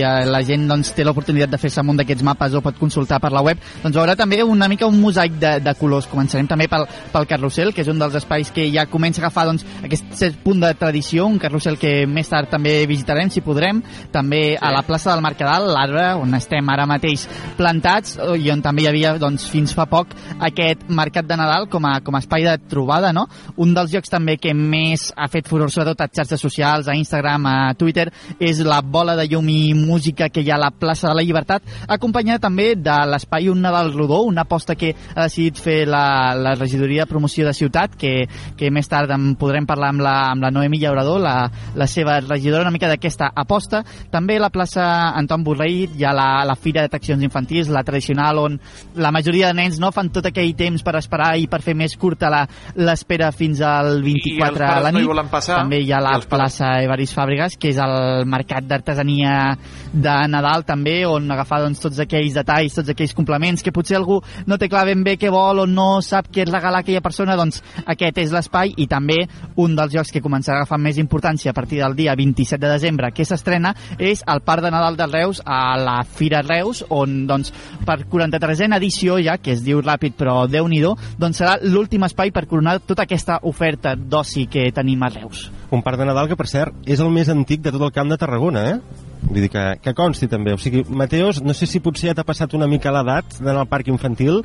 eh, 0.00 0.24
la 0.28 0.42
gent 0.46 0.66
doncs, 0.68 0.92
té 0.96 1.04
l'oportunitat 1.06 1.52
de 1.52 1.60
fer-se 1.60 1.84
un 1.86 2.00
d'aquests 2.00 2.26
mapes 2.26 2.56
o 2.56 2.62
pot 2.64 2.78
consultar 2.78 3.20
per 3.22 3.32
la 3.34 3.42
web, 3.44 3.60
doncs 3.82 3.96
veurà 3.96 4.16
també 4.18 4.42
una 4.42 4.68
mica 4.68 4.88
un 4.90 5.00
mosaic 5.00 5.38
de, 5.40 5.56
de 5.64 5.74
colors. 5.78 6.08
Començarem 6.10 6.48
també 6.50 6.68
pel, 6.70 6.86
pel 7.12 7.28
carrusel, 7.30 7.72
que 7.74 7.84
és 7.84 7.90
un 7.92 8.00
dels 8.00 8.16
espais 8.18 8.50
que 8.54 8.68
ja 8.72 8.86
comença 8.90 9.22
a 9.22 9.26
agafar 9.26 9.46
doncs, 9.50 9.64
aquest 9.86 10.12
cert 10.18 10.40
punt 10.44 10.60
de 10.62 10.72
tradició, 10.78 11.26
un 11.26 11.38
carrusel 11.42 11.78
que 11.80 11.92
més 12.06 12.28
tard 12.30 12.50
també 12.52 12.78
visitarem, 12.88 13.30
si 13.30 13.44
podrem. 13.44 13.82
També 14.12 14.56
a 14.60 14.72
la 14.74 14.84
plaça 14.86 15.12
del 15.12 15.24
Mercadal, 15.24 15.70
l'arbre, 15.72 16.08
on 16.20 16.34
estem 16.38 16.68
ara 16.72 16.86
mateix 16.88 17.26
plantats, 17.56 18.16
eh, 18.18 18.36
i 18.42 18.50
on 18.52 18.62
també 18.64 18.84
hi 18.84 18.90
havia 18.90 19.16
doncs, 19.22 19.48
fins 19.50 19.74
fa 19.76 19.86
poc 19.90 20.14
aquest 20.46 20.86
mercat 20.88 21.05
de 21.10 21.36
Nadal 21.36 21.68
com 21.68 21.84
a, 21.86 22.00
com 22.00 22.14
a 22.14 22.20
espai 22.22 22.44
de 22.44 22.56
trobada, 22.70 23.12
no? 23.12 23.26
Un 23.56 23.74
dels 23.74 23.92
llocs 23.92 24.10
també 24.12 24.36
que 24.40 24.54
més 24.54 25.10
ha 25.16 25.28
fet 25.32 25.48
furor, 25.48 25.70
sobretot 25.72 26.00
a 26.02 26.08
xarxes 26.10 26.40
socials, 26.40 26.88
a 26.88 26.96
Instagram, 26.96 27.46
a 27.46 27.74
Twitter, 27.78 28.08
és 28.40 28.60
la 28.64 28.80
bola 28.82 29.16
de 29.16 29.26
llum 29.30 29.48
i 29.50 29.74
música 29.74 30.28
que 30.28 30.42
hi 30.42 30.50
ha 30.50 30.56
a 30.56 30.64
la 30.66 30.70
plaça 30.70 31.08
de 31.08 31.14
la 31.16 31.24
Llibertat, 31.26 31.66
acompanyada 31.88 32.46
també 32.46 32.74
de 32.76 32.96
l'espai 33.10 33.48
Un 33.50 33.62
Nadal 33.62 33.92
Rodó, 33.94 34.22
una 34.26 34.42
aposta 34.42 34.74
que 34.74 34.94
ha 35.14 35.22
decidit 35.22 35.58
fer 35.60 35.86
la, 35.88 36.34
la 36.34 36.54
regidoria 36.54 37.04
de 37.04 37.10
promoció 37.10 37.46
de 37.46 37.54
ciutat, 37.54 37.96
que, 37.98 38.26
que 38.56 38.70
més 38.70 38.88
tard 38.88 39.10
en 39.14 39.34
podrem 39.38 39.66
parlar 39.66 39.92
amb 39.94 40.04
la, 40.04 40.16
amb 40.32 40.44
la 40.44 40.52
Noemi 40.54 40.80
Llaurador, 40.82 41.20
la, 41.22 41.36
la 41.74 41.88
seva 41.90 42.18
regidora, 42.20 42.64
una 42.66 42.74
mica 42.74 42.90
d'aquesta 42.90 43.30
aposta. 43.34 43.82
També 44.12 44.38
a 44.38 44.46
la 44.46 44.52
plaça 44.54 44.86
Anton 45.16 45.44
Borrell 45.46 45.96
hi 45.96 46.04
ha 46.06 46.14
la, 46.16 46.28
la 46.48 46.56
Fira 46.58 46.84
d'Atraccions 46.84 47.22
Infantils, 47.26 47.70
la 47.72 47.84
tradicional, 47.86 48.40
on 48.42 48.58
la 48.96 49.12
majoria 49.14 49.50
de 49.50 49.60
nens 49.60 49.80
no 49.82 49.92
fan 49.94 50.10
tot 50.14 50.30
aquell 50.30 50.54
temps 50.58 50.84
per 50.86 50.94
esperar 51.00 51.32
i 51.42 51.48
per 51.50 51.60
fer 51.64 51.74
més 51.76 51.96
curta 51.98 52.30
la- 52.32 52.44
l'espera 52.78 53.32
fins 53.34 53.60
al 53.66 53.98
24 54.04 54.64
a 54.66 54.80
la 54.86 54.92
no 54.92 55.00
nit. 55.00 55.08
volen 55.10 55.28
passar, 55.32 55.58
També 55.64 55.80
hi 55.82 55.90
ha 55.92 56.00
la 56.00 56.14
plaça 56.28 56.70
Evaris 56.84 57.12
Fàbregas, 57.16 57.56
que 57.58 57.70
és 57.74 57.78
el 57.82 58.24
mercat 58.30 58.64
d'artesania 58.64 59.56
de 59.92 60.14
Nadal 60.28 60.64
també, 60.64 61.00
on 61.08 61.30
agafar 61.30 61.60
doncs, 61.64 61.80
tots 61.82 61.98
aquells 62.02 62.34
detalls, 62.36 62.74
tots 62.78 62.90
aquells 62.92 63.14
complements 63.16 63.62
que 63.64 63.72
potser 63.72 63.96
algú 63.98 64.20
no 64.46 64.58
té 64.58 64.68
clar 64.68 64.84
ben 64.86 65.02
bé 65.04 65.16
què 65.18 65.30
vol 65.32 65.60
o 65.64 65.66
no 65.66 66.00
sap 66.04 66.28
què 66.32 66.44
regalar 66.46 66.80
a 66.80 66.84
aquella 66.84 67.00
persona, 67.04 67.36
doncs 67.36 67.62
aquest 67.86 68.18
és 68.18 68.32
l'espai 68.32 68.74
i 68.76 68.86
també 68.86 69.18
un 69.56 69.74
dels 69.76 69.92
jocs 69.92 70.12
que 70.12 70.22
començarà 70.22 70.60
a 70.60 70.64
agafar 70.64 70.78
més 70.78 70.98
importància 70.98 71.50
a 71.50 71.54
partir 71.56 71.80
del 71.82 71.94
dia 71.96 72.14
27 72.14 72.60
de 72.66 72.72
desembre 72.72 73.10
que 73.12 73.24
s'estrena 73.24 73.74
és 73.98 74.22
el 74.26 74.40
Parc 74.46 74.62
de 74.62 74.70
Nadal 74.70 74.96
de 74.96 75.06
Reus 75.06 75.40
a 75.44 75.76
la 75.78 76.02
Fira 76.04 76.42
Reus 76.42 76.84
on 76.90 77.26
doncs 77.26 77.52
per 77.86 78.04
43a 78.06 78.76
edició 78.76 79.18
ja, 79.22 79.38
que 79.38 79.52
es 79.52 79.62
diu 79.64 79.80
ràpid 79.82 80.14
però 80.18 80.46
déu 80.50 80.68
nhi 80.68 80.75
doncs 81.18 81.38
serà 81.40 81.56
l'últim 81.62 82.04
espai 82.04 82.30
per 82.34 82.46
coronar 82.46 82.78
tota 82.84 83.02
aquesta 83.06 83.38
oferta 83.42 83.94
d'oci 83.96 84.46
que 84.50 84.66
tenim 84.72 85.02
a 85.02 85.08
Reus. 85.08 85.46
Un 85.70 85.82
parc 85.82 85.98
de 85.98 86.06
Nadal 86.06 86.28
que, 86.28 86.36
per 86.36 86.46
cert, 86.46 86.74
és 86.86 87.00
el 87.00 87.10
més 87.10 87.28
antic 87.32 87.60
de 87.64 87.72
tot 87.74 87.82
el 87.82 87.92
camp 87.92 88.08
de 88.12 88.18
Tarragona, 88.20 88.64
eh? 88.70 89.04
Vull 89.26 89.40
dir 89.42 89.48
que, 89.50 89.64
que 89.82 89.94
consti 89.96 90.28
també. 90.30 90.52
O 90.54 90.58
sigui, 90.60 90.84
Mateos, 90.88 91.40
no 91.42 91.54
sé 91.56 91.66
si 91.66 91.80
potser 91.82 92.10
ja 92.10 92.14
t'ha 92.14 92.24
passat 92.28 92.52
una 92.54 92.68
mica 92.70 92.92
l'edat 92.94 93.40
d'anar 93.40 93.64
al 93.64 93.70
parc 93.70 93.88
infantil, 93.88 94.42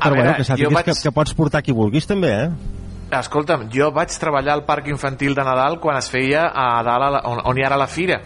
però 0.00 0.14
veure, 0.14 0.22
bueno, 0.24 0.36
que 0.40 0.44
sàpigues 0.48 0.72
vaig- 0.74 0.88
que, 0.88 0.96
que 1.02 1.12
pots 1.14 1.34
portar 1.38 1.62
qui 1.62 1.72
vulguis 1.76 2.06
també, 2.08 2.32
eh? 2.46 2.48
Escolta'm, 3.14 3.68
jo 3.70 3.90
vaig 3.94 4.10
treballar 4.18 4.54
al 4.56 4.64
parc 4.66 4.88
infantil 4.90 5.34
de 5.36 5.44
Nadal 5.46 5.76
quan 5.78 5.98
es 6.00 6.08
feia 6.10 6.48
a 6.50 6.82
dalt, 6.82 7.04
a 7.04 7.10
la, 7.14 7.20
on, 7.30 7.42
on 7.46 7.58
hi 7.60 7.62
ara 7.62 7.76
la 7.78 7.86
fira. 7.86 8.16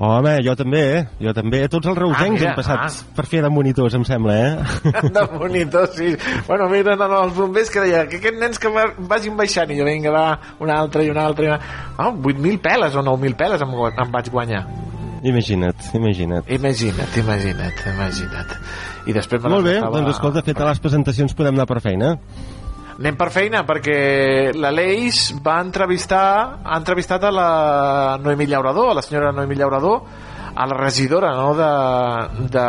Home, 0.00 0.34
jo 0.46 0.54
també, 0.56 0.80
eh? 0.96 1.00
Jo 1.20 1.32
també. 1.36 1.62
Tots 1.72 1.90
els 1.90 1.98
reusencs 1.98 2.20
Ah, 2.20 2.32
mira, 2.38 2.50
han 2.50 2.56
passat 2.58 2.84
ah. 2.86 3.08
per 3.16 3.26
fer 3.28 3.42
de 3.44 3.50
monitors, 3.52 3.94
em 3.98 4.04
sembla, 4.08 4.36
eh? 4.36 4.90
de 5.16 5.24
monitor, 5.38 5.88
sí. 5.94 6.14
Bueno, 6.48 6.68
mira, 6.72 6.96
no, 6.96 7.08
no, 7.08 7.22
els 7.28 7.34
bombers 7.36 7.70
que 7.70 7.84
deia 7.84 8.04
que 8.08 8.20
aquests 8.20 8.40
nens 8.40 8.58
que 8.62 8.72
va- 8.72 8.92
vagin 9.10 9.36
baixant 9.36 9.70
i 9.70 9.78
jo 9.80 9.88
vinga, 9.88 10.12
va, 10.14 10.26
una 10.60 10.78
altra 10.80 11.04
i 11.04 11.10
una 11.12 11.26
altra 11.30 11.44
i 11.44 11.50
una... 11.52 11.60
Oh, 11.98 12.12
8.000 12.12 12.60
peles 12.64 12.96
o 12.96 13.02
9.000 13.04 13.36
peles 13.36 13.66
em, 13.66 13.74
em 14.04 14.14
vaig 14.14 14.30
guanyar. 14.32 14.64
Imagina't, 15.22 15.90
imagina't. 15.92 16.48
Imagina't, 16.48 17.16
imagina't, 17.20 17.82
imagina't. 17.92 18.54
I 19.06 19.12
després 19.12 19.42
me 19.42 19.50
Molt 19.52 19.66
bé, 19.68 19.74
doncs 19.80 20.14
escolta, 20.14 20.40
feta 20.46 20.64
les 20.68 20.80
presentacions 20.80 21.34
podem 21.36 21.58
anar 21.58 21.66
per 21.68 21.80
feina. 21.84 22.14
Anem 23.00 23.16
per 23.16 23.30
feina, 23.32 23.62
perquè 23.64 24.52
l'Aleix 24.52 25.30
va 25.40 25.54
entrevistar, 25.64 26.60
ha 26.60 26.76
entrevistat 26.76 27.22
a 27.24 27.30
la 27.32 27.46
Noemí 28.20 28.44
Llaurador, 28.50 28.90
a 28.90 28.98
la 28.98 29.04
senyora 29.06 29.30
Noemí 29.32 29.56
Llaurador, 29.56 30.02
a 30.52 30.66
la 30.68 30.76
regidora 30.76 31.30
no, 31.32 31.54
de, 31.56 31.70
de 32.52 32.66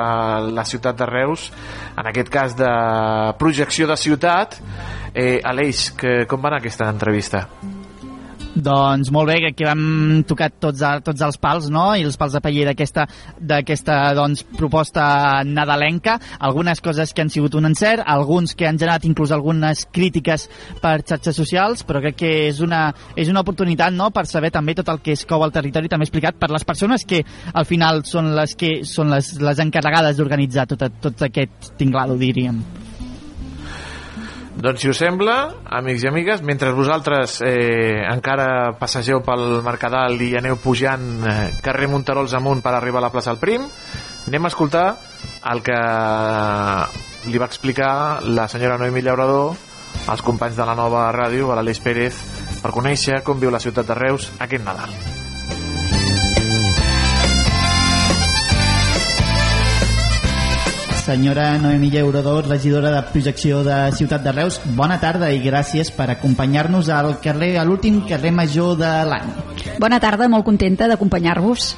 la 0.55 0.63
ciutat 0.63 1.03
de 1.03 1.09
Reus, 1.11 1.49
en 1.97 2.07
aquest 2.13 2.31
cas 2.31 2.55
de 2.55 2.71
projecció 3.43 3.91
de 3.91 3.99
ciutat. 3.99 4.55
Eh, 5.11 5.41
Aleix, 5.43 5.89
que, 5.99 6.21
com 6.31 6.39
va 6.39 6.53
anar 6.53 6.63
aquesta 6.63 6.87
entrevista? 6.87 7.49
Doncs 8.51 9.07
molt 9.15 9.29
bé, 9.29 9.53
que 9.55 9.63
vam 9.63 10.25
tocar 10.27 10.49
tots, 10.51 10.81
tots 11.05 11.23
els 11.23 11.37
pals, 11.39 11.69
no?, 11.71 11.93
i 11.95 12.03
els 12.03 12.17
pals 12.19 12.33
de 12.35 12.41
paller 12.43 12.65
d'aquesta 12.67 13.95
doncs, 14.17 14.43
proposta 14.57 15.05
nadalenca, 15.47 16.17
algunes 16.39 16.83
coses 16.83 17.15
que 17.15 17.23
han 17.23 17.31
sigut 17.31 17.55
un 17.55 17.69
encert, 17.69 18.03
alguns 18.03 18.51
que 18.59 18.67
han 18.67 18.79
generat 18.81 19.07
inclús 19.07 19.31
algunes 19.31 19.85
crítiques 19.95 20.49
per 20.83 20.97
xarxes 20.99 21.39
socials, 21.39 21.85
però 21.87 22.03
crec 22.03 22.19
que 22.19 22.33
és 22.49 22.59
una, 22.59 22.89
és 23.15 23.31
una 23.31 23.45
oportunitat, 23.45 23.95
no?, 23.95 24.11
per 24.11 24.27
saber 24.27 24.51
també 24.51 24.75
tot 24.75 24.91
el 24.91 24.99
que 24.99 25.15
es 25.15 25.23
cou 25.25 25.47
al 25.47 25.55
territori, 25.55 25.87
també 25.87 26.09
explicat 26.09 26.35
per 26.35 26.51
les 26.51 26.67
persones 26.67 27.07
que 27.07 27.23
al 27.53 27.69
final 27.69 28.03
són 28.03 28.33
les 28.35 28.59
que 28.59 28.81
són 28.83 29.15
les, 29.15 29.37
les 29.39 29.63
encarregades 29.63 30.19
d'organitzar 30.19 30.67
tot, 30.75 30.89
tot 30.99 31.27
aquest 31.31 31.71
tinglado, 31.79 32.19
diríem. 32.19 32.59
Doncs 34.51 34.81
si 34.83 34.89
us 34.91 34.99
sembla, 34.99 35.35
amics 35.79 36.03
i 36.03 36.09
amigues, 36.09 36.41
mentre 36.43 36.73
vosaltres 36.75 37.37
eh, 37.47 38.03
encara 38.03 38.73
passegeu 38.79 39.21
pel 39.23 39.61
Mercadal 39.63 40.19
i 40.19 40.33
aneu 40.35 40.57
pujant 40.59 41.05
eh, 41.23 41.37
carrer 41.63 41.87
Monterols 41.87 42.35
amunt 42.35 42.59
per 42.63 42.75
arribar 42.75 42.99
a 42.99 43.05
la 43.07 43.13
plaça 43.13 43.31
del 43.31 43.39
Prim, 43.39 43.63
anem 44.27 44.45
a 44.45 44.51
escoltar 44.51 44.85
el 45.53 45.63
que 45.63 45.79
li 47.31 47.39
va 47.39 47.47
explicar 47.47 47.93
la 48.27 48.49
senyora 48.51 48.77
Noemi 48.81 49.05
Llaurador 49.05 49.55
als 50.11 50.25
companys 50.25 50.59
de 50.59 50.67
la 50.67 50.75
nova 50.75 51.07
ràdio, 51.15 51.51
a 51.51 51.57
l'Aleix 51.59 51.79
Pérez, 51.79 52.21
per 52.61 52.75
conèixer 52.75 53.23
com 53.23 53.39
viu 53.39 53.53
la 53.53 53.63
ciutat 53.63 53.87
de 53.87 53.99
Reus 54.03 54.31
aquest 54.39 54.67
Nadal. 54.67 55.20
Senyora 61.01 61.57
Noemí 61.57 61.89
Llaurador, 61.89 62.45
regidora 62.47 62.91
de 62.93 63.01
projecció 63.09 63.63
de 63.65 63.77
Ciutat 63.97 64.21
de 64.21 64.31
Reus, 64.35 64.59
bona 64.77 64.99
tarda 65.01 65.31
i 65.33 65.39
gràcies 65.41 65.89
per 65.95 66.05
acompanyar-nos 66.13 66.91
al 66.93 67.15
carrer, 67.23 67.55
a 67.57 67.63
l'últim 67.65 68.03
carrer 68.05 68.29
major 68.29 68.77
de 68.77 68.91
l'any. 69.09 69.31
Bona 69.81 69.97
tarda, 69.99 70.29
molt 70.29 70.45
contenta 70.45 70.85
d'acompanyar-vos. 70.91 71.71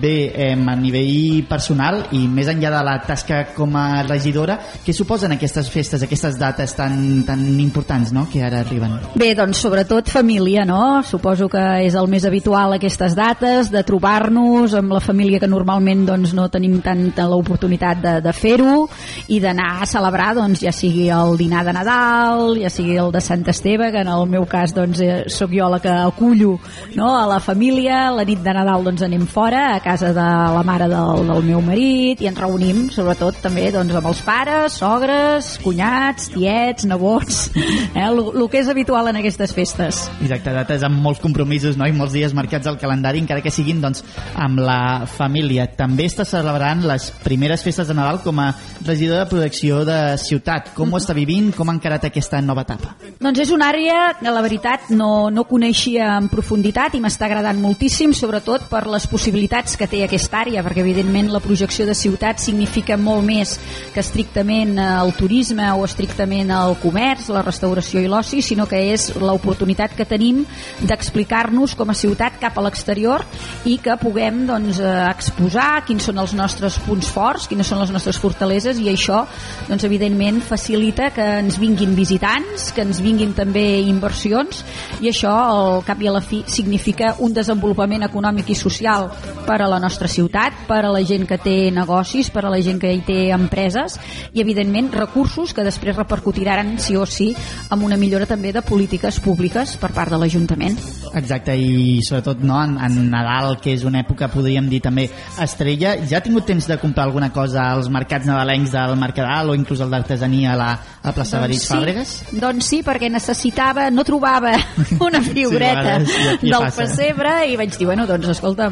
Bé, 0.00 0.32
eh, 0.34 0.52
a 0.54 0.76
nivell 0.78 1.44
personal 1.48 2.04
i 2.16 2.26
més 2.30 2.48
enllà 2.48 2.70
de 2.72 2.82
la 2.86 2.94
tasca 3.04 3.40
com 3.56 3.74
a 3.76 4.02
regidora, 4.06 4.56
què 4.84 4.94
suposen 4.96 5.34
aquestes 5.34 5.68
festes, 5.72 6.04
aquestes 6.06 6.38
dates 6.40 6.74
tan, 6.78 7.24
tan 7.26 7.42
importants 7.60 8.12
no?, 8.14 8.26
que 8.30 8.42
ara 8.44 8.62
arriben? 8.64 8.96
Bé, 9.18 9.32
doncs 9.36 9.60
sobretot 9.60 10.08
família, 10.12 10.64
no? 10.68 11.02
Suposo 11.06 11.48
que 11.50 11.62
és 11.84 11.96
el 11.98 12.08
més 12.12 12.24
habitual 12.28 12.76
aquestes 12.76 13.16
dates, 13.18 13.70
de 13.72 13.82
trobar-nos 13.86 14.76
amb 14.78 14.94
la 14.94 15.02
família 15.04 15.40
que 15.42 15.50
normalment 15.50 16.06
doncs, 16.08 16.32
no 16.36 16.48
tenim 16.52 16.78
tanta 16.84 17.26
l'oportunitat 17.28 18.00
de, 18.00 18.14
de 18.24 18.34
fer-ho 18.36 18.86
i 19.28 19.40
d'anar 19.42 19.80
a 19.80 19.90
celebrar 19.90 20.32
doncs, 20.38 20.62
ja 20.64 20.72
sigui 20.74 21.08
el 21.12 21.36
dinar 21.40 21.64
de 21.66 21.74
Nadal, 21.76 22.54
ja 22.62 22.70
sigui 22.72 22.96
el 23.00 23.12
de 23.12 23.22
Sant 23.24 23.44
Esteve, 23.50 23.90
que 23.92 24.04
en 24.04 24.12
el 24.12 24.26
meu 24.30 24.46
cas 24.48 24.74
doncs, 24.76 25.02
eh, 25.02 25.24
sóc 25.28 25.52
jo 25.56 25.68
la 25.70 25.80
que 25.82 25.90
acullo 25.90 26.56
no? 26.94 27.10
a 27.16 27.26
la 27.26 27.40
família, 27.42 28.06
la 28.14 28.24
nit 28.24 28.40
de 28.44 28.54
Nadal 28.54 28.86
doncs, 28.86 29.02
anem 29.06 29.26
fora, 29.26 29.49
a 29.54 29.80
casa 29.80 30.12
de 30.12 30.26
la 30.54 30.62
mare 30.66 30.86
del, 30.90 31.26
del 31.28 31.42
meu 31.46 31.60
marit, 31.64 32.20
i 32.22 32.28
ens 32.30 32.38
reunim 32.38 32.86
sobretot 32.92 33.40
també 33.42 33.68
doncs, 33.74 33.94
amb 33.96 34.08
els 34.10 34.20
pares, 34.24 34.76
sogres, 34.80 35.50
cunyats, 35.64 36.30
tiets, 36.34 36.86
nebots, 36.88 37.40
eh? 37.56 38.04
el, 38.04 38.20
el 38.34 38.46
que 38.50 38.60
és 38.62 38.70
habitual 38.70 39.10
en 39.10 39.20
aquestes 39.20 39.54
festes. 39.56 40.02
Exacte, 40.20 40.54
dates 40.54 40.84
amb 40.86 41.00
molts 41.02 41.22
compromisos 41.22 41.78
no? 41.80 41.88
i 41.88 41.96
molts 41.96 42.14
dies 42.16 42.34
marcats 42.36 42.70
al 42.70 42.78
calendari, 42.80 43.22
encara 43.22 43.44
que 43.44 43.52
siguin 43.54 43.82
doncs, 43.82 44.04
amb 44.34 44.62
la 44.62 45.06
família. 45.10 45.68
També 45.78 46.06
està 46.10 46.26
celebrant 46.28 46.84
les 46.88 47.10
primeres 47.24 47.64
festes 47.66 47.90
de 47.90 47.96
Nadal 47.96 48.22
com 48.24 48.40
a 48.42 48.50
regidor 48.86 49.24
de 49.24 49.28
protecció 49.30 49.82
de 49.88 50.00
ciutat. 50.20 50.72
Com 50.76 50.92
ho 50.92 51.00
està 51.00 51.16
vivint? 51.16 51.50
Com 51.56 51.70
ha 51.70 51.76
encarat 51.76 52.08
aquesta 52.08 52.40
nova 52.44 52.64
etapa? 52.66 52.94
Doncs 53.20 53.44
és 53.44 53.54
una 53.54 53.70
àrea 53.72 54.14
que 54.20 54.32
la 54.32 54.44
veritat 54.44 54.90
no, 54.94 55.30
no 55.32 55.46
coneixia 55.48 56.14
en 56.16 56.30
profunditat 56.32 56.96
i 56.96 57.02
m'està 57.02 57.28
agradant 57.28 57.60
moltíssim, 57.60 58.14
sobretot 58.16 58.68
per 58.70 58.86
les 58.90 59.06
possibilitats 59.10 59.39
que 59.48 59.86
té 59.88 60.02
aquesta 60.04 60.40
àrea, 60.42 60.62
perquè 60.62 60.82
evidentment 60.82 61.30
la 61.32 61.40
projecció 61.40 61.86
de 61.86 61.94
ciutat 61.94 62.40
significa 62.42 62.96
molt 63.00 63.24
més 63.24 63.56
que 63.94 64.00
estrictament 64.00 64.76
el 64.78 65.12
turisme 65.16 65.64
o 65.72 65.84
estrictament 65.84 66.50
el 66.50 66.76
comerç, 66.82 67.28
la 67.32 67.42
restauració 67.42 68.00
i 68.00 68.08
l'oci, 68.10 68.42
sinó 68.42 68.66
que 68.68 68.78
és 68.92 69.10
l'oportunitat 69.16 69.94
que 69.96 70.04
tenim 70.04 70.44
d'explicar-nos 70.84 71.74
com 71.78 71.90
a 71.90 71.96
ciutat 71.96 72.36
cap 72.40 72.58
a 72.58 72.64
l'exterior 72.66 73.24
i 73.64 73.78
que 73.78 73.96
puguem 74.00 74.44
doncs, 74.48 74.80
eh, 74.80 74.92
exposar 75.10 75.84
quins 75.86 76.04
són 76.04 76.18
els 76.18 76.34
nostres 76.34 76.78
punts 76.84 77.08
forts, 77.08 77.48
quines 77.48 77.66
són 77.66 77.80
les 77.80 77.90
nostres 77.94 78.18
fortaleses 78.20 78.78
i 78.78 78.90
això 78.92 79.24
doncs, 79.68 79.84
evidentment 79.84 80.40
facilita 80.44 81.10
que 81.14 81.26
ens 81.40 81.58
vinguin 81.60 81.94
visitants, 81.96 82.70
que 82.72 82.82
ens 82.82 83.00
vinguin 83.00 83.32
també 83.36 83.80
inversions 83.80 84.64
i 85.00 85.08
això 85.08 85.32
al 85.32 85.84
cap 85.86 86.00
i 86.02 86.08
a 86.08 86.14
la 86.16 86.24
fi 86.24 86.42
significa 86.46 87.14
un 87.20 87.32
desenvolupament 87.32 88.04
econòmic 88.06 88.50
i 88.50 88.58
social 88.58 89.08
per 89.46 89.60
a 89.62 89.68
la 89.68 89.78
nostra 89.82 90.08
ciutat, 90.08 90.52
per 90.68 90.84
a 90.84 90.90
la 90.92 91.00
gent 91.06 91.26
que 91.28 91.38
té 91.40 91.70
negocis, 91.74 92.28
per 92.30 92.44
a 92.46 92.50
la 92.52 92.60
gent 92.62 92.78
que 92.82 92.90
hi 92.92 93.00
té 93.06 93.18
empreses 93.34 93.96
i 94.32 94.40
evidentment 94.42 94.90
recursos 94.94 95.54
que 95.54 95.64
després 95.66 95.96
repercutiran 95.96 96.76
sí 96.78 96.96
o 96.96 97.06
sí 97.06 97.30
amb 97.70 97.84
una 97.86 97.96
millora 98.00 98.26
també 98.26 98.52
de 98.52 98.62
polítiques 98.62 99.18
públiques 99.20 99.76
per 99.80 99.90
part 99.96 100.10
de 100.12 100.18
l'Ajuntament. 100.20 100.76
Exacte, 101.14 101.56
i 101.56 102.00
sobretot 102.06 102.42
no, 102.46 102.58
en, 102.62 102.76
en 102.78 103.10
Nadal, 103.10 103.56
que 103.60 103.72
és 103.74 103.84
una 103.88 104.02
època, 104.04 104.28
podríem 104.30 104.68
dir 104.70 104.80
també 104.84 105.08
estrella, 105.42 105.96
ja 106.06 106.18
ha 106.20 106.24
tingut 106.24 106.46
temps 106.46 106.66
de 106.70 106.78
comprar 106.78 107.06
alguna 107.08 107.30
cosa 107.34 107.70
als 107.72 107.88
mercats 107.90 108.26
nadalencs 108.28 108.70
del 108.74 108.96
Mercadal 109.00 109.50
o 109.50 109.56
inclús 109.58 109.80
el 109.80 109.90
d'artesania 109.90 110.52
a 110.54 110.56
la 110.60 110.70
a 111.00 111.12
plaça 111.16 111.38
doncs 111.38 111.46
Verís 111.46 111.62
sí, 111.64 111.70
Fàbregas? 111.72 112.10
Doncs 112.42 112.66
sí, 112.68 112.82
perquè 112.84 113.08
necessitava, 113.10 113.86
no 113.90 114.04
trobava 114.04 114.52
una 115.00 115.22
figureta 115.24 115.98
Sí, 116.00 116.04
vegades, 116.04 116.10
ja- 116.10 116.34
ja 116.34 116.38
del 116.42 116.52
passa. 116.66 116.82
pessebre 116.82 117.32
i 117.48 117.56
vaig 117.56 117.76
dir, 117.78 117.86
bueno, 117.88 118.06
doncs 118.06 118.28
escolta, 118.34 118.68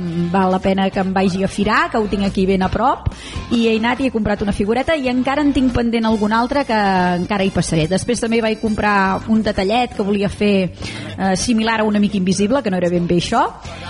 val 0.48 0.56
la 0.56 0.58
pena 0.58 0.88
que 0.90 1.00
em 1.00 1.12
vagi 1.12 1.44
a 1.44 1.48
firar, 1.48 1.90
que 1.90 1.98
ho 1.98 2.06
tinc 2.08 2.24
aquí 2.24 2.46
ben 2.46 2.62
a 2.62 2.68
prop 2.72 3.08
i 3.52 3.66
he 3.68 3.76
anat 3.78 4.00
i 4.00 4.08
he 4.08 4.12
comprat 4.12 4.42
una 4.42 4.52
figureta 4.52 4.96
i 4.96 5.08
encara 5.08 5.44
en 5.44 5.52
tinc 5.52 5.72
pendent 5.74 6.08
algun 6.08 6.32
altre 6.32 6.64
que 6.64 6.78
encara 7.18 7.44
hi 7.44 7.52
passaré. 7.54 7.86
Després 7.88 8.20
també 8.20 8.40
vaig 8.40 8.60
comprar 8.60 9.20
un 9.28 9.42
detallet 9.42 9.94
que 9.96 10.06
volia 10.06 10.28
fer 10.28 10.70
eh, 10.70 11.36
similar 11.36 11.80
a 11.80 11.84
un 11.84 11.96
amic 11.96 12.16
invisible, 12.18 12.62
que 12.62 12.70
no 12.70 12.78
era 12.80 12.90
ben 12.90 13.06
bé 13.06 13.20
això, 13.20 13.44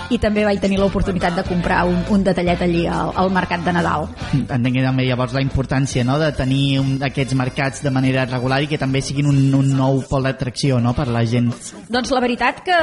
i 0.09 0.19
també 0.19 0.43
vaig 0.45 0.59
tenir 0.59 0.79
l'oportunitat 0.79 1.37
de 1.37 1.45
comprar 1.47 1.83
un, 1.87 2.01
un 2.09 2.23
detallet 2.25 2.61
allí 2.65 2.85
al, 2.87 3.13
al 3.15 3.31
mercat 3.31 3.63
de 3.65 3.73
Nadal. 3.75 4.07
Entenc 4.33 4.73
que 4.75 4.85
també 4.85 5.05
llavors 5.07 5.35
la 5.37 5.43
importància 5.43 6.03
no, 6.03 6.17
de 6.19 6.31
tenir 6.35 6.79
un, 6.81 6.97
aquests 7.05 7.37
mercats 7.37 7.83
de 7.85 7.93
manera 7.93 8.25
regular 8.27 8.61
i 8.63 8.69
que 8.71 8.79
també 8.81 9.01
siguin 9.05 9.29
un, 9.29 9.39
un 9.55 9.71
nou 9.77 10.01
pol 10.09 10.27
d'atracció 10.27 10.81
no, 10.83 10.95
per 10.97 11.07
la 11.13 11.23
gent. 11.29 11.51
Doncs 11.89 12.11
la 12.15 12.23
veritat 12.23 12.63
que 12.65 12.79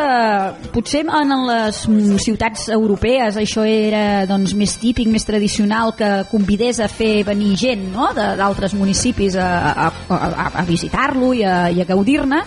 potser 0.74 1.04
en 1.06 1.34
les 1.50 1.82
ciutats 2.22 2.68
europees 2.72 3.36
això 3.40 3.65
era 3.66 4.24
doncs, 4.28 4.54
més 4.58 4.76
típic, 4.80 5.08
més 5.12 5.26
tradicional 5.26 5.92
que 5.98 6.10
convidés 6.30 6.80
a 6.80 6.88
fer 6.88 7.24
venir 7.26 7.54
gent 7.58 7.86
no? 7.92 8.10
d'altres 8.16 8.74
municipis 8.78 9.36
a, 9.40 9.48
a, 9.72 9.90
a, 10.08 10.48
a 10.62 10.64
visitar-lo 10.68 11.32
i 11.36 11.44
a, 11.44 11.56
i 11.70 11.82
a 11.82 11.88
gaudir-ne 11.88 12.42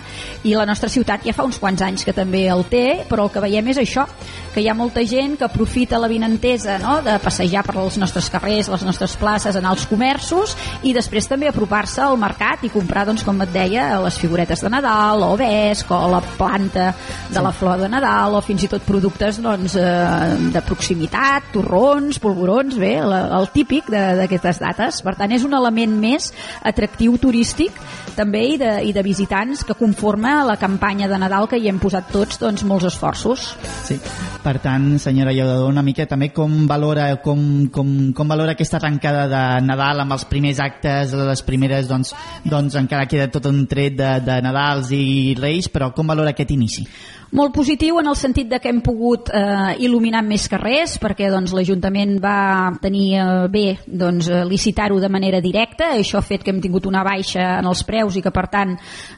i 0.48 0.54
la 0.56 0.66
nostra 0.68 0.88
ciutat 0.88 1.26
ja 1.26 1.34
fa 1.36 1.44
uns 1.44 1.60
quants 1.60 1.82
anys 1.84 2.06
que 2.06 2.16
també 2.16 2.46
el 2.48 2.64
té, 2.70 3.04
però 3.08 3.26
el 3.26 3.34
que 3.34 3.42
veiem 3.44 3.72
és 3.72 3.80
això 3.82 4.06
que 4.54 4.62
hi 4.64 4.68
ha 4.70 4.74
molta 4.74 5.02
gent 5.06 5.36
que 5.38 5.46
aprofita 5.46 5.98
la 6.00 6.08
vinentesa 6.10 6.78
no? 6.82 6.98
de 7.04 7.16
passejar 7.22 7.62
per 7.66 7.76
els 7.82 7.98
nostres 8.00 8.30
carrers, 8.32 8.70
les 8.72 8.84
nostres 8.86 9.14
places, 9.20 9.56
anar 9.56 9.74
als 9.74 9.86
comerços 9.90 10.56
i 10.82 10.94
després 10.96 11.28
també 11.30 11.50
apropar-se 11.50 12.02
al 12.02 12.18
mercat 12.20 12.64
i 12.66 12.72
comprar, 12.72 13.04
doncs, 13.08 13.24
com 13.26 13.38
et 13.44 13.52
deia, 13.54 13.92
les 14.02 14.18
figuretes 14.18 14.64
de 14.64 14.72
Nadal, 14.72 15.22
o 15.26 15.36
vesc, 15.38 15.90
o 15.94 16.00
la 16.10 16.22
planta 16.38 16.90
de 17.30 17.44
la 17.44 17.52
flor 17.54 17.78
de 17.84 17.90
Nadal, 17.92 18.38
o 18.38 18.42
fins 18.44 18.66
i 18.66 18.70
tot 18.72 18.84
productes 18.86 19.38
doncs, 19.42 19.76
eh, 19.78 20.50
de 20.54 20.62
proximitat, 20.66 21.09
torrons, 21.52 22.18
polvorons, 22.22 22.76
bé, 22.80 22.96
la, 23.04 23.22
el 23.38 23.48
típic 23.54 23.90
d'aquestes 23.90 24.60
dates. 24.62 25.00
Per 25.04 25.14
tant, 25.18 25.32
és 25.32 25.44
un 25.46 25.54
element 25.56 25.96
més 26.00 26.30
atractiu 26.66 27.16
turístic 27.20 27.76
també 28.16 28.42
i 28.54 28.58
de, 28.60 28.72
i 28.86 28.92
de 28.96 29.04
visitants 29.06 29.64
que 29.66 29.76
conforma 29.78 30.40
la 30.46 30.58
campanya 30.60 31.08
de 31.08 31.18
Nadal 31.20 31.48
que 31.50 31.58
hi 31.60 31.68
hem 31.70 31.78
posat 31.82 32.10
tots 32.12 32.40
doncs, 32.40 32.64
molts 32.66 32.88
esforços. 32.90 33.52
Sí. 33.86 33.98
Per 34.40 34.56
tant, 34.62 34.94
senyora 35.02 35.34
Llaudador, 35.36 35.68
una 35.68 35.84
mica 35.84 36.06
també 36.08 36.30
com 36.32 36.64
valora, 36.68 37.10
com, 37.20 37.68
com, 37.72 37.90
com 38.16 38.30
valora 38.30 38.54
aquesta 38.56 38.78
arrencada 38.78 39.26
de 39.28 39.42
Nadal 39.66 40.00
amb 40.00 40.16
els 40.16 40.24
primers 40.30 40.62
actes, 40.64 41.12
les 41.12 41.44
primeres, 41.44 41.88
doncs, 41.90 42.14
doncs 42.48 42.78
encara 42.80 43.08
queda 43.10 43.28
tot 43.32 43.50
un 43.50 43.66
tret 43.68 43.98
de, 43.98 44.14
de 44.24 44.40
Nadals 44.44 44.94
i 44.96 45.34
Reis, 45.36 45.68
però 45.68 45.90
com 45.92 46.08
valora 46.08 46.32
aquest 46.32 46.54
inici? 46.56 46.86
Molt 47.30 47.52
positiu 47.54 48.00
en 48.00 48.08
el 48.10 48.16
sentit 48.18 48.48
de 48.50 48.58
que 48.58 48.72
hem 48.72 48.80
pogut 48.82 49.28
eh, 49.30 49.76
il·luminar 49.86 50.24
més 50.26 50.48
carrers 50.50 50.96
perquè 50.98 51.28
doncs, 51.30 51.52
l'Ajuntament 51.54 52.16
va 52.18 52.72
tenir 52.82 53.04
eh, 53.22 53.26
bé 53.46 53.62
doncs, 53.86 54.26
eh, 54.26 54.40
licitar-ho 54.48 54.98
de 54.98 55.06
manera 55.06 55.38
directa, 55.38 55.92
això 55.94 56.18
ha 56.18 56.26
fet 56.26 56.42
que 56.42 56.50
hem 56.50 56.58
tingut 56.58 56.88
una 56.90 57.04
baixa 57.06 57.60
en 57.60 57.68
els 57.70 57.84
preus 57.86 58.16
i 58.18 58.22
que 58.24 58.32
per 58.34 58.48
tant 58.50 58.72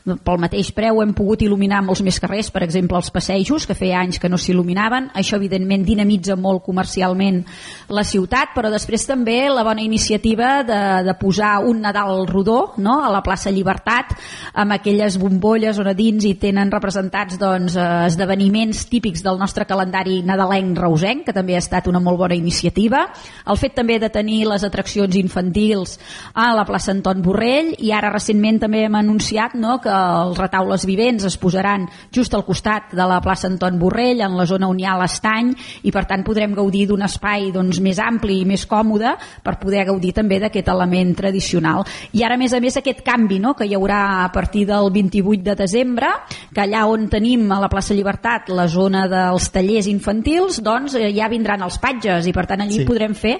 pel 0.04 0.42
mateix 0.42 0.74
preu 0.76 1.00
hem 1.00 1.14
pogut 1.16 1.40
il·luminar 1.46 1.80
molts 1.86 2.02
més 2.04 2.18
carrers, 2.20 2.50
per 2.52 2.62
exemple 2.66 2.98
els 3.00 3.08
passejos 3.14 3.64
que 3.64 3.78
feia 3.78 4.02
anys 4.04 4.20
que 4.20 4.28
no 4.28 4.36
s'il·luminaven, 4.36 5.08
això 5.16 5.40
evidentment 5.40 5.88
dinamitza 5.88 6.36
molt 6.36 6.60
comercialment 6.68 7.40
la 7.96 8.04
ciutat, 8.04 8.52
però 8.52 8.68
després 8.68 9.08
també 9.08 9.38
la 9.48 9.64
bona 9.64 9.80
iniciativa 9.80 10.58
de, 10.68 10.82
de 11.08 11.16
posar 11.16 11.62
un 11.64 11.80
Nadal 11.80 12.26
rodó 12.28 12.74
no? 12.76 13.00
a 13.00 13.08
la 13.08 13.24
plaça 13.24 13.48
Llibertat 13.48 14.12
amb 14.52 14.76
aquelles 14.76 15.16
bombolles 15.16 15.80
on 15.80 15.88
a 15.88 15.96
dins 15.96 16.28
hi 16.28 16.36
tenen 16.36 16.68
representats 16.76 17.40
doncs, 17.40 17.80
eh, 17.80 18.01
esdeveniments 18.06 18.86
típics 18.90 19.22
del 19.24 19.38
nostre 19.40 19.66
calendari 19.68 20.20
nadalenc 20.26 20.78
reusenc, 20.78 21.24
que 21.26 21.34
també 21.36 21.56
ha 21.56 21.62
estat 21.62 21.88
una 21.90 22.00
molt 22.00 22.18
bona 22.20 22.36
iniciativa. 22.38 23.06
El 23.46 23.58
fet 23.60 23.76
també 23.76 23.98
de 24.02 24.10
tenir 24.12 24.42
les 24.50 24.64
atraccions 24.64 25.16
infantils 25.18 25.98
a 26.34 26.50
la 26.56 26.66
plaça 26.68 26.92
Anton 26.92 27.22
Borrell 27.22 27.72
i 27.78 27.92
ara 27.94 28.12
recentment 28.12 28.60
també 28.62 28.84
hem 28.86 28.96
anunciat 28.98 29.54
no, 29.58 29.78
que 29.82 29.92
els 29.92 30.38
retaules 30.38 30.86
vivents 30.88 31.24
es 31.28 31.38
posaran 31.40 31.88
just 32.12 32.34
al 32.34 32.44
costat 32.46 32.92
de 32.92 33.06
la 33.08 33.20
plaça 33.24 33.48
Anton 33.50 33.78
Borrell, 33.80 34.20
en 34.20 34.36
la 34.36 34.46
zona 34.46 34.68
on 34.70 34.80
hi 34.80 34.86
ha 34.86 34.98
l'estany, 35.00 35.52
i 35.82 35.92
per 35.94 36.04
tant 36.10 36.24
podrem 36.26 36.54
gaudir 36.56 36.86
d'un 36.90 37.02
espai 37.06 37.50
doncs, 37.54 37.80
més 37.82 38.00
ampli 38.02 38.40
i 38.42 38.48
més 38.48 38.66
còmode 38.68 39.14
per 39.42 39.58
poder 39.60 39.86
gaudir 39.88 40.12
també 40.16 40.38
d'aquest 40.42 40.68
element 40.72 41.14
tradicional. 41.18 41.86
I 42.12 42.24
ara, 42.26 42.36
a 42.36 42.40
més 42.40 42.52
a 42.52 42.60
més, 42.62 42.76
aquest 42.78 43.02
canvi 43.06 43.38
no, 43.42 43.54
que 43.58 43.66
hi 43.68 43.76
haurà 43.76 44.24
a 44.24 44.30
partir 44.34 44.66
del 44.68 44.90
28 44.92 45.42
de 45.50 45.56
desembre, 45.58 46.10
que 46.52 46.64
allà 46.64 46.84
on 46.90 47.08
tenim 47.12 47.50
a 47.52 47.60
la 47.62 47.70
plaça 47.72 47.91
Llibertat 47.92 48.50
la 48.54 48.66
zona 48.70 49.06
dels 49.10 49.50
tallers 49.52 49.88
infantils, 49.90 50.62
doncs 50.64 50.96
eh, 50.98 51.10
ja 51.14 51.30
vindran 51.32 51.62
els 51.66 51.78
patges 51.82 52.26
i 52.28 52.34
per 52.34 52.46
tant 52.50 52.64
allí 52.64 52.82
sí. 52.82 52.88
podrem 52.88 53.14
fer 53.18 53.38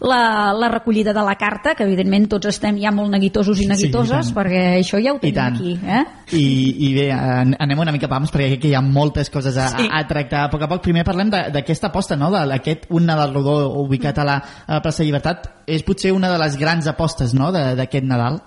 la, 0.00 0.52
la 0.54 0.68
recollida 0.68 1.12
de 1.12 1.22
la 1.26 1.34
carta, 1.34 1.74
que 1.74 1.82
evidentment 1.84 2.28
tots 2.30 2.46
estem 2.52 2.76
ja 2.78 2.92
molt 2.94 3.10
neguitosos 3.10 3.58
i 3.60 3.66
neguitoses, 3.66 4.28
tant. 4.30 4.36
perquè 4.36 4.62
això 4.78 5.00
ja 5.02 5.12
ho 5.12 5.18
I 5.18 5.32
tenim 5.32 5.34
tant. 5.34 5.56
aquí. 5.56 5.78
Eh? 5.82 6.04
I, 6.38 6.44
i 6.86 6.92
bé, 6.94 7.06
an- 7.12 7.56
anem 7.58 7.78
una 7.82 7.92
mica 7.92 8.06
pams 8.08 8.30
perquè 8.30 8.58
que 8.60 8.68
hi 8.68 8.74
ha 8.74 8.82
moltes 8.84 9.30
coses 9.30 9.56
a, 9.56 9.68
Sí. 9.74 9.88
a, 9.90 10.04
tractar 10.06 10.44
a 10.44 10.50
poc 10.50 10.62
a 10.62 10.68
poc. 10.68 10.82
Primer 10.82 11.04
parlem 11.04 11.30
de- 11.30 11.50
d'aquesta 11.50 11.88
aposta, 11.88 12.16
no? 12.16 12.30
d'aquest 12.30 12.86
un 12.90 13.06
Nadal 13.06 13.32
rodó 13.34 13.72
ubicat 13.82 14.18
a 14.18 14.24
la, 14.24 14.36
a 14.66 14.74
la 14.74 14.82
plaça 14.82 15.02
Llibertat. 15.02 15.48
És 15.68 15.82
potser 15.84 16.12
una 16.12 16.30
de 16.32 16.38
les 16.38 16.56
grans 16.56 16.86
apostes 16.86 17.34
no? 17.34 17.50
d'aquest 17.52 18.04
Nadal. 18.04 18.38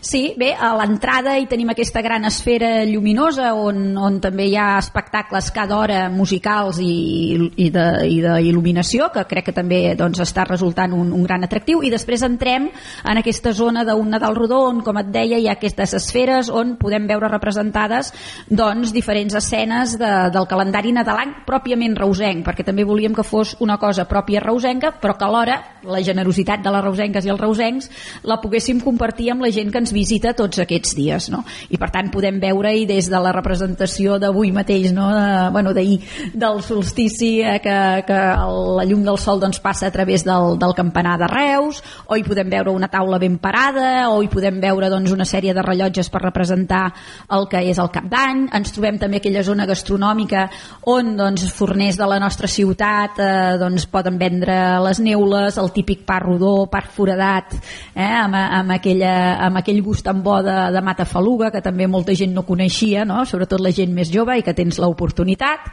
Sí, 0.00 0.34
bé, 0.38 0.52
a 0.54 0.74
l'entrada 0.76 1.38
hi 1.38 1.46
tenim 1.50 1.70
aquesta 1.70 2.02
gran 2.02 2.24
esfera 2.24 2.84
lluminosa 2.84 3.52
on, 3.54 3.96
on 3.98 4.20
també 4.20 4.46
hi 4.46 4.56
ha 4.56 4.76
espectacles 4.78 5.50
cada 5.50 5.76
hora 5.78 6.08
musicals 6.10 6.78
i, 6.78 7.50
i 7.56 7.70
de- 7.70 8.06
i 8.06 8.20
d'il·luminació, 8.22 9.10
que 9.12 9.24
crec 9.26 9.46
que 9.46 9.52
també 9.56 9.94
doncs, 9.98 10.20
està 10.20 10.44
resultant 10.46 10.92
un, 10.98 11.12
un 11.14 11.24
gran 11.26 11.46
atractiu, 11.46 11.82
i 11.82 11.92
després 11.92 12.24
entrem 12.26 12.68
en 12.68 13.20
aquesta 13.20 13.54
zona 13.56 13.84
d'un 13.86 14.10
Nadal 14.12 14.36
rodó 14.36 14.64
on, 14.68 14.82
com 14.84 14.98
et 15.00 15.10
deia, 15.14 15.38
hi 15.38 15.48
ha 15.48 15.56
aquestes 15.56 15.94
esferes 15.98 16.50
on 16.50 16.76
podem 16.80 17.06
veure 17.08 17.30
representades 17.30 18.12
doncs, 18.48 18.92
diferents 18.94 19.34
escenes 19.38 19.96
de, 20.00 20.12
del 20.34 20.48
calendari 20.50 20.92
nadalenc 20.96 21.44
pròpiament 21.48 21.96
reusenc, 21.98 22.44
perquè 22.46 22.66
també 22.66 22.86
volíem 22.88 23.14
que 23.16 23.26
fos 23.26 23.54
una 23.64 23.78
cosa 23.78 24.08
pròpia 24.08 24.42
reusenca, 24.44 24.92
però 25.00 25.16
que 25.18 25.26
alhora 25.26 25.58
la 25.88 26.02
generositat 26.04 26.62
que 26.64 26.72
les 26.74 26.84
reusenques 26.84 27.26
i 27.26 27.32
els 27.32 27.40
reusencs 27.40 27.90
la 28.28 28.38
poguéssim 28.42 28.80
compartir 28.82 29.30
amb 29.32 29.44
la 29.44 29.52
gent 29.54 29.70
que 29.72 29.80
ens 29.82 29.92
visita 29.94 30.34
tots 30.36 30.62
aquests 30.62 30.94
dies. 30.98 31.28
No? 31.32 31.44
I 31.70 31.78
per 31.80 31.90
tant 31.94 32.10
podem 32.14 32.40
veure-hi 32.42 32.86
des 32.88 33.10
de 33.10 33.20
la 33.22 33.32
representació 33.36 34.18
d'avui 34.22 34.52
mateix, 34.54 34.90
no? 34.96 35.08
de, 35.14 35.28
bueno, 35.54 35.74
d'ahir, 35.76 36.00
del 36.34 36.62
solstici, 36.66 37.38
eh, 37.42 37.58
que, 37.64 37.78
que 38.08 38.18
el, 38.18 38.60
la 38.78 38.86
llum 38.88 39.04
del 39.06 39.20
sol 39.20 39.40
doncs, 39.42 39.60
passa 39.64 39.88
a 39.88 39.94
través 39.94 40.24
del, 40.26 40.56
del 40.60 40.74
campanar 40.88 41.18
de 41.20 41.28
Reus, 41.28 41.82
o 42.08 42.16
hi 42.16 42.24
podem 42.24 42.48
veure 42.48 42.72
una 42.72 42.88
taula 42.88 43.18
ben 43.20 43.36
parada, 43.38 44.08
o 44.08 44.22
hi 44.22 44.30
podem 44.32 44.60
veure 44.60 44.88
doncs, 44.88 45.12
una 45.12 45.26
sèrie 45.28 45.52
de 45.54 45.62
rellotges 45.62 46.08
per 46.08 46.22
representar 46.24 46.88
el 47.36 47.46
que 47.50 47.60
és 47.68 47.78
el 47.78 47.90
cap 47.92 48.08
d'any. 48.08 48.46
Ens 48.56 48.72
trobem 48.72 48.98
també 48.98 49.20
aquella 49.20 49.44
zona 49.44 49.66
gastronòmica 49.68 50.48
on 50.88 51.14
doncs, 51.18 51.44
forners 51.52 51.98
de 52.00 52.08
la 52.08 52.18
nostra 52.22 52.48
ciutat 52.48 53.20
eh, 53.20 53.30
doncs, 53.60 53.86
poden 53.92 54.18
vendre 54.18 54.56
les 54.86 55.02
neules, 55.04 55.58
el 55.60 55.72
típic 55.76 56.06
pa 56.08 56.18
rodó, 56.24 56.66
pa 56.72 56.80
foradat, 56.88 57.58
eh, 57.94 58.08
amb, 58.08 58.38
amb, 58.38 58.76
aquella, 58.78 59.14
amb 59.48 59.60
aquell 59.60 59.82
gust 59.84 60.06
tan 60.08 60.22
bo 60.24 60.38
de, 60.42 60.56
de 60.72 60.84
matafaluga 60.84 61.52
que 61.52 61.64
també 61.64 61.86
molta 61.86 62.16
gent 62.16 62.32
no 62.32 62.46
coneixia, 62.48 63.04
no? 63.04 63.24
sobretot 63.28 63.60
la 63.60 63.74
gent 63.74 63.92
més 63.92 64.12
jove 64.12 64.38
i 64.38 64.46
que 64.46 64.56
tens 64.56 64.80
l'oportunitat 64.80 65.68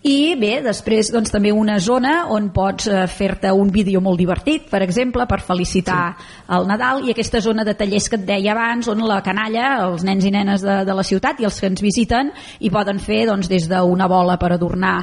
i 0.00 0.32
bé, 0.40 0.62
després 0.64 1.10
doncs, 1.12 1.28
també 1.28 1.50
una 1.52 1.76
zona 1.78 2.24
on 2.32 2.46
pots 2.56 2.86
eh, 2.88 3.02
fer-te 3.04 3.50
un 3.52 3.68
vídeo 3.68 4.00
molt 4.00 4.16
divertit, 4.16 4.49
per 4.70 4.82
exemple, 4.82 5.26
per 5.30 5.40
felicitar 5.44 6.16
sí. 6.18 6.26
el 6.56 6.66
Nadal, 6.66 7.04
i 7.06 7.12
aquesta 7.14 7.40
zona 7.44 7.64
de 7.64 7.76
tallers 7.78 8.08
que 8.10 8.18
et 8.18 8.26
deia 8.26 8.50
abans, 8.54 8.88
on 8.90 9.04
la 9.06 9.20
canalla, 9.22 9.68
els 9.86 10.04
nens 10.06 10.26
i 10.26 10.32
nenes 10.34 10.64
de, 10.66 10.80
de 10.88 10.96
la 10.96 11.04
ciutat 11.06 11.40
i 11.40 11.46
els 11.48 11.60
que 11.60 11.70
ens 11.70 11.82
visiten, 11.84 12.32
hi 12.60 12.70
poden 12.72 12.98
fer 12.98 13.22
doncs, 13.30 13.48
des 13.50 13.68
d'una 13.70 14.08
bola 14.10 14.36
per 14.40 14.52
adornar 14.56 14.96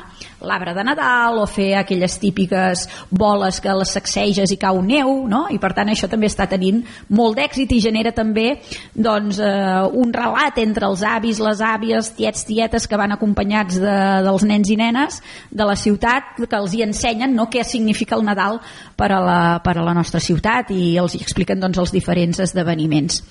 l'arbre 0.44 0.76
de 0.76 0.84
Nadal 0.86 1.40
o 1.42 1.48
fer 1.50 1.72
aquelles 1.80 2.18
típiques 2.22 2.86
boles 3.10 3.62
que 3.64 3.74
les 3.74 3.96
sacseges 3.96 4.52
i 4.52 4.60
cau 4.60 4.82
neu, 4.84 5.24
no? 5.30 5.46
i 5.54 5.58
per 5.62 5.72
tant 5.78 5.90
això 5.90 6.10
també 6.12 6.28
està 6.30 6.50
tenint 6.52 6.84
molt 7.16 7.40
d'èxit 7.40 7.72
i 7.74 7.82
genera 7.82 8.12
també 8.12 8.60
doncs, 8.94 9.40
eh, 9.40 9.88
un 9.98 10.14
relat 10.14 10.60
entre 10.62 10.92
els 10.92 11.02
avis, 11.08 11.40
les 11.42 11.64
àvies, 11.64 12.12
tiets, 12.18 12.46
tietes 12.48 12.88
que 12.88 13.00
van 13.00 13.16
acompanyats 13.16 13.80
de, 13.82 13.98
dels 14.28 14.46
nens 14.48 14.70
i 14.70 14.78
nenes 14.78 14.98
nenes 14.98 15.22
de 15.52 15.66
la 15.66 15.76
ciutat 15.76 16.38
que 16.38 16.58
els 16.58 16.74
hi 16.74 16.84
ensenyen 16.86 17.36
no, 17.36 17.48
què 17.52 17.64
significa 17.66 18.18
el 18.18 18.26
Nadal 18.26 18.60
per 18.98 19.12
a 19.14 19.20
la, 19.22 19.37
per 19.64 19.76
a 19.78 19.86
la 19.86 19.96
nostra 19.98 20.22
ciutat 20.24 20.72
i 20.76 20.96
els 21.02 21.16
hi 21.16 21.24
expliquen 21.24 21.62
doncs, 21.64 21.80
els 21.84 21.94
diferents 21.96 22.42
esdeveniments. 22.48 23.22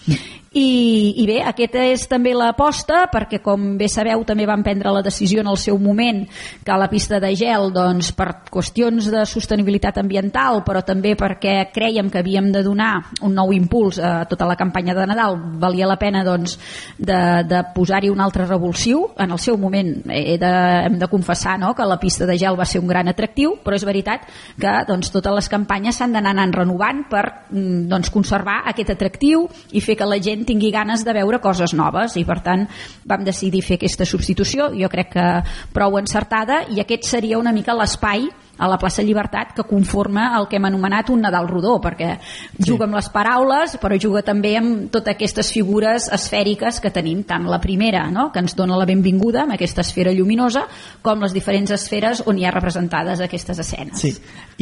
I, 0.57 1.13
i 1.21 1.25
bé, 1.29 1.41
aquesta 1.45 1.83
és 1.85 2.07
també 2.09 2.31
l'aposta 2.33 3.03
perquè 3.13 3.43
com 3.45 3.75
bé 3.77 3.91
sabeu 3.93 4.23
també 4.25 4.47
van 4.49 4.63
prendre 4.65 4.93
la 4.95 5.03
decisió 5.05 5.43
en 5.43 5.51
el 5.51 5.59
seu 5.61 5.77
moment 5.77 6.23
que 6.65 6.79
la 6.81 6.89
pista 6.89 7.19
de 7.21 7.35
gel 7.37 7.69
doncs, 7.75 8.15
per 8.17 8.31
qüestions 8.49 9.11
de 9.13 9.27
sostenibilitat 9.29 10.01
ambiental 10.01 10.63
però 10.65 10.81
també 10.87 11.13
perquè 11.19 11.69
creiem 11.75 12.09
que 12.09 12.23
havíem 12.23 12.49
de 12.55 12.63
donar 12.65 12.95
un 13.21 13.37
nou 13.37 13.53
impuls 13.53 13.99
a 14.01 14.23
tota 14.31 14.49
la 14.49 14.57
campanya 14.57 14.95
de 14.97 15.05
Nadal 15.11 15.37
valia 15.61 15.91
la 15.91 15.99
pena 16.01 16.25
doncs, 16.25 16.57
de, 16.97 17.21
de 17.45 17.61
posar-hi 17.75 18.09
un 18.09 18.23
altre 18.25 18.47
revulsiu. 18.47 19.11
En 19.21 19.37
el 19.37 19.43
seu 19.43 19.59
moment 19.61 19.93
he 20.09 20.39
de, 20.41 20.55
hem 20.87 20.97
de 20.97 21.11
confessar 21.13 21.59
no, 21.61 21.75
que 21.77 21.85
la 21.85 22.01
pista 22.01 22.25
de 22.25 22.39
gel 22.41 22.57
va 22.57 22.65
ser 22.65 22.81
un 22.81 22.89
gran 22.89 23.13
atractiu 23.13 23.59
però 23.61 23.77
és 23.77 23.85
veritat 23.85 24.25
que 24.57 24.73
doncs, 24.89 25.13
totes 25.13 25.37
les 25.37 25.53
campanyes 25.53 26.01
s'han 26.01 26.17
d'anar 26.17 26.49
renovant 26.57 27.05
per 27.11 27.27
mm, 27.51 27.87
doncs, 27.93 28.09
conservar 28.15 28.63
aquest 28.73 28.97
atractiu 28.97 29.45
i 29.77 29.85
fer 29.85 30.01
que 30.01 30.09
la 30.09 30.21
gent 30.23 30.46
tingui 30.47 30.73
ganes 30.75 31.05
de 31.05 31.15
veure 31.17 31.41
coses 31.43 31.75
noves 31.77 32.17
i 32.17 32.25
per 32.29 32.41
tant 32.47 32.67
vam 33.05 33.25
decidir 33.27 33.65
fer 33.67 33.81
aquesta 33.81 34.07
substitució. 34.09 34.71
Jo 34.79 34.91
crec 34.93 35.13
que 35.17 35.29
prou 35.75 35.99
encertada 36.01 36.65
i 36.73 36.81
aquest 36.83 37.09
seria 37.11 37.39
una 37.39 37.55
mica 37.55 37.77
l'espai 37.77 38.29
a 38.59 38.69
la 38.69 38.79
plaça 38.81 39.05
Llibertat 39.05 39.53
que 39.57 39.67
conforma 39.69 40.31
el 40.39 40.49
que 40.49 40.57
hem 40.59 40.69
anomenat 40.69 41.11
un 41.13 41.23
Nadal 41.25 41.49
rodó 41.49 41.77
perquè 41.83 42.17
juga 42.59 42.87
amb 42.87 42.97
les 42.97 43.09
paraules 43.13 43.77
però 43.83 43.99
juga 44.01 44.23
també 44.27 44.55
amb 44.59 44.89
totes 44.93 45.15
aquestes 45.15 45.53
figures 45.53 46.09
esfèriques 46.13 46.81
que 46.81 46.93
tenim, 46.95 47.23
tant 47.29 47.47
la 47.51 47.61
primera 47.61 48.07
no? 48.11 48.31
que 48.33 48.41
ens 48.43 48.57
dona 48.57 48.79
la 48.79 48.89
benvinguda 48.89 49.45
amb 49.45 49.57
aquesta 49.57 49.85
esfera 49.85 50.15
lluminosa 50.15 50.67
com 51.03 51.23
les 51.23 51.35
diferents 51.37 51.73
esferes 51.75 52.23
on 52.27 52.39
hi 52.39 52.47
ha 52.47 52.55
representades 52.55 53.21
aquestes 53.25 53.61
escenes 53.63 54.01
sí. 54.01 54.13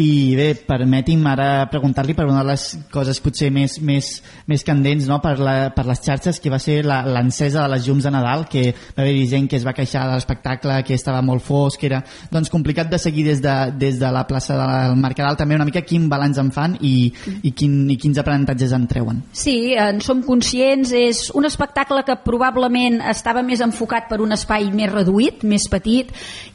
i 0.03 0.35
bé, 0.37 0.51
permeti'm 0.67 1.27
ara 1.31 1.51
preguntar-li 1.71 2.17
per 2.17 2.27
una 2.29 2.43
de 2.43 2.51
les 2.53 2.67
coses 2.93 3.21
potser 3.23 3.51
més, 3.55 3.79
més, 3.81 4.11
més 4.51 4.67
candents 4.67 5.09
no? 5.11 5.21
per, 5.23 5.37
la, 5.39 5.57
per 5.75 5.87
les 5.89 6.03
xarxes 6.03 6.41
que 6.43 6.53
va 6.53 6.61
ser 6.63 6.83
l'encesa 6.85 7.63
de 7.63 7.75
les 7.77 7.87
llums 7.87 8.05
de 8.05 8.15
Nadal 8.15 8.47
que 8.51 8.67
va 8.75 9.05
haver-hi 9.05 9.27
gent 9.31 9.49
que 9.51 9.59
es 9.61 9.67
va 9.67 9.75
queixar 9.77 10.07
de 10.09 10.17
l'espectacle 10.19 10.81
que 10.87 10.97
estava 10.99 11.23
molt 11.23 11.45
fosc, 11.45 11.81
que 11.81 11.89
era 11.91 12.03
doncs, 12.33 12.51
complicat 12.53 12.91
de 12.91 12.99
seguir 13.01 13.27
des 13.29 13.43
de, 13.45 13.55
des 13.85 14.01
de 14.01 14.11
la 14.13 14.25
plaça 14.29 14.57
del 14.59 14.97
Mercadal 15.01 15.39
també 15.39 15.59
una 15.59 15.69
mica 15.69 15.85
quin 15.85 16.09
balanç 16.11 16.41
en 16.41 16.51
fan 16.55 16.79
i, 16.81 17.13
i, 17.43 17.53
quin, 17.53 17.77
i 17.93 17.99
quins 18.01 18.19
aprenentatges 18.21 18.73
en 18.77 18.89
treuen. 18.91 19.23
Sí, 19.37 19.75
en 19.79 20.01
som 20.05 20.23
conscients, 20.25 20.95
és 20.97 21.29
un 21.37 21.47
espectacle 21.49 22.03
que 22.07 22.17
probablement 22.25 23.01
estava 23.13 23.45
més 23.47 23.63
enfocat 23.65 24.09
per 24.11 24.21
un 24.25 24.35
espai 24.37 24.71
més 24.75 24.93
reduït, 24.93 25.45
més 25.49 25.69
petit 25.71 26.13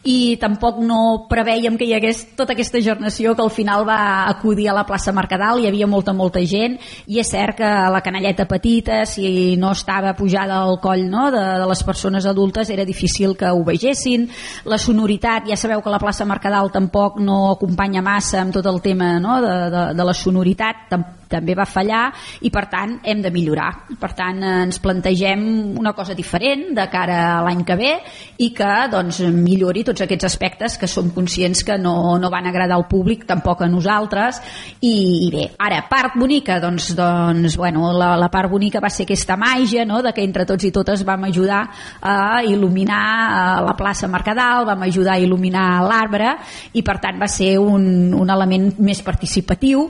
i 0.10 0.38
tampoc 0.40 0.80
no 0.82 1.28
preveiem 1.30 1.76
que 1.78 1.86
hi 1.86 1.94
hagués 1.98 2.22
tota 2.40 2.56
aquesta 2.56 2.80
gernació 2.84 3.36
que 3.36 3.44
al 3.44 3.52
final 3.52 3.86
va 3.88 4.26
acudir 4.30 4.70
a 4.70 4.76
la 4.78 4.86
plaça 4.88 5.12
Mercadal, 5.16 5.60
hi 5.60 5.68
havia 5.68 5.88
molta, 5.92 6.14
molta 6.16 6.42
gent 6.48 6.78
i 7.08 7.20
és 7.20 7.30
cert 7.30 7.60
que 7.60 7.70
la 7.94 8.02
canalleta 8.06 8.48
petita, 8.48 9.04
si 9.10 9.58
no 9.60 9.74
estava 9.76 10.16
pujada 10.16 10.62
al 10.64 10.80
coll 10.82 11.06
no, 11.12 11.28
de, 11.34 11.44
de 11.62 11.68
les 11.70 11.84
persones 11.84 12.26
adultes, 12.30 12.72
era 12.72 12.88
difícil 12.88 13.36
que 13.38 13.52
ho 13.52 13.64
vegessin, 13.68 14.28
la 14.66 14.80
sonoritat, 14.80 15.50
ja 15.50 15.60
sabeu 15.60 15.84
que 15.84 15.94
la 15.94 16.02
plaça 16.02 16.28
Mercadal 16.30 16.72
tampoc 16.72 17.19
no 17.20 17.52
acompanya 17.54 18.04
massa 18.06 18.42
amb 18.42 18.56
tot 18.56 18.66
el 18.72 18.82
tema 18.82 19.18
no? 19.20 19.40
de, 19.44 19.56
de, 19.74 19.86
de 19.96 20.12
la 20.12 20.18
sonoritat, 20.18 20.86
tampoc 20.90 21.20
també 21.30 21.54
va 21.56 21.68
fallar 21.70 22.10
i 22.46 22.50
per 22.52 22.66
tant 22.72 22.98
hem 23.08 23.22
de 23.22 23.32
millorar 23.32 23.70
per 24.02 24.12
tant 24.18 24.42
ens 24.44 24.82
plantegem 24.82 25.44
una 25.78 25.94
cosa 25.94 26.16
diferent 26.18 26.72
de 26.76 26.86
cara 26.92 27.20
a 27.36 27.42
l'any 27.46 27.62
que 27.68 27.78
ve 27.78 27.92
i 28.42 28.50
que 28.56 28.72
doncs, 28.92 29.22
millori 29.36 29.86
tots 29.88 30.04
aquests 30.04 30.28
aspectes 30.32 30.78
que 30.82 30.90
som 30.90 31.12
conscients 31.14 31.62
que 31.66 31.78
no, 31.78 32.18
no 32.18 32.32
van 32.34 32.50
agradar 32.50 32.80
al 32.80 32.88
públic 32.90 33.28
tampoc 33.30 33.62
a 33.62 33.70
nosaltres 33.70 34.42
i, 34.82 35.28
i 35.28 35.30
bé, 35.34 35.46
ara, 35.62 35.84
part 35.90 36.18
bonica 36.18 36.60
doncs, 36.64 36.92
doncs 36.98 37.58
bueno, 37.60 37.92
la, 37.94 38.16
la 38.20 38.32
part 38.34 38.50
bonica 38.52 38.82
va 38.82 38.90
ser 38.90 39.06
aquesta 39.06 39.38
màgia 39.40 39.86
no? 39.86 40.02
de 40.02 40.14
que 40.16 40.26
entre 40.26 40.48
tots 40.50 40.66
i 40.66 40.74
totes 40.74 41.06
vam 41.06 41.28
ajudar 41.30 41.62
a 42.02 42.42
il·luminar 42.48 43.04
a 43.30 43.44
la 43.66 43.76
plaça 43.78 44.10
Mercadal, 44.10 44.66
vam 44.66 44.88
ajudar 44.88 45.18
a 45.18 45.22
il·luminar 45.22 45.68
l'arbre 45.86 46.34
i 46.74 46.82
per 46.86 46.98
tant 47.04 47.09
va 47.18 47.28
ser 47.32 47.58
un, 47.58 48.14
un 48.14 48.30
element 48.30 48.70
més 48.84 49.02
participatiu 49.06 49.88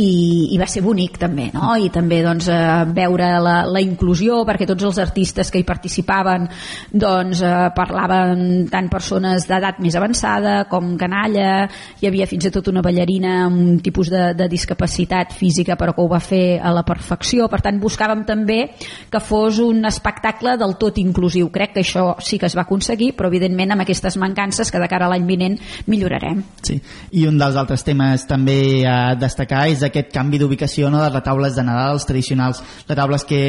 i, 0.00 0.54
i 0.54 0.58
va 0.60 0.66
ser 0.70 0.80
bonic 0.84 1.18
també 1.20 1.50
no? 1.52 1.74
i 1.76 1.90
també 1.92 2.22
doncs, 2.24 2.48
eh, 2.48 2.84
veure 2.96 3.28
la, 3.44 3.56
la 3.68 3.82
inclusió 3.84 4.40
perquè 4.48 4.64
tots 4.68 4.86
els 4.88 5.00
artistes 5.02 5.50
que 5.52 5.60
hi 5.60 5.66
participaven 5.68 6.46
doncs, 6.88 7.42
eh, 7.44 7.68
parlaven 7.76 8.70
tant 8.72 8.88
persones 8.92 9.44
d'edat 9.48 9.82
més 9.84 9.96
avançada 9.98 10.62
com 10.70 10.94
canalla, 11.00 11.66
hi 12.00 12.08
havia 12.08 12.28
fins 12.30 12.48
i 12.48 12.52
tot 12.54 12.70
una 12.72 12.84
ballarina 12.84 13.34
amb 13.46 13.60
un 13.60 13.82
tipus 13.84 14.08
de, 14.12 14.30
de 14.38 14.48
discapacitat 14.48 15.36
física 15.36 15.76
però 15.76 15.92
que 15.92 16.04
ho 16.04 16.08
va 16.08 16.22
fer 16.24 16.58
a 16.62 16.72
la 16.72 16.86
perfecció, 16.88 17.50
per 17.52 17.60
tant 17.64 17.80
buscàvem 17.82 18.24
també 18.28 18.60
que 19.12 19.20
fos 19.20 19.60
un 19.60 19.84
espectacle 19.88 20.56
del 20.60 20.78
tot 20.80 21.02
inclusiu, 21.02 21.50
crec 21.52 21.76
que 21.76 21.84
això 21.84 22.14
sí 22.22 22.40
que 22.40 22.48
es 22.48 22.56
va 22.56 22.64
aconseguir, 22.64 23.12
però 23.18 23.28
evidentment 23.28 23.76
amb 23.76 23.84
aquestes 23.84 24.16
mancances 24.16 24.72
que 24.72 24.80
de 24.80 24.88
cara 24.88 25.08
a 25.08 25.12
l'any 25.12 25.28
vinent 25.28 25.60
millorarem 25.92 26.40
sí. 26.66 26.78
i 27.18 27.26
un 27.28 27.38
dels 27.40 27.56
altres 27.58 27.84
temes 27.86 28.26
també 28.28 28.84
a 28.88 29.14
destacar 29.18 29.66
és 29.72 29.82
aquest 29.86 30.12
canvi 30.14 30.40
d'ubicació 30.40 30.90
no, 30.90 31.02
de 31.02 31.10
retaules 31.10 31.56
de 31.56 31.64
Nadal, 31.66 31.96
els 31.96 32.06
tradicionals 32.08 32.62
retaules 32.88 33.24
que, 33.28 33.42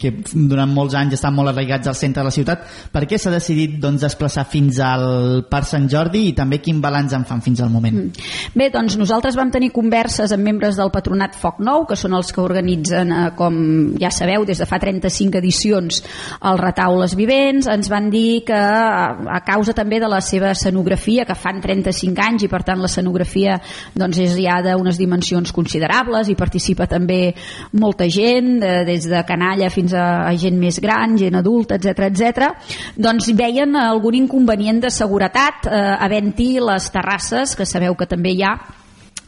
que 0.00 0.12
durant 0.32 0.70
molts 0.72 0.96
anys 0.98 1.18
estan 1.18 1.34
molt 1.36 1.52
arraigats 1.52 1.90
al 1.90 1.98
centre 1.98 2.22
de 2.22 2.28
la 2.28 2.34
ciutat. 2.34 2.64
Per 2.92 3.04
què 3.08 3.18
s'ha 3.18 3.32
decidit 3.32 3.78
doncs, 3.82 4.04
desplaçar 4.04 4.46
fins 4.50 4.80
al 4.84 5.44
Parc 5.50 5.68
Sant 5.70 5.88
Jordi 5.90 6.26
i 6.30 6.34
també 6.36 6.60
quin 6.62 6.80
balanç 6.82 7.14
en 7.16 7.26
fan 7.28 7.42
fins 7.44 7.62
al 7.62 7.72
moment? 7.72 8.00
Mm. 8.06 8.28
Bé, 8.56 8.70
doncs 8.72 8.96
nosaltres 9.00 9.38
vam 9.38 9.52
tenir 9.52 9.72
converses 9.74 10.32
amb 10.34 10.46
membres 10.46 10.78
del 10.78 10.92
Patronat 10.94 11.36
Foc 11.38 11.60
Nou, 11.64 11.84
que 11.88 11.98
són 11.98 12.14
els 12.16 12.32
que 12.34 12.42
organitzen, 12.42 13.12
eh, 13.12 13.28
com 13.38 13.56
ja 14.00 14.10
sabeu, 14.14 14.44
des 14.48 14.60
de 14.60 14.68
fa 14.68 14.80
35 14.82 15.38
edicions 15.40 16.00
els 16.40 16.60
retaules 16.60 17.14
vivents. 17.18 17.68
Ens 17.70 17.90
van 17.92 18.10
dir 18.12 18.42
que 18.48 18.56
a 18.56 19.40
causa 19.46 19.74
també 19.76 20.00
de 20.00 20.08
la 20.10 20.20
seva 20.24 20.52
escenografia, 20.54 21.26
que 21.28 21.38
fan 21.38 21.60
35 21.62 22.24
anys 22.24 22.29
i 22.38 22.48
per 22.48 22.62
tant 22.66 22.80
l'escenografia 22.82 23.56
doncs, 23.94 24.20
és 24.22 24.36
ja 24.38 24.60
d'unes 24.62 24.98
dimensions 25.00 25.52
considerables 25.56 26.30
i 26.30 26.38
participa 26.38 26.86
també 26.90 27.34
molta 27.82 28.06
gent, 28.08 28.58
de, 28.62 28.74
des 28.86 29.08
de 29.10 29.22
canalla 29.26 29.70
fins 29.74 29.94
a, 29.94 30.06
a 30.28 30.34
gent 30.38 30.58
més 30.60 30.78
gran, 30.82 31.16
gent 31.18 31.38
adulta, 31.40 31.80
etc 31.80 32.06
etc. 32.10 32.50
doncs 32.96 33.32
veien 33.34 33.74
algun 33.76 34.18
inconvenient 34.22 34.84
de 34.86 34.92
seguretat 34.94 35.66
eh, 35.66 35.80
havent-hi 35.98 36.52
les 36.62 36.90
terrasses, 36.94 37.56
que 37.56 37.66
sabeu 37.66 37.96
que 37.98 38.08
també 38.10 38.36
hi 38.36 38.44
ha 38.46 38.54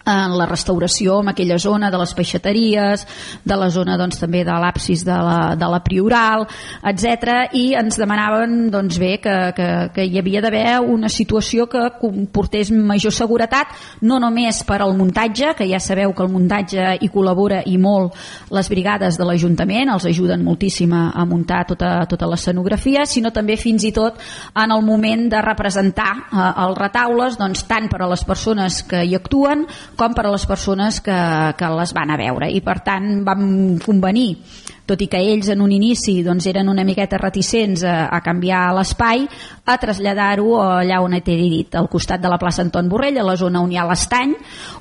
en 0.06 0.36
la 0.38 0.46
restauració 0.46 1.20
en 1.22 1.32
aquella 1.32 1.58
zona 1.58 1.90
de 1.90 2.00
les 2.00 2.14
peixateries, 2.14 3.06
de 3.44 3.56
la 3.58 3.68
zona 3.70 3.96
doncs, 4.00 4.18
també 4.20 4.42
de 4.44 4.56
l'absis 4.64 5.04
de, 5.06 5.14
la, 5.14 5.54
de 5.58 5.68
la 5.70 5.80
Prioral, 5.84 6.46
etc. 6.92 7.54
i 7.58 7.72
ens 7.78 7.98
demanaven 8.00 8.70
doncs, 8.72 8.98
bé 9.00 9.16
que, 9.22 9.36
que, 9.56 9.68
que 9.94 10.06
hi 10.06 10.18
havia 10.18 10.42
d'haver 10.44 10.80
una 10.82 11.10
situació 11.12 11.68
que 11.70 11.84
comportés 12.00 12.72
major 12.72 13.14
seguretat, 13.14 13.72
no 14.02 14.18
només 14.22 14.62
per 14.66 14.80
al 14.82 14.96
muntatge, 14.98 15.54
que 15.58 15.68
ja 15.70 15.80
sabeu 15.82 16.14
que 16.16 16.24
el 16.26 16.32
muntatge 16.32 16.96
hi 17.00 17.10
col·labora 17.12 17.62
i 17.66 17.78
molt 17.78 18.16
les 18.52 18.68
brigades 18.70 19.18
de 19.18 19.26
l'Ajuntament, 19.28 19.92
els 19.92 20.06
ajuden 20.08 20.44
moltíssim 20.44 20.92
a, 20.96 21.24
muntar 21.28 21.62
tota, 21.68 21.92
tota 22.10 22.26
l'escenografia, 22.28 23.06
sinó 23.06 23.30
també 23.32 23.56
fins 23.56 23.86
i 23.88 23.92
tot 23.94 24.18
en 24.58 24.74
el 24.74 24.82
moment 24.84 25.28
de 25.32 25.40
representar 25.44 26.10
eh, 26.12 26.48
els 26.64 26.78
retaules, 26.78 27.38
doncs, 27.40 27.64
tant 27.70 27.88
per 27.92 28.02
a 28.02 28.10
les 28.10 28.24
persones 28.26 28.82
que 28.88 29.04
hi 29.06 29.14
actuen 29.16 29.64
com 29.98 30.14
per 30.16 30.26
a 30.26 30.32
les 30.32 30.44
persones 30.48 31.00
que, 31.04 31.18
que 31.58 31.72
les 31.78 31.94
van 31.96 32.12
a 32.12 32.18
veure. 32.20 32.50
I 32.50 32.60
per 32.64 32.80
tant 32.86 33.22
vam 33.26 33.44
convenir 33.82 34.30
tot 34.92 35.00
i 35.00 35.08
que 35.08 35.20
ells 35.24 35.48
en 35.52 35.64
un 35.64 35.72
inici 35.72 36.18
doncs, 36.24 36.46
eren 36.50 36.68
una 36.68 36.84
miqueta 36.84 37.16
reticents 37.20 37.84
a, 37.88 37.96
a 38.12 38.20
canviar 38.24 38.66
l'espai, 38.76 39.24
a 39.64 39.76
traslladar-ho 39.80 40.58
allà 40.60 40.98
on 41.00 41.14
he 41.16 41.22
dit, 41.24 41.74
al 41.78 41.88
costat 41.88 42.20
de 42.20 42.28
la 42.28 42.38
plaça 42.40 42.64
Anton 42.64 42.88
Borrell, 42.90 43.20
a 43.22 43.24
la 43.24 43.36
zona 43.38 43.62
on 43.62 43.70
hi 43.72 43.78
ha 43.78 43.86
l'estany, 43.88 44.34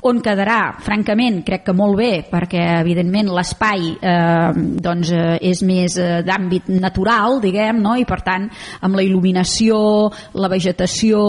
on 0.10 0.20
quedarà, 0.24 0.74
francament, 0.84 1.42
crec 1.48 1.64
que 1.68 1.76
molt 1.78 1.96
bé, 2.00 2.12
perquè 2.32 2.64
evidentment 2.82 3.30
l'espai 3.32 3.92
eh, 3.94 4.50
doncs, 4.82 5.14
eh, 5.14 5.38
és 5.52 5.62
més 5.68 5.96
eh, 6.02 6.22
d'àmbit 6.26 6.72
natural, 6.74 7.40
diguem, 7.44 7.80
no? 7.84 7.96
i 7.96 8.08
per 8.10 8.20
tant, 8.26 8.50
amb 8.82 8.98
la 8.98 9.06
il·luminació, 9.06 9.78
la 10.42 10.50
vegetació, 10.52 11.22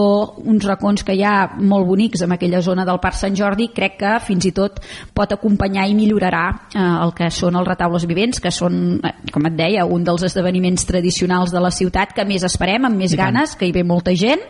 uns 0.43 0.67
racons 0.67 1.05
que 1.05 1.15
hi 1.15 1.23
ha 1.23 1.53
molt 1.61 1.87
bonics 1.87 2.25
en 2.25 2.35
aquella 2.35 2.63
zona 2.65 2.87
del 2.89 2.99
Parc 3.03 3.19
Sant 3.21 3.37
Jordi, 3.37 3.69
crec 3.73 3.99
que 4.01 4.17
fins 4.25 4.49
i 4.49 4.53
tot 4.55 4.81
pot 5.13 5.31
acompanyar 5.37 5.85
i 5.87 5.95
millorarà 5.97 6.45
eh, 6.73 6.81
el 6.81 7.13
que 7.15 7.29
són 7.31 7.61
els 7.61 7.69
retaules 7.69 8.09
vivents, 8.09 8.41
que 8.41 8.51
són 8.51 8.72
eh, 9.03 9.13
com 9.33 9.47
et 9.49 9.55
deia, 9.57 9.85
un 9.85 10.03
dels 10.05 10.25
esdeveniments 10.27 10.85
tradicionals 10.89 11.53
de 11.53 11.61
la 11.63 11.71
ciutat 11.73 12.13
que 12.15 12.25
més 12.27 12.45
esperem, 12.45 12.85
amb 12.85 12.99
més 12.99 13.15
ganes, 13.17 13.55
que 13.59 13.67
hi 13.67 13.73
ve 13.75 13.83
molta 13.87 14.13
gent, 14.17 14.41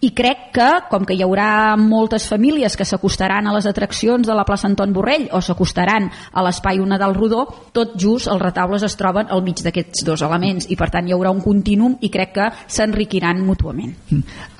i 0.00 0.12
crec 0.16 0.50
que, 0.54 0.68
com 0.90 1.06
que 1.08 1.16
hi 1.16 1.24
haurà 1.26 1.76
moltes 1.80 2.28
famílies 2.30 2.76
que 2.76 2.86
s'acostaran 2.86 3.46
a 3.46 3.54
les 3.56 3.68
atraccions 3.70 4.26
de 4.26 4.36
la 4.36 4.46
plaça 4.48 4.68
Anton 4.70 4.94
Borrell 4.94 5.28
o 5.32 5.40
s'acostaran 5.44 6.10
a 6.10 6.44
l'espai 6.46 6.80
Una 6.80 6.98
del 7.00 7.14
Rodó, 7.16 7.46
tot 7.72 7.96
just 8.00 8.30
els 8.30 8.42
retaules 8.42 8.84
es 8.86 8.96
troben 8.98 9.30
al 9.30 9.42
mig 9.46 9.62
d'aquests 9.64 10.04
dos 10.06 10.22
elements 10.26 10.68
i 10.70 10.78
per 10.78 10.90
tant 10.92 11.08
hi 11.08 11.14
haurà 11.16 11.32
un 11.34 11.42
continuum 11.44 11.96
i 12.00 12.10
crec 12.12 12.34
que 12.36 12.48
s'enriquiran 12.70 13.42
mútuament. 13.44 13.94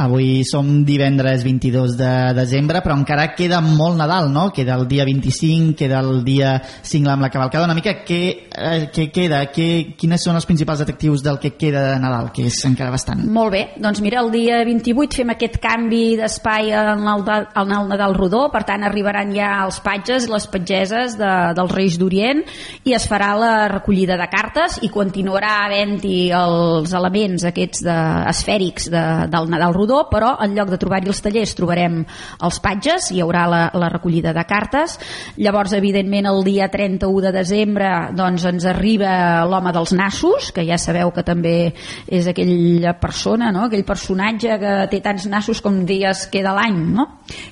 Avui 0.02 0.42
som 0.48 0.82
divendres 0.86 1.44
22 1.46 1.96
de 1.98 2.12
desembre, 2.36 2.82
però 2.84 2.96
encara 2.98 3.30
queda 3.36 3.60
molt 3.64 3.98
Nadal, 4.00 4.30
no? 4.32 4.48
Queda 4.54 4.76
el 4.78 4.86
dia 4.88 5.04
25, 5.04 5.74
queda 5.76 6.00
el 6.00 6.22
dia 6.24 6.56
5 6.64 7.10
amb 7.10 7.26
la 7.26 7.30
cavalcada. 7.30 7.66
Una 7.68 7.76
mica 7.76 8.00
què, 8.06 8.20
eh, 8.50 8.89
què 8.92 9.06
queda? 9.14 9.40
Què, 9.54 9.96
quines 9.98 10.22
són 10.24 10.36
els 10.38 10.46
principals 10.48 10.82
atractius 10.84 11.22
del 11.24 11.38
que 11.42 11.52
queda 11.58 11.82
de 11.86 11.98
Nadal, 12.02 12.30
que 12.34 12.44
és 12.50 12.58
encara 12.68 12.92
bastant? 12.92 13.22
Molt 13.30 13.54
bé, 13.54 13.62
doncs 13.80 14.02
mira, 14.04 14.20
el 14.24 14.30
dia 14.34 14.60
28 14.66 15.20
fem 15.20 15.32
aquest 15.34 15.58
canvi 15.62 16.16
d'espai 16.18 16.72
en, 16.76 17.06
el, 17.12 17.24
en 17.30 17.74
el 17.76 17.88
Nadal 17.90 18.16
Rodó, 18.18 18.42
per 18.52 18.62
tant 18.68 18.84
arribaran 18.86 19.32
ja 19.34 19.52
els 19.64 19.80
patges, 19.84 20.28
les 20.30 20.46
patgeses 20.50 21.16
de, 21.20 21.30
dels 21.56 21.74
Reis 21.74 21.98
d'Orient 22.00 22.42
i 22.88 22.94
es 22.96 23.06
farà 23.10 23.30
la 23.38 23.52
recollida 23.72 24.18
de 24.20 24.28
cartes 24.32 24.80
i 24.84 24.90
continuarà 24.92 25.52
havent-hi 25.64 26.18
els 26.36 26.94
elements 26.96 27.46
aquests 27.48 27.84
de, 27.86 27.96
esfèrics 28.30 28.90
de, 28.92 29.04
del 29.30 29.50
Nadal 29.52 29.76
Rodó, 29.76 30.02
però 30.10 30.34
en 30.44 30.58
lloc 30.58 30.74
de 30.74 30.80
trobar-hi 30.80 31.10
els 31.12 31.22
tallers 31.24 31.56
trobarem 31.58 32.02
els 32.02 32.60
patges, 32.62 33.10
hi 33.14 33.22
haurà 33.24 33.46
la, 33.50 33.62
la 33.78 33.90
recollida 33.92 34.34
de 34.36 34.44
cartes. 34.48 34.98
Llavors, 35.40 35.74
evidentment, 35.78 36.28
el 36.30 36.42
dia 36.46 36.70
31 36.72 37.24
de 37.26 37.34
desembre 37.34 37.90
doncs, 38.16 38.44
ens 38.50 38.66
arriba 38.66 38.79
l'home 38.80 39.72
dels 39.76 39.92
nassos, 39.96 40.50
que 40.54 40.64
ja 40.66 40.78
sabeu 40.80 41.12
que 41.14 41.24
també 41.26 41.72
és 42.06 42.26
aquella 42.30 42.94
persona, 43.00 43.50
no? 43.52 43.66
aquell 43.68 43.84
personatge 43.84 44.58
que 44.60 44.74
té 44.92 45.02
tants 45.04 45.26
nassos 45.30 45.60
com 45.60 45.82
dies 45.86 46.26
queda 46.32 46.54
l'any, 46.56 46.80
no? 46.96 47.06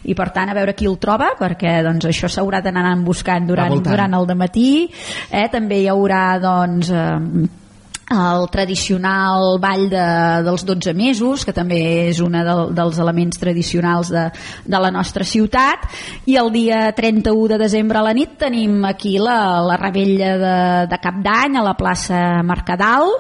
i 0.05 0.17
per 0.19 0.31
tant 0.35 0.51
a 0.51 0.57
veure 0.57 0.75
qui 0.75 0.89
el 0.89 0.99
troba, 0.99 1.35
perquè 1.39 1.79
doncs, 1.87 2.09
això 2.11 2.31
s'haurà 2.33 2.63
d'anar 2.65 2.97
buscant 3.05 3.47
durant, 3.47 3.75
durant 3.85 4.15
el 4.19 4.29
matí 4.39 4.89
eh? 5.31 5.49
també 5.53 5.83
hi 5.83 5.89
haurà 5.93 6.39
doncs, 6.43 6.91
eh, 6.91 7.67
el 8.09 8.47
tradicional 8.51 9.59
ball 9.61 9.89
de, 9.91 10.07
dels 10.47 10.65
12 10.65 10.95
mesos, 10.97 11.45
que 11.45 11.55
també 11.57 11.81
és 12.09 12.21
un 12.25 12.39
de, 12.39 12.57
dels 12.77 12.99
elements 13.03 13.41
tradicionals 13.41 14.13
de, 14.15 14.25
de 14.65 14.81
la 14.81 14.91
nostra 14.95 15.27
ciutat, 15.29 15.85
i 16.27 16.39
el 16.41 16.51
dia 16.55 16.87
31 16.97 17.53
de 17.55 17.61
desembre 17.61 18.01
a 18.01 18.07
la 18.09 18.17
nit 18.17 18.39
tenim 18.41 18.81
aquí 18.89 19.19
la, 19.21 19.61
la 19.67 19.77
rebella 19.81 20.35
de, 20.41 20.57
de 20.91 21.01
Cap 21.03 21.21
d'Any 21.25 21.59
a 21.59 21.67
la 21.67 21.77
plaça 21.79 22.43
Mercadal, 22.47 23.13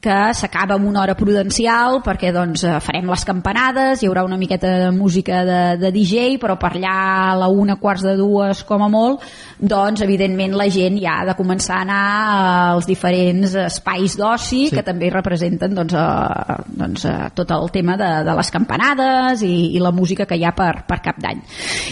que 0.00 0.32
s'acaba 0.32 0.78
amb 0.78 0.88
una 0.88 1.02
hora 1.02 1.14
prudencial 1.14 2.00
perquè 2.04 2.30
doncs, 2.32 2.64
eh, 2.64 2.78
farem 2.80 3.10
les 3.12 3.24
campanades, 3.28 4.00
hi 4.00 4.08
haurà 4.08 4.24
una 4.24 4.38
miqueta 4.40 4.70
de 4.86 4.90
música 4.96 5.42
de, 5.44 5.60
de 5.76 5.90
DJ, 5.92 6.38
però 6.40 6.56
per 6.60 6.72
allà 6.72 6.94
a 7.30 7.34
la 7.36 7.50
una, 7.52 7.76
quarts 7.76 8.06
de 8.08 8.14
dues 8.16 8.62
com 8.64 8.82
a 8.86 8.88
molt, 8.88 9.26
doncs 9.60 10.00
evidentment 10.00 10.56
la 10.56 10.70
gent 10.72 10.96
ja 11.02 11.18
ha 11.20 11.26
de 11.28 11.36
començar 11.36 11.78
a 11.78 11.84
anar 11.84 12.04
als 12.70 12.88
diferents 12.88 13.52
espais 13.66 14.16
d'oci 14.16 14.62
sí. 14.70 14.74
que 14.74 14.84
també 14.86 15.10
representen 15.12 15.76
doncs, 15.76 15.92
a, 15.92 16.56
doncs, 16.64 17.04
a 17.04 17.28
tot 17.36 17.52
el 17.52 17.68
tema 17.74 17.98
de, 18.00 18.10
de 18.24 18.38
les 18.40 18.52
campanades 18.54 19.44
i, 19.44 19.76
i 19.76 19.84
la 19.84 19.92
música 19.92 20.24
que 20.24 20.40
hi 20.40 20.48
ha 20.48 20.54
per, 20.56 20.86
per 20.88 21.00
cap 21.04 21.20
d'any. 21.20 21.44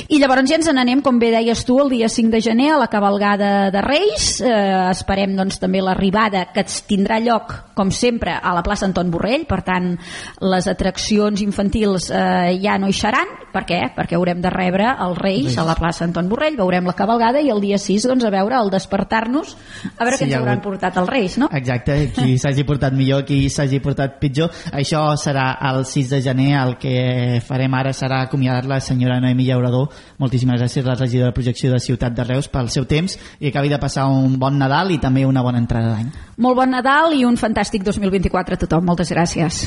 I 0.09 0.23
llavors 0.23 0.49
ja 0.49 0.57
ens 0.57 0.73
n'anem, 0.73 1.05
com 1.05 1.21
bé 1.21 1.29
deies 1.35 1.65
tu, 1.69 1.77
el 1.85 1.93
dia 1.93 2.09
5 2.09 2.33
de 2.33 2.41
gener 2.41 2.73
a 2.73 2.81
la 2.81 2.89
cabalgada 2.89 3.69
de 3.75 3.85
Reis, 3.85 4.39
eh, 4.41 4.89
esperem 4.95 5.37
doncs, 5.37 5.61
també 5.61 5.85
l'arribada 5.85 6.47
que 6.55 6.65
tindrà 6.89 7.21
lloc, 7.21 7.53
com 7.77 7.93
sempre 7.99 8.37
a 8.39 8.55
la 8.57 8.63
plaça 8.67 8.87
Anton 8.89 9.11
Borrell, 9.13 9.45
per 9.49 9.61
tant 9.67 9.93
les 10.41 10.71
atraccions 10.71 11.43
infantils 11.45 12.11
eh, 12.11 12.57
ja 12.63 12.79
no 12.79 12.89
hi 12.89 12.97
seran, 12.97 13.35
per 13.53 13.65
què? 13.69 13.81
Perquè 13.97 14.17
haurem 14.19 14.43
de 14.45 14.53
rebre 14.55 14.89
els 15.05 15.19
Reis 15.19 15.59
a 15.59 15.67
la 15.67 15.77
plaça 15.79 16.07
Anton 16.07 16.29
Borrell, 16.31 16.57
veurem 16.59 16.87
la 16.87 16.97
cabalgada 16.97 17.43
i 17.43 17.51
el 17.53 17.63
dia 17.65 17.79
6 17.81 18.09
doncs, 18.09 18.27
a 18.29 18.33
veure, 18.33 18.59
el 18.59 18.71
despertar-nos 18.73 19.57
a 19.97 20.05
veure 20.05 20.17
sí, 20.17 20.25
què 20.25 20.29
ens 20.29 20.39
hauran 20.39 20.63
portat 20.63 20.99
els 21.01 21.11
Reis, 21.11 21.37
no? 21.41 21.49
Exacte, 21.55 21.97
qui 22.15 22.37
s'hagi 22.43 22.65
portat 22.69 22.95
millor, 22.97 23.25
qui 23.29 23.41
s'hagi 23.53 23.81
portat 23.85 24.19
pitjor. 24.23 24.53
Això 24.77 25.03
serà 25.21 25.51
el 25.71 25.85
6 25.89 26.13
de 26.15 26.21
gener. 26.25 26.51
El 26.59 26.77
que 26.81 27.41
farem 27.45 27.75
ara 27.79 27.93
serà 27.97 28.23
acomiadar 28.27 28.69
la 28.69 28.81
senyora 28.85 29.19
Noemi 29.23 29.49
Llaurador. 29.49 29.89
Moltíssimes 30.23 30.61
gràcies 30.61 30.85
a 30.85 30.93
la 30.93 30.99
regidora 30.99 31.33
de 31.33 31.37
projecció 31.37 31.73
de 31.73 31.81
Ciutat 31.83 32.17
de 32.17 32.27
Reus 32.29 32.51
pel 32.53 32.71
seu 32.75 32.87
temps. 32.89 33.19
I 33.41 33.53
acabi 33.53 33.73
de 33.73 33.81
passar 33.81 34.09
un 34.13 34.39
bon 34.41 34.59
Nadal 34.59 34.93
i 34.95 35.01
també 35.03 35.27
una 35.27 35.45
bona 35.45 35.63
entrada 35.63 35.95
d'any. 35.95 36.11
Molt 36.39 36.59
bon 36.59 36.75
Nadal 36.75 37.17
i 37.19 37.25
un 37.27 37.39
fantàstic 37.41 37.85
2024 37.89 38.59
a 38.59 38.63
tothom. 38.65 38.85
Moltes 38.91 39.13
gràcies. 39.15 39.65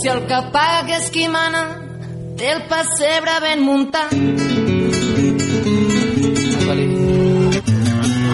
Si 0.00 0.08
el 0.08 0.22
que 0.26 0.40
paga 0.54 0.96
és 0.98 1.10
qui 1.12 1.28
mana, 1.28 1.66
té 2.40 2.54
el 2.56 2.64
pessebre 2.70 3.40
ben 3.44 3.66
muntat. 3.66 4.71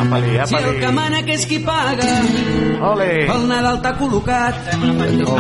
Apali, 0.09 0.39
apali. 0.39 0.49
Si 0.49 0.69
el 0.71 0.81
que 0.81 0.93
mana 0.93 1.21
que 1.23 1.35
és 1.37 1.45
qui 1.45 1.59
paga, 1.61 2.07
Ole. 2.89 3.27
el 3.29 3.43
Nadal 3.51 3.83
t'ha 3.85 3.93
col·locat. 3.99 4.71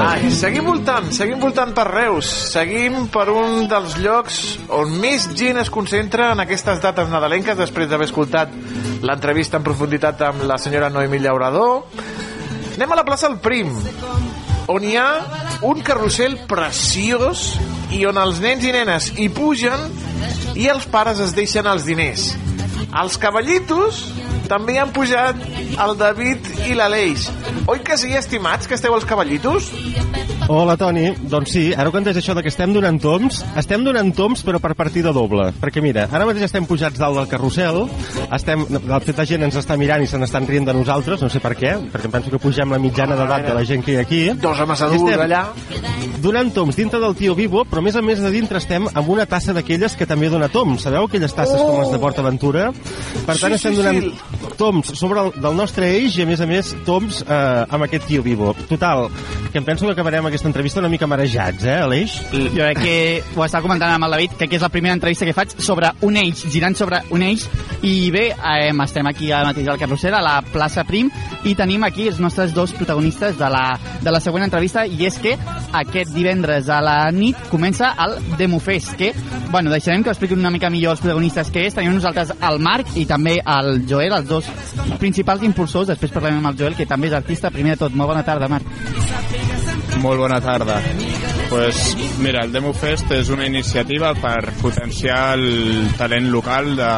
Ai, 0.05 0.28
seguim 0.35 0.66
voltant, 0.69 1.09
seguim 1.16 1.40
voltant 1.40 1.73
per 1.73 1.86
Reus. 1.89 2.28
Seguim 2.53 3.07
per 3.12 3.31
un 3.32 3.65
dels 3.70 3.97
llocs 4.03 4.43
on 4.77 4.93
més 5.01 5.24
gent 5.39 5.62
es 5.62 5.73
concentra 5.73 6.35
en 6.35 6.45
aquestes 6.45 6.82
dates 6.85 7.09
nadalenques 7.09 7.57
després 7.57 7.89
d'haver 7.89 8.11
escoltat 8.11 8.53
l'entrevista 9.01 9.57
en 9.57 9.65
profunditat 9.65 10.20
amb 10.28 10.45
la 10.45 10.61
senyora 10.61 10.93
Noemí 10.93 11.23
Llaurador. 11.24 11.89
Anem 12.77 12.93
a 12.93 13.01
la 13.01 13.09
plaça 13.09 13.31
del 13.31 13.40
Prim, 13.40 13.73
on 14.69 14.85
hi 14.85 14.99
ha 15.01 15.09
un 15.65 15.81
carrusel 15.81 16.43
preciós 16.51 17.55
i 17.97 18.05
on 18.05 18.20
els 18.20 18.45
nens 18.45 18.69
i 18.69 18.77
nenes 18.77 19.15
hi 19.16 19.32
pugen 19.32 19.89
i 20.61 20.69
els 20.69 20.85
pares 20.93 21.24
es 21.24 21.32
deixen 21.32 21.66
els 21.66 21.89
diners. 21.89 22.35
Els 22.99 23.16
cavallitos 23.20 24.05
també 24.51 24.79
han 24.81 24.93
pujat 24.97 25.41
el 25.85 25.97
David 26.01 26.53
i 26.69 26.77
l'Aleix. 26.79 27.29
Oi 27.69 27.85
que 27.85 27.99
sí, 28.01 28.15
estimats, 28.16 28.69
que 28.69 28.79
esteu 28.79 28.97
els 28.97 29.07
cavallitos? 29.09 29.73
Hola, 30.49 30.79
Toni. 30.81 31.11
Doncs 31.29 31.51
sí, 31.53 31.62
ara 31.77 31.91
quan 31.93 32.07
això 32.09 32.33
de 32.33 32.41
que 32.41 32.49
estem 32.49 32.73
donant 32.73 32.97
toms, 32.97 33.43
estem 33.61 33.83
donant 33.85 34.09
toms 34.16 34.41
però 34.47 34.57
per 34.65 34.70
partida 34.79 35.12
doble. 35.12 35.51
Perquè 35.61 35.83
mira, 35.85 36.07
ara 36.09 36.25
mateix 36.25 36.47
estem 36.47 36.65
pujats 36.65 36.97
dalt 36.97 37.19
del 37.19 37.27
carrusel, 37.29 37.83
estem, 38.33 38.62
el 38.79 39.05
fet 39.05 39.19
de 39.20 39.27
gent 39.29 39.45
ens 39.45 39.59
està 39.61 39.77
mirant 39.77 40.01
i 40.01 40.09
se 40.09 40.16
n'estan 40.16 40.49
rient 40.49 40.65
de 40.65 40.73
nosaltres, 40.73 41.20
no 41.20 41.29
sé 41.29 41.43
per 41.45 41.53
què, 41.53 41.75
perquè 41.93 42.09
em 42.09 42.15
penso 42.15 42.33
que 42.33 42.41
pugem 42.41 42.73
la 42.73 42.81
mitjana 42.81 43.19
d'edat 43.19 43.45
de 43.45 43.59
la 43.59 43.65
gent 43.69 43.85
que 43.85 43.93
hi 43.93 43.99
ha 43.99 44.07
aquí. 44.07 44.23
Dos 44.41 44.62
homes 44.65 44.85
adults 44.89 45.19
allà. 45.19 45.43
Donant 46.25 46.49
toms 46.57 46.81
dintre 46.81 47.03
del 47.03 47.19
tio 47.19 47.37
Vivo, 47.37 47.66
però 47.69 47.83
a 47.83 47.85
més 47.85 48.01
a 48.01 48.03
més 48.03 48.25
de 48.25 48.33
dintre 48.33 48.62
estem 48.62 48.89
amb 48.89 49.12
una 49.12 49.29
tassa 49.29 49.53
d'aquelles 49.53 49.99
que 50.01 50.09
també 50.09 50.33
dona 50.33 50.49
toms. 50.49 50.81
Sabeu 50.89 51.11
aquelles 51.11 51.37
tasses 51.37 51.61
oh. 51.61 51.69
com 51.69 51.83
les 51.83 51.93
de 51.93 52.01
Port 52.01 52.25
Aventura? 52.25 52.70
Per 52.73 53.37
tant, 53.37 53.53
Sí, 53.53 53.61
estem 53.61 53.77
sí, 53.77 53.83
donant 53.83 54.01
sí. 54.01 54.51
toms 54.57 54.97
sobre 54.97 55.27
el, 55.27 55.31
del 55.37 55.61
nostre 55.61 55.93
eix 55.93 56.16
i 56.16 56.25
a 56.25 56.29
més 56.31 56.41
a 56.41 56.49
més 56.49 56.73
toms 56.89 57.20
eh, 57.23 57.37
amb 57.69 57.85
aquest 57.85 58.09
tio 58.09 58.25
Vivo. 58.25 58.55
Total, 58.70 59.07
que 59.53 59.61
em 59.61 59.69
penso 59.69 59.87
que 59.87 59.93
acabarem 59.93 60.27
aquesta 60.27 60.38
aquesta 60.39 60.48
entrevista 60.48 60.78
una 60.78 60.89
mica 60.89 61.06
marejats, 61.06 61.65
eh, 61.65 61.74
Aleix? 61.82 62.12
Jo 62.31 62.62
crec 62.62 62.78
que 62.78 63.23
ho 63.35 63.43
estava 63.43 63.65
comentant 63.65 63.90
amb 63.90 64.06
el 64.06 64.12
David, 64.15 64.36
crec 64.39 64.52
que 64.52 64.59
és 64.60 64.62
la 64.62 64.70
primera 64.70 64.94
entrevista 64.94 65.27
que 65.27 65.35
faig 65.35 65.56
sobre 65.59 65.90
un 66.06 66.15
eix, 66.20 66.44
girant 66.52 66.77
sobre 66.78 67.01
un 67.10 67.24
eix, 67.27 67.48
i 67.82 68.12
bé, 68.15 68.28
eh, 68.31 68.70
estem 68.85 69.09
aquí 69.10 69.32
ara 69.32 69.48
mateix 69.51 69.66
al 69.66 69.81
carrusel, 69.81 70.15
a 70.15 70.23
la 70.23 70.36
plaça 70.52 70.85
Prim, 70.86 71.10
i 71.43 71.56
tenim 71.59 71.82
aquí 71.82 72.06
els 72.06 72.20
nostres 72.23 72.55
dos 72.55 72.70
protagonistes 72.78 73.35
de 73.39 73.51
la, 73.51 73.65
de 74.01 74.15
la 74.15 74.20
següent 74.23 74.47
entrevista, 74.47 74.86
i 74.86 75.09
és 75.10 75.19
que 75.19 75.35
aquest 75.73 76.15
divendres 76.15 76.70
a 76.70 76.78
la 76.86 77.10
nit 77.10 77.51
comença 77.51 77.97
el 78.06 78.15
Demofest, 78.39 78.94
que, 78.94 79.12
bueno, 79.51 79.74
deixarem 79.74 80.05
que 80.05 80.12
ho 80.12 80.15
expliquin 80.15 80.39
una 80.39 80.55
mica 80.55 80.70
millor 80.70 80.94
els 80.94 81.02
protagonistes 81.02 81.51
que 81.51 81.66
és. 81.66 81.74
Tenim 81.74 81.98
nosaltres 81.98 82.31
el 82.39 82.62
Marc 82.62 82.94
i 82.94 83.09
també 83.10 83.40
el 83.43 83.82
Joel, 83.90 84.15
els 84.20 84.31
dos 84.31 84.55
principals 85.02 85.43
impulsors, 85.43 85.90
després 85.90 86.15
parlem 86.15 86.39
amb 86.39 86.52
el 86.52 86.62
Joel, 86.62 86.78
que 86.78 86.86
també 86.86 87.10
és 87.10 87.19
artista. 87.19 87.51
Primer 87.51 87.74
de 87.74 87.86
tot, 87.89 87.98
molt 87.98 88.15
bona 88.15 88.23
tarda, 88.23 88.47
Marc. 88.47 89.57
Molt 89.99 90.20
bona 90.20 90.41
tarda. 90.41 90.81
Pues, 91.51 91.97
mira, 92.20 92.45
el 92.45 92.53
Demo 92.53 92.73
Fest 92.77 93.11
és 93.16 93.31
una 93.33 93.47
iniciativa 93.49 94.12
per 94.15 94.53
potenciar 94.61 95.39
el 95.39 95.89
talent 95.99 96.29
local 96.31 96.75
de, 96.77 96.91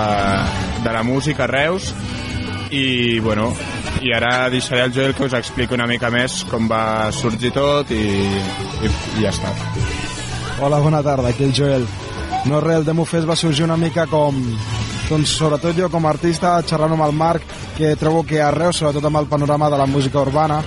de 0.84 0.92
la 0.92 1.02
música 1.06 1.44
a 1.46 1.50
Reus 1.50 1.92
i, 2.70 3.20
bueno, 3.20 3.52
i 4.02 4.12
ara 4.14 4.50
deixaré 4.50 4.82
al 4.82 4.92
Joel 4.94 5.14
que 5.14 5.24
us 5.28 5.36
expliqui 5.38 5.76
una 5.78 5.86
mica 5.86 6.10
més 6.10 6.42
com 6.50 6.68
va 6.70 7.10
sorgir 7.14 7.54
tot 7.54 7.90
i, 7.94 8.02
i, 8.02 8.90
i 8.90 9.24
ja 9.24 9.32
està. 9.32 9.54
Hola, 10.60 10.80
bona 10.82 11.02
tarda, 11.02 11.30
aquí 11.30 11.46
el 11.46 11.54
Joel. 11.56 11.86
No 12.50 12.60
res, 12.60 12.80
el 12.80 12.88
Demo 12.88 13.06
Fest 13.08 13.28
va 13.28 13.36
sorgir 13.36 13.64
una 13.64 13.78
mica 13.80 14.06
com, 14.10 14.38
doncs 15.08 15.36
sobretot 15.38 15.76
jo 15.76 15.88
com 15.92 16.04
a 16.06 16.12
artista, 16.14 16.58
xerrant 16.66 16.96
amb 16.96 17.06
el 17.06 17.16
Marc, 17.16 17.44
que 17.78 17.94
trobo 18.00 18.26
que 18.26 18.42
arreu, 18.44 18.74
sobretot 18.76 19.06
amb 19.08 19.22
el 19.22 19.28
panorama 19.30 19.70
de 19.70 19.78
la 19.80 19.88
música 19.88 20.20
urbana, 20.20 20.60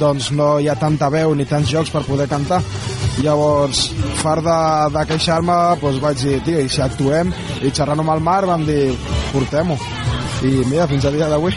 doncs 0.00 0.30
no 0.36 0.54
hi 0.60 0.68
ha 0.68 0.76
tanta 0.78 1.10
veu 1.12 1.34
ni 1.34 1.46
tants 1.48 1.70
jocs 1.70 1.92
per 1.92 2.04
poder 2.06 2.28
cantar. 2.30 2.62
Llavors, 3.22 3.90
far 4.22 4.38
de, 4.44 4.58
de 4.94 5.04
queixar-me, 5.10 5.58
doncs 5.82 6.00
vaig 6.02 6.22
dir, 6.22 6.38
tio, 6.46 6.62
i 6.62 6.70
si 6.72 6.80
actuem? 6.84 7.32
I 7.62 7.70
xerrant 7.70 8.00
amb 8.00 8.14
el 8.14 8.24
Marc 8.24 8.48
vam 8.48 8.64
dir, 8.68 8.96
portem-ho. 9.32 9.78
I 10.42 10.64
mira, 10.66 10.88
fins 10.90 11.06
a 11.06 11.12
dia 11.14 11.28
d'avui. 11.30 11.54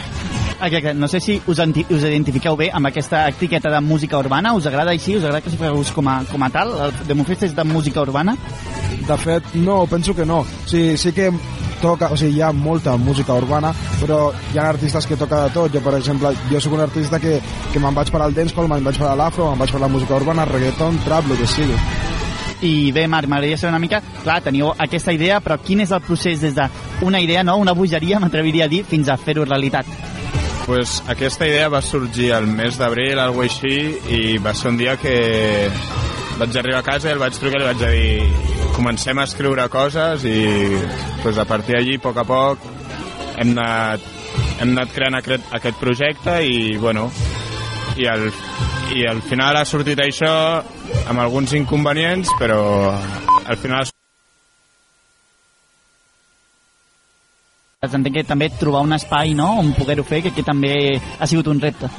Exacte. 0.56 0.94
No 0.94 1.08
sé 1.08 1.20
si 1.20 1.36
us, 1.46 1.58
us 1.58 2.04
identifiqueu 2.08 2.56
bé 2.56 2.70
amb 2.72 2.88
aquesta 2.88 3.26
etiqueta 3.28 3.70
de 3.72 3.80
música 3.80 4.18
urbana. 4.18 4.54
Us 4.56 4.66
agrada 4.66 4.94
així? 4.94 5.16
Us 5.16 5.24
agrada 5.24 5.42
que 5.44 5.52
feu 5.52 5.82
com 5.94 6.08
a, 6.08 6.20
com 6.30 6.42
a 6.42 6.50
tal? 6.50 6.72
El 6.86 6.94
Demofest 7.08 7.48
és 7.50 7.56
de 7.56 7.64
música 7.64 8.00
urbana? 8.00 8.36
De 9.06 9.16
fet, 9.20 9.54
no, 9.54 9.84
penso 9.86 10.14
que 10.14 10.24
no. 10.24 10.40
O 10.40 10.68
sigui, 10.70 10.96
sí 10.96 11.12
que 11.12 11.30
toca, 11.80 12.10
o 12.12 12.16
sigui, 12.16 12.38
hi 12.38 12.42
ha 12.42 12.52
molta 12.52 12.96
música 12.96 13.34
urbana, 13.34 13.72
però 14.00 14.32
hi 14.52 14.58
ha 14.58 14.68
artistes 14.68 15.06
que 15.06 15.16
toca 15.16 15.44
de 15.44 15.54
tot. 15.54 15.72
Jo, 15.72 15.82
per 15.84 15.96
exemple, 15.98 16.32
jo 16.50 16.60
sóc 16.60 16.76
un 16.76 16.84
artista 16.86 17.20
que, 17.22 17.38
que 17.72 17.82
me'n 17.82 17.96
vaig 17.96 18.12
per 18.12 18.22
al 18.24 18.34
dancehall, 18.36 18.68
me'n 18.72 18.84
vaig 18.84 19.00
per 19.00 19.10
a 19.10 19.16
l'afro, 19.18 19.50
me'n 19.50 19.64
vaig 19.64 19.72
per 19.72 19.82
la 19.82 19.92
música 19.92 20.18
urbana, 20.18 20.48
reggaeton, 20.48 21.00
trap, 21.04 21.30
el 21.30 21.40
que 21.40 21.48
sigui. 21.50 21.78
I 22.66 22.90
bé, 22.92 23.04
Marc, 23.06 23.28
m'agradaria 23.28 23.58
saber 23.60 23.74
una 23.74 23.82
mica, 23.82 24.00
clar, 24.22 24.40
teniu 24.42 24.70
aquesta 24.72 25.12
idea, 25.12 25.42
però 25.44 25.58
quin 25.60 25.82
és 25.84 25.92
el 25.92 26.00
procés 26.00 26.40
des 26.40 26.56
d'una 26.56 27.20
idea, 27.20 27.44
no?, 27.44 27.58
una 27.60 27.76
bogeria, 27.76 28.20
m'atreviria 28.22 28.64
a 28.64 28.72
dir, 28.72 28.82
fins 28.88 29.12
a 29.12 29.18
fer-ho 29.20 29.44
realitat? 29.44 29.86
Pues 30.66 30.98
aquesta 31.06 31.46
idea 31.46 31.68
va 31.70 31.82
sorgir 31.82 32.32
el 32.34 32.48
mes 32.50 32.78
d'abril, 32.80 33.20
alguna 33.22 33.46
així, 33.46 33.76
i 34.10 34.38
va 34.42 34.54
ser 34.56 34.72
un 34.72 34.80
dia 34.80 34.96
que 34.98 35.14
vaig 36.40 36.56
arribar 36.58 36.82
a 36.82 36.86
casa 36.90 37.12
i 37.12 37.14
el 37.14 37.22
vaig 37.22 37.38
trucar 37.38 37.60
i 37.60 37.62
li 37.62 37.68
vaig 37.70 37.84
dir 37.84 38.55
comencem 38.76 39.18
a 39.18 39.24
escriure 39.24 39.64
coses 39.72 40.26
i 40.28 40.36
pues, 41.22 41.38
a 41.40 41.46
partir 41.48 41.78
d'allí, 41.78 41.96
a 41.96 42.04
poc 42.04 42.20
a 42.20 42.26
poc, 42.28 42.68
hem 43.40 43.54
anat, 43.56 44.04
hem 44.60 44.70
anat 44.74 44.94
creant 44.94 45.18
aquest, 45.18 45.48
aquest 45.56 45.80
projecte 45.80 46.38
i, 46.44 46.76
bueno, 46.80 47.08
i 47.96 48.08
al, 48.12 48.28
i 48.94 49.06
al 49.08 49.24
final 49.24 49.56
ha 49.56 49.64
sortit 49.68 50.00
això 50.04 50.32
amb 51.08 51.20
alguns 51.22 51.56
inconvenients, 51.56 52.32
però 52.40 52.60
al 52.92 53.56
final 53.62 53.80
ha 53.80 53.95
entenc 57.94 58.18
que 58.18 58.26
també 58.26 58.48
trobar 58.58 58.82
un 58.86 58.96
espai 58.96 59.34
no? 59.38 59.52
on 59.60 59.72
poder-ho 59.76 60.04
fer, 60.06 60.22
que, 60.24 60.32
que 60.34 60.44
també 60.46 60.72
ha 60.96 61.26
sigut 61.26 61.50
un 61.52 61.60
repte. 61.62 61.90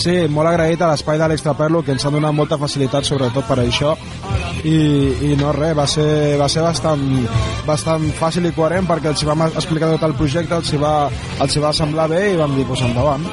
Sí, 0.00 0.16
molt 0.32 0.50
agraït 0.50 0.80
a 0.82 0.90
l'espai 0.90 1.20
de 1.20 1.28
l'Extraperlo, 1.30 1.82
que 1.84 1.94
ens 1.94 2.04
ha 2.04 2.12
donat 2.14 2.34
molta 2.34 2.58
facilitat 2.60 3.06
sobretot 3.06 3.46
per 3.48 3.60
això 3.62 3.94
i, 4.64 4.76
i 5.28 5.34
no 5.40 5.52
res, 5.54 5.76
va 5.76 5.86
ser, 5.90 6.08
va 6.40 6.48
ser 6.48 6.64
bastant, 6.64 7.04
bastant 7.68 8.08
fàcil 8.18 8.48
i 8.48 8.54
coherent 8.56 8.88
perquè 8.88 9.12
els 9.12 9.24
vam 9.28 9.46
explicar 9.50 9.92
tot 9.94 10.08
el 10.08 10.16
projecte, 10.18 10.60
els 10.60 10.74
va, 10.80 10.94
els 11.44 11.60
va 11.62 11.74
semblar 11.76 12.08
bé 12.12 12.30
i 12.32 12.38
vam 12.40 12.56
dir, 12.56 12.66
pues 12.68 12.84
endavant 12.86 13.28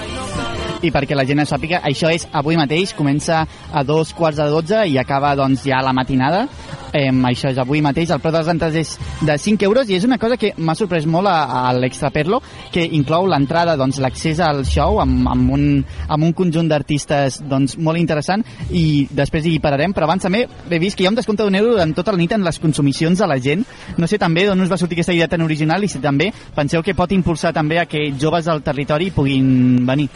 i 0.81 0.91
perquè 0.93 1.15
la 1.17 1.25
gent 1.27 1.43
ho 1.43 1.47
sàpiga, 1.47 1.81
això 1.85 2.09
és 2.13 2.27
avui 2.33 2.57
mateix, 2.59 2.95
comença 2.97 3.43
a 3.71 3.83
dos 3.87 4.13
quarts 4.17 4.39
de 4.41 4.49
dotze 4.49 4.83
i 4.89 4.97
acaba 4.97 5.35
doncs 5.37 5.65
ja 5.67 5.81
la 5.83 5.93
matinada. 5.93 6.47
Eh, 6.91 7.07
això 7.29 7.47
és 7.47 7.59
avui 7.61 7.79
mateix, 7.79 8.09
el 8.11 8.19
preu 8.19 8.33
de 8.33 8.41
les 8.41 8.49
entrades 8.51 8.75
és 8.75 9.11
de 9.23 9.37
5 9.39 9.63
euros 9.63 9.87
i 9.89 9.95
és 9.95 10.03
una 10.03 10.17
cosa 10.19 10.35
que 10.35 10.51
m'ha 10.57 10.75
sorprès 10.75 11.05
molt 11.07 11.29
a, 11.31 11.69
a 11.69 11.71
l'Extraperlo, 11.77 12.41
que 12.73 12.83
inclou 12.97 13.29
l'entrada, 13.31 13.77
doncs 13.79 14.01
l'accés 14.03 14.41
al 14.43 14.65
show 14.67 14.99
amb, 14.99 15.29
amb, 15.31 15.53
un, 15.55 15.63
amb 16.11 16.27
un 16.27 16.33
conjunt 16.35 16.67
d'artistes 16.67 17.39
doncs, 17.47 17.77
molt 17.79 18.01
interessant 18.01 18.43
i 18.75 19.07
després 19.07 19.47
hi 19.47 19.55
pararem, 19.63 19.95
però 19.95 20.09
abans 20.09 20.27
també 20.27 20.43
he 20.43 20.81
vist 20.83 20.97
que 20.97 21.05
hi 21.05 21.07
ha 21.07 21.13
un 21.13 21.19
descompte 21.19 21.47
d'un 21.47 21.59
euro 21.61 21.77
en 21.79 21.95
tota 21.95 22.11
la 22.11 22.19
nit 22.19 22.35
en 22.35 22.43
les 22.43 22.59
consumicions 22.59 23.23
de 23.23 23.29
la 23.29 23.39
gent. 23.39 23.63
No 23.97 24.09
sé 24.09 24.19
també 24.19 24.45
d'on 24.49 24.65
us 24.65 24.71
va 24.71 24.79
sortir 24.81 24.99
aquesta 24.99 25.15
idea 25.15 25.31
tan 25.31 25.47
original 25.47 25.83
i 25.83 25.91
si 25.91 26.03
també 26.03 26.31
penseu 26.55 26.83
que 26.83 26.97
pot 26.97 27.11
impulsar 27.15 27.55
també 27.55 27.79
a 27.79 27.87
que 27.87 28.09
joves 28.19 28.51
del 28.51 28.63
territori 28.67 29.11
puguin 29.15 29.85
venir. 29.87 30.09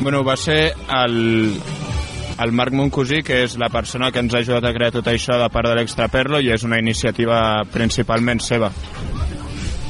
Bueno, 0.00 0.22
va 0.22 0.36
ser 0.36 0.74
el, 1.04 1.60
el 2.38 2.52
Marc 2.52 2.72
Moncosí, 2.72 3.22
que 3.24 3.42
és 3.46 3.56
la 3.58 3.70
persona 3.72 4.10
que 4.12 4.20
ens 4.20 4.34
ha 4.34 4.42
ajudat 4.44 4.68
a 4.68 4.74
crear 4.76 4.92
tot 4.94 5.08
això 5.10 5.38
de 5.40 5.48
part 5.52 5.70
de 5.70 5.76
l'Extraperlo 5.78 6.40
i 6.44 6.52
és 6.52 6.66
una 6.68 6.78
iniciativa 6.82 7.38
principalment 7.72 8.42
seva. 8.44 8.70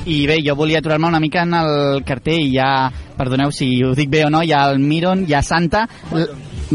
I 0.06 0.20
bé, 0.30 0.38
jo 0.46 0.54
volia 0.54 0.78
aturar-me 0.78 1.08
una 1.10 1.20
mica 1.20 1.42
en 1.42 1.54
el 1.58 2.04
cartell. 2.06 2.52
Ha, 2.62 2.90
perdoneu 3.18 3.50
si 3.50 3.72
ho 3.82 3.90
dic 3.98 4.12
bé 4.12 4.22
o 4.28 4.30
no, 4.30 4.44
hi 4.46 4.54
ha 4.54 4.68
el 4.70 4.78
Miron, 4.78 5.26
hi 5.26 5.34
ha 5.34 5.42
Santa... 5.42 5.88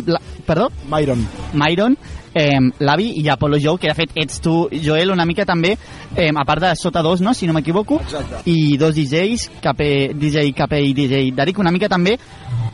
La, 0.05 0.19
perdó? 0.47 0.69
Myron. 0.91 1.23
Myron, 1.53 1.97
eh, 2.33 2.59
l'avi 2.79 3.11
i 3.21 3.27
Apolo 3.29 3.57
Joe, 3.59 3.79
que 3.79 3.89
de 3.89 3.95
fet 3.95 4.15
ets 4.15 4.39
tu, 4.43 4.67
Joel, 4.83 5.11
una 5.11 5.25
mica 5.25 5.45
també, 5.47 5.75
eh, 6.15 6.29
a 6.31 6.45
part 6.47 6.63
de 6.63 6.73
Sota 6.75 7.01
dos, 7.01 7.21
no?, 7.21 7.33
si 7.33 7.47
no 7.47 7.53
m'equivoco, 7.53 8.01
i 8.45 8.77
dos 8.77 8.95
DJs, 8.95 9.49
KP, 9.63 9.89
DJ 10.15 10.51
KP 10.55 10.79
i 10.79 10.93
DJ 10.97 11.31
Darik, 11.35 11.59
una 11.59 11.71
mica 11.71 11.89
també, 11.91 12.17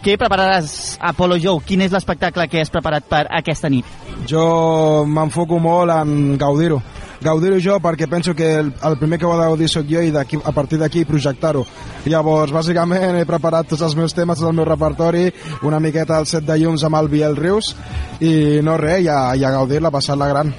què 0.04 0.18
prepararàs, 0.20 0.98
Apolo 1.02 1.40
Joe? 1.42 1.64
Quin 1.66 1.82
és 1.86 1.94
l'espectacle 1.94 2.48
que 2.52 2.62
has 2.62 2.74
preparat 2.74 3.08
per 3.10 3.26
aquesta 3.40 3.70
nit? 3.70 3.86
Jo 4.30 5.06
m'enfoco 5.08 5.60
molt 5.64 5.94
en 5.94 6.38
gaudir-ho 6.40 6.82
gaudir-ho 7.22 7.58
jo 7.58 7.80
perquè 7.82 8.08
penso 8.10 8.36
que 8.36 8.48
el, 8.60 8.72
el 8.84 8.98
primer 8.98 9.20
que 9.20 9.26
ho 9.26 9.34
ha 9.34 9.40
de 9.40 9.50
gaudir 9.50 9.70
sóc 9.70 9.88
jo 9.90 10.02
i 10.02 10.14
a 10.14 10.52
partir 10.54 10.80
d'aquí 10.80 11.06
projectar-ho. 11.06 11.66
Llavors, 12.06 12.54
bàsicament, 12.54 13.18
he 13.18 13.26
preparat 13.26 13.68
tots 13.68 13.82
els 13.82 13.96
meus 13.98 14.14
temes, 14.14 14.40
tot 14.40 14.50
el 14.52 14.56
meu 14.56 14.66
repertori, 14.66 15.28
una 15.64 15.80
miqueta 15.80 16.20
el 16.20 16.28
set 16.30 16.46
de 16.46 16.58
llums 16.62 16.84
amb 16.84 17.02
el 17.02 17.10
Biel 17.10 17.36
Rius 17.36 17.74
i 18.22 18.62
no 18.64 18.78
res, 18.78 19.04
ja, 19.06 19.34
ja 19.36 19.54
gaudir-la, 19.54 19.92
passar-la 19.92 20.30
gran 20.30 20.54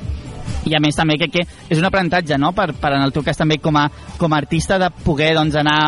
i 0.68 0.76
a 0.76 0.82
més 0.82 0.96
també 0.96 1.18
crec 1.20 1.34
que 1.34 1.44
és 1.68 1.78
un 1.78 1.88
aprenentatge 1.88 2.38
no? 2.40 2.52
per, 2.56 2.70
per 2.78 2.94
en 2.96 3.04
el 3.04 3.14
teu 3.14 3.24
cas 3.26 3.40
també 3.40 3.58
com 3.62 3.76
a, 3.80 3.88
com 4.18 4.32
a 4.32 4.40
artista 4.40 4.78
de 4.80 4.90
poder 5.04 5.32
doncs, 5.38 5.58
anar 5.58 5.78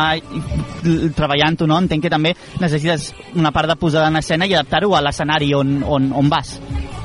treballant-ho, 1.15 1.67
no? 1.69 1.81
entenc 1.81 2.07
que 2.07 2.13
també 2.13 2.35
necessites 2.59 3.11
una 3.35 3.53
part 3.55 3.69
de 3.71 3.79
posar 3.79 4.07
en 4.09 4.21
escena 4.21 4.49
i 4.49 4.55
adaptar-ho 4.55 4.95
a 4.95 5.03
l'escenari 5.05 5.53
on, 5.57 5.81
on, 5.83 6.11
on 6.17 6.31
vas 6.31 6.57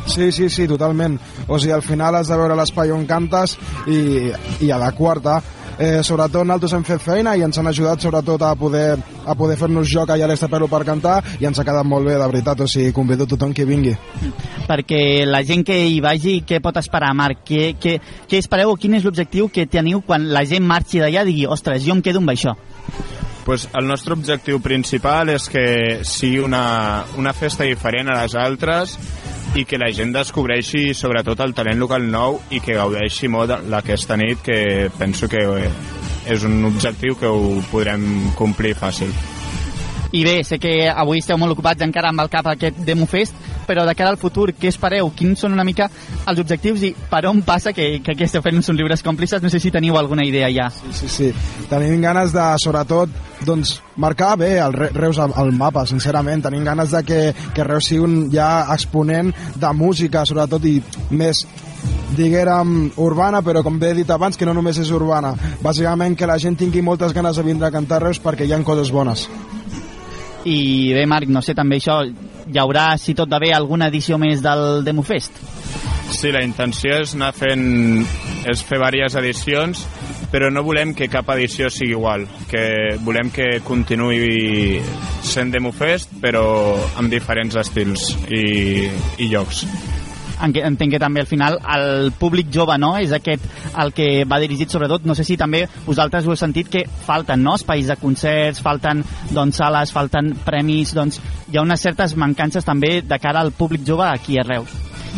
Sí, 0.06 0.30
sí, 0.30 0.48
sí, 0.48 0.68
totalment. 0.70 1.18
O 1.48 1.58
sigui, 1.58 1.72
al 1.74 1.82
final 1.82 2.14
has 2.14 2.28
de 2.30 2.36
veure 2.38 2.54
l'espai 2.54 2.92
on 2.94 3.02
cantes 3.10 3.56
i, 3.90 4.30
i 4.62 4.70
adequar-te. 4.70 5.40
Eh, 5.78 6.00
sobretot 6.02 6.46
nosaltres 6.46 6.72
hem 6.72 6.84
fet 6.88 7.02
feina 7.04 7.34
i 7.36 7.42
ens 7.44 7.58
han 7.60 7.68
ajudat 7.68 8.00
sobretot 8.00 8.40
a 8.46 8.54
poder, 8.56 8.96
a 9.28 9.34
poder 9.36 9.58
fer-nos 9.60 9.90
joc 9.90 10.08
allà 10.08 10.24
a 10.24 10.30
l'Estapelo 10.30 10.70
per 10.72 10.80
cantar 10.88 11.18
i 11.36 11.44
ens 11.44 11.58
ha 11.60 11.66
quedat 11.68 11.84
molt 11.84 12.08
bé, 12.08 12.14
de 12.16 12.28
veritat, 12.30 12.62
o 12.64 12.68
sigui, 12.70 12.94
convido 12.96 13.26
tothom 13.28 13.52
que 13.52 13.66
vingui. 13.68 13.92
Perquè 14.64 15.26
la 15.28 15.42
gent 15.44 15.66
que 15.68 15.76
hi 15.76 16.00
vagi, 16.00 16.38
què 16.48 16.62
pot 16.64 16.80
esperar, 16.80 17.12
Marc? 17.14 17.44
Què, 17.44 17.74
què, 17.80 17.98
què 18.24 18.40
espereu 18.40 18.72
o 18.72 18.78
quin 18.80 18.96
és 18.96 19.04
l'objectiu 19.04 19.50
que 19.52 19.68
teniu 19.68 20.00
quan 20.06 20.30
la 20.32 20.46
gent 20.48 20.64
marxi 20.64 21.02
d'allà 21.02 21.26
i 21.26 21.30
digui, 21.32 21.46
ostres, 21.46 21.84
jo 21.84 21.92
em 21.92 22.00
quedo 22.00 22.24
amb 22.24 22.32
això? 22.32 22.56
Pues 23.44 23.68
el 23.78 23.86
nostre 23.86 24.16
objectiu 24.16 24.58
principal 24.64 25.28
és 25.30 25.44
que 25.52 25.66
sigui 26.08 26.40
una, 26.42 27.04
una 27.20 27.36
festa 27.36 27.68
diferent 27.68 28.08
a 28.08 28.22
les 28.22 28.34
altres 28.34 28.96
i 29.56 29.64
que 29.64 29.78
la 29.80 29.88
gent 29.88 30.10
descobreixi 30.12 30.90
sobretot 30.92 31.40
el 31.40 31.54
talent 31.56 31.78
local 31.80 32.04
nou 32.12 32.34
i 32.52 32.58
que 32.60 32.74
gaudeixi 32.76 33.30
molt 33.32 33.54
d'aquesta 33.70 34.18
nit 34.20 34.42
que 34.44 34.58
penso 34.98 35.30
que 35.32 35.40
és 36.28 36.44
un 36.44 36.58
objectiu 36.68 37.16
que 37.16 37.30
ho 37.30 37.62
podrem 37.70 38.04
complir 38.36 38.74
fàcil. 38.76 39.14
I 40.12 40.24
bé, 40.26 40.36
sé 40.44 40.58
que 40.60 40.90
avui 40.90 41.22
esteu 41.22 41.38
molt 41.40 41.56
ocupats 41.56 41.86
encara 41.86 42.12
amb 42.12 42.20
el 42.24 42.28
cap 42.32 42.50
aquest 42.52 42.76
Demo 42.84 43.08
Fest, 43.08 43.34
però 43.66 43.84
de 43.86 43.94
cara 43.98 44.10
al 44.14 44.18
futur, 44.20 44.52
què 44.54 44.70
espereu? 44.70 45.10
Quins 45.16 45.40
són 45.42 45.52
una 45.56 45.64
mica 45.66 45.88
els 46.26 46.40
objectius 46.42 46.82
i 46.86 46.92
per 47.10 47.24
on 47.26 47.42
passa 47.46 47.72
que, 47.76 48.00
que 48.04 48.14
què 48.16 48.24
esteu 48.28 48.42
fent 48.42 48.56
uns 48.56 48.70
còmplices? 49.02 49.42
No 49.42 49.50
sé 49.50 49.60
si 49.60 49.70
teniu 49.74 49.96
alguna 49.98 50.24
idea 50.24 50.48
ja. 50.52 50.70
Sí, 50.70 50.92
sí, 50.92 51.08
sí. 51.08 51.32
Tenim 51.70 52.00
ganes 52.02 52.32
de, 52.32 52.44
sobretot, 52.62 53.10
doncs, 53.46 53.80
marcar 53.96 54.36
bé 54.38 54.58
el 54.62 54.72
Re- 54.72 54.90
Reus 54.94 55.18
al, 55.18 55.32
mapa, 55.52 55.86
sincerament. 55.86 56.42
Tenim 56.46 56.64
ganes 56.64 56.90
de 56.94 57.02
que, 57.04 57.20
que 57.54 57.64
Reus 57.64 57.88
sigui 57.90 58.02
un 58.04 58.16
ja 58.32 58.66
exponent 58.74 59.32
de 59.56 59.72
música, 59.74 60.24
sobretot, 60.26 60.64
i 60.64 60.80
més 61.10 61.44
diguérem 62.16 62.90
urbana, 63.02 63.42
però 63.42 63.62
com 63.66 63.78
bé 63.78 63.90
he 63.92 63.98
dit 64.00 64.10
abans, 64.10 64.36
que 64.38 64.46
no 64.46 64.54
només 64.54 64.78
és 64.78 64.90
urbana. 64.94 65.34
Bàsicament 65.62 66.16
que 66.16 66.26
la 66.28 66.38
gent 66.38 66.56
tingui 66.58 66.82
moltes 66.82 67.12
ganes 67.16 67.36
de 67.36 67.42
vindre 67.46 67.68
a 67.68 67.74
cantar 67.74 68.02
Reus 68.02 68.20
perquè 68.22 68.46
hi 68.46 68.52
ha 68.54 68.62
coses 68.66 68.90
bones. 68.94 69.26
I 70.46 70.92
bé, 70.94 71.06
Marc, 71.10 71.30
no 71.32 71.42
sé, 71.42 71.56
també 71.58 71.80
això, 71.80 72.00
hi 72.06 72.58
haurà, 72.62 72.92
si 73.02 73.16
tot 73.18 73.30
va 73.32 73.40
bé, 73.42 73.50
alguna 73.54 73.88
edició 73.90 74.18
més 74.18 74.42
del 74.44 74.84
Demofest? 74.86 75.42
Sí, 76.14 76.30
la 76.30 76.44
intenció 76.46 77.00
és 77.02 77.16
anar 77.16 77.32
fent... 77.34 77.66
és 78.46 78.60
fer 78.62 78.78
diverses 78.78 79.16
edicions, 79.18 79.80
però 80.30 80.52
no 80.54 80.62
volem 80.62 80.92
que 80.94 81.08
cap 81.10 81.32
edició 81.34 81.66
sigui 81.72 81.96
igual, 81.96 82.28
que 82.46 82.94
volem 83.02 83.32
que 83.34 83.48
continuï 83.66 84.78
sent 85.26 85.50
Demofest, 85.50 86.14
però 86.22 86.46
amb 87.00 87.10
diferents 87.10 87.58
estils 87.58 88.12
i, 88.30 88.86
i 89.18 89.30
llocs. 89.32 89.64
Entenc 90.42 90.92
que 90.92 91.00
també 91.02 91.22
al 91.22 91.30
final 91.30 91.58
el 91.76 92.12
públic 92.18 92.50
jove 92.52 92.76
no 92.78 92.94
és 93.00 93.12
aquest 93.16 93.44
el 93.76 93.92
que 93.96 94.24
va 94.28 94.40
dirigit 94.42 94.72
sobretot, 94.72 95.06
no 95.08 95.14
sé 95.14 95.24
si 95.24 95.36
també 95.40 95.64
vosaltres 95.86 96.26
ho 96.26 96.34
heu 96.34 96.40
sentit 96.40 96.68
que 96.72 96.84
falten 97.06 97.42
no? 97.42 97.56
espais 97.56 97.88
de 97.88 97.96
concerts, 98.00 98.60
falten 98.64 99.04
doncs, 99.30 99.62
sales, 99.62 99.92
falten 99.94 100.34
premis, 100.44 100.94
doncs 100.96 101.20
hi 101.50 101.56
ha 101.56 101.64
unes 101.64 101.80
certes 101.80 102.16
mancances 102.16 102.64
també 102.64 103.00
de 103.02 103.18
cara 103.22 103.40
al 103.40 103.54
públic 103.56 103.86
jove 103.86 104.08
aquí 104.08 104.38
a 104.38 104.44
Reus. 104.46 104.72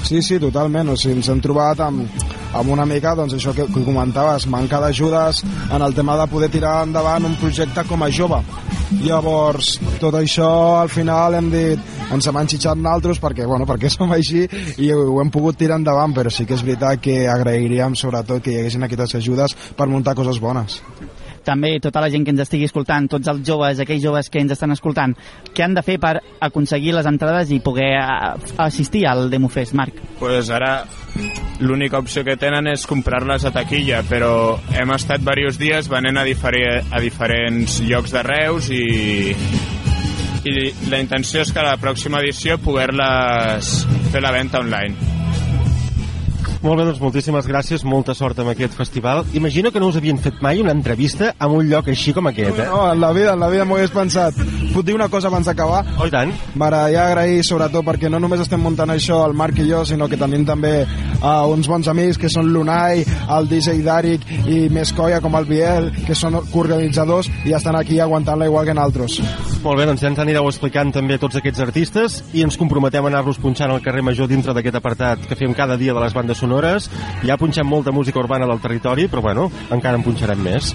Sí, 0.05 0.23
sí, 0.23 0.39
totalment. 0.39 0.93
O 0.93 0.97
sigui, 0.97 1.19
ens 1.19 1.29
hem 1.33 1.41
trobat 1.43 1.81
amb, 1.85 2.25
amb 2.57 2.73
una 2.73 2.87
mica, 2.89 3.15
doncs 3.19 3.35
això 3.37 3.53
que, 3.57 3.67
que 3.69 3.85
comentaves, 3.85 4.47
manca 4.51 4.81
d'ajudes 4.81 5.43
en 5.75 5.85
el 5.85 5.95
tema 5.97 6.17
de 6.21 6.29
poder 6.31 6.51
tirar 6.53 6.83
endavant 6.87 7.27
un 7.29 7.37
projecte 7.41 7.85
com 7.89 8.05
a 8.05 8.11
jove. 8.15 8.41
Llavors, 9.03 9.75
tot 10.01 10.17
això 10.17 10.51
al 10.81 10.93
final 10.93 11.37
hem 11.39 11.51
dit, 11.53 11.98
ens 12.15 12.29
hem 12.29 12.41
enxitxat 12.43 12.81
naltros 12.81 13.21
perquè, 13.23 13.47
bueno, 13.49 13.67
perquè 13.69 13.91
som 13.95 14.13
així 14.15 14.47
i 14.79 14.91
ho, 14.93 15.05
ho 15.15 15.21
hem 15.23 15.33
pogut 15.35 15.59
tirar 15.59 15.79
endavant, 15.81 16.15
però 16.17 16.33
sí 16.33 16.47
que 16.49 16.57
és 16.59 16.65
veritat 16.65 17.03
que 17.05 17.21
agrairíem 17.29 17.97
sobretot 17.99 18.43
que 18.43 18.55
hi 18.55 18.61
haguessin 18.63 18.89
aquestes 18.89 19.19
ajudes 19.23 19.57
per 19.77 19.89
muntar 19.91 20.17
coses 20.19 20.41
bones. 20.41 20.83
També 21.49 21.79
tota 21.81 22.03
la 22.05 22.11
gent 22.13 22.27
que 22.27 22.33
ens 22.35 22.43
estigui 22.45 22.67
escoltant, 22.69 23.07
tots 23.09 23.29
els 23.31 23.41
joves, 23.47 23.79
aquells 23.81 24.03
joves 24.05 24.29
que 24.29 24.43
ens 24.43 24.53
estan 24.53 24.75
escoltant, 24.75 25.15
què 25.57 25.65
han 25.65 25.77
de 25.77 25.85
fer 25.87 25.97
per 26.03 26.19
aconseguir 26.45 26.93
les 26.93 27.09
entrades 27.09 27.53
i 27.55 27.61
poder 27.65 27.95
eh, 27.97 28.33
assistir 28.67 29.07
al 29.09 29.31
Demofest, 29.33 29.73
Marc? 29.79 30.03
pues 30.19 30.51
ara 30.51 30.85
l'única 31.61 31.99
opció 31.99 32.25
que 32.27 32.37
tenen 32.37 32.69
és 32.71 32.85
comprar-les 32.87 33.47
a 33.49 33.53
taquilla, 33.55 34.03
però 34.07 34.59
hem 34.77 34.93
estat 34.95 35.23
diversos 35.23 35.59
dies 35.59 35.89
venent 35.91 36.21
a, 36.21 36.27
difere, 36.27 36.83
a 36.91 37.01
diferents 37.01 37.81
llocs 37.87 38.13
de 38.13 38.23
Reus 38.27 38.69
i, 38.75 38.85
i 40.45 40.71
la 40.91 41.01
intenció 41.03 41.43
és 41.43 41.53
que 41.53 41.63
a 41.63 41.71
la 41.71 41.79
pròxima 41.81 42.23
edició 42.23 42.59
poder-les 42.63 43.73
fer 44.13 44.23
la 44.25 44.35
venda 44.35 44.63
online. 44.63 45.17
Molt 46.59 46.81
bé, 46.81 46.85
doncs 46.89 46.99
moltíssimes 46.99 47.47
gràcies, 47.47 47.85
molta 47.87 48.17
sort 48.19 48.39
amb 48.43 48.51
aquest 48.51 48.75
festival. 48.75 49.23
Imagino 49.39 49.71
que 49.71 49.79
no 49.79 49.93
us 49.93 49.99
havien 50.01 50.19
fet 50.19 50.41
mai 50.43 50.59
una 50.59 50.73
entrevista 50.75 51.31
en 51.39 51.55
un 51.55 51.69
lloc 51.71 51.91
així 51.93 52.15
com 52.17 52.27
aquest, 52.27 52.59
eh? 52.59 52.67
No, 52.67 52.81
en 52.91 52.99
la 53.01 53.13
vida, 53.15 53.35
en 53.37 53.45
la 53.45 53.51
vida 53.53 53.65
m'ho 53.65 53.79
hagués 53.79 53.95
pensat. 53.95 54.35
Puc 54.73 54.83
dir 54.87 54.97
una 54.97 55.07
cosa 55.09 55.31
abans 55.31 55.47
d'acabar? 55.47 55.85
Oh, 55.99 56.09
tant. 56.11 56.33
M'agradaria 56.59 57.05
agrair, 57.07 57.45
sobretot, 57.47 57.87
perquè 57.87 58.11
no 58.11 58.19
només 58.19 58.43
estem 58.43 58.63
muntant 58.63 58.91
això 58.91 59.21
el 59.29 59.37
Marc 59.39 59.63
i 59.63 59.69
jo, 59.71 59.85
sinó 59.87 60.11
que 60.11 60.19
tenim 60.19 60.47
també 60.49 60.83
uh, 61.23 61.47
uns 61.53 61.69
bons 61.71 61.89
amics, 61.91 62.19
que 62.21 62.31
són 62.33 62.51
l'Unai, 62.53 63.05
el 63.37 63.49
DJ 63.51 63.83
Darik 63.87 64.25
i 64.49 64.67
més 64.73 64.93
coia 64.97 65.21
com 65.25 65.37
el 65.39 65.49
Biel, 65.49 65.91
que 66.07 66.17
són 66.19 66.39
coorganitzadors 66.53 67.31
i 67.49 67.55
estan 67.57 67.79
aquí 67.79 68.01
aguantant-la 68.01 68.49
igual 68.51 68.69
que 68.69 68.77
nosaltres. 68.77 69.19
Molt 69.59 69.81
bé, 69.81 69.89
doncs 69.89 70.05
ja 70.05 70.11
ens 70.13 70.21
anireu 70.23 70.47
explicant 70.49 70.93
també 70.95 71.19
tots 71.19 71.39
aquests 71.39 71.63
artistes 71.65 72.19
i 72.37 72.45
ens 72.47 72.57
comprometem 72.61 73.05
a 73.05 73.11
anar-los 73.11 73.41
punxant 73.43 73.73
al 73.75 73.83
carrer 73.83 74.05
Major 74.07 74.29
dintre 74.31 74.55
d'aquest 74.55 74.79
apartat 74.79 75.25
que 75.29 75.39
fem 75.39 75.55
cada 75.57 75.77
dia 75.81 75.95
de 75.95 76.03
les 76.03 76.15
bandes 76.15 76.39
sonores. 76.39 76.87
Ja 77.27 77.39
punxem 77.41 77.67
molta 77.67 77.93
música 77.93 78.21
urbana 78.23 78.47
del 78.47 78.63
territori, 78.63 79.09
però 79.11 79.23
bueno, 79.25 79.49
encara 79.75 79.99
en 79.99 80.05
punxarem 80.07 80.41
més. 80.43 80.71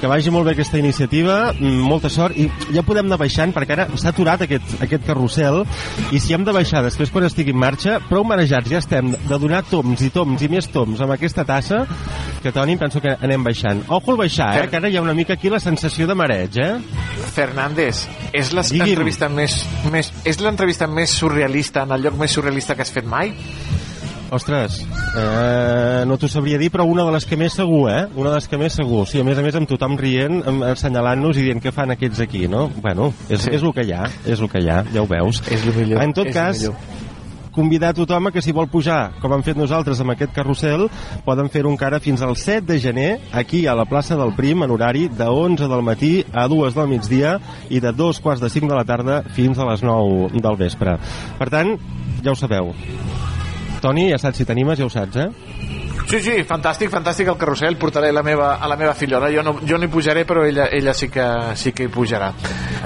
Que 0.00 0.08
vagi 0.08 0.30
molt 0.32 0.46
bé 0.46 0.54
aquesta 0.54 0.78
iniciativa, 0.78 1.52
mm, 1.52 1.82
molta 1.90 2.08
sort, 2.08 2.36
i 2.38 2.48
ja 2.72 2.84
podem 2.86 3.10
anar 3.10 3.18
baixant, 3.20 3.52
perquè 3.52 3.76
ara 3.76 3.88
s'ha 3.96 4.14
aturat 4.14 4.46
aquest, 4.46 4.78
aquest 4.80 5.04
carrusel, 5.06 5.64
i 6.12 6.20
si 6.20 6.34
hem 6.34 6.44
de 6.46 6.54
baixar 6.54 6.84
després 6.86 7.10
quan 7.10 7.26
estigui 7.26 7.52
en 7.52 7.58
marxa, 7.60 7.98
prou 8.08 8.24
marejats 8.24 8.70
ja 8.70 8.78
estem 8.78 9.10
de 9.12 9.38
donar 9.38 9.64
toms 9.80 10.02
i 10.04 10.10
toms 10.12 10.42
i 10.44 10.48
més 10.52 10.66
toms 10.72 11.00
amb 11.00 11.14
aquesta 11.14 11.44
tassa, 11.48 11.82
que 12.42 12.52
Toni, 12.52 12.76
penso 12.80 13.00
que 13.00 13.14
anem 13.20 13.44
baixant. 13.44 13.82
Ojo 13.88 14.12
al 14.12 14.18
baixar, 14.20 14.50
eh, 14.60 14.68
que 14.70 14.76
ara 14.76 14.88
hi 14.90 14.96
ha 14.98 15.02
una 15.02 15.14
mica 15.16 15.34
aquí 15.34 15.50
la 15.50 15.60
sensació 15.60 16.06
de 16.06 16.14
mareig, 16.14 16.56
eh? 16.60 16.76
Fernández, 17.34 18.06
és 18.32 18.52
l'entrevista 18.52 19.28
més, 19.28 19.64
més, 19.92 20.12
és 20.24 20.40
l'entrevista 20.40 20.86
més 20.86 21.10
surrealista 21.10 21.84
en 21.86 21.92
el 21.96 22.02
lloc 22.02 22.18
més 22.20 22.32
surrealista 22.36 22.74
que 22.76 22.82
has 22.82 22.92
fet 22.92 23.06
mai? 23.08 23.32
Ostres, 24.30 24.76
eh, 25.18 26.04
no 26.06 26.14
t'ho 26.16 26.28
sabria 26.30 26.58
dir, 26.60 26.68
però 26.70 26.84
una 26.86 27.02
de 27.02 27.10
les 27.16 27.24
que 27.26 27.36
més 27.36 27.56
segur, 27.58 27.88
eh? 27.90 28.04
Una 28.14 28.30
de 28.30 28.36
les 28.36 28.46
que 28.46 28.58
més 28.60 28.76
segur. 28.78 29.02
Sí, 29.10 29.18
a 29.18 29.24
més 29.26 29.38
a 29.38 29.42
més 29.42 29.56
amb 29.58 29.66
tothom 29.68 29.96
rient, 29.98 30.38
assenyalant-nos 30.70 31.40
i 31.40 31.48
dient 31.48 31.62
què 31.64 31.72
fan 31.74 31.90
aquests 31.96 32.20
aquí, 32.28 32.44
no? 32.46 32.68
Bueno, 32.76 33.12
és, 33.28 33.40
Sí. 33.42 33.50
és 33.56 33.62
el 33.62 33.72
que 33.74 33.82
hi 33.88 33.92
ha, 33.92 34.04
és 34.26 34.38
el 34.40 34.48
que 34.48 34.62
hi 34.62 34.68
ha, 34.70 34.84
ja 34.94 35.02
ho 35.02 35.06
veus. 35.10 35.42
És 35.50 35.64
el 35.66 35.74
millor. 35.74 36.02
En 36.04 36.12
tot 36.14 36.26
és 36.30 36.34
cas, 36.34 36.60
millor. 36.60 36.76
Convidar 37.60 37.90
a 37.92 37.96
tothom 37.98 38.30
a 38.30 38.32
que 38.32 38.40
si 38.40 38.54
vol 38.56 38.70
pujar, 38.72 39.12
com 39.20 39.34
hem 39.36 39.42
fet 39.44 39.58
nosaltres 39.60 40.00
amb 40.00 40.14
aquest 40.14 40.32
carrusel, 40.32 40.86
poden 41.26 41.50
fer-ho 41.52 41.68
encara 41.68 42.00
fins 42.00 42.22
al 42.24 42.32
7 42.40 42.64
de 42.70 42.78
gener, 42.80 43.10
aquí 43.36 43.66
a 43.68 43.74
la 43.76 43.84
plaça 43.84 44.16
del 44.16 44.32
Prim, 44.32 44.64
en 44.64 44.72
horari 44.72 45.08
de 45.12 45.28
11 45.28 45.68
del 45.68 45.84
matí 45.84 46.12
a 46.32 46.46
2 46.48 46.78
del 46.78 46.88
migdia 46.88 47.34
i 47.68 47.82
de 47.84 47.92
2 47.92 48.22
quarts 48.24 48.40
de 48.40 48.48
5 48.48 48.70
de 48.70 48.78
la 48.78 48.86
tarda 48.88 49.20
fins 49.36 49.60
a 49.60 49.68
les 49.68 49.84
9 49.84 50.40
del 50.40 50.56
vespre. 50.56 50.96
Per 51.36 51.50
tant, 51.52 51.76
ja 52.24 52.32
ho 52.32 52.38
sabeu. 52.38 52.72
Toni, 53.84 54.08
ja 54.08 54.20
saps 54.20 54.40
si 54.40 54.48
t'animes, 54.48 54.80
ja 54.80 54.88
ho 54.88 54.92
saps, 54.92 55.20
eh? 55.20 55.79
Sí, 56.10 56.18
sí, 56.20 56.32
fantàstic, 56.44 56.90
fantàstic 56.90 57.28
el 57.30 57.36
carrusel. 57.38 57.76
Portaré 57.78 58.10
la 58.12 58.22
meva, 58.26 58.56
a 58.56 58.66
la 58.68 58.76
meva 58.76 58.94
fillona. 58.94 59.28
Jo 59.30 59.42
no, 59.46 59.54
jo 59.66 59.78
no 59.78 59.84
hi 59.86 59.88
pujaré, 59.92 60.24
però 60.26 60.44
ella, 60.44 60.66
ella 60.72 60.92
sí, 60.94 61.08
que, 61.08 61.24
sí 61.54 61.70
que 61.72 61.84
hi 61.84 61.88
pujarà. 61.88 62.32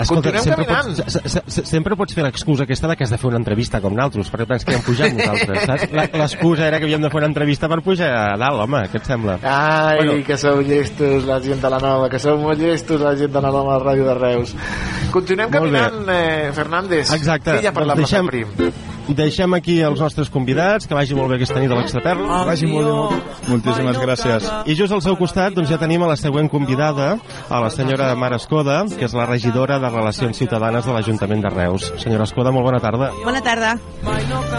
Continuem 0.07 0.43
sempre 0.43 0.67
caminant. 0.67 0.97
pots, 0.99 1.13
se- 1.15 1.43
se- 1.47 1.65
sempre 1.65 1.97
pots 1.97 2.13
fer 2.15 2.25
l'excusa 2.25 2.65
aquesta 2.65 2.89
de 2.91 2.97
que 2.97 3.05
has 3.05 3.11
de 3.11 3.19
fer 3.19 3.29
una 3.31 3.39
entrevista 3.39 3.81
com 3.81 3.95
nosaltres, 3.95 4.31
perquè 4.33 4.47
penses 4.47 4.65
que 4.69 4.75
hem 4.75 4.83
pujat 4.83 5.13
nosaltres, 5.15 5.65
saps? 5.71 6.15
L'excusa 6.19 6.67
era 6.69 6.79
que 6.79 6.85
havíem 6.89 7.03
de 7.03 7.11
fer 7.11 7.19
una 7.23 7.31
entrevista 7.31 7.69
per 7.71 7.81
pujar 7.81 8.11
a 8.13 8.37
dalt, 8.37 8.61
home, 8.67 8.83
què 8.93 9.01
et 9.01 9.07
sembla? 9.07 9.39
Ai, 9.43 9.97
Bueno. 10.05 10.19
que 10.27 10.37
sou 10.37 10.61
llestos, 10.61 11.25
la 11.25 11.41
gent 11.41 11.63
de 11.63 11.71
la 11.71 11.79
nova, 11.79 12.11
que 12.11 12.19
sou 12.19 12.37
molt 12.39 12.59
llestos, 12.61 13.01
la 13.01 13.15
gent 13.17 13.33
de 13.33 13.41
la 13.41 13.51
nova 13.55 13.79
ràdio 13.81 14.05
de 14.11 14.15
Reus. 14.19 14.55
Continuem 15.15 15.49
Molt 15.51 15.71
bé. 15.73 15.79
caminant, 15.79 16.09
eh, 16.11 16.51
Fernández. 16.53 17.13
Exacte. 17.15 17.57
Ha 17.65 17.73
per 17.73 17.87
la 17.87 17.95
Doncs 17.95 18.11
deixem- 18.11 18.27
Prim? 18.27 18.49
Deixem 19.09 19.53
aquí 19.53 19.81
els 19.85 20.01
nostres 20.01 20.31
convidats, 20.33 20.87
que 20.89 20.97
vagi 20.97 21.15
molt 21.17 21.29
bé 21.29 21.37
aquesta 21.37 21.61
nit 21.61 21.73
a 21.73 21.77
l'Extraperla. 21.77 22.39
Vagi 22.49 22.69
molt 22.71 22.87
bé, 22.87 22.93
molt 22.95 23.13
bé. 23.13 23.51
Moltíssimes 23.53 23.99
gràcies. 24.01 24.47
I 24.65 24.77
just 24.79 24.95
al 24.97 25.03
seu 25.05 25.19
costat 25.21 25.53
doncs, 25.53 25.69
ja 25.69 25.77
tenim 25.81 26.03
a 26.03 26.09
la 26.09 26.17
següent 26.17 26.49
convidada, 26.49 27.19
a 27.49 27.61
la 27.61 27.69
senyora 27.71 28.15
Mara 28.17 28.39
Escoda, 28.41 28.79
que 28.89 29.05
és 29.05 29.13
la 29.13 29.27
regidora 29.29 29.77
de 29.79 29.91
Relacions 29.93 30.41
Ciutadanes 30.41 30.89
de 30.89 30.95
l'Ajuntament 30.97 31.45
de 31.45 31.53
Reus. 31.53 31.91
Senyora 32.01 32.25
Escoda, 32.25 32.53
molt 32.55 32.65
bona 32.65 32.81
tarda. 32.81 33.11
Bona 33.25 33.43
tarda. 33.45 33.75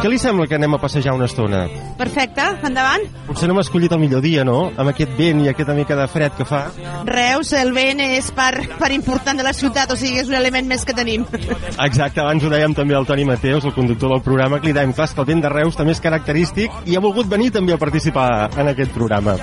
Què 0.03 0.11
li 0.11 0.19
sembla 0.21 0.45
que 0.45 0.59
anem 0.59 0.77
a 0.77 0.81
passejar 0.83 1.15
una 1.17 1.25
estona? 1.25 1.65
Perfecte, 1.97 2.45
endavant. 2.69 3.07
Potser 3.25 3.49
no 3.49 3.57
hem 3.57 3.63
escollit 3.63 3.97
el 3.97 4.03
millor 4.03 4.21
dia, 4.21 4.45
no? 4.45 4.69
Amb 4.77 4.93
aquest 4.93 5.17
vent 5.17 5.41
i 5.41 5.49
aquesta 5.49 5.73
mica 5.73 5.97
de 5.97 6.05
fred 6.11 6.37
que 6.37 6.45
fa. 6.45 6.67
Reus, 7.09 7.55
el 7.57 7.73
vent 7.73 8.03
és 8.05 8.29
part, 8.35 8.77
part 8.77 8.93
important 8.93 9.41
de 9.41 9.47
la 9.47 9.55
ciutat, 9.57 9.89
o 9.89 9.97
sigui, 9.97 10.21
és 10.21 10.29
un 10.29 10.37
element 10.37 10.69
més 10.69 10.85
que 10.85 10.93
tenim. 10.93 11.25
Exacte, 11.33 12.21
abans 12.21 12.45
ho 12.45 12.53
dèiem 12.53 12.77
també 12.77 12.93
al 12.93 13.09
Toni 13.09 13.25
Mateus, 13.25 13.65
el 13.65 13.73
conductor 13.73 14.13
del 14.13 14.21
programa, 14.21 14.34
li 14.35 14.73
dèiem, 14.73 14.93
clar, 14.93 15.07
que 15.13 15.21
el 15.21 15.27
vent 15.29 15.41
de 15.43 15.49
Reus 15.49 15.77
també 15.77 15.95
és 15.95 16.03
característic 16.03 16.71
i 16.85 16.95
ha 16.95 17.03
volgut 17.03 17.29
venir 17.31 17.51
també 17.55 17.73
a 17.73 17.81
participar 17.81 18.49
en 18.57 18.67
aquest 18.73 18.91
programa. 18.91 19.37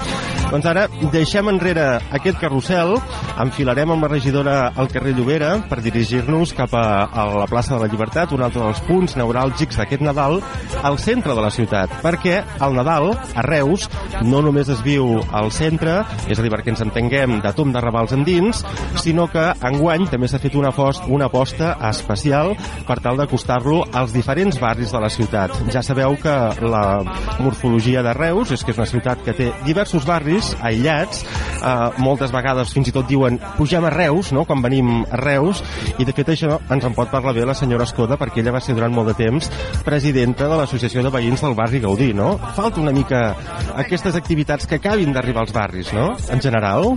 Doncs 0.52 0.66
ara 0.68 0.82
deixem 1.08 1.48
enrere 1.48 1.84
aquest 2.12 2.36
carrusel, 2.36 2.90
enfilarem 3.40 3.94
amb 3.94 4.04
la 4.04 4.10
regidora 4.10 4.56
al 4.76 4.90
carrer 4.92 5.14
Llobera 5.16 5.54
per 5.70 5.78
dirigir-nos 5.80 6.52
cap 6.52 6.74
a, 6.76 7.06
a 7.08 7.24
la 7.38 7.46
plaça 7.48 7.72
de 7.72 7.78
la 7.80 7.88
Llibertat, 7.88 8.34
un 8.36 8.44
altre 8.44 8.60
dels 8.60 8.82
punts 8.84 9.16
neuràlgics 9.16 9.80
d'aquest 9.80 10.04
Nadal, 10.04 10.42
al 10.84 10.98
centre 11.00 11.32
de 11.32 11.40
la 11.40 11.48
ciutat, 11.54 11.94
perquè 12.04 12.42
el 12.66 12.76
Nadal, 12.76 13.14
a 13.16 13.46
Reus, 13.46 13.86
no 14.28 14.42
només 14.44 14.68
es 14.68 14.82
viu 14.84 15.22
al 15.32 15.48
centre, 15.56 16.02
és 16.28 16.36
a 16.36 16.44
dir, 16.44 16.52
perquè 16.52 16.74
ens 16.74 16.84
entenguem 16.84 17.38
de 17.40 17.54
tom 17.56 17.72
de 17.72 17.80
ravals 17.80 18.12
endins, 18.12 18.60
sinó 19.00 19.30
que 19.32 19.46
enguany 19.70 20.04
també 20.12 20.28
s'ha 20.28 20.42
fet 20.42 20.58
una, 20.58 20.74
apost, 20.74 21.08
una 21.08 21.30
aposta 21.32 21.78
especial 21.88 22.52
per 22.84 22.98
tal 23.00 23.16
d'acostar-lo 23.22 23.86
als 23.88 24.12
diferents 24.12 24.60
barris 24.60 24.81
de 24.90 25.00
la 25.00 25.10
ciutat. 25.12 25.54
Ja 25.70 25.82
sabeu 25.86 26.16
que 26.18 26.32
la 26.64 27.02
morfologia 27.38 28.02
de 28.02 28.14
Reus 28.16 28.50
és 28.50 28.64
que 28.64 28.72
és 28.72 28.80
una 28.80 28.88
ciutat 28.88 29.22
que 29.22 29.34
té 29.36 29.50
diversos 29.66 30.06
barris 30.08 30.52
aïllats 30.60 31.22
eh, 31.22 32.00
moltes 32.02 32.32
vegades 32.34 32.72
fins 32.74 32.90
i 32.90 32.94
tot 32.94 33.06
diuen 33.08 33.38
pugem 33.56 33.84
a 33.86 33.92
Reus, 33.94 34.32
no?, 34.34 34.44
quan 34.48 34.62
venim 34.64 35.04
a 35.04 35.20
Reus, 35.20 35.62
i 35.98 36.06
de 36.08 36.14
fet 36.16 36.32
això 36.34 36.58
ens 36.72 36.86
en 36.88 36.96
pot 36.96 37.10
parlar 37.12 37.34
bé 37.36 37.46
la 37.46 37.54
senyora 37.54 37.86
Escoda, 37.86 38.18
perquè 38.18 38.42
ella 38.42 38.56
va 38.56 38.62
ser 38.64 38.74
durant 38.78 38.92
molt 38.94 39.12
de 39.12 39.16
temps 39.18 39.50
presidenta 39.84 40.48
de 40.48 40.58
l'Associació 40.58 41.04
de 41.04 41.12
Veïns 41.14 41.44
del 41.44 41.56
barri 41.58 41.82
Gaudí, 41.82 42.12
no? 42.16 42.34
Falta 42.56 42.80
una 42.82 42.94
mica 42.94 43.22
aquestes 43.78 44.16
activitats 44.18 44.66
que 44.66 44.80
acabin 44.80 45.12
d'arribar 45.12 45.46
als 45.46 45.54
barris, 45.54 45.92
no?, 45.92 46.12
en 46.32 46.42
general. 46.42 46.96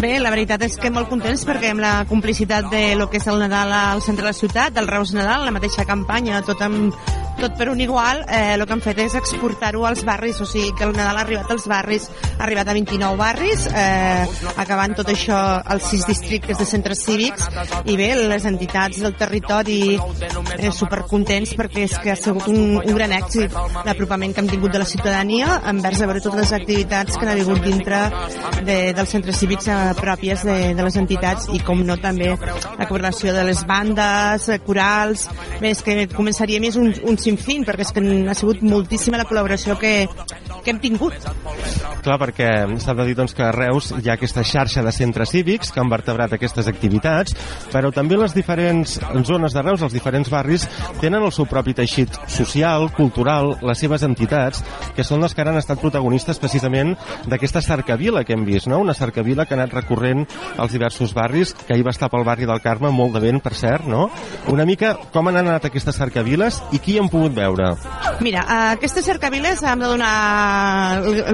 Bé, 0.00 0.16
la 0.20 0.34
veritat 0.34 0.66
és 0.66 0.76
que 0.80 0.92
molt 0.92 1.10
contents 1.12 1.46
perquè 1.48 1.72
amb 1.72 1.84
la 1.84 1.94
complicitat 2.08 2.70
de 2.72 2.84
lo 2.98 3.08
que 3.10 3.20
és 3.22 3.28
el 3.30 3.40
Nadal 3.42 3.72
al 3.72 4.02
centre 4.04 4.26
de 4.26 4.30
la 4.32 4.36
ciutat, 4.36 4.74
del 4.74 4.90
Reus 4.90 5.14
Nadal, 5.16 5.46
la 5.46 5.54
mateixa 5.54 5.86
campanya, 5.88 6.42
tot 6.46 6.60
amb 6.64 6.96
tot 7.38 7.56
per 7.58 7.68
un 7.70 7.80
igual, 7.80 8.24
eh, 8.28 8.54
el 8.54 8.66
que 8.66 8.72
han 8.72 8.82
fet 8.84 8.98
és 9.04 9.14
exportar-ho 9.18 9.86
als 9.86 10.04
barris, 10.04 10.40
o 10.40 10.46
sigui 10.46 10.72
que 10.76 10.84
el 10.84 10.94
Nadal 10.96 11.18
ha 11.18 11.24
arribat 11.26 11.50
als 11.50 11.66
barris, 11.68 12.08
ha 12.38 12.44
arribat 12.44 12.68
a 12.68 12.76
29 12.76 13.16
barris, 13.16 13.66
eh, 13.72 14.26
acabant 14.56 14.96
tot 14.96 15.08
això 15.08 15.38
als 15.64 15.88
sis 15.90 16.06
districtes 16.06 16.58
de 16.58 16.66
centres 16.66 17.04
cívics, 17.04 17.48
i 17.84 17.96
bé, 17.96 18.12
les 18.16 18.44
entitats 18.48 19.00
del 19.02 19.16
territori 19.18 19.96
eh, 19.96 20.70
supercontents 20.72 21.54
perquè 21.58 21.86
és 21.88 21.96
que 22.02 22.12
ha 22.12 22.18
sigut 22.18 22.48
un, 22.52 22.78
un 22.78 22.94
gran 22.96 23.12
èxit 23.16 23.52
l'apropament 23.86 24.34
que 24.34 24.42
hem 24.42 24.50
tingut 24.50 24.72
de 24.74 24.82
la 24.82 24.88
ciutadania 24.88 25.60
envers 25.70 26.02
a 26.02 26.08
veure 26.10 26.22
totes 26.24 26.40
les 26.40 26.54
activitats 26.58 27.18
que 27.18 27.26
han 27.28 27.40
hagut 27.42 27.62
dintre 27.64 28.02
de, 28.66 28.78
dels 28.96 29.14
centres 29.16 29.38
cívics 29.42 29.68
eh, 29.72 29.78
pròpies 29.98 30.44
de, 30.48 30.58
de 30.76 30.86
les 30.86 30.98
entitats 31.00 31.48
i 31.52 31.62
com 31.64 31.82
no 31.86 31.96
també 32.02 32.32
la 32.32 32.86
col·laboració 32.88 33.34
de 33.34 33.44
les 33.48 33.64
bandes, 33.68 34.48
eh, 34.48 34.58
corals, 34.66 35.26
bé, 35.60 35.72
és 35.72 35.82
que 35.84 35.96
començaria 36.12 36.60
més 36.62 36.78
un, 36.80 36.92
un 37.08 37.18
sinfín 37.22 37.66
perquè 37.66 37.86
és 37.86 37.92
que 37.94 38.02
ha 38.02 38.36
sigut 38.38 38.62
moltíssima 38.66 39.20
la 39.20 39.26
col·laboració 39.28 39.76
que, 39.80 39.92
que 40.62 40.72
hem 40.72 40.80
tingut. 40.82 41.16
Clar, 42.02 42.18
perquè 42.18 42.48
s'ha 42.82 42.94
de 42.98 43.06
dir 43.06 43.16
doncs, 43.18 43.34
que 43.38 43.44
a 43.46 43.52
Reus 43.54 43.92
hi 43.94 44.10
ha 44.10 44.16
aquesta 44.16 44.44
xarxa 44.46 44.82
de 44.82 44.92
centres 44.94 45.30
cívics 45.30 45.70
que 45.72 45.80
han 45.82 45.90
vertebrat 45.92 46.34
aquestes 46.34 46.68
activitats, 46.70 47.36
però 47.72 47.92
també 47.94 48.18
les 48.18 48.34
diferents 48.34 48.98
zones 49.28 49.54
de 49.54 49.62
Reus, 49.62 49.84
els 49.86 49.94
diferents 49.94 50.30
barris, 50.32 50.66
tenen 51.00 51.22
el 51.22 51.32
seu 51.34 51.46
propi 51.50 51.76
teixit 51.78 52.18
social, 52.26 52.88
cultural, 52.96 53.54
les 53.62 53.78
seves 53.78 54.02
entitats, 54.06 54.64
que 54.96 55.06
són 55.06 55.22
les 55.22 55.34
que 55.34 55.46
han 55.46 55.60
estat 55.60 55.80
protagonistes 55.82 56.40
precisament 56.42 56.96
d'aquesta 57.30 57.62
cercavila 57.62 58.24
que 58.24 58.34
hem 58.34 58.44
vist, 58.46 58.68
no? 58.70 58.80
una 58.82 58.94
cercavila 58.98 59.46
que 59.46 59.54
ha 59.54 59.60
anat 59.60 59.74
recorrent 59.78 60.26
als 60.58 60.72
diversos 60.74 61.14
barris, 61.14 61.54
que 61.54 61.74
ahir 61.74 61.86
va 61.86 61.94
estar 61.94 62.10
pel 62.10 62.26
barri 62.26 62.48
del 62.48 62.62
Carme, 62.64 62.90
molt 62.90 63.14
de 63.16 63.22
vent, 63.22 63.40
per 63.42 63.54
cert, 63.58 63.86
no? 63.88 64.08
Una 64.52 64.66
mica 64.68 64.94
com 65.12 65.28
han 65.28 65.38
anat 65.40 65.68
aquestes 65.68 65.98
cercaviles 65.98 66.60
i 66.72 66.80
qui 66.82 66.98
hem 66.98 67.10
pogut 67.12 67.36
veure? 67.36 67.72
Mira, 68.24 68.42
a 68.48 68.58
aquestes 68.76 69.06
cercaviles 69.06 69.62
hem 69.66 69.84
de 69.84 69.90
donar 69.92 70.12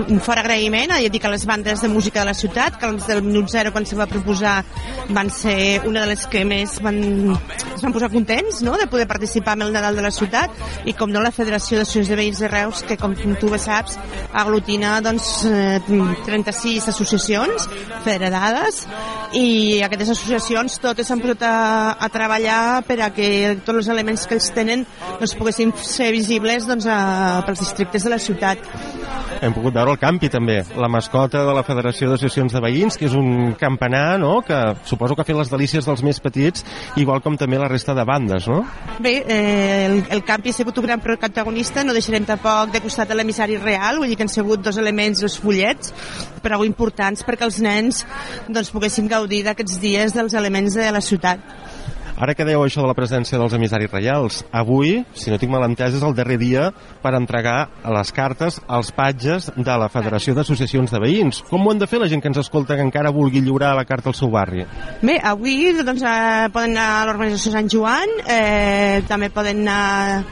un 0.09 0.20
fort 0.24 0.42
agraïment 0.42 0.92
a, 0.94 1.00
dir 1.09 1.20
que 1.22 1.30
les 1.32 1.46
bandes 1.48 1.82
de 1.84 1.90
música 1.92 2.20
de 2.20 2.28
la 2.30 2.36
ciutat, 2.36 2.78
que 2.80 2.90
els 2.90 3.06
del 3.09 3.22
Minut 3.26 3.50
Zero 3.52 3.72
quan 3.72 3.86
se 3.86 3.96
va 3.98 4.09
proposar 4.10 4.60
van 5.14 5.30
ser 5.30 5.82
una 5.88 6.05
de 6.05 6.12
les 6.12 6.26
que 6.28 6.44
més 6.48 6.78
van, 6.84 6.98
es 7.74 7.84
van 7.84 7.94
posar 7.94 8.10
contents 8.12 8.62
no? 8.66 8.76
de 8.80 8.88
poder 8.90 9.06
participar 9.09 9.56
en 9.56 9.68
el 9.68 9.72
Nadal 9.72 9.96
de 9.96 10.05
la 10.05 10.12
ciutat 10.14 10.52
i 10.88 10.94
com 10.98 11.12
no 11.12 11.22
la 11.24 11.32
Federació 11.34 11.78
d'Associacions 11.78 12.10
de 12.12 12.18
Veïns 12.18 12.42
de 12.42 12.50
Reus 12.52 12.82
que 12.88 12.98
com 13.00 13.14
tu 13.16 13.50
bé 13.52 13.60
saps 13.62 13.98
aglutina 14.32 14.98
doncs, 15.05 15.30
eh, 15.48 15.80
36 16.26 16.88
associacions 16.92 17.68
federades 18.05 18.84
i 19.36 19.80
aquestes 19.84 20.14
associacions 20.16 20.78
totes 20.82 21.09
s'han 21.09 21.22
posat 21.22 21.44
a, 21.46 21.56
a 22.00 22.09
treballar 22.12 22.60
per 22.88 23.00
a 23.05 23.10
que 23.14 23.28
tots 23.64 23.82
els 23.82 23.92
elements 23.94 24.26
que 24.26 24.38
ells 24.38 24.50
tenen 24.56 24.84
doncs, 25.20 25.36
poguessin 25.38 25.67
ser 25.82 26.12
visibles 26.14 26.66
doncs, 26.68 26.86
a, 26.86 27.42
pels 27.46 27.64
districtes 27.66 28.06
de 28.06 28.14
la 28.14 28.22
ciutat 28.22 28.64
hem 29.42 29.54
pogut 29.54 29.74
veure 29.74 29.92
el 29.94 30.00
campi 30.00 30.28
també, 30.32 30.56
la 30.78 30.88
mascota 30.90 31.44
de 31.46 31.52
la 31.54 31.62
Federació 31.66 32.08
d'Associacions 32.10 32.54
de 32.54 32.62
Veïns, 32.62 32.96
que 32.98 33.06
és 33.06 33.14
un 33.14 33.54
campanar 33.58 34.18
no? 34.18 34.40
que 34.46 34.56
suposo 34.88 35.14
que 35.14 35.22
ha 35.22 35.28
fet 35.28 35.38
les 35.38 35.52
delícies 35.52 35.86
dels 35.86 36.02
més 36.06 36.18
petits, 36.22 36.64
igual 36.98 37.22
com 37.24 37.36
també 37.38 37.60
la 37.60 37.68
resta 37.70 37.94
de 37.94 38.04
bandes, 38.08 38.48
no? 38.50 38.64
Bé, 39.04 39.14
eh, 39.22 39.86
el, 39.86 39.98
el 40.16 40.24
campi 40.26 40.50
ha 40.50 40.58
sigut 40.58 40.78
un 40.80 40.88
gran 40.88 41.02
protagonista, 41.04 41.84
no 41.86 41.94
deixarem 41.96 42.26
tampoc 42.28 42.74
de 42.74 42.82
costat 42.84 43.10
de 43.10 43.18
l'emissari 43.18 43.58
real, 43.62 44.02
vull 44.02 44.10
dir 44.10 44.18
que 44.18 44.26
han 44.26 44.32
sigut 44.32 44.64
dos 44.64 44.80
elements, 44.80 45.22
dos 45.22 45.38
fullets, 45.38 45.94
prou 46.42 46.66
importants 46.66 47.22
perquè 47.26 47.46
els 47.46 47.60
nens 47.62 48.04
doncs, 48.48 48.72
poguessin 48.74 49.10
gaudir 49.10 49.44
d'aquests 49.46 49.78
dies 49.82 50.16
dels 50.16 50.34
elements 50.38 50.78
de 50.78 50.90
la 50.94 51.04
ciutat. 51.04 51.44
Ara 52.18 52.34
que 52.34 52.42
dèieu 52.42 52.64
això 52.64 52.82
de 52.82 52.88
la 52.90 52.96
presència 52.98 53.38
dels 53.38 53.52
emissaris 53.54 53.92
reials, 53.92 54.40
avui, 54.50 55.04
si 55.14 55.30
no 55.30 55.38
tinc 55.38 55.52
mal 55.54 55.62
entès, 55.68 55.94
és 55.94 56.02
el 56.02 56.16
darrer 56.18 56.34
dia 56.40 56.64
per 56.98 57.12
entregar 57.14 57.68
les 57.94 58.10
cartes 58.16 58.58
als 58.66 58.90
patges 58.96 59.46
de 59.54 59.76
la 59.78 59.86
Federació 59.92 60.34
d'Associacions 60.34 60.90
de 60.90 61.00
Veïns. 61.04 61.44
Com 61.46 61.62
ho 61.62 61.70
han 61.70 61.78
de 61.78 61.86
fer 61.86 62.02
la 62.02 62.08
gent 62.10 62.24
que 62.24 62.32
ens 62.32 62.40
escolta 62.42 62.74
que 62.74 62.82
encara 62.82 63.14
vulgui 63.14 63.44
lliurar 63.44 63.76
la 63.78 63.86
carta 63.86 64.10
al 64.10 64.18
seu 64.18 64.32
barri? 64.34 64.66
Bé, 64.98 65.20
avui 65.22 65.70
doncs, 65.78 66.02
eh, 66.02 66.50
poden 66.50 66.74
anar 66.74 66.88
a 66.96 67.06
l'organització 67.06 67.54
Sant 67.54 67.70
Joan, 67.70 68.18
eh, 68.26 69.04
també 69.06 69.30
poden 69.30 69.62
anar 69.62 70.24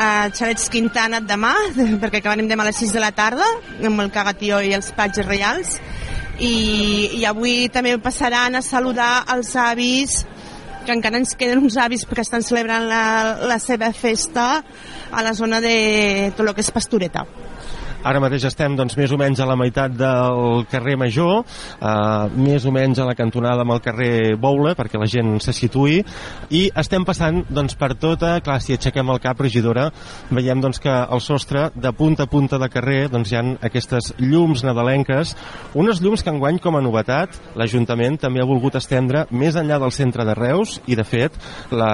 a 0.00 0.30
Xalets 0.32 0.70
Quintana 0.72 1.20
demà, 1.20 1.52
perquè 2.00 2.22
acabarem 2.22 2.48
demà 2.48 2.64
a 2.64 2.70
les 2.70 2.80
6 2.80 2.96
de 2.96 3.04
la 3.04 3.12
tarda, 3.12 3.44
amb 3.84 4.00
el 4.00 4.12
cagatió 4.14 4.64
i 4.64 4.72
els 4.72 4.94
patges 4.96 5.28
reials, 5.28 5.76
i, 6.38 7.20
i 7.20 7.24
avui 7.24 7.68
també 7.72 7.96
passaran 8.02 8.58
a 8.58 8.62
saludar 8.64 9.24
els 9.34 9.54
avis 9.56 10.24
que 10.86 10.94
encara 10.94 11.18
ens 11.18 11.34
queden 11.34 11.64
uns 11.66 11.76
avis 11.82 12.04
que 12.06 12.22
estan 12.22 12.44
celebrant 12.46 12.86
la, 12.86 13.36
la 13.42 13.58
seva 13.58 13.90
festa 13.92 14.62
a 15.10 15.22
la 15.26 15.34
zona 15.34 15.60
de 15.60 16.32
tot 16.36 16.46
el 16.46 16.54
que 16.54 16.62
és 16.62 16.70
Pastoreta. 16.70 17.24
Ara 18.06 18.20
mateix 18.22 18.44
estem 18.46 18.76
doncs, 18.78 18.94
més 18.94 19.10
o 19.10 19.16
menys 19.18 19.40
a 19.42 19.46
la 19.48 19.56
meitat 19.58 19.94
del 19.98 20.60
carrer 20.70 20.94
Major, 21.00 21.40
eh, 21.42 22.36
més 22.38 22.62
o 22.62 22.70
menys 22.70 23.00
a 23.02 23.06
la 23.08 23.16
cantonada 23.18 23.64
amb 23.64 23.74
el 23.74 23.80
carrer 23.82 24.36
Boula, 24.38 24.76
perquè 24.78 25.00
la 25.00 25.08
gent 25.10 25.40
se 25.42 25.50
situï, 25.56 25.96
i 26.54 26.60
estem 26.78 27.02
passant 27.08 27.40
doncs, 27.50 27.74
per 27.74 27.96
tota, 27.98 28.36
clar, 28.46 28.60
si 28.62 28.76
aixequem 28.76 29.10
el 29.10 29.18
cap, 29.24 29.40
regidora, 29.42 29.88
veiem 30.30 30.62
doncs, 30.62 30.78
que 30.84 30.92
al 30.92 31.22
sostre, 31.24 31.64
de 31.74 31.92
punta 31.98 32.28
a 32.28 32.30
punta 32.30 32.60
de 32.62 32.68
carrer, 32.70 33.08
doncs, 33.10 33.32
hi 33.32 33.40
ha 33.40 33.42
aquestes 33.66 34.12
llums 34.22 34.62
nadalenques, 34.62 35.34
unes 35.74 35.98
llums 36.04 36.22
que 36.22 36.30
enguany, 36.30 36.62
com 36.62 36.78
a 36.78 36.84
novetat, 36.86 37.34
l'Ajuntament 37.58 38.20
també 38.22 38.44
ha 38.44 38.46
volgut 38.46 38.78
estendre 38.78 39.24
més 39.34 39.58
enllà 39.58 39.80
del 39.82 39.94
centre 39.96 40.28
de 40.28 40.38
Reus, 40.38 40.76
i 40.86 40.94
de 40.94 41.02
fet, 41.02 41.34
la, 41.74 41.90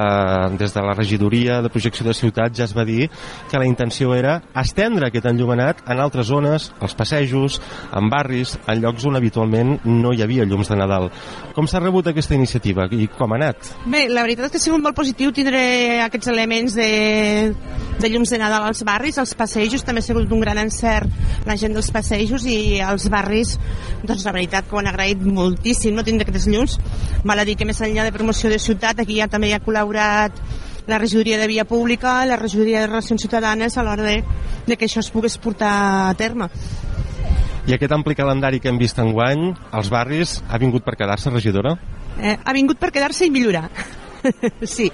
des 0.60 0.76
de 0.76 0.84
la 0.84 0.92
regidoria 0.98 1.62
de 1.64 1.72
projecció 1.72 2.04
de 2.04 2.18
ciutat 2.20 2.52
ja 2.52 2.68
es 2.68 2.76
va 2.76 2.84
dir 2.84 3.08
que 3.48 3.56
la 3.56 3.70
intenció 3.70 4.12
era 4.12 4.42
estendre 4.60 5.08
aquest 5.08 5.32
enllumenat 5.32 5.80
en 5.88 6.01
altres 6.04 6.28
zones, 6.28 6.70
als 6.80 6.96
passejos, 6.98 7.60
en 7.94 8.10
barris, 8.12 8.56
en 8.66 8.82
llocs 8.82 9.06
on 9.08 9.18
habitualment 9.18 9.78
no 9.88 10.12
hi 10.12 10.22
havia 10.24 10.46
llums 10.48 10.70
de 10.72 10.78
Nadal. 10.78 11.10
Com 11.56 11.68
s'ha 11.68 11.82
rebut 11.82 12.10
aquesta 12.10 12.36
iniciativa 12.36 12.88
i 12.92 13.08
com 13.12 13.32
ha 13.32 13.40
anat? 13.40 13.72
Bé, 13.86 14.06
la 14.10 14.26
veritat 14.26 14.48
és 14.48 14.54
que 14.54 14.62
ha 14.62 14.66
sigut 14.66 14.84
molt 14.84 14.98
positiu 14.98 15.32
tindre 15.34 15.62
aquests 16.08 16.30
elements 16.32 16.76
de, 16.78 16.90
de 18.00 18.12
llums 18.12 18.32
de 18.32 18.40
Nadal 18.42 18.68
als 18.68 18.82
barris, 18.86 19.20
als 19.22 19.34
passejos, 19.38 19.84
també 19.86 20.02
ha 20.02 20.08
sigut 20.10 20.30
un 20.32 20.42
gran 20.42 20.60
encert 20.62 21.10
la 21.46 21.56
gent 21.58 21.74
dels 21.76 21.90
passejos 21.94 22.44
i 22.48 22.80
als 22.82 23.08
barris, 23.12 23.56
doncs 24.02 24.26
la 24.26 24.34
veritat 24.34 24.68
que 24.68 24.76
ho 24.76 24.82
han 24.82 24.90
agraït 24.90 25.22
moltíssim, 25.22 25.94
no 25.96 26.04
tindre 26.06 26.28
aquests 26.28 26.50
llums. 26.50 26.78
Val 27.24 27.42
a 27.42 27.46
dir 27.48 27.56
que 27.58 27.68
més 27.68 27.80
enllà 27.82 28.06
de 28.06 28.14
promoció 28.14 28.50
de 28.50 28.60
ciutat, 28.62 29.02
aquí 29.02 29.18
ja 29.20 29.30
també 29.30 29.50
hi 29.50 29.56
ha 29.56 29.62
col·laborat 29.64 30.38
la 30.86 30.98
regidoria 30.98 31.38
de 31.38 31.46
via 31.46 31.64
pública, 31.64 32.24
la 32.26 32.36
regidoria 32.36 32.80
de 32.80 32.88
relacions 32.88 33.22
ciutadanes 33.22 33.76
a 33.78 33.84
l'hora 33.86 34.02
de, 34.02 34.16
de 34.66 34.76
que 34.76 34.88
això 34.88 35.00
es 35.00 35.10
pogués 35.14 35.38
portar 35.38 35.72
a 36.08 36.14
terme. 36.18 36.50
I 37.66 37.76
aquest 37.76 37.94
ampli 37.94 38.16
calendari 38.18 38.58
que 38.58 38.70
hem 38.72 38.78
vist 38.80 38.98
enguany, 38.98 39.52
als 39.70 39.90
barris, 39.92 40.40
ha 40.50 40.58
vingut 40.58 40.82
per 40.82 40.96
quedar-se, 40.98 41.30
regidora? 41.30 41.76
Eh, 42.18 42.36
ha 42.42 42.52
vingut 42.52 42.80
per 42.82 42.90
quedar-se 42.90 43.28
i 43.28 43.30
millorar. 43.30 43.68
sí. 44.62 44.90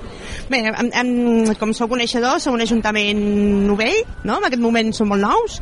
Bé, 0.48 0.60
em, 0.70 0.90
em, 0.92 1.54
com 1.60 1.72
sou 1.76 1.88
coneixedors, 1.90 2.44
som 2.44 2.56
un 2.56 2.64
ajuntament 2.64 3.20
novell, 3.68 4.00
no? 4.24 4.38
en 4.38 4.48
aquest 4.48 4.62
moment 4.62 4.92
som 4.96 5.10
molt 5.12 5.24
nous, 5.24 5.58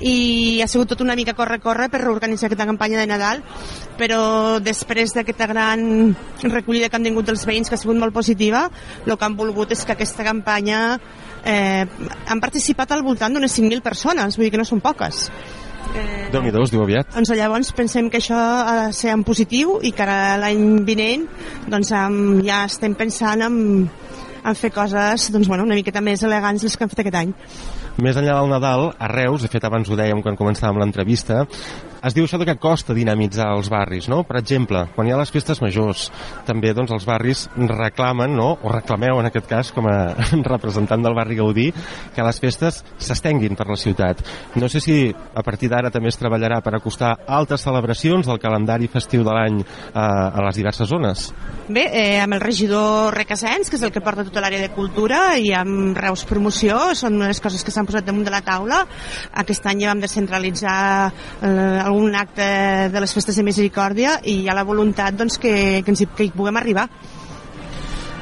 i 0.00 0.60
ha 0.62 0.68
sigut 0.70 0.92
tot 0.92 1.04
una 1.04 1.16
mica 1.18 1.36
corre-corre 1.38 1.90
per 1.92 2.02
reorganitzar 2.04 2.48
aquesta 2.48 2.68
campanya 2.68 3.00
de 3.00 3.08
Nadal, 3.10 3.42
però 4.00 4.22
després 4.64 5.14
d'aquesta 5.16 5.48
gran 5.50 6.14
recollida 6.42 6.88
que 6.88 7.00
han 7.00 7.08
tingut 7.08 7.28
dels 7.28 7.44
veïns, 7.48 7.68
que 7.68 7.76
ha 7.76 7.82
sigut 7.82 8.00
molt 8.00 8.16
positiva, 8.16 8.68
el 9.06 9.16
que 9.16 9.28
han 9.28 9.36
volgut 9.36 9.74
és 9.76 9.84
que 9.84 9.96
aquesta 9.96 10.26
campanya 10.26 10.82
eh, 11.44 11.84
han 12.26 12.40
participat 12.40 12.92
al 12.92 13.04
voltant 13.06 13.34
d'unes 13.36 13.58
5.000 13.58 13.84
persones, 13.84 14.36
vull 14.36 14.48
dir 14.48 14.54
que 14.56 14.60
no 14.62 14.68
són 14.68 14.80
poques. 14.84 15.28
Eh, 15.94 16.28
déu 16.32 16.42
nhi 16.44 16.52
es 16.62 16.72
diu 16.72 16.82
aviat. 16.84 17.10
Doncs 17.14 17.32
llavors 17.34 17.72
pensem 17.76 18.10
que 18.10 18.20
això 18.20 18.38
ha 18.38 18.74
de 18.86 18.92
ser 18.96 19.12
en 19.14 19.24
positiu 19.26 19.78
i 19.82 19.92
que 19.96 20.06
l'any 20.06 20.84
vinent 20.86 21.26
doncs, 21.70 21.92
ja 22.46 22.64
estem 22.68 22.94
pensant 22.94 23.42
en, 23.46 23.60
en 24.44 24.58
fer 24.58 24.70
coses 24.74 25.30
doncs, 25.34 25.48
bueno, 25.48 25.66
una 25.66 25.78
miqueta 25.78 26.02
més 26.04 26.22
elegants 26.22 26.64
les 26.66 26.76
que 26.76 26.86
hem 26.86 26.92
fet 26.92 27.04
aquest 27.04 27.20
any. 27.22 27.34
Més 28.00 28.16
enllà 28.16 28.38
del 28.38 28.52
Nadal, 28.52 28.90
a 28.96 29.08
Reus, 29.10 29.42
de 29.42 29.50
fet 29.52 29.64
abans 29.66 29.90
ho 29.90 29.98
dèiem 29.98 30.22
quan 30.24 30.38
començàvem 30.38 30.78
l'entrevista, 30.80 31.42
es 32.02 32.16
diu 32.16 32.24
això 32.24 32.38
de 32.40 32.46
que 32.48 32.56
costa 32.60 32.94
dinamitzar 32.96 33.50
els 33.56 33.68
barris, 33.72 34.08
no? 34.08 34.22
Per 34.24 34.38
exemple, 34.40 34.86
quan 34.94 35.08
hi 35.08 35.12
ha 35.12 35.18
les 35.20 35.32
festes 35.32 35.60
majors, 35.60 36.08
també 36.48 36.72
doncs, 36.76 36.92
els 36.96 37.06
barris 37.08 37.46
reclamen, 37.56 38.32
no? 38.36 38.54
o 38.62 38.72
reclameu 38.72 39.20
en 39.20 39.28
aquest 39.28 39.48
cas, 39.50 39.72
com 39.74 39.88
a 39.90 40.14
representant 40.52 41.04
del 41.04 41.16
barri 41.16 41.36
Gaudí, 41.38 41.68
que 42.14 42.24
les 42.24 42.40
festes 42.40 42.80
s'estenguin 42.98 43.56
per 43.58 43.68
la 43.68 43.78
ciutat. 43.80 44.22
No 44.56 44.68
sé 44.72 44.80
si 44.80 44.96
a 45.10 45.44
partir 45.46 45.70
d'ara 45.72 45.92
també 45.92 46.10
es 46.12 46.18
treballarà 46.20 46.60
per 46.64 46.74
acostar 46.76 47.12
altres 47.26 47.64
celebracions 47.66 48.28
del 48.28 48.40
calendari 48.40 48.88
festiu 48.90 49.24
de 49.26 49.36
l'any 49.36 49.60
a, 49.92 50.06
a 50.32 50.46
les 50.46 50.60
diverses 50.60 50.88
zones. 50.88 51.28
Bé, 51.70 51.84
eh, 51.86 52.18
amb 52.22 52.34
el 52.34 52.42
regidor 52.42 53.14
Requesens, 53.14 53.70
que 53.70 53.76
és 53.78 53.84
el 53.86 53.92
que 53.94 54.02
porta 54.02 54.24
tota 54.26 54.42
l'àrea 54.42 54.62
de 54.62 54.72
cultura, 54.74 55.36
i 55.38 55.52
amb 55.54 55.98
Reus 55.98 56.24
Promoció, 56.26 56.80
són 56.98 57.20
unes 57.20 57.40
coses 57.42 57.62
que 57.62 57.74
s'han 57.74 57.86
posat 57.86 58.08
damunt 58.08 58.26
de 58.26 58.32
la 58.34 58.42
taula. 58.46 58.82
Aquest 59.44 59.68
any 59.70 59.84
ja 59.84 59.92
vam 59.92 60.02
descentralitzar 60.02 60.80
eh, 61.10 61.89
algun 61.90 62.14
acte 62.16 62.46
de 62.92 63.02
les 63.02 63.14
festes 63.14 63.36
de 63.36 63.46
misericòrdia 63.46 64.20
i 64.24 64.42
hi 64.44 64.48
ha 64.48 64.56
la 64.56 64.66
voluntat 64.66 65.16
doncs, 65.18 65.38
que, 65.42 65.54
que, 65.84 65.92
ens 65.92 66.04
hi, 66.04 66.08
que 66.16 66.28
hi 66.28 66.32
puguem 66.34 66.60
arribar. 66.60 66.88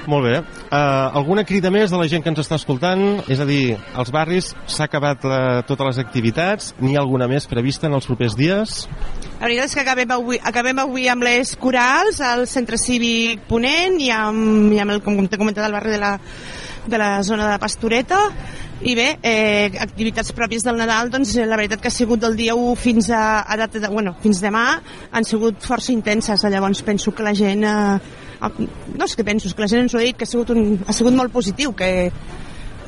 Molt 0.08 0.24
bé. 0.24 0.38
Uh, 0.40 1.16
alguna 1.20 1.42
crida 1.44 1.68
més 1.68 1.90
de 1.92 1.98
la 2.00 2.06
gent 2.08 2.22
que 2.24 2.30
ens 2.32 2.40
està 2.40 2.56
escoltant? 2.56 3.02
És 3.28 3.42
a 3.44 3.46
dir, 3.48 3.76
als 3.92 4.08
barris 4.12 4.54
s'ha 4.64 4.86
acabat 4.88 5.26
la, 5.28 5.40
totes 5.68 5.90
les 5.90 5.98
activitats? 6.00 6.70
N'hi 6.80 6.96
ha 6.96 7.02
alguna 7.02 7.28
més 7.28 7.44
prevista 7.50 7.90
en 7.90 7.96
els 7.98 8.08
propers 8.08 8.36
dies? 8.38 8.78
La 9.36 9.44
veritat 9.44 9.68
és 9.68 9.76
que 9.76 9.84
acabem 9.84 10.14
avui, 10.16 10.40
acabem 10.40 10.80
avui 10.80 11.10
amb 11.12 11.28
les 11.28 11.52
corals 11.60 12.22
al 12.24 12.46
centre 12.48 12.80
cívic 12.80 13.44
Ponent 13.50 14.00
i 14.00 14.08
amb, 14.14 14.72
i 14.72 14.80
amb 14.80 14.96
el, 14.96 15.04
com 15.04 15.20
t'he 15.28 15.40
comentat, 15.40 15.68
el 15.68 15.76
barri 15.76 15.92
de 15.98 16.00
la, 16.00 16.14
de 16.88 17.02
la 17.04 17.10
zona 17.22 17.44
de 17.44 17.52
la 17.52 17.60
Pastoreta 17.60 18.22
i 18.80 18.94
bé, 18.94 19.08
eh, 19.26 19.72
activitats 19.82 20.30
pròpies 20.36 20.62
del 20.62 20.76
Nadal, 20.78 21.10
doncs 21.10 21.34
eh, 21.36 21.46
la 21.50 21.56
veritat 21.58 21.82
que 21.82 21.90
ha 21.90 21.94
sigut 21.94 22.20
del 22.22 22.36
dia 22.38 22.54
1 22.54 22.76
fins 22.78 23.10
a, 23.10 23.42
a 23.42 23.56
data 23.58 23.80
de, 23.82 23.88
bueno, 23.90 24.14
fins 24.22 24.38
demà, 24.42 24.66
han 25.10 25.26
sigut 25.26 25.64
força 25.66 25.90
intenses, 25.90 26.44
llavors 26.46 26.84
penso 26.86 27.10
que 27.10 27.26
la 27.26 27.34
gent, 27.34 27.64
eh, 27.66 28.68
no 28.94 29.08
és 29.08 29.16
que 29.18 29.26
penso, 29.26 29.48
és 29.48 29.56
que 29.56 29.64
la 29.64 29.70
gent 29.70 29.82
ens 29.82 29.96
ho 29.96 29.98
ha 29.98 30.04
dit, 30.06 30.16
que 30.16 30.28
ha 30.28 30.30
sigut, 30.30 30.54
un, 30.54 30.78
ha 30.86 30.94
sigut 30.94 31.16
molt 31.18 31.34
positiu, 31.34 31.74
que, 31.74 31.90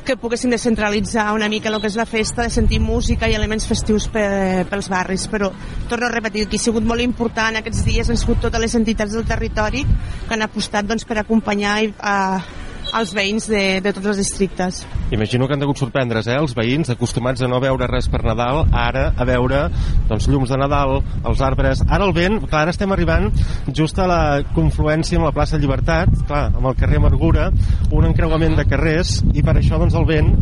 que 0.07 0.15
poguessin 0.15 0.55
descentralitzar 0.55 1.27
una 1.35 1.49
mica 1.51 1.67
el 1.69 1.75
que 1.81 1.91
és 1.91 1.99
la 1.99 2.07
festa, 2.07 2.47
de 2.47 2.55
sentir 2.55 2.79
música 2.79 3.27
i 3.27 3.35
elements 3.35 3.67
festius 3.67 4.07
pe, 4.15 4.23
pels 4.71 4.87
barris, 4.89 5.27
però 5.27 5.51
torno 5.91 6.07
a 6.07 6.13
repetir 6.15 6.47
que 6.47 6.55
ha 6.55 6.67
sigut 6.69 6.87
molt 6.87 7.03
important 7.03 7.59
aquests 7.59 7.83
dies, 7.83 8.09
han 8.09 8.19
sigut 8.19 8.39
totes 8.47 8.63
les 8.63 8.79
entitats 8.79 9.11
del 9.11 9.27
territori 9.27 9.83
que 9.83 10.33
han 10.33 10.47
apostat 10.47 10.87
doncs, 10.87 11.03
per 11.03 11.19
acompanyar 11.19 11.81
i, 11.83 11.93
a, 11.99 12.15
als 12.93 13.13
veïns 13.15 13.47
de, 13.49 13.79
de 13.83 13.93
tots 13.95 14.11
els 14.11 14.19
districtes. 14.21 14.81
Imagino 15.11 15.47
que 15.47 15.55
han 15.55 15.63
degut 15.63 15.79
sorprendre's, 15.79 16.27
eh, 16.27 16.37
els 16.39 16.53
veïns, 16.57 16.91
acostumats 16.93 17.41
a 17.43 17.49
no 17.51 17.59
veure 17.63 17.87
res 17.89 18.07
per 18.11 18.23
Nadal, 18.25 18.65
ara 18.71 19.09
a 19.15 19.27
veure 19.27 19.65
doncs, 20.09 20.27
llums 20.31 20.51
de 20.51 20.59
Nadal, 20.59 20.99
els 21.27 21.43
arbres... 21.45 21.83
Ara 21.87 22.07
el 22.07 22.13
vent, 22.15 22.39
clar, 22.45 22.65
ara 22.65 22.75
estem 22.75 22.91
arribant 22.93 23.29
just 23.75 23.99
a 23.99 24.07
la 24.09 24.21
confluència 24.55 25.19
amb 25.19 25.27
la 25.27 25.33
plaça 25.35 25.59
Llibertat, 25.61 26.13
clar, 26.27 26.45
amb 26.51 26.71
el 26.71 26.77
carrer 26.79 26.99
Amargura, 27.01 27.49
un 27.91 28.07
encreuament 28.09 28.57
de 28.59 28.67
carrers, 28.69 29.19
i 29.35 29.43
per 29.45 29.57
això 29.59 29.79
doncs, 29.81 29.97
el 29.99 30.07
vent 30.09 30.33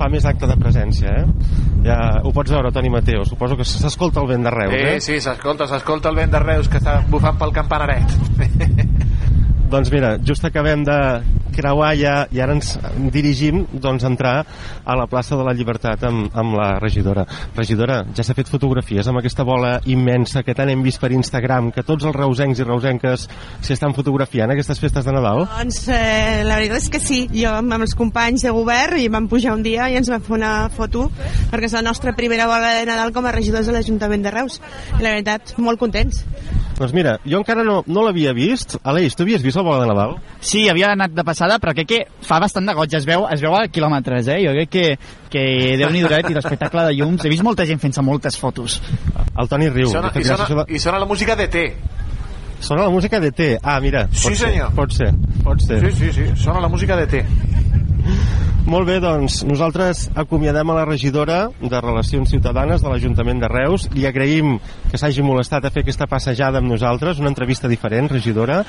fa 0.00 0.08
més 0.12 0.24
acte 0.28 0.48
de 0.48 0.56
presència, 0.60 1.12
eh? 1.22 1.58
Ja 1.84 1.98
ho 2.24 2.32
pots 2.36 2.52
veure, 2.52 2.72
Toni 2.72 2.92
Mateo, 2.92 3.24
suposo 3.28 3.56
que 3.58 3.66
s'escolta 3.68 4.22
el 4.22 4.30
vent 4.30 4.48
de 4.48 4.54
Reus, 4.54 4.76
eh? 4.76 4.96
Sí, 5.00 5.14
sí, 5.14 5.20
s'escolta, 5.28 5.68
s'escolta 5.70 6.12
el 6.12 6.20
vent 6.22 6.32
de 6.32 6.42
Reus 6.44 6.68
que 6.72 6.80
està 6.80 7.00
bufant 7.08 7.38
pel 7.40 7.56
campanaret. 7.56 8.18
Doncs 9.70 9.90
mira, 9.92 10.16
just 10.26 10.42
acabem 10.44 10.82
de 10.82 10.98
creuar 11.54 11.92
ja 11.94 12.14
i 12.34 12.40
ara 12.42 12.56
ens 12.56 12.72
dirigim 13.14 13.60
doncs, 13.70 14.02
a 14.02 14.08
entrar 14.10 14.32
a 14.82 14.96
la 14.98 15.06
plaça 15.06 15.36
de 15.38 15.44
la 15.46 15.52
Llibertat 15.54 16.02
amb, 16.08 16.26
amb 16.34 16.56
la 16.58 16.72
regidora. 16.82 17.22
Regidora, 17.54 18.00
ja 18.16 18.24
s'ha 18.26 18.34
fet 18.34 18.50
fotografies 18.50 19.06
amb 19.06 19.20
aquesta 19.20 19.46
bola 19.46 19.76
immensa 19.86 20.42
que 20.42 20.56
tant 20.58 20.72
hem 20.72 20.82
vist 20.82 20.98
per 20.98 21.12
Instagram, 21.14 21.70
que 21.76 21.84
tots 21.86 22.08
els 22.08 22.16
reusencs 22.16 22.58
i 22.58 22.66
reusenques 22.66 23.28
s'hi 23.60 23.76
estan 23.76 23.94
fotografiant 23.94 24.50
aquestes 24.50 24.82
festes 24.82 25.06
de 25.06 25.14
Nadal? 25.14 25.44
Doncs 25.52 25.84
eh, 25.94 26.42
la 26.48 26.58
veritat 26.58 26.82
és 26.82 26.90
que 26.90 27.02
sí, 27.04 27.20
jo 27.34 27.54
amb 27.60 27.78
els 27.78 27.94
companys 27.98 28.48
de 28.48 28.54
govern 28.56 28.98
i 28.98 29.06
vam 29.12 29.30
pujar 29.30 29.54
un 29.54 29.62
dia 29.66 29.86
i 29.86 30.00
ens 30.00 30.10
vam 30.10 30.26
fer 30.26 30.34
una 30.40 30.54
foto 30.74 31.06
perquè 31.52 31.70
és 31.70 31.78
la 31.78 31.86
nostra 31.86 32.16
primera 32.18 32.50
bola 32.50 32.74
de 32.80 32.90
Nadal 32.90 33.14
com 33.14 33.30
a 33.30 33.36
regidors 33.38 33.70
de 33.70 33.78
l'Ajuntament 33.78 34.26
de 34.26 34.34
Reus 34.34 34.58
i 34.98 35.04
la 35.04 35.14
veritat, 35.14 35.54
molt 35.62 35.78
contents. 35.78 36.24
Doncs 36.80 36.94
mira, 36.96 37.18
jo 37.28 37.36
encara 37.42 37.60
no, 37.60 37.82
no 37.92 38.02
l'havia 38.06 38.32
vist. 38.32 38.78
Aleix, 38.88 39.12
tu 39.12 39.26
havies 39.26 39.42
vist 39.44 39.58
la 39.58 39.64
bola 39.66 39.82
de 39.82 39.88
Nadal? 39.90 40.14
Sí, 40.40 40.62
havia 40.72 40.94
anat 40.94 41.12
de 41.12 41.24
passada, 41.28 41.58
però 41.60 41.74
crec 41.76 41.90
que 41.90 41.98
fa 42.24 42.38
bastant 42.40 42.64
de 42.64 42.72
goig. 42.78 42.94
Es 42.96 43.04
veu, 43.04 43.26
es 43.28 43.42
veu 43.44 43.52
a 43.52 43.66
quilòmetres, 43.68 44.30
eh? 44.32 44.38
Jo 44.46 44.54
crec 44.56 44.72
que, 44.72 44.84
que 45.28 45.42
Déu-n'hi 45.76 46.00
duret 46.06 46.30
i 46.30 46.38
l'espectacle 46.38 46.86
de 46.88 46.96
llums. 46.96 47.26
He 47.28 47.32
vist 47.34 47.44
molta 47.44 47.68
gent 47.68 47.82
fent-se 47.84 48.00
moltes 48.06 48.40
fotos. 48.40 48.78
El 49.36 49.52
Toni 49.52 49.68
riu. 49.68 49.90
I 49.90 49.92
sona, 49.92 50.14
i 50.16 50.24
sona, 50.24 50.64
i 50.72 50.80
sona 50.80 51.04
la 51.04 51.10
música 51.10 51.36
de 51.36 51.50
T. 51.52 51.66
Sona 52.64 52.88
la 52.88 52.94
música 52.96 53.20
de 53.20 53.32
T. 53.32 53.50
Ah, 53.60 53.76
mira. 53.84 54.06
Sí, 54.12 54.30
pot 54.30 54.40
senyor. 54.40 54.72
Ser, 54.72 54.76
pot 54.80 54.96
ser, 54.96 55.12
pot 55.44 55.66
ser. 55.68 55.82
Sí, 55.84 55.92
sí, 56.00 56.12
sí, 56.16 56.30
sona 56.40 56.64
la 56.64 56.72
música 56.72 56.96
de 56.96 57.06
T. 57.12 57.26
Molt 58.70 58.86
bé, 58.86 59.00
doncs 59.02 59.40
nosaltres 59.48 60.06
acomiadem 60.20 60.68
a 60.70 60.74
la 60.76 60.84
regidora 60.84 61.38
de 61.60 61.80
Relacions 61.80 62.30
Ciutadanes 62.30 62.84
de 62.84 62.92
l'Ajuntament 62.92 63.40
de 63.42 63.48
Reus. 63.50 63.88
Li 63.96 64.04
agraïm 64.06 64.58
que 64.90 64.98
s'hagi 64.98 65.22
molestat 65.24 65.64
a 65.64 65.70
fer 65.72 65.84
aquesta 65.84 66.08
passejada 66.10 66.60
amb 66.60 66.70
nosaltres, 66.70 67.20
una 67.22 67.30
entrevista 67.30 67.68
diferent, 67.70 68.10
regidora, 68.10 68.60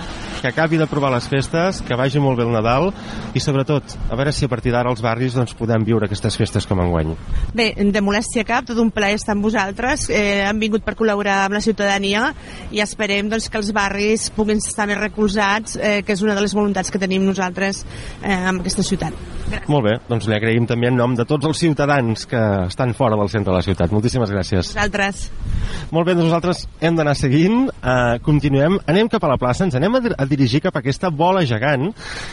que 0.41 0.49
acabi 0.51 0.77
de 0.77 0.87
provar 0.87 1.11
les 1.15 1.27
festes, 1.29 1.81
que 1.85 1.97
vagi 1.97 2.21
molt 2.21 2.39
bé 2.39 2.45
el 2.45 2.53
Nadal 2.53 2.91
i 3.33 3.41
sobretot, 3.43 3.97
a 4.09 4.17
veure 4.19 4.33
si 4.35 4.45
a 4.45 4.51
partir 4.51 4.73
d'ara 4.73 4.91
als 4.91 5.01
barris 5.01 5.35
doncs, 5.37 5.55
podem 5.57 5.85
viure 5.87 6.05
aquestes 6.05 6.37
festes 6.37 6.67
com 6.69 6.81
enguany. 6.83 7.15
Bé, 7.57 7.71
de 7.75 8.03
molèstia 8.03 8.45
cap, 8.47 8.67
tot 8.69 8.79
un 8.81 8.91
plaer 8.93 9.17
estar 9.19 9.35
amb 9.35 9.45
vosaltres. 9.45 10.07
Eh, 10.13 10.43
han 10.45 10.59
vingut 10.61 10.85
per 10.85 10.95
col·laborar 10.99 11.41
amb 11.45 11.57
la 11.57 11.63
ciutadania 11.63 12.29
i 12.71 12.81
esperem 12.83 13.29
doncs, 13.31 13.49
que 13.49 13.59
els 13.59 13.71
barris 13.75 14.29
puguin 14.35 14.61
estar 14.61 14.87
més 14.89 14.99
recolzats, 15.01 15.77
eh, 15.77 15.99
que 16.05 16.13
és 16.15 16.23
una 16.25 16.35
de 16.37 16.45
les 16.45 16.55
voluntats 16.57 16.91
que 16.91 17.01
tenim 17.01 17.25
nosaltres 17.25 17.83
eh, 18.21 18.35
amb 18.35 18.61
aquesta 18.61 18.85
ciutat. 18.85 19.17
Molt 19.67 19.85
bé, 19.87 19.97
doncs 20.07 20.27
li 20.29 20.35
agraïm 20.37 20.67
també 20.69 20.89
en 20.91 20.97
nom 20.99 21.15
de 21.17 21.25
tots 21.27 21.49
els 21.49 21.59
ciutadans 21.59 22.25
que 22.29 22.41
estan 22.67 22.93
fora 22.97 23.17
del 23.19 23.31
centre 23.31 23.51
de 23.51 23.57
la 23.57 23.65
ciutat. 23.65 23.91
Moltíssimes 23.91 24.31
gràcies. 24.31 24.71
Vosaltres. 24.71 25.27
Molt 25.91 26.07
bé, 26.07 26.10
doncs 26.15 26.27
nosaltres 26.27 26.63
hem 26.81 26.97
d'anar 26.97 27.15
seguint, 27.17 27.69
eh, 27.69 28.19
continuem, 28.25 28.77
anem 28.89 29.09
cap 29.11 29.23
a 29.23 29.31
la 29.31 29.37
plaça, 29.41 29.65
ens 29.65 29.75
anem 29.75 29.95
a, 29.95 30.01
dir 30.03 30.13
a 30.17 30.25
dirigir 30.29 30.61
cap 30.61 30.75
a 30.75 30.81
aquesta 30.83 31.09
bola 31.09 31.43
gegant, 31.45 31.89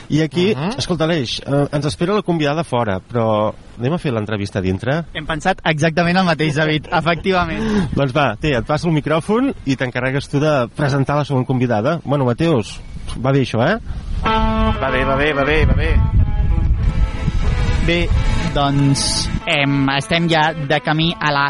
i 0.08 0.22
aquí, 0.22 0.52
uh 0.52 0.58
-huh. 0.58 0.78
escolta 0.78 1.04
Aleix, 1.04 1.40
eh, 1.40 1.66
ens 1.72 1.86
espera 1.86 2.14
la 2.14 2.22
convidada 2.22 2.64
fora, 2.64 3.00
però 3.00 3.52
anem 3.78 3.92
a 3.92 3.98
fer 3.98 4.12
l'entrevista 4.12 4.60
dintre? 4.60 5.04
Hem 5.14 5.26
pensat 5.26 5.60
exactament 5.64 6.16
el 6.16 6.24
mateix, 6.24 6.54
David, 6.54 6.88
efectivament. 7.00 7.90
doncs 7.94 8.12
va, 8.12 8.36
té, 8.36 8.56
et 8.56 8.66
passo 8.66 8.88
el 8.88 8.94
micròfon 8.94 9.54
i 9.66 9.76
t'encarregues 9.76 10.28
tu 10.28 10.40
de 10.40 10.68
presentar 10.74 11.16
la 11.16 11.24
segona 11.24 11.46
convidada. 11.46 12.00
Bueno, 12.04 12.24
Mateus, 12.24 12.80
va 13.16 13.32
bé 13.32 13.40
això, 13.40 13.62
eh? 13.62 13.78
Va 14.24 14.90
bé, 14.90 15.04
va 15.04 15.16
bé, 15.16 15.32
va 15.32 15.44
bé, 15.44 15.64
va 15.66 15.74
bé. 15.74 15.96
Bé, 17.86 18.08
doncs 18.54 19.28
em, 19.48 19.80
estem 19.96 20.28
ja 20.30 20.52
de 20.52 20.80
camí 20.84 21.08
a 21.18 21.32
la 21.32 21.46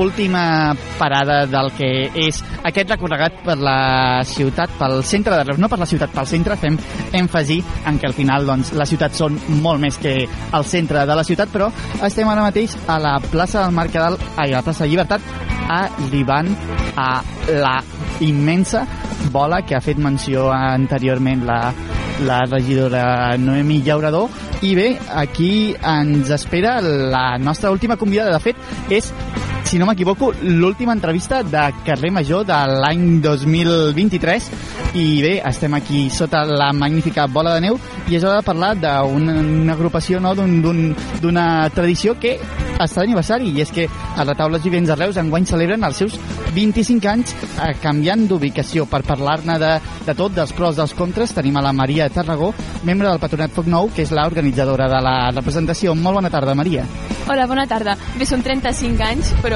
última 0.00 0.74
parada 0.98 1.42
del 1.50 1.72
que 1.76 1.90
és 2.14 2.40
aquest 2.62 2.94
recorregat 2.94 3.42
per 3.44 3.58
la 3.58 4.22
ciutat, 4.24 4.72
pel 4.78 5.02
centre 5.04 5.36
de 5.36 5.44
Reus, 5.48 5.60
no 5.60 5.68
per 5.68 5.80
la 5.80 5.88
ciutat, 5.90 6.14
pel 6.14 6.30
centre, 6.30 6.56
fem 6.60 6.78
èmfasi 7.20 7.60
en 7.90 7.98
que 7.98 8.08
al 8.08 8.16
final 8.16 8.46
doncs, 8.46 8.72
la 8.78 8.86
ciutat 8.88 9.16
són 9.18 9.38
molt 9.60 9.82
més 9.82 9.98
que 10.00 10.14
el 10.24 10.66
centre 10.68 11.04
de 11.06 11.18
la 11.18 11.26
ciutat, 11.26 11.50
però 11.52 11.70
estem 12.06 12.28
ara 12.30 12.46
mateix 12.46 12.76
a 12.86 13.00
la 13.02 13.18
plaça 13.30 13.64
del 13.64 13.76
Mercadal, 13.76 14.18
ai, 14.36 14.52
a 14.52 14.60
la 14.60 14.66
plaça 14.66 14.84
de 14.84 14.92
Llibertat, 14.92 15.32
arribant 15.70 16.50
a 16.96 17.22
la 17.48 17.78
immensa 18.20 18.86
bola 19.30 19.62
que 19.62 19.76
ha 19.76 19.80
fet 19.84 19.98
menció 19.98 20.50
anteriorment 20.52 21.44
la, 21.46 21.60
la 22.26 22.44
regidora 22.46 23.36
Noemi 23.38 23.80
Llaurador. 23.82 24.28
I 24.60 24.74
bé, 24.76 24.88
aquí 25.16 25.72
ens 25.72 26.28
espera 26.34 26.80
la 26.82 27.38
nostra 27.40 27.70
última 27.70 27.96
convidada 27.96 28.32
de 28.32 28.40
fet 28.40 28.56
és 28.88 29.12
si 29.64 29.78
no 29.78 29.86
m'equivoco, 29.86 30.32
l'última 30.42 30.92
entrevista 30.92 31.42
de 31.42 31.62
Carrer 31.84 32.10
Major 32.10 32.44
de 32.46 32.58
l'any 32.80 33.20
2023 33.22 34.48
i 34.98 35.04
bé, 35.22 35.34
estem 35.46 35.74
aquí 35.78 36.08
sota 36.10 36.42
la 36.44 36.72
magnífica 36.72 37.26
bola 37.30 37.54
de 37.54 37.60
neu 37.68 37.78
i 38.08 38.16
és 38.16 38.24
hora 38.24 38.40
de 38.40 38.46
parlar 38.46 38.72
d'una 38.80 39.72
agrupació 39.72 40.18
no? 40.20 40.34
d'una 40.34 40.64
un, 40.72 41.74
tradició 41.74 42.16
que 42.18 42.34
està 42.80 43.04
d'aniversari 43.04 43.52
i 43.52 43.62
és 43.62 43.70
que 43.70 43.86
a 43.86 44.24
la 44.26 44.34
taula 44.34 44.58
Vivents 44.58 44.90
de 44.90 44.96
Reus 44.98 45.20
enguany 45.20 45.46
celebren 45.46 45.84
els 45.86 46.02
seus 46.02 46.18
25 46.56 47.10
anys 47.12 47.36
eh, 47.36 47.74
canviant 47.82 48.26
d'ubicació 48.26 48.88
per 48.90 49.04
parlar-ne 49.06 49.58
de, 49.62 49.72
de 50.08 50.16
tot, 50.18 50.34
dels 50.34 50.52
pros, 50.56 50.76
dels 50.80 50.96
contres 50.98 51.36
tenim 51.36 51.56
a 51.60 51.64
la 51.64 51.74
Maria 51.76 52.10
Tarragó, 52.10 52.50
membre 52.82 53.08
del 53.08 53.22
Patronat 53.22 53.54
Foc 53.54 53.70
Nou 53.70 53.92
que 53.94 54.02
és 54.02 54.14
l'organitzadora 54.16 54.90
de 54.90 55.04
la 55.04 55.16
representació 55.30 55.94
molt 55.94 56.20
bona 56.20 56.32
tarda 56.32 56.58
Maria 56.58 56.88
Hola, 57.30 57.44
bona 57.46 57.62
tarda. 57.70 57.92
Bé, 58.18 58.26
són 58.26 58.40
35 58.42 59.04
anys, 59.06 59.28
però 59.38 59.49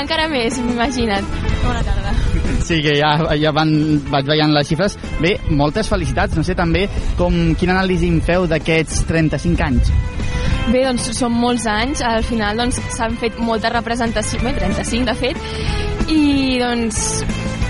encara 0.00 0.28
més, 0.32 0.56
m'imagina't. 0.64 1.26
Bona 1.64 1.82
tarda. 1.84 2.14
Sí, 2.64 2.80
que 2.80 2.94
ja, 2.96 3.12
ja 3.36 3.52
van, 3.52 3.72
vaig 4.08 4.28
veient 4.28 4.54
les 4.56 4.68
xifres. 4.68 4.96
Bé, 5.20 5.34
moltes 5.52 5.90
felicitats. 5.92 6.36
No 6.38 6.44
sé 6.46 6.56
també 6.56 6.86
com, 7.18 7.36
quin 7.60 7.74
anàlisi 7.74 8.08
en 8.08 8.22
feu 8.24 8.48
d'aquests 8.48 9.04
35 9.10 9.66
anys. 9.66 9.92
Bé, 10.72 10.80
doncs 10.86 11.10
són 11.18 11.36
molts 11.36 11.66
anys. 11.68 12.00
Al 12.08 12.24
final 12.24 12.62
doncs 12.62 12.80
s'han 12.96 13.18
fet 13.20 13.36
moltes 13.38 13.72
representacions, 13.74 14.44
bé, 14.44 14.54
35 14.56 15.10
de 15.10 15.16
fet, 15.20 15.44
i 16.08 16.22
doncs 16.62 17.04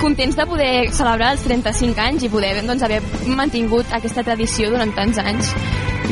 contents 0.00 0.36
de 0.38 0.46
poder 0.46 0.72
celebrar 0.94 1.34
els 1.34 1.44
35 1.46 2.06
anys 2.06 2.26
i 2.26 2.30
poder 2.30 2.54
doncs, 2.62 2.82
haver 2.86 3.02
mantingut 3.34 3.94
aquesta 3.94 4.26
tradició 4.26 4.70
durant 4.74 4.94
tants 4.94 5.22
anys 5.22 5.54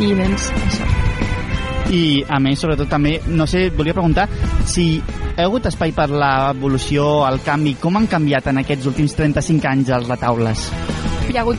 i 0.01 0.15
doncs 0.17 0.51
això 0.67 1.12
i 1.91 2.23
a 2.29 2.39
més, 2.41 2.61
sobretot 2.63 2.89
també, 2.89 3.19
no 3.27 3.47
sé, 3.51 3.69
volia 3.77 3.97
preguntar 3.97 4.29
si 4.69 4.87
ha 5.33 5.47
hagut 5.47 5.67
espai 5.67 5.93
per 5.97 6.09
l'evolució, 6.13 7.27
el 7.29 7.43
canvi, 7.45 7.75
com 7.81 7.99
han 7.99 8.07
canviat 8.11 8.53
en 8.53 8.63
aquests 8.63 8.93
últims 8.93 9.17
35 9.19 9.73
anys 9.73 9.97
els 9.99 10.13
retaules? 10.13 10.71
hi 11.33 11.39
ha 11.39 11.43
hagut 11.43 11.59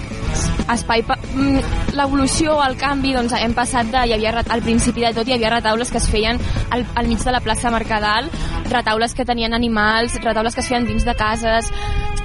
espai 0.74 1.04
per... 1.08 1.18
mm, 1.34 1.94
l'evolució, 1.98 2.56
el 2.66 2.76
canvi, 2.80 3.14
doncs 3.16 3.34
hem 3.38 3.56
passat 3.58 3.90
de... 3.94 4.04
Hi 4.10 4.16
havia, 4.18 4.34
al 4.56 4.64
principi 4.66 5.06
de 5.06 5.14
tot 5.16 5.28
hi 5.28 5.36
havia 5.38 5.54
retaules 5.54 5.92
que 5.92 6.00
es 6.02 6.10
feien 6.10 6.40
al, 6.70 6.86
al 6.96 7.10
mig 7.10 7.24
de 7.24 7.34
la 7.34 7.42
plaça 7.44 7.72
Mercadal, 7.74 8.30
retaules 8.70 9.16
que 9.18 9.26
tenien 9.26 9.54
animals, 9.54 10.20
retaules 10.24 10.56
que 10.56 10.64
es 10.66 10.72
feien 10.72 10.90
dins 10.90 11.06
de 11.08 11.16
cases... 11.18 11.72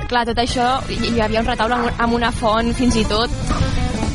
Clar, 0.09 0.23
tot 0.25 0.39
això, 0.41 0.67
hi 0.89 1.19
havia 1.21 1.43
un 1.43 1.49
retaule 1.51 1.91
amb 2.01 2.15
una 2.17 2.31
font, 2.33 2.71
fins 2.73 2.95
i 2.97 3.03
tot, 3.05 3.29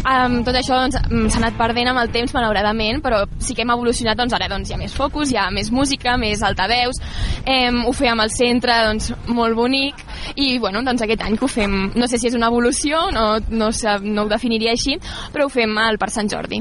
Um, 0.03 0.41
tot 0.43 0.57
això 0.59 0.75
doncs, 0.81 0.97
s'ha 1.31 1.39
anat 1.39 1.55
perdent 1.55 1.87
amb 1.87 2.01
el 2.01 2.09
temps, 2.11 2.33
malauradament, 2.35 2.99
però 3.03 3.21
sí 3.39 3.55
que 3.55 3.63
hem 3.63 3.71
evolucionat, 3.71 4.17
doncs 4.19 4.33
ara 4.35 4.49
doncs, 4.51 4.67
hi 4.67 4.75
ha 4.75 4.79
més 4.81 4.95
focus, 4.95 5.31
hi 5.31 5.37
ha 5.39 5.45
més 5.55 5.69
música, 5.71 6.17
més 6.19 6.43
altaveus, 6.43 6.99
em, 7.47 7.79
ho 7.87 7.93
fèiem 7.95 8.19
al 8.19 8.33
centre, 8.33 8.75
doncs, 8.89 9.13
molt 9.31 9.55
bonic, 9.55 10.03
i 10.35 10.57
bueno, 10.59 10.83
doncs 10.83 11.05
aquest 11.05 11.23
any 11.23 11.37
que 11.39 11.47
ho 11.47 11.51
fem, 11.51 11.77
no 11.95 12.09
sé 12.11 12.19
si 12.19 12.27
és 12.27 12.35
una 12.35 12.51
evolució, 12.51 13.05
no, 13.15 13.37
no, 13.49 13.71
sé, 13.71 13.95
no 14.03 14.25
ho 14.25 14.31
definiria 14.31 14.75
així, 14.75 14.97
però 15.31 15.47
ho 15.47 15.53
fem 15.53 15.77
al 15.79 16.01
Parc 16.01 16.17
Sant 16.17 16.31
Jordi. 16.31 16.59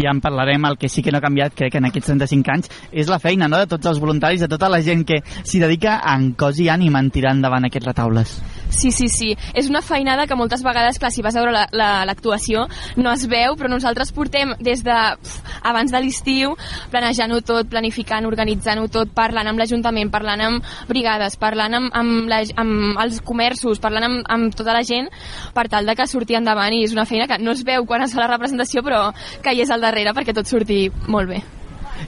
I 0.00 0.08
en 0.08 0.24
parlarem, 0.24 0.64
el 0.64 0.80
que 0.80 0.88
sí 0.88 1.04
que 1.04 1.12
no 1.12 1.20
ha 1.20 1.24
canviat, 1.24 1.52
crec 1.58 1.74
que 1.74 1.82
en 1.82 1.90
aquests 1.90 2.08
35 2.08 2.56
anys, 2.56 2.72
és 2.88 3.12
la 3.12 3.20
feina 3.20 3.52
no? 3.52 3.60
de 3.60 3.68
tots 3.68 3.92
els 3.92 4.00
voluntaris, 4.00 4.40
de 4.40 4.48
tota 4.48 4.72
la 4.72 4.80
gent 4.80 5.04
que 5.04 5.20
s'hi 5.42 5.60
dedica 5.60 6.00
en 6.14 6.32
cos 6.40 6.60
i 6.64 6.72
ànima 6.72 7.04
en 7.04 7.12
tirar 7.12 7.36
endavant 7.36 7.68
aquests 7.68 7.92
retaules. 7.92 8.36
Sí, 8.72 8.90
sí, 8.90 9.08
sí. 9.12 9.36
És 9.54 9.68
una 9.68 9.82
feinada 9.84 10.26
que 10.26 10.34
moltes 10.34 10.62
vegades, 10.64 10.98
clar, 10.98 11.10
si 11.12 11.20
vas 11.22 11.36
a 11.36 11.40
veure 11.42 11.52
la- 11.52 11.68
la- 11.72 12.04
l'actuació, 12.08 12.66
no 12.96 13.12
es 13.12 13.26
veu, 13.28 13.54
però 13.54 13.68
nosaltres 13.68 14.12
portem 14.12 14.54
des 14.58 14.82
de 14.82 14.96
pf, 15.20 15.42
abans 15.62 15.92
de 15.92 16.00
l'estiu, 16.00 16.56
planejant-ho 16.90 17.42
tot, 17.42 17.68
planificant, 17.68 18.24
organitzant-ho 18.26 18.88
tot, 18.88 19.12
parlant 19.14 19.46
amb 19.52 19.60
l'Ajuntament, 19.60 20.10
parlant 20.10 20.40
amb 20.40 20.64
brigades, 20.88 21.36
parlant 21.36 21.74
amb, 21.74 21.90
amb, 21.94 22.28
la, 22.28 22.42
amb 22.56 22.98
els 23.04 23.20
comerços, 23.20 23.78
parlant 23.78 24.08
amb, 24.08 24.24
amb 24.26 24.54
tota 24.56 24.72
la 24.72 24.82
gent, 24.82 25.10
per 25.54 25.68
tal 25.68 25.86
de 25.86 25.94
que 25.94 26.06
surti 26.08 26.34
endavant, 26.34 26.72
i 26.72 26.84
és 26.84 26.92
una 26.96 27.04
feina 27.06 27.28
que 27.28 27.38
no 27.38 27.52
es 27.52 27.62
veu 27.64 27.84
quan 27.86 28.02
es 28.02 28.14
fa 28.14 28.24
la 28.24 28.32
representació, 28.34 28.82
però 28.82 29.12
que 29.42 29.52
hi 29.52 29.60
és 29.60 29.70
al 29.70 29.80
darrere 29.84 30.14
perquè 30.16 30.32
tot 30.34 30.46
surti 30.48 30.88
molt 31.06 31.28
bé. 31.28 31.42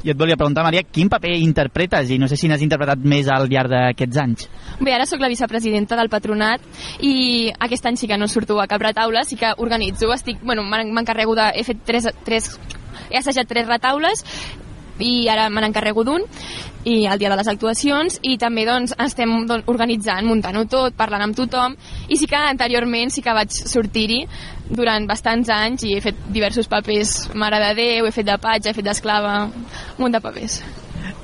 I 0.05 0.11
et 0.11 0.19
volia 0.19 0.36
preguntar, 0.36 0.65
Maria, 0.65 0.82
quin 0.82 1.09
paper 1.09 1.35
interpretes? 1.39 2.11
I 2.11 2.19
no 2.19 2.28
sé 2.28 2.36
si 2.36 2.48
n'has 2.48 2.62
interpretat 2.65 2.98
més 3.05 3.28
al 3.28 3.48
llarg 3.48 3.70
d'aquests 3.70 4.20
anys. 4.23 4.48
Bé, 4.81 4.93
ara 4.94 5.06
sóc 5.06 5.20
la 5.20 5.28
vicepresidenta 5.31 5.97
del 5.97 6.09
patronat 6.12 6.61
i 7.01 7.51
aquest 7.61 7.86
any 7.86 7.97
sí 8.01 8.09
que 8.11 8.19
no 8.19 8.28
surto 8.28 8.61
a 8.61 8.66
cap 8.66 8.82
retaule, 8.82 9.23
sí 9.24 9.36
que 9.36 9.52
organitzo, 9.56 10.12
estic, 10.12 10.40
bueno, 10.43 10.62
m'en- 10.65 10.93
m'encarrego 10.93 11.35
de... 11.39 11.51
He 11.55 11.65
fet 11.65 11.85
tres, 11.85 12.09
tres... 12.24 12.59
He 13.11 13.19
assajat 13.19 13.47
tres 13.47 13.66
retaules 13.69 14.24
i 15.01 15.27
ara 15.29 15.49
me 15.51 15.61
n'encarrego 15.65 16.05
d'un 16.05 16.23
i 16.85 17.07
el 17.09 17.19
dia 17.19 17.31
de 17.33 17.37
les 17.37 17.49
actuacions 17.49 18.19
i 18.23 18.37
també 18.39 18.66
doncs 18.69 18.93
estem 19.01 19.47
doncs, 19.49 19.65
organitzant, 19.73 20.27
muntant-ho 20.29 20.66
tot, 20.69 20.95
parlant 20.97 21.25
amb 21.25 21.37
tothom 21.37 21.75
i 22.09 22.19
sí 22.21 22.29
que 22.29 22.37
anteriorment 22.37 23.11
sí 23.11 23.23
que 23.25 23.33
vaig 23.35 23.51
sortir-hi 23.51 24.27
durant 24.71 25.07
bastants 25.09 25.49
anys 25.51 25.85
i 25.89 25.95
he 25.97 26.01
fet 26.05 26.21
diversos 26.29 26.69
papers 26.69 27.31
Mare 27.35 27.59
de 27.62 27.75
Déu, 27.81 28.07
he 28.07 28.12
fet 28.15 28.27
de 28.29 28.37
patge, 28.39 28.71
he 28.71 28.77
fet 28.77 28.85
d'esclava, 28.85 29.45
un 29.49 30.05
munt 30.05 30.12
de 30.12 30.21
papers. 30.21 30.61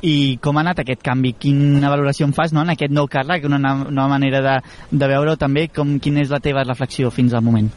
I 0.03 0.39
com 0.41 0.57
ha 0.57 0.63
anat 0.65 0.81
aquest 0.81 1.03
canvi? 1.05 1.35
Quina 1.37 1.91
valoració 1.93 2.25
en 2.27 2.33
fas 2.33 2.53
no? 2.57 2.63
en 2.65 2.73
aquest 2.73 2.93
nou 2.93 3.07
càrrec, 3.09 3.45
una 3.45 3.59
na- 3.61 3.85
nova 3.91 4.09
manera 4.17 4.41
de, 4.41 4.57
de 4.93 5.09
veure-ho 5.13 5.37
també? 5.37 5.69
Com, 5.69 5.99
quina 6.01 6.23
és 6.25 6.33
la 6.33 6.41
teva 6.41 6.65
reflexió 6.65 7.11
fins 7.13 7.35
al 7.37 7.45
moment? 7.45 7.69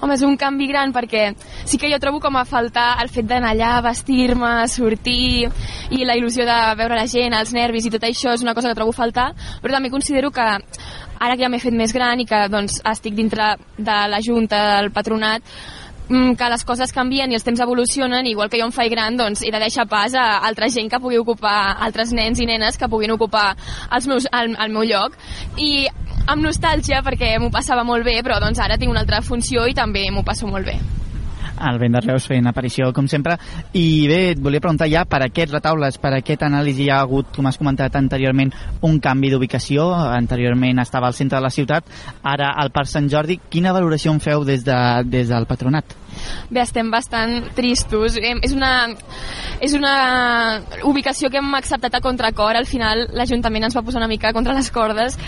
Home, 0.00 0.14
és 0.14 0.22
un 0.22 0.36
canvi 0.38 0.68
gran 0.70 0.92
perquè 0.94 1.32
sí 1.66 1.78
que 1.78 1.88
jo 1.90 1.98
trobo 1.98 2.20
com 2.22 2.36
a 2.38 2.44
faltar 2.46 3.00
el 3.02 3.08
fet 3.10 3.26
d'anar 3.26 3.50
allà, 3.50 3.70
vestir-me, 3.82 4.52
sortir 4.70 5.48
i 5.90 6.04
la 6.06 6.14
il·lusió 6.14 6.46
de 6.46 6.58
veure 6.78 7.00
la 7.00 7.08
gent, 7.10 7.34
els 7.34 7.50
nervis 7.54 7.88
i 7.88 7.90
tot 7.90 8.06
això 8.06 8.36
és 8.36 8.44
una 8.46 8.54
cosa 8.54 8.70
que 8.70 8.78
trobo 8.78 8.94
faltar, 8.94 9.32
però 9.62 9.74
també 9.74 9.90
considero 9.90 10.30
que 10.30 10.46
ara 10.46 11.34
que 11.34 11.42
ja 11.42 11.50
m'he 11.50 11.58
fet 11.58 11.74
més 11.74 11.92
gran 11.94 12.22
i 12.22 12.28
que 12.30 12.44
doncs, 12.52 12.78
estic 12.86 13.18
dintre 13.18 13.56
de 13.76 13.98
la 14.12 14.22
junta, 14.22 14.60
del 14.76 14.92
patronat, 14.94 15.42
mm, 16.08 16.36
que 16.38 16.50
les 16.54 16.64
coses 16.64 16.94
canvien 16.94 17.32
i 17.32 17.34
els 17.34 17.44
temps 17.44 17.60
evolucionen, 17.60 18.26
igual 18.26 18.48
que 18.48 18.60
jo 18.60 18.68
em 18.70 18.74
faig 18.74 18.92
gran, 18.94 19.16
doncs 19.18 19.42
he 19.42 19.50
de 19.50 19.58
deixar 19.58 19.88
pas 19.90 20.14
a 20.14 20.28
altra 20.46 20.70
gent 20.70 20.90
que 20.92 21.02
pugui 21.02 21.18
ocupar, 21.18 21.74
altres 21.88 22.14
nens 22.14 22.38
i 22.38 22.46
nenes 22.46 22.78
que 22.78 22.88
puguin 22.88 23.16
ocupar 23.18 23.56
els 23.90 24.06
meus, 24.06 24.30
el, 24.30 24.54
el 24.54 24.70
meu 24.70 24.86
lloc. 24.86 25.18
I 25.56 25.88
amb 26.28 26.44
nostàlgia, 26.44 27.02
perquè 27.06 27.34
m'ho 27.40 27.50
passava 27.54 27.84
molt 27.88 28.04
bé, 28.06 28.20
però 28.24 28.38
doncs 28.42 28.60
ara 28.60 28.78
tinc 28.78 28.92
una 28.92 29.04
altra 29.06 29.22
funció 29.24 29.66
i 29.68 29.76
també 29.76 30.06
m'ho 30.12 30.24
passo 30.26 30.48
molt 30.50 30.68
bé. 30.68 30.78
El 31.58 31.78
vent 31.80 31.96
de 31.96 32.00
Reus 32.04 32.28
fent 32.30 32.46
aparició, 32.46 32.92
com 32.94 33.08
sempre. 33.10 33.34
I 33.74 34.06
bé, 34.06 34.18
et 34.32 34.42
volia 34.42 34.62
preguntar 34.62 34.86
ja 34.90 35.04
per 35.08 35.24
aquests 35.24 35.56
retaules, 35.56 35.98
per 35.98 36.12
aquest 36.14 36.44
anàlisi 36.46 36.84
hi 36.84 36.90
ha 36.94 37.00
hagut, 37.02 37.32
com 37.34 37.48
has 37.50 37.58
comentat 37.58 37.96
anteriorment, 37.98 38.52
un 38.86 39.00
canvi 39.02 39.32
d'ubicació. 39.32 39.88
Anteriorment 40.12 40.78
estava 40.84 41.10
al 41.10 41.16
centre 41.18 41.40
de 41.40 41.46
la 41.48 41.50
ciutat, 41.54 41.90
ara 42.22 42.52
al 42.54 42.70
Parc 42.70 42.92
Sant 42.92 43.10
Jordi. 43.10 43.40
Quina 43.50 43.74
valoració 43.74 44.14
en 44.14 44.22
feu 44.22 44.46
des, 44.46 44.62
de, 44.66 44.78
des 45.10 45.32
del 45.32 45.48
patronat? 45.50 45.96
Bé, 46.50 46.62
estem 46.62 46.90
bastant 46.90 47.50
tristos. 47.56 48.18
És 48.18 48.54
una, 48.54 48.72
és 49.60 49.74
una 49.76 49.94
ubicació 50.88 51.30
que 51.30 51.40
hem 51.42 51.54
acceptat 51.58 51.98
a 51.98 52.02
contracor. 52.04 52.56
Al 52.56 52.68
final 52.68 53.06
l'Ajuntament 53.16 53.68
ens 53.68 53.76
va 53.76 53.84
posar 53.86 54.02
una 54.02 54.10
mica 54.10 54.32
contra 54.36 54.56
les 54.56 54.70
cordes 54.74 55.18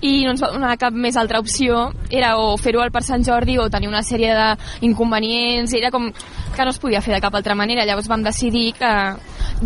i 0.00 0.24
no 0.24 0.34
ens 0.34 0.42
va 0.44 0.52
donar 0.54 0.76
cap 0.80 0.94
més 0.94 1.16
altra 1.16 1.40
opció. 1.40 1.88
Era 2.10 2.36
o 2.38 2.56
fer-ho 2.60 2.82
al 2.82 2.92
Parc 2.94 3.08
Sant 3.08 3.24
Jordi 3.26 3.58
o 3.58 3.68
tenir 3.70 3.90
una 3.90 4.04
sèrie 4.06 4.34
d'inconvenients. 4.80 5.74
Era 5.78 5.92
com 5.94 6.10
que 6.12 6.64
no 6.64 6.70
es 6.74 6.80
podia 6.82 7.02
fer 7.02 7.14
de 7.14 7.22
cap 7.22 7.34
altra 7.34 7.54
manera. 7.54 7.86
Llavors 7.86 8.08
vam 8.10 8.24
decidir 8.26 8.72
que 8.78 8.92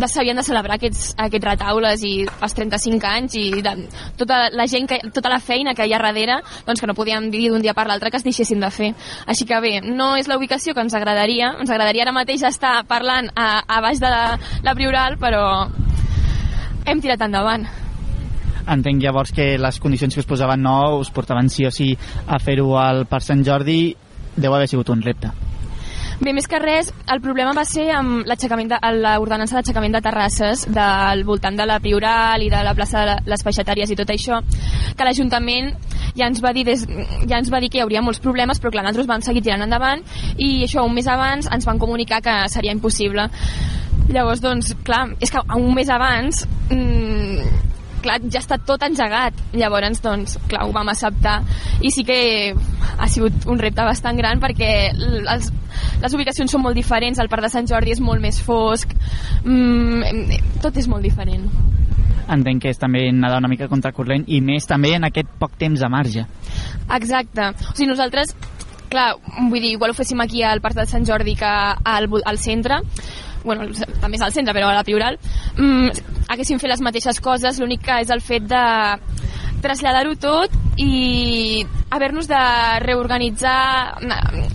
s'havien 0.07 0.37
de 0.37 0.43
celebrar 0.45 0.77
aquests, 0.77 1.13
aquests 1.17 1.47
retaules 1.47 2.03
i 2.05 2.13
els 2.25 2.55
35 2.57 3.09
anys 3.09 3.37
i 3.39 3.45
de, 3.65 3.73
tota 4.17 4.47
la 4.53 4.67
gent, 4.69 4.87
que, 4.89 4.99
tota 5.13 5.31
la 5.31 5.39
feina 5.39 5.73
que 5.77 5.87
hi 5.87 5.93
ha 5.93 6.01
darrere, 6.01 6.39
doncs 6.67 6.81
que 6.81 6.89
no 6.89 6.95
podíem 6.97 7.29
dir 7.33 7.49
d'un 7.49 7.61
dia 7.61 7.73
per 7.73 7.87
l'altre 7.87 8.11
que 8.11 8.19
es 8.21 8.25
deixessin 8.25 8.61
de 8.61 8.69
fer. 8.73 8.91
Així 9.27 9.47
que 9.49 9.59
bé, 9.63 9.79
no 9.81 10.13
és 10.19 10.29
la 10.29 10.37
ubicació 10.37 10.72
que 10.73 10.83
ens 10.85 10.93
agradaria, 10.97 11.53
ens 11.59 11.69
agradaria 11.69 12.03
ara 12.05 12.15
mateix 12.15 12.43
estar 12.47 12.75
parlant 12.89 13.29
a, 13.35 13.63
a 13.67 13.79
baix 13.85 14.01
de 14.01 14.09
la, 14.11 14.37
la 14.65 14.75
Prioral, 14.77 15.17
però 15.21 15.45
hem 16.85 17.01
tirat 17.03 17.23
endavant. 17.25 17.65
Entenc 18.63 19.03
llavors 19.03 19.33
que 19.35 19.57
les 19.59 19.79
condicions 19.83 20.15
que 20.15 20.23
us 20.23 20.29
posaven 20.29 20.61
no 20.63 20.99
us 20.99 21.11
portaven 21.11 21.49
sí 21.51 21.67
o 21.67 21.71
sí 21.71 21.91
a 22.27 22.39
fer-ho 22.39 22.77
al 22.79 23.05
Parc 23.11 23.27
Sant 23.27 23.43
Jordi 23.43 23.81
deu 24.35 24.55
haver 24.55 24.69
sigut 24.71 24.89
un 24.89 25.03
repte. 25.03 25.31
Bé, 26.23 26.31
més 26.31 26.45
que 26.47 26.55
res, 26.61 26.87
el 27.11 27.19
problema 27.19 27.51
va 27.51 27.65
ser 27.67 27.89
amb 27.91 28.23
l'aixecament 28.29 28.69
de 28.71 28.77
l'ordenança 28.95 29.57
d'aixecament 29.57 29.91
de 29.91 29.99
terrasses 30.05 30.61
del 30.71 31.25
voltant 31.27 31.57
de 31.59 31.65
la 31.67 31.81
Prioral 31.83 32.45
i 32.45 32.47
de 32.53 32.61
la 32.63 32.71
plaça 32.77 33.01
de 33.09 33.15
les 33.27 33.43
peixatàries 33.43 33.91
i 33.91 33.97
tot 33.99 34.13
això, 34.13 34.37
que 34.95 35.03
l'Ajuntament 35.03 35.73
ja 36.15 36.29
ens 36.29 36.39
va 36.45 36.53
dir 36.55 36.63
des, 36.69 36.85
ja 37.27 37.41
ens 37.41 37.51
va 37.51 37.59
dir 37.59 37.67
que 37.73 37.81
hi 37.81 37.83
hauria 37.83 38.05
molts 38.05 38.23
problemes, 38.23 38.63
però 38.63 38.71
clar, 38.71 38.85
nosaltres 38.85 39.09
vam 39.11 39.25
seguir 39.27 39.43
tirant 39.43 39.67
endavant 39.67 40.05
i 40.37 40.63
això 40.63 40.87
un 40.87 40.95
mes 40.95 41.11
abans 41.11 41.51
ens 41.51 41.67
van 41.67 41.81
comunicar 41.81 42.21
que 42.23 42.37
seria 42.55 42.71
impossible. 42.71 43.27
Llavors, 44.07 44.39
doncs, 44.39 44.71
clar, 44.87 45.09
és 45.19 45.31
que 45.31 45.43
un 45.59 45.75
mes 45.75 45.91
abans 45.91 46.45
mmm, 46.69 47.82
clar, 48.03 48.19
ja 48.31 48.41
està 48.43 48.59
tot 48.61 48.83
engegat. 48.85 49.37
Llavors, 49.55 50.01
doncs, 50.03 50.37
clar, 50.51 50.65
ho 50.67 50.73
vam 50.75 50.91
acceptar. 50.93 51.39
I 51.81 51.91
sí 51.93 52.05
que 52.07 52.17
ha 52.97 53.09
sigut 53.11 53.47
un 53.49 53.61
repte 53.61 53.85
bastant 53.87 54.19
gran 54.19 54.41
perquè 54.43 54.71
els, 54.93 55.51
les 56.03 56.15
ubicacions 56.15 56.51
són 56.51 56.63
molt 56.65 56.77
diferents, 56.77 57.19
el 57.19 57.31
Parc 57.31 57.47
de 57.47 57.53
Sant 57.53 57.69
Jordi 57.69 57.95
és 57.95 58.01
molt 58.03 58.21
més 58.21 58.39
fosc, 58.43 58.93
mm, 59.43 60.59
tot 60.63 60.77
és 60.77 60.89
molt 60.91 61.05
diferent. 61.05 61.47
Entenc 62.33 62.63
que 62.63 62.71
és 62.71 62.79
també 62.79 63.09
nedar 63.11 63.41
una 63.41 63.51
mica 63.51 63.67
contracorrent 63.67 64.23
i 64.31 64.39
més 64.41 64.67
també 64.69 64.93
en 64.95 65.09
aquest 65.09 65.31
poc 65.39 65.57
temps 65.59 65.79
de 65.79 65.89
marge. 65.91 66.25
Exacte. 66.95 67.49
O 67.51 67.73
sigui, 67.73 67.89
nosaltres, 67.89 68.31
clar, 68.93 69.09
vull 69.49 69.59
dir, 69.59 69.73
igual 69.73 69.91
ho 69.91 69.97
féssim 69.97 70.21
aquí 70.23 70.43
al 70.47 70.61
Parc 70.63 70.77
de 70.79 70.87
Sant 70.89 71.05
Jordi 71.09 71.35
que 71.39 71.49
al, 71.49 72.07
al 72.23 72.39
centre, 72.39 72.79
bueno, 73.43 73.67
també 74.01 74.17
és 74.17 74.25
al 74.25 74.33
centre, 74.35 74.55
però 74.55 74.69
a 74.69 74.77
la 74.77 74.85
Prioral, 74.87 75.19
mm, 75.57 76.03
haguéssim 76.33 76.59
fet 76.59 76.71
les 76.71 76.81
mateixes 76.81 77.19
coses, 77.23 77.59
l'únic 77.59 77.83
que 77.85 78.01
és 78.03 78.09
el 78.13 78.21
fet 78.21 78.47
de 78.49 78.63
traslladar-ho 79.63 80.15
tot 80.19 80.51
i 80.81 81.63
haver-nos 81.93 82.27
de 82.27 82.43
reorganitzar 82.83 83.99
mm, 84.01 84.49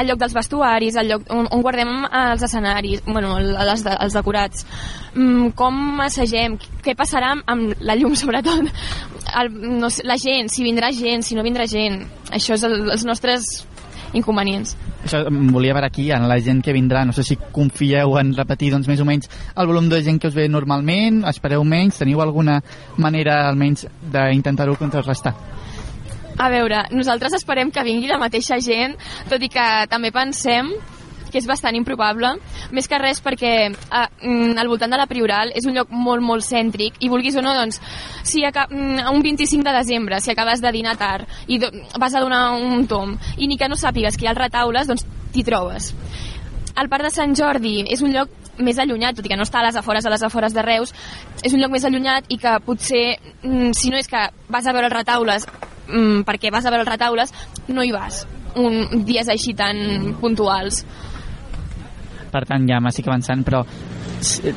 el 0.00 0.08
lloc 0.08 0.20
dels 0.22 0.34
vestuaris, 0.34 0.96
el 0.96 1.10
lloc 1.10 1.26
on, 1.32 1.46
on 1.52 1.62
guardem 1.64 1.90
els 2.06 2.42
escenaris, 2.46 3.02
bueno, 3.06 3.34
de, 3.38 3.92
els 3.92 4.16
decorats, 4.16 4.64
mm, 5.14 5.52
com 5.58 6.00
assagem, 6.04 6.56
què 6.84 6.96
passarà 6.98 7.34
amb 7.46 7.76
la 7.84 7.96
llum 7.98 8.16
sobretot, 8.22 8.70
el, 9.42 9.52
no 9.82 9.90
sé, 9.92 10.06
la 10.08 10.18
gent, 10.20 10.50
si 10.52 10.64
vindrà 10.64 10.92
gent, 10.96 11.24
si 11.26 11.36
no 11.36 11.44
vindrà 11.46 11.68
gent, 11.70 12.00
això 12.32 12.56
és 12.56 12.64
el, 12.68 12.78
els 12.96 13.04
nostres 13.08 13.52
inconvenients. 14.18 14.76
Això 15.04 15.22
volia 15.30 15.74
veure 15.74 15.88
aquí, 15.88 16.10
en 16.12 16.28
la 16.28 16.38
gent 16.40 16.62
que 16.64 16.74
vindrà. 16.74 17.04
No 17.06 17.14
sé 17.16 17.24
si 17.26 17.38
confieu 17.52 18.16
en 18.20 18.34
repetir 18.36 18.70
doncs, 18.72 18.88
més 18.90 19.00
o 19.00 19.08
menys 19.08 19.30
el 19.56 19.68
volum 19.68 19.88
de 19.90 20.02
gent 20.04 20.20
que 20.20 20.30
us 20.30 20.36
ve 20.36 20.48
normalment, 20.48 21.22
espereu 21.28 21.64
menys, 21.64 22.00
teniu 22.00 22.22
alguna 22.22 22.60
manera 22.96 23.42
almenys 23.48 23.86
d'intentar-ho 24.12 24.76
contrarrestar? 24.80 25.34
A 26.38 26.48
veure, 26.48 26.86
nosaltres 26.90 27.36
esperem 27.36 27.70
que 27.70 27.84
vingui 27.84 28.08
la 28.08 28.18
mateixa 28.18 28.56
gent, 28.62 28.96
tot 29.28 29.42
i 29.42 29.50
que 29.52 29.66
també 29.90 30.10
pensem 30.14 30.72
que 31.32 31.40
és 31.40 31.46
bastant 31.48 31.74
improbable, 31.76 32.34
més 32.76 32.88
que 32.88 32.98
res 33.00 33.22
perquè 33.24 33.52
a, 33.90 34.04
mm, 34.20 34.58
al 34.60 34.68
voltant 34.68 34.92
de 34.92 34.98
la 35.00 35.08
Prioral 35.10 35.52
és 35.56 35.66
un 35.66 35.74
lloc 35.74 35.90
molt, 35.90 36.22
molt 36.22 36.44
cèntric 36.44 37.00
i 37.00 37.08
vulguis 37.08 37.36
o 37.36 37.42
no, 37.42 37.54
doncs, 37.56 37.80
si 38.22 38.44
aca- 38.44 38.68
mm, 38.70 39.08
un 39.10 39.22
25 39.22 39.64
de 39.64 39.72
desembre, 39.78 40.20
si 40.20 40.30
acabes 40.30 40.60
de 40.60 40.72
dinar 40.72 40.96
tard 40.96 41.26
i 41.48 41.58
do, 41.58 41.70
vas 41.98 42.14
a 42.14 42.20
donar 42.20 42.52
un 42.60 42.86
tom 42.86 43.16
i 43.38 43.48
ni 43.48 43.56
que 43.56 43.68
no 43.68 43.76
sàpigues 43.76 44.16
que 44.16 44.26
hi 44.26 44.28
ha 44.28 44.34
retaules, 44.34 44.86
doncs 44.86 45.06
t'hi 45.32 45.42
trobes. 45.42 45.94
El 46.76 46.88
Parc 46.88 47.04
de 47.04 47.10
Sant 47.10 47.34
Jordi 47.36 47.82
és 47.88 48.00
un 48.00 48.12
lloc 48.12 48.28
més 48.58 48.78
allunyat, 48.78 49.16
tot 49.16 49.26
i 49.26 49.28
que 49.28 49.36
no 49.36 49.44
està 49.44 49.60
a 49.60 49.66
les 49.66 49.76
afores 49.76 50.04
a 50.04 50.10
les 50.10 50.22
afores 50.22 50.52
de 50.52 50.62
Reus, 50.62 50.92
és 51.42 51.52
un 51.52 51.60
lloc 51.60 51.72
més 51.72 51.84
allunyat 51.84 52.28
i 52.28 52.36
que 52.38 52.58
potser, 52.64 53.18
mm, 53.42 53.72
si 53.72 53.90
no 53.90 53.96
és 53.96 54.08
que 54.08 54.28
vas 54.48 54.66
a 54.66 54.72
veure 54.72 54.86
els 54.86 54.94
retaules 54.94 55.46
mm, 55.88 56.22
perquè 56.28 56.52
vas 56.52 56.64
a 56.64 56.70
veure 56.70 56.82
els 56.84 56.92
retaules, 56.92 57.32
no 57.68 57.82
hi 57.82 57.92
vas 57.92 58.26
un 58.56 59.04
dies 59.06 59.28
així 59.28 59.54
tan 59.54 60.14
puntuals. 60.20 60.84
Per 62.32 62.44
tant, 62.48 62.64
ja 62.68 62.80
m'estic 62.80 63.08
avançant, 63.10 63.44
però 63.44 63.62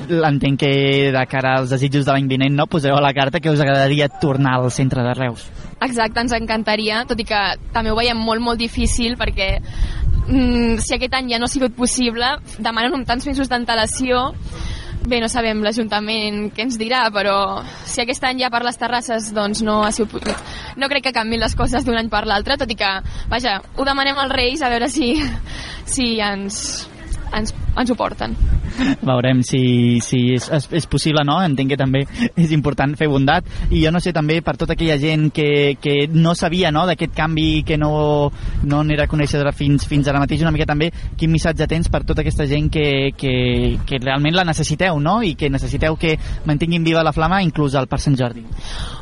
l'entenc 0.10 0.60
que 0.62 0.72
de 1.12 1.26
cara 1.28 1.56
als 1.60 1.74
desitjos 1.74 2.06
de 2.06 2.14
l'any 2.14 2.30
vinent 2.30 2.56
no 2.56 2.68
poseu 2.72 2.96
a 2.96 3.02
la 3.04 3.14
carta 3.18 3.42
que 3.42 3.52
us 3.52 3.62
agradaria 3.62 4.08
tornar 4.22 4.60
al 4.60 4.72
centre 4.72 5.04
de 5.04 5.14
Reus. 5.18 5.48
Exacte, 5.82 6.22
ens 6.22 6.36
encantaria, 6.38 7.04
tot 7.10 7.20
i 7.20 7.28
que 7.28 7.42
també 7.74 7.92
ho 7.92 7.98
veiem 7.98 8.18
molt, 8.18 8.42
molt 8.42 8.62
difícil 8.62 9.18
perquè 9.20 9.50
mm, 9.60 10.78
si 10.80 10.96
aquest 10.96 11.18
any 11.20 11.34
ja 11.34 11.42
no 11.42 11.50
ha 11.50 11.52
sigut 11.52 11.76
possible, 11.76 12.38
demanen 12.58 12.96
amb 12.96 13.10
tants 13.10 13.28
mesos 13.28 13.52
d'antelació 13.52 14.30
Bé, 15.06 15.20
no 15.22 15.28
sabem 15.30 15.60
l'Ajuntament 15.62 16.48
què 16.56 16.64
ens 16.66 16.80
dirà, 16.82 17.04
però 17.14 17.62
si 17.86 18.02
aquest 18.02 18.24
any 18.26 18.40
ja 18.42 18.50
per 18.50 18.64
les 18.66 18.80
terrasses 18.82 19.28
doncs 19.36 19.62
no 19.62 19.84
ha 19.86 19.92
sigut... 19.94 20.26
No 20.82 20.90
crec 20.90 21.06
que 21.06 21.14
canviïn 21.14 21.44
les 21.44 21.54
coses 21.56 21.86
d'un 21.86 22.00
any 22.00 22.10
per 22.10 22.24
l'altre, 22.26 22.58
tot 22.58 22.72
i 22.74 22.78
que, 22.80 22.90
vaja, 23.30 23.60
ho 23.78 23.86
demanem 23.86 24.18
als 24.18 24.34
Reis 24.34 24.64
a 24.66 24.72
veure 24.74 24.90
si, 24.90 25.12
si 25.86 26.16
ens, 26.26 26.58
ens, 27.34 27.54
ens 27.78 27.92
ho 27.92 27.96
porten. 27.98 28.36
Veurem 29.06 29.42
si, 29.46 30.00
si 30.04 30.22
és, 30.36 30.48
és, 30.54 30.68
és 30.82 30.88
possible 30.92 31.24
no, 31.28 31.38
entenc 31.44 31.74
que 31.74 31.80
també 31.80 32.04
és 32.36 32.52
important 32.56 32.96
fer 33.00 33.08
bondat 33.12 33.48
i 33.70 33.84
jo 33.84 33.92
no 33.94 34.02
sé 34.04 34.14
també 34.16 34.42
per 34.46 34.56
tota 34.60 34.76
aquella 34.76 34.98
gent 35.02 35.30
que, 35.36 35.78
que 35.82 35.96
no 36.12 36.36
sabia 36.36 36.72
no, 36.76 36.86
d'aquest 36.90 37.16
canvi 37.16 37.64
que 37.68 37.78
no, 37.82 38.32
no 38.64 38.84
n'era 38.84 39.08
coneixedora 39.12 39.54
fins, 39.56 39.88
fins 39.90 40.10
ara 40.10 40.22
mateix 40.24 40.44
una 40.44 40.54
mica 40.56 40.68
també 40.70 40.92
quin 41.18 41.32
missatge 41.34 41.70
tens 41.72 41.90
per 41.92 42.04
tota 42.04 42.26
aquesta 42.26 42.48
gent 42.50 42.70
que, 42.74 42.88
que, 43.18 43.36
que 43.88 44.02
realment 44.02 44.36
la 44.36 44.48
necessiteu 44.48 45.00
no? 45.00 45.22
i 45.24 45.36
que 45.40 45.52
necessiteu 45.52 45.98
que 46.00 46.18
mantinguin 46.46 46.86
viva 46.86 47.06
la 47.06 47.16
flama 47.16 47.44
inclús 47.46 47.76
al 47.76 47.90
Parc 47.92 48.06
Sant 48.06 48.20
Jordi 48.20 48.46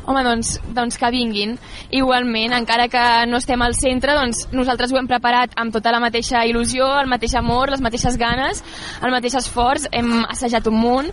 Home, 0.06 0.20
doncs, 0.20 0.58
doncs 0.76 0.98
que 1.00 1.08
vinguin. 1.12 1.54
Igualment, 1.96 2.52
encara 2.52 2.90
que 2.92 3.02
no 3.30 3.38
estem 3.40 3.62
al 3.64 3.76
centre, 3.78 4.12
doncs 4.12 4.42
nosaltres 4.52 4.92
ho 4.92 4.98
hem 5.00 5.08
preparat 5.08 5.54
amb 5.60 5.72
tota 5.72 5.94
la 5.94 6.00
mateixa 6.02 6.42
il·lusió, 6.44 6.90
el 7.00 7.08
mateix 7.08 7.36
amor, 7.40 7.72
les 7.72 7.80
mateixes 7.84 8.13
ganes, 8.20 8.62
el 9.02 9.14
mateix 9.14 9.36
esforç. 9.40 9.88
Hem 9.92 10.24
assajat 10.24 10.66
un 10.70 10.78
munt. 10.80 11.10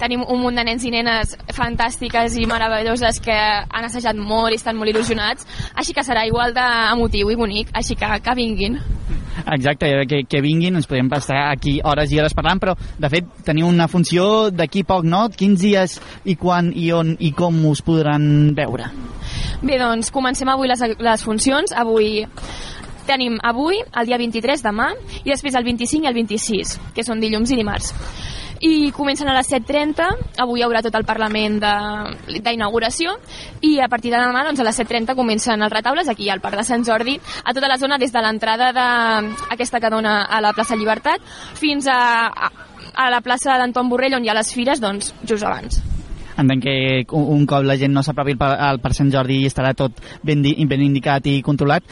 Tenim 0.00 0.24
un 0.24 0.40
munt 0.42 0.56
de 0.56 0.64
nens 0.64 0.84
i 0.84 0.92
nenes 0.94 1.36
fantàstiques 1.56 2.36
i 2.40 2.46
meravelloses 2.48 3.20
que 3.24 3.36
han 3.36 3.88
assajat 3.88 4.16
molt 4.16 4.54
i 4.54 4.60
estan 4.60 4.78
molt 4.78 4.92
il·lusionats. 4.92 5.46
Així 5.74 5.96
que 5.96 6.06
serà 6.06 6.26
igual 6.28 6.54
d'emotiu 6.56 7.30
i 7.30 7.38
bonic. 7.38 7.74
Així 7.74 7.96
que 7.96 8.10
que 8.20 8.34
vinguin. 8.34 8.80
Exacte, 9.46 9.88
que, 10.08 10.24
que 10.28 10.40
vinguin, 10.44 10.76
ens 10.76 10.88
podem 10.90 11.08
passar 11.10 11.46
aquí 11.50 11.78
hores 11.84 12.12
i 12.12 12.18
hores 12.20 12.34
parlant, 12.36 12.60
però 12.60 12.74
de 12.76 13.10
fet 13.12 13.28
teniu 13.46 13.68
una 13.70 13.88
funció 13.88 14.50
d'aquí 14.50 14.82
poc, 14.86 15.06
no? 15.06 15.28
Quins 15.32 15.62
dies 15.62 15.98
i 16.28 16.36
quan 16.40 16.72
i 16.76 16.90
on 16.92 17.14
i 17.18 17.32
com 17.36 17.56
us 17.70 17.82
podran 17.86 18.52
veure? 18.56 18.90
Bé, 19.62 19.76
doncs 19.80 20.10
comencem 20.12 20.48
avui 20.48 20.70
les, 20.70 20.82
les 20.98 21.24
funcions. 21.24 21.72
Avui 21.76 22.24
tenim 23.10 23.40
avui, 23.42 23.82
el 23.82 24.06
dia 24.06 24.18
23 24.20 24.62
demà, 24.62 24.92
i 25.24 25.28
després 25.32 25.58
el 25.58 25.66
25 25.66 26.06
i 26.06 26.10
el 26.10 26.14
26, 26.22 26.76
que 26.94 27.04
són 27.06 27.20
dilluns 27.22 27.50
i 27.50 27.58
dimarts. 27.58 27.90
I 28.60 28.90
comencen 28.92 29.24
a 29.30 29.34
les 29.38 29.48
7.30, 29.48 30.04
avui 30.44 30.60
hi 30.60 30.64
haurà 30.66 30.82
tot 30.84 30.92
el 30.98 31.06
Parlament 31.08 31.54
d'inauguració, 32.28 33.14
i 33.64 33.78
a 33.80 33.88
partir 33.88 34.12
de 34.12 34.18
demà, 34.20 34.42
doncs, 34.44 34.60
a 34.60 34.66
les 34.68 34.80
7.30 34.82 35.16
comencen 35.16 35.62
els 35.64 35.72
retaules 35.72 36.10
aquí 36.12 36.28
al 36.30 36.42
Parc 36.44 36.60
de 36.60 36.66
Sant 36.68 36.84
Jordi, 36.84 37.16
a 37.44 37.54
tota 37.56 37.70
la 37.72 37.78
zona 37.80 37.96
des 37.98 38.12
de 38.12 38.20
l'entrada 38.20 38.68
d'aquesta 38.76 39.80
que 39.80 39.90
dona 39.92 40.18
a 40.28 40.42
la 40.44 40.52
plaça 40.52 40.76
Llibertat 40.76 41.24
fins 41.56 41.88
a, 41.88 42.28
a, 42.28 42.52
a 42.94 43.08
la 43.10 43.22
plaça 43.24 43.56
d'Anton 43.56 43.88
Borrell, 43.88 44.18
on 44.20 44.28
hi 44.28 44.32
ha 44.32 44.36
les 44.36 44.52
fires, 44.52 44.80
doncs, 44.80 45.14
just 45.24 45.44
abans. 45.46 45.80
Entenc 46.40 46.62
que 46.64 46.74
un 47.16 47.42
cop 47.48 47.64
la 47.66 47.76
gent 47.76 47.92
no 47.92 48.04
s'apropi 48.04 48.32
al 48.36 48.38
Par- 48.40 48.54
al 48.68 48.78
Parc 48.80 48.96
Sant 48.96 49.10
Jordi 49.12 49.42
estarà 49.48 49.74
tot 49.76 49.98
ben, 50.24 50.40
ben 50.44 50.80
indicat 50.84 51.26
i 51.28 51.40
controlat. 51.44 51.84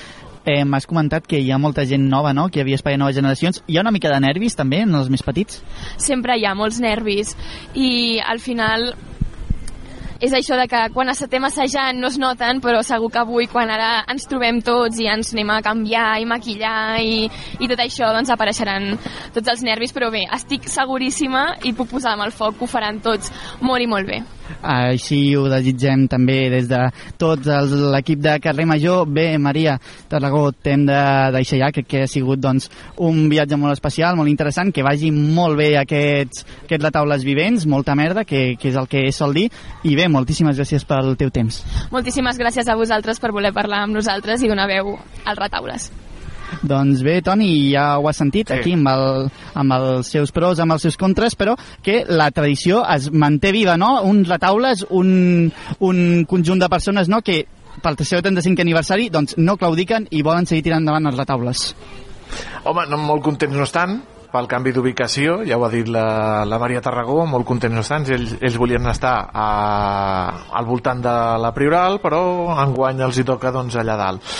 Eh, 0.48 0.64
M'has 0.64 0.86
comentat 0.88 1.26
que 1.28 1.42
hi 1.44 1.50
ha 1.52 1.58
molta 1.60 1.84
gent 1.84 2.06
nova, 2.08 2.32
no?, 2.32 2.46
que 2.48 2.56
hi 2.60 2.62
havia 2.64 2.78
espai 2.78 2.96
a 2.96 3.00
noves 3.02 3.18
generacions. 3.18 3.60
Hi 3.68 3.76
ha 3.76 3.82
una 3.84 3.92
mica 3.92 4.08
de 4.08 4.20
nervis, 4.24 4.56
també, 4.56 4.80
en 4.86 4.94
els 4.96 5.10
més 5.12 5.24
petits? 5.26 5.60
sempre 5.98 6.38
hi 6.38 6.46
ha 6.48 6.54
molts 6.56 6.78
nervis 6.80 7.34
i 7.76 8.18
al 8.24 8.40
final 8.40 8.94
és 10.24 10.32
això 10.34 10.56
de 10.58 10.64
que 10.66 10.80
quan 10.94 11.12
estem 11.12 11.44
assajant 11.46 12.00
no 12.00 12.08
es 12.08 12.16
noten, 12.18 12.62
però 12.64 12.80
segur 12.82 13.10
que 13.12 13.20
avui 13.20 13.46
quan 13.46 13.70
ara 13.70 13.90
ens 14.10 14.26
trobem 14.30 14.62
tots 14.64 14.98
i 14.98 15.06
ens 15.06 15.34
anem 15.34 15.52
a 15.54 15.60
canviar 15.62 16.08
i 16.18 16.26
maquillar 16.26 16.98
i, 17.04 17.28
i 17.60 17.68
tot 17.70 17.84
això, 17.84 18.08
doncs 18.16 18.32
apareixeran 18.34 18.96
tots 19.36 19.52
els 19.52 19.62
nervis, 19.62 19.92
però 19.94 20.10
bé, 20.10 20.24
estic 20.34 20.66
seguríssima 20.72 21.44
i 21.62 21.76
puc 21.76 21.92
posar 21.92 22.16
amb 22.16 22.26
el 22.26 22.34
foc 22.34 22.58
que 22.58 22.66
ho 22.66 22.72
faran 22.72 22.98
tots 23.04 23.30
molt 23.60 23.84
i 23.84 23.90
molt 23.90 24.10
bé. 24.10 24.24
Així 24.62 25.20
ho 25.36 25.46
desitgem 25.50 26.06
també 26.10 26.38
des 26.52 26.68
de 26.70 26.80
tot 27.20 27.46
l'equip 27.46 28.22
de 28.24 28.38
Carrer 28.42 28.66
Major. 28.68 29.06
Bé, 29.08 29.30
Maria 29.38 29.78
Tarragó, 30.08 30.48
t'hem 30.52 30.86
de 30.88 31.02
deixar 31.36 31.60
ja, 31.62 31.70
crec 31.74 31.88
que 31.88 32.02
ha 32.04 32.10
sigut 32.10 32.40
doncs, 32.42 32.68
un 33.04 33.28
viatge 33.30 33.58
molt 33.60 33.76
especial, 33.76 34.16
molt 34.16 34.30
interessant, 34.30 34.72
que 34.74 34.86
vagi 34.86 35.12
molt 35.14 35.58
bé 35.58 35.72
aquests, 35.80 36.44
aquests 36.64 36.84
retaules 36.84 37.26
vivents, 37.26 37.66
molta 37.66 37.96
merda, 37.98 38.24
que, 38.28 38.56
que 38.60 38.72
és 38.72 38.80
el 38.80 38.90
que 38.90 39.06
sol 39.14 39.36
dir, 39.36 39.48
i 39.84 39.96
bé, 39.98 40.08
moltíssimes 40.12 40.58
gràcies 40.58 40.86
pel 40.88 41.14
teu 41.20 41.32
temps. 41.34 41.62
Moltíssimes 41.94 42.40
gràcies 42.40 42.68
a 42.68 42.76
vosaltres 42.78 43.20
per 43.22 43.32
voler 43.36 43.54
parlar 43.56 43.84
amb 43.86 43.96
nosaltres 43.98 44.42
i 44.42 44.50
donar 44.50 44.68
veu 44.70 44.96
als 45.24 45.38
retaules. 45.38 45.90
Doncs 46.62 47.02
bé, 47.06 47.18
Toni, 47.24 47.50
ja 47.72 47.98
ho 47.98 48.08
has 48.08 48.18
sentit 48.20 48.50
sí. 48.50 48.56
aquí 48.58 48.74
amb, 48.76 48.90
el, 48.90 49.28
amb 49.58 49.76
els 49.78 50.10
seus 50.14 50.32
pros, 50.34 50.60
amb 50.62 50.74
els 50.76 50.86
seus 50.88 50.98
contres, 51.00 51.36
però 51.38 51.56
que 51.84 52.02
la 52.08 52.30
tradició 52.34 52.82
es 52.96 53.10
manté 53.12 53.52
viva, 53.54 53.76
no? 53.80 53.98
Uns 54.08 54.28
retaules, 54.28 54.86
un, 54.90 55.50
un 55.84 56.02
conjunt 56.28 56.62
de 56.62 56.70
persones 56.72 57.08
no? 57.08 57.22
que 57.22 57.44
pel 57.82 57.98
seu 58.02 58.22
35 58.24 58.64
aniversari 58.64 59.08
doncs, 59.14 59.36
no 59.38 59.56
claudiquen 59.56 60.08
i 60.10 60.24
volen 60.26 60.48
seguir 60.50 60.66
tirant 60.66 60.82
endavant 60.82 61.12
els 61.12 61.18
retaules. 61.20 61.66
Home, 62.64 62.88
no, 62.90 62.98
molt 63.00 63.24
contents 63.24 63.56
no 63.56 63.66
estan 63.68 64.00
pel 64.32 64.46
canvi 64.50 64.72
d'ubicació, 64.76 65.38
ja 65.48 65.56
ho 65.56 65.64
ha 65.64 65.70
dit 65.72 65.88
la, 65.88 66.44
la 66.44 66.58
Maria 66.60 66.82
Tarragó, 66.84 67.22
molt 67.26 67.46
contents 67.48 67.74
no 67.74 67.84
estan, 67.84 68.04
ells, 68.12 68.34
ells 68.40 68.58
volien 68.60 68.86
estar 68.90 69.14
a, 69.32 69.46
al 70.58 70.68
voltant 70.68 71.00
de 71.04 71.14
la 71.40 71.52
Prioral, 71.56 71.96
però 72.02 72.20
enguany 72.64 73.00
els 73.06 73.18
hi 73.18 73.24
toca 73.28 73.52
doncs, 73.54 73.78
allà 73.80 73.96
dalt. 73.96 74.34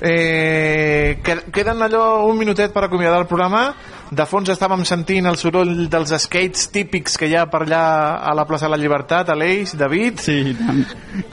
Eh, 0.00 1.20
qued- 1.24 1.50
queden 1.52 1.82
allò 1.82 2.26
un 2.28 2.36
minutet 2.38 2.72
per 2.72 2.84
acomiadar 2.84 3.20
el 3.22 3.28
programa, 3.30 3.70
de 4.10 4.24
fons 4.26 4.48
estàvem 4.50 4.82
sentint 4.84 5.26
el 5.30 5.36
soroll 5.38 5.86
dels 5.90 6.10
skates 6.24 6.68
típics 6.74 7.14
que 7.20 7.28
hi 7.30 7.36
ha 7.38 7.44
per 7.50 7.60
allà 7.62 7.82
a 8.26 8.32
la 8.34 8.44
plaça 8.44 8.66
de 8.66 8.72
la 8.72 8.78
Llibertat, 8.80 9.28
Aleix, 9.30 9.76
David. 9.78 10.18
Sí, 10.18 10.38
i 10.50 10.54
tant. 10.58 10.80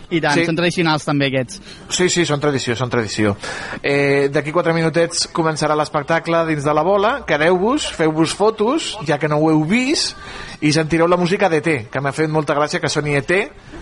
I 0.09 0.21
tant, 0.21 0.33
Sí. 0.37 0.45
són 0.45 0.55
tradicionals 0.55 1.03
també 1.03 1.27
aquests. 1.27 1.61
Sí, 1.89 2.09
sí, 2.09 2.25
són 2.25 2.39
tradició, 2.39 2.75
són 2.75 2.89
tradició. 2.89 3.35
Eh, 3.81 4.29
D'aquí 4.31 4.51
quatre 4.51 4.73
minutets 4.73 5.27
començarà 5.33 5.75
l'espectacle 5.75 6.45
dins 6.45 6.63
de 6.63 6.73
la 6.73 6.83
bola. 6.83 7.23
Quedeu-vos, 7.25 7.87
feu-vos 7.93 8.33
fotos, 8.35 8.97
ja 9.07 9.17
que 9.17 9.27
no 9.27 9.37
ho 9.37 9.49
heu 9.51 9.63
vist, 9.65 10.15
i 10.61 10.71
sentireu 10.73 11.07
la 11.07 11.17
música 11.17 11.49
d'ET, 11.49 11.89
que 11.89 12.01
m'ha 12.01 12.11
fet 12.11 12.29
molta 12.29 12.53
gràcia 12.55 12.79
que 12.79 12.89
soni 12.89 13.15
ET 13.15 13.31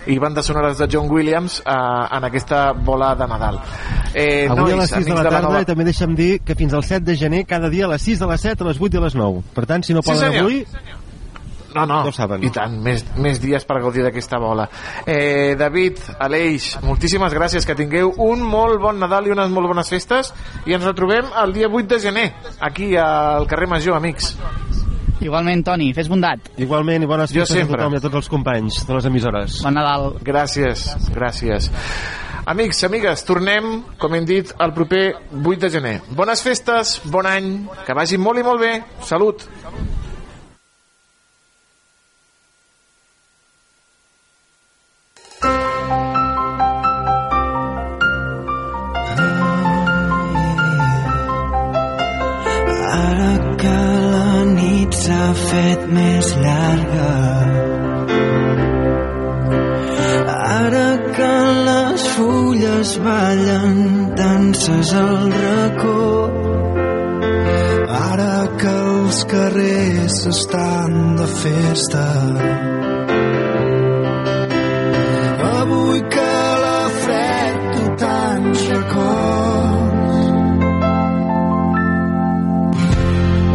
i 0.07 0.17
bandes 0.19 0.45
sonores 0.45 0.77
de 0.77 0.87
John 0.91 1.09
Williams 1.11 1.59
eh, 1.65 1.71
en 2.17 2.23
aquesta 2.23 2.71
bola 2.73 3.13
de 3.15 3.27
Nadal. 3.27 3.59
Eh, 4.13 4.47
Avui 4.49 4.71
a 4.71 4.75
nois, 4.77 4.77
les 4.77 4.89
6 4.89 5.05
de 5.05 5.13
la 5.13 5.23
tarda 5.23 5.41
nova- 5.41 5.61
i 5.61 5.65
també 5.65 5.83
deixa'm 5.83 6.15
dir 6.15 6.39
que 6.41 6.55
fins 6.55 6.73
al 6.73 6.83
7 6.83 7.03
de 7.05 7.15
gener 7.17 7.45
cada 7.45 7.69
dia 7.69 7.85
a 7.85 7.89
les 7.89 8.01
6 8.01 8.19
de 8.19 8.27
les 8.27 8.41
7 8.41 8.63
a 8.63 8.67
les 8.67 8.77
8 8.79 8.84
i 8.93 8.97
a 8.97 9.01
les 9.01 9.15
9. 9.15 9.41
Per 9.53 9.65
tant, 9.65 9.83
si 9.83 9.93
no 9.93 10.01
Sí, 10.01 10.11
poden 10.11 10.31
senyor. 10.31 10.43
avui, 10.45 10.65
No, 11.75 11.85
no, 11.85 12.03
ho 12.07 12.11
saben. 12.13 12.41
i 12.41 12.49
tant, 12.51 12.71
més, 12.81 13.03
més 13.17 13.41
dies 13.41 13.65
per 13.65 13.81
gaudir 13.81 14.01
d'aquesta 14.01 14.37
bola. 14.39 14.69
Eh, 15.05 15.55
David, 15.59 15.97
Aleix, 16.19 16.77
moltíssimes 16.83 17.33
gràcies, 17.33 17.65
que 17.65 17.75
tingueu 17.75 18.13
un 18.17 18.41
molt 18.41 18.79
bon 18.79 18.97
Nadal 18.97 19.27
i 19.27 19.31
unes 19.31 19.49
molt 19.51 19.67
bones 19.67 19.89
festes, 19.89 20.33
i 20.65 20.71
ens 20.73 20.85
retrobem 20.85 21.25
el 21.43 21.51
dia 21.51 21.67
8 21.67 21.87
de 21.87 21.99
gener, 21.99 22.33
aquí 22.61 22.95
al 22.95 23.45
carrer 23.45 23.67
Major, 23.67 23.97
amics. 23.97 24.37
Igualment, 25.19 25.65
Toni, 25.65 25.93
fes 25.93 26.07
bondat. 26.07 26.39
igualment, 26.57 27.03
i 27.03 27.05
bones 27.05 27.31
Jo 27.33 27.41
festes 27.41 27.57
a 27.57 27.59
sempre. 27.59 27.77
tothom 27.77 27.93
i 27.93 27.97
a 27.97 27.99
tots 28.01 28.15
els 28.15 28.29
companys 28.29 28.85
de 28.87 28.93
les 28.93 29.05
emissores. 29.05 29.61
Bon 29.63 29.73
Nadal. 29.73 30.13
Gràcies, 30.23 30.95
gràcies. 31.13 31.71
Amics, 32.45 32.83
amigues, 32.85 33.23
tornem, 33.25 33.79
com 33.97 34.13
hem 34.13 34.25
dit, 34.29 34.51
el 34.61 34.71
proper 34.77 35.15
8 35.33 35.63
de 35.63 35.69
gener. 35.73 35.93
Bones 36.13 36.43
festes, 36.45 36.99
bon 37.09 37.25
any, 37.25 37.47
que 37.87 37.97
vagi 37.97 38.21
molt 38.21 38.37
i 38.37 38.45
molt 38.45 38.61
bé. 38.61 38.73
Salut! 39.01 39.47
Nit 54.55 54.93
s'ha 54.93 55.23
fet 55.39 55.87
més 55.89 56.27
llarga 56.37 57.74
fulles 62.15 62.97
ballen 63.03 64.15
danses 64.15 64.93
al 64.93 65.31
racó. 65.43 66.05
Ara 67.95 68.47
que 68.59 68.71
els 68.71 69.17
carrers 69.31 70.17
estan 70.31 71.15
de 71.19 71.27
festa 71.41 72.03
Avui 75.59 76.01
que 76.15 76.33
la 76.63 76.81
fred 77.03 77.55
tu 77.75 77.83
tants 78.03 78.65
records 78.73 80.17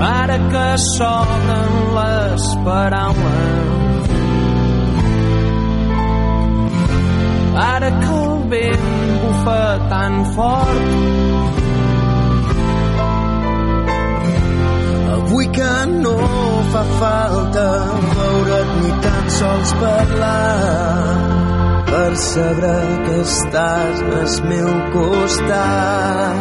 Ara 0.09 0.39
que 0.55 0.67
sonen 0.87 1.79
les 1.99 2.49
paraules 2.65 4.11
Ara 7.69 7.91
que 8.01 8.30
vent 8.51 8.87
bufa 9.23 9.63
tan 9.91 10.15
fort 10.35 10.87
Avui 15.15 15.47
que 15.57 15.87
no 16.03 16.17
fa 16.73 16.85
falta 17.01 17.67
veure't 18.17 18.71
ni 18.81 18.91
tan 19.05 19.25
sols 19.39 19.71
parlar 19.83 21.41
per 21.91 22.13
saber 22.17 22.89
que 23.05 23.17
estàs 23.27 24.03
al 24.19 24.35
meu 24.51 24.71
costat. 24.95 26.39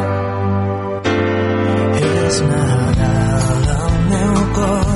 És 2.01 2.37
Nadal 2.49 3.63
al 3.77 3.95
meu 4.11 4.35
cor 4.57 4.89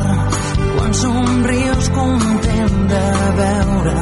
quan 0.75 0.91
somrius 1.01 1.87
content 1.99 2.77
de 2.93 3.07
veure 3.41 3.97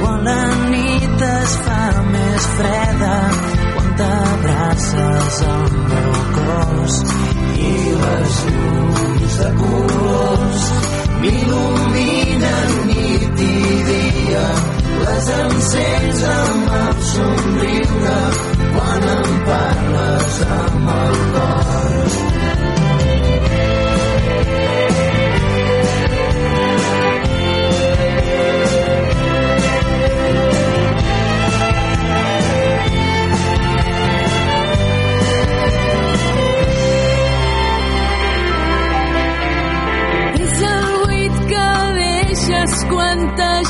quan 0.00 0.18
la 0.28 0.42
nit 0.70 0.91
es 1.26 1.54
fa 1.66 1.82
més 2.08 2.46
freda 2.58 3.14
quan 3.74 3.90
t'abraces 4.00 5.38
al 5.52 5.76
meu 5.90 6.16
cos 6.36 6.98
i 7.68 7.72
les 8.02 8.40
llums 8.56 9.38
de 9.42 9.50
colors. 9.60 10.66
M'il·luminen 11.22 12.74
nit 12.90 13.42
i 13.46 13.78
dia 13.90 14.46
les 15.04 15.32
encens 15.38 16.26
amb 16.34 16.76
el 16.82 17.00
somriure 17.12 18.18
quan 18.76 19.10
em 19.16 19.32
parles 19.50 20.44
amb 20.60 20.94
el 20.98 21.18
cor 21.38 22.31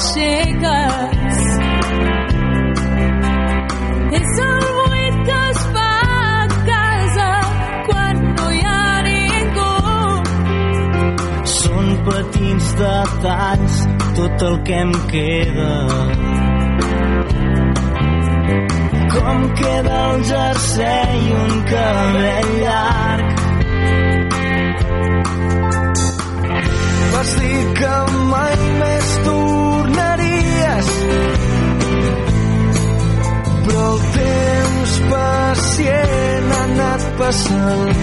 t'aixeques. 0.03 1.41
És 4.19 4.33
el 4.45 4.65
buit 4.77 5.19
que 5.29 5.39
es 5.51 5.61
fa 5.75 5.91
a 6.13 6.49
casa 6.71 7.29
quan 7.89 8.23
no 8.37 8.49
hi 8.51 8.63
ha 8.71 8.87
ningú. 9.09 9.69
Són 11.55 11.93
petits 12.09 12.73
detalls 12.83 13.79
tot 14.19 14.47
el 14.51 14.59
que 14.67 14.81
em 14.87 14.93
queda. 15.13 15.73
Com 19.15 19.47
queda 19.61 20.01
el 20.09 20.25
jersei 20.33 21.23
i 21.29 21.37
un 21.45 21.55
cabell 21.71 22.53
llarg. 22.65 23.41
Vas 27.13 27.37
dir 27.39 27.65
que 27.79 27.97
mai 28.33 28.59
més 28.81 29.13
tornaries 30.73 30.89
però 33.67 33.85
el 33.93 34.01
temps 34.15 34.95
pacient 35.11 36.49
ha 36.53 36.63
anat 36.65 37.05
passant. 37.19 38.01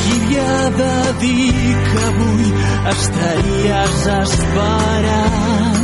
Qui 0.00 0.14
havia 0.14 0.54
de 0.78 0.94
dir 1.20 1.76
que 1.90 2.06
avui 2.12 2.48
estaries 2.94 4.08
esperant 4.16 5.79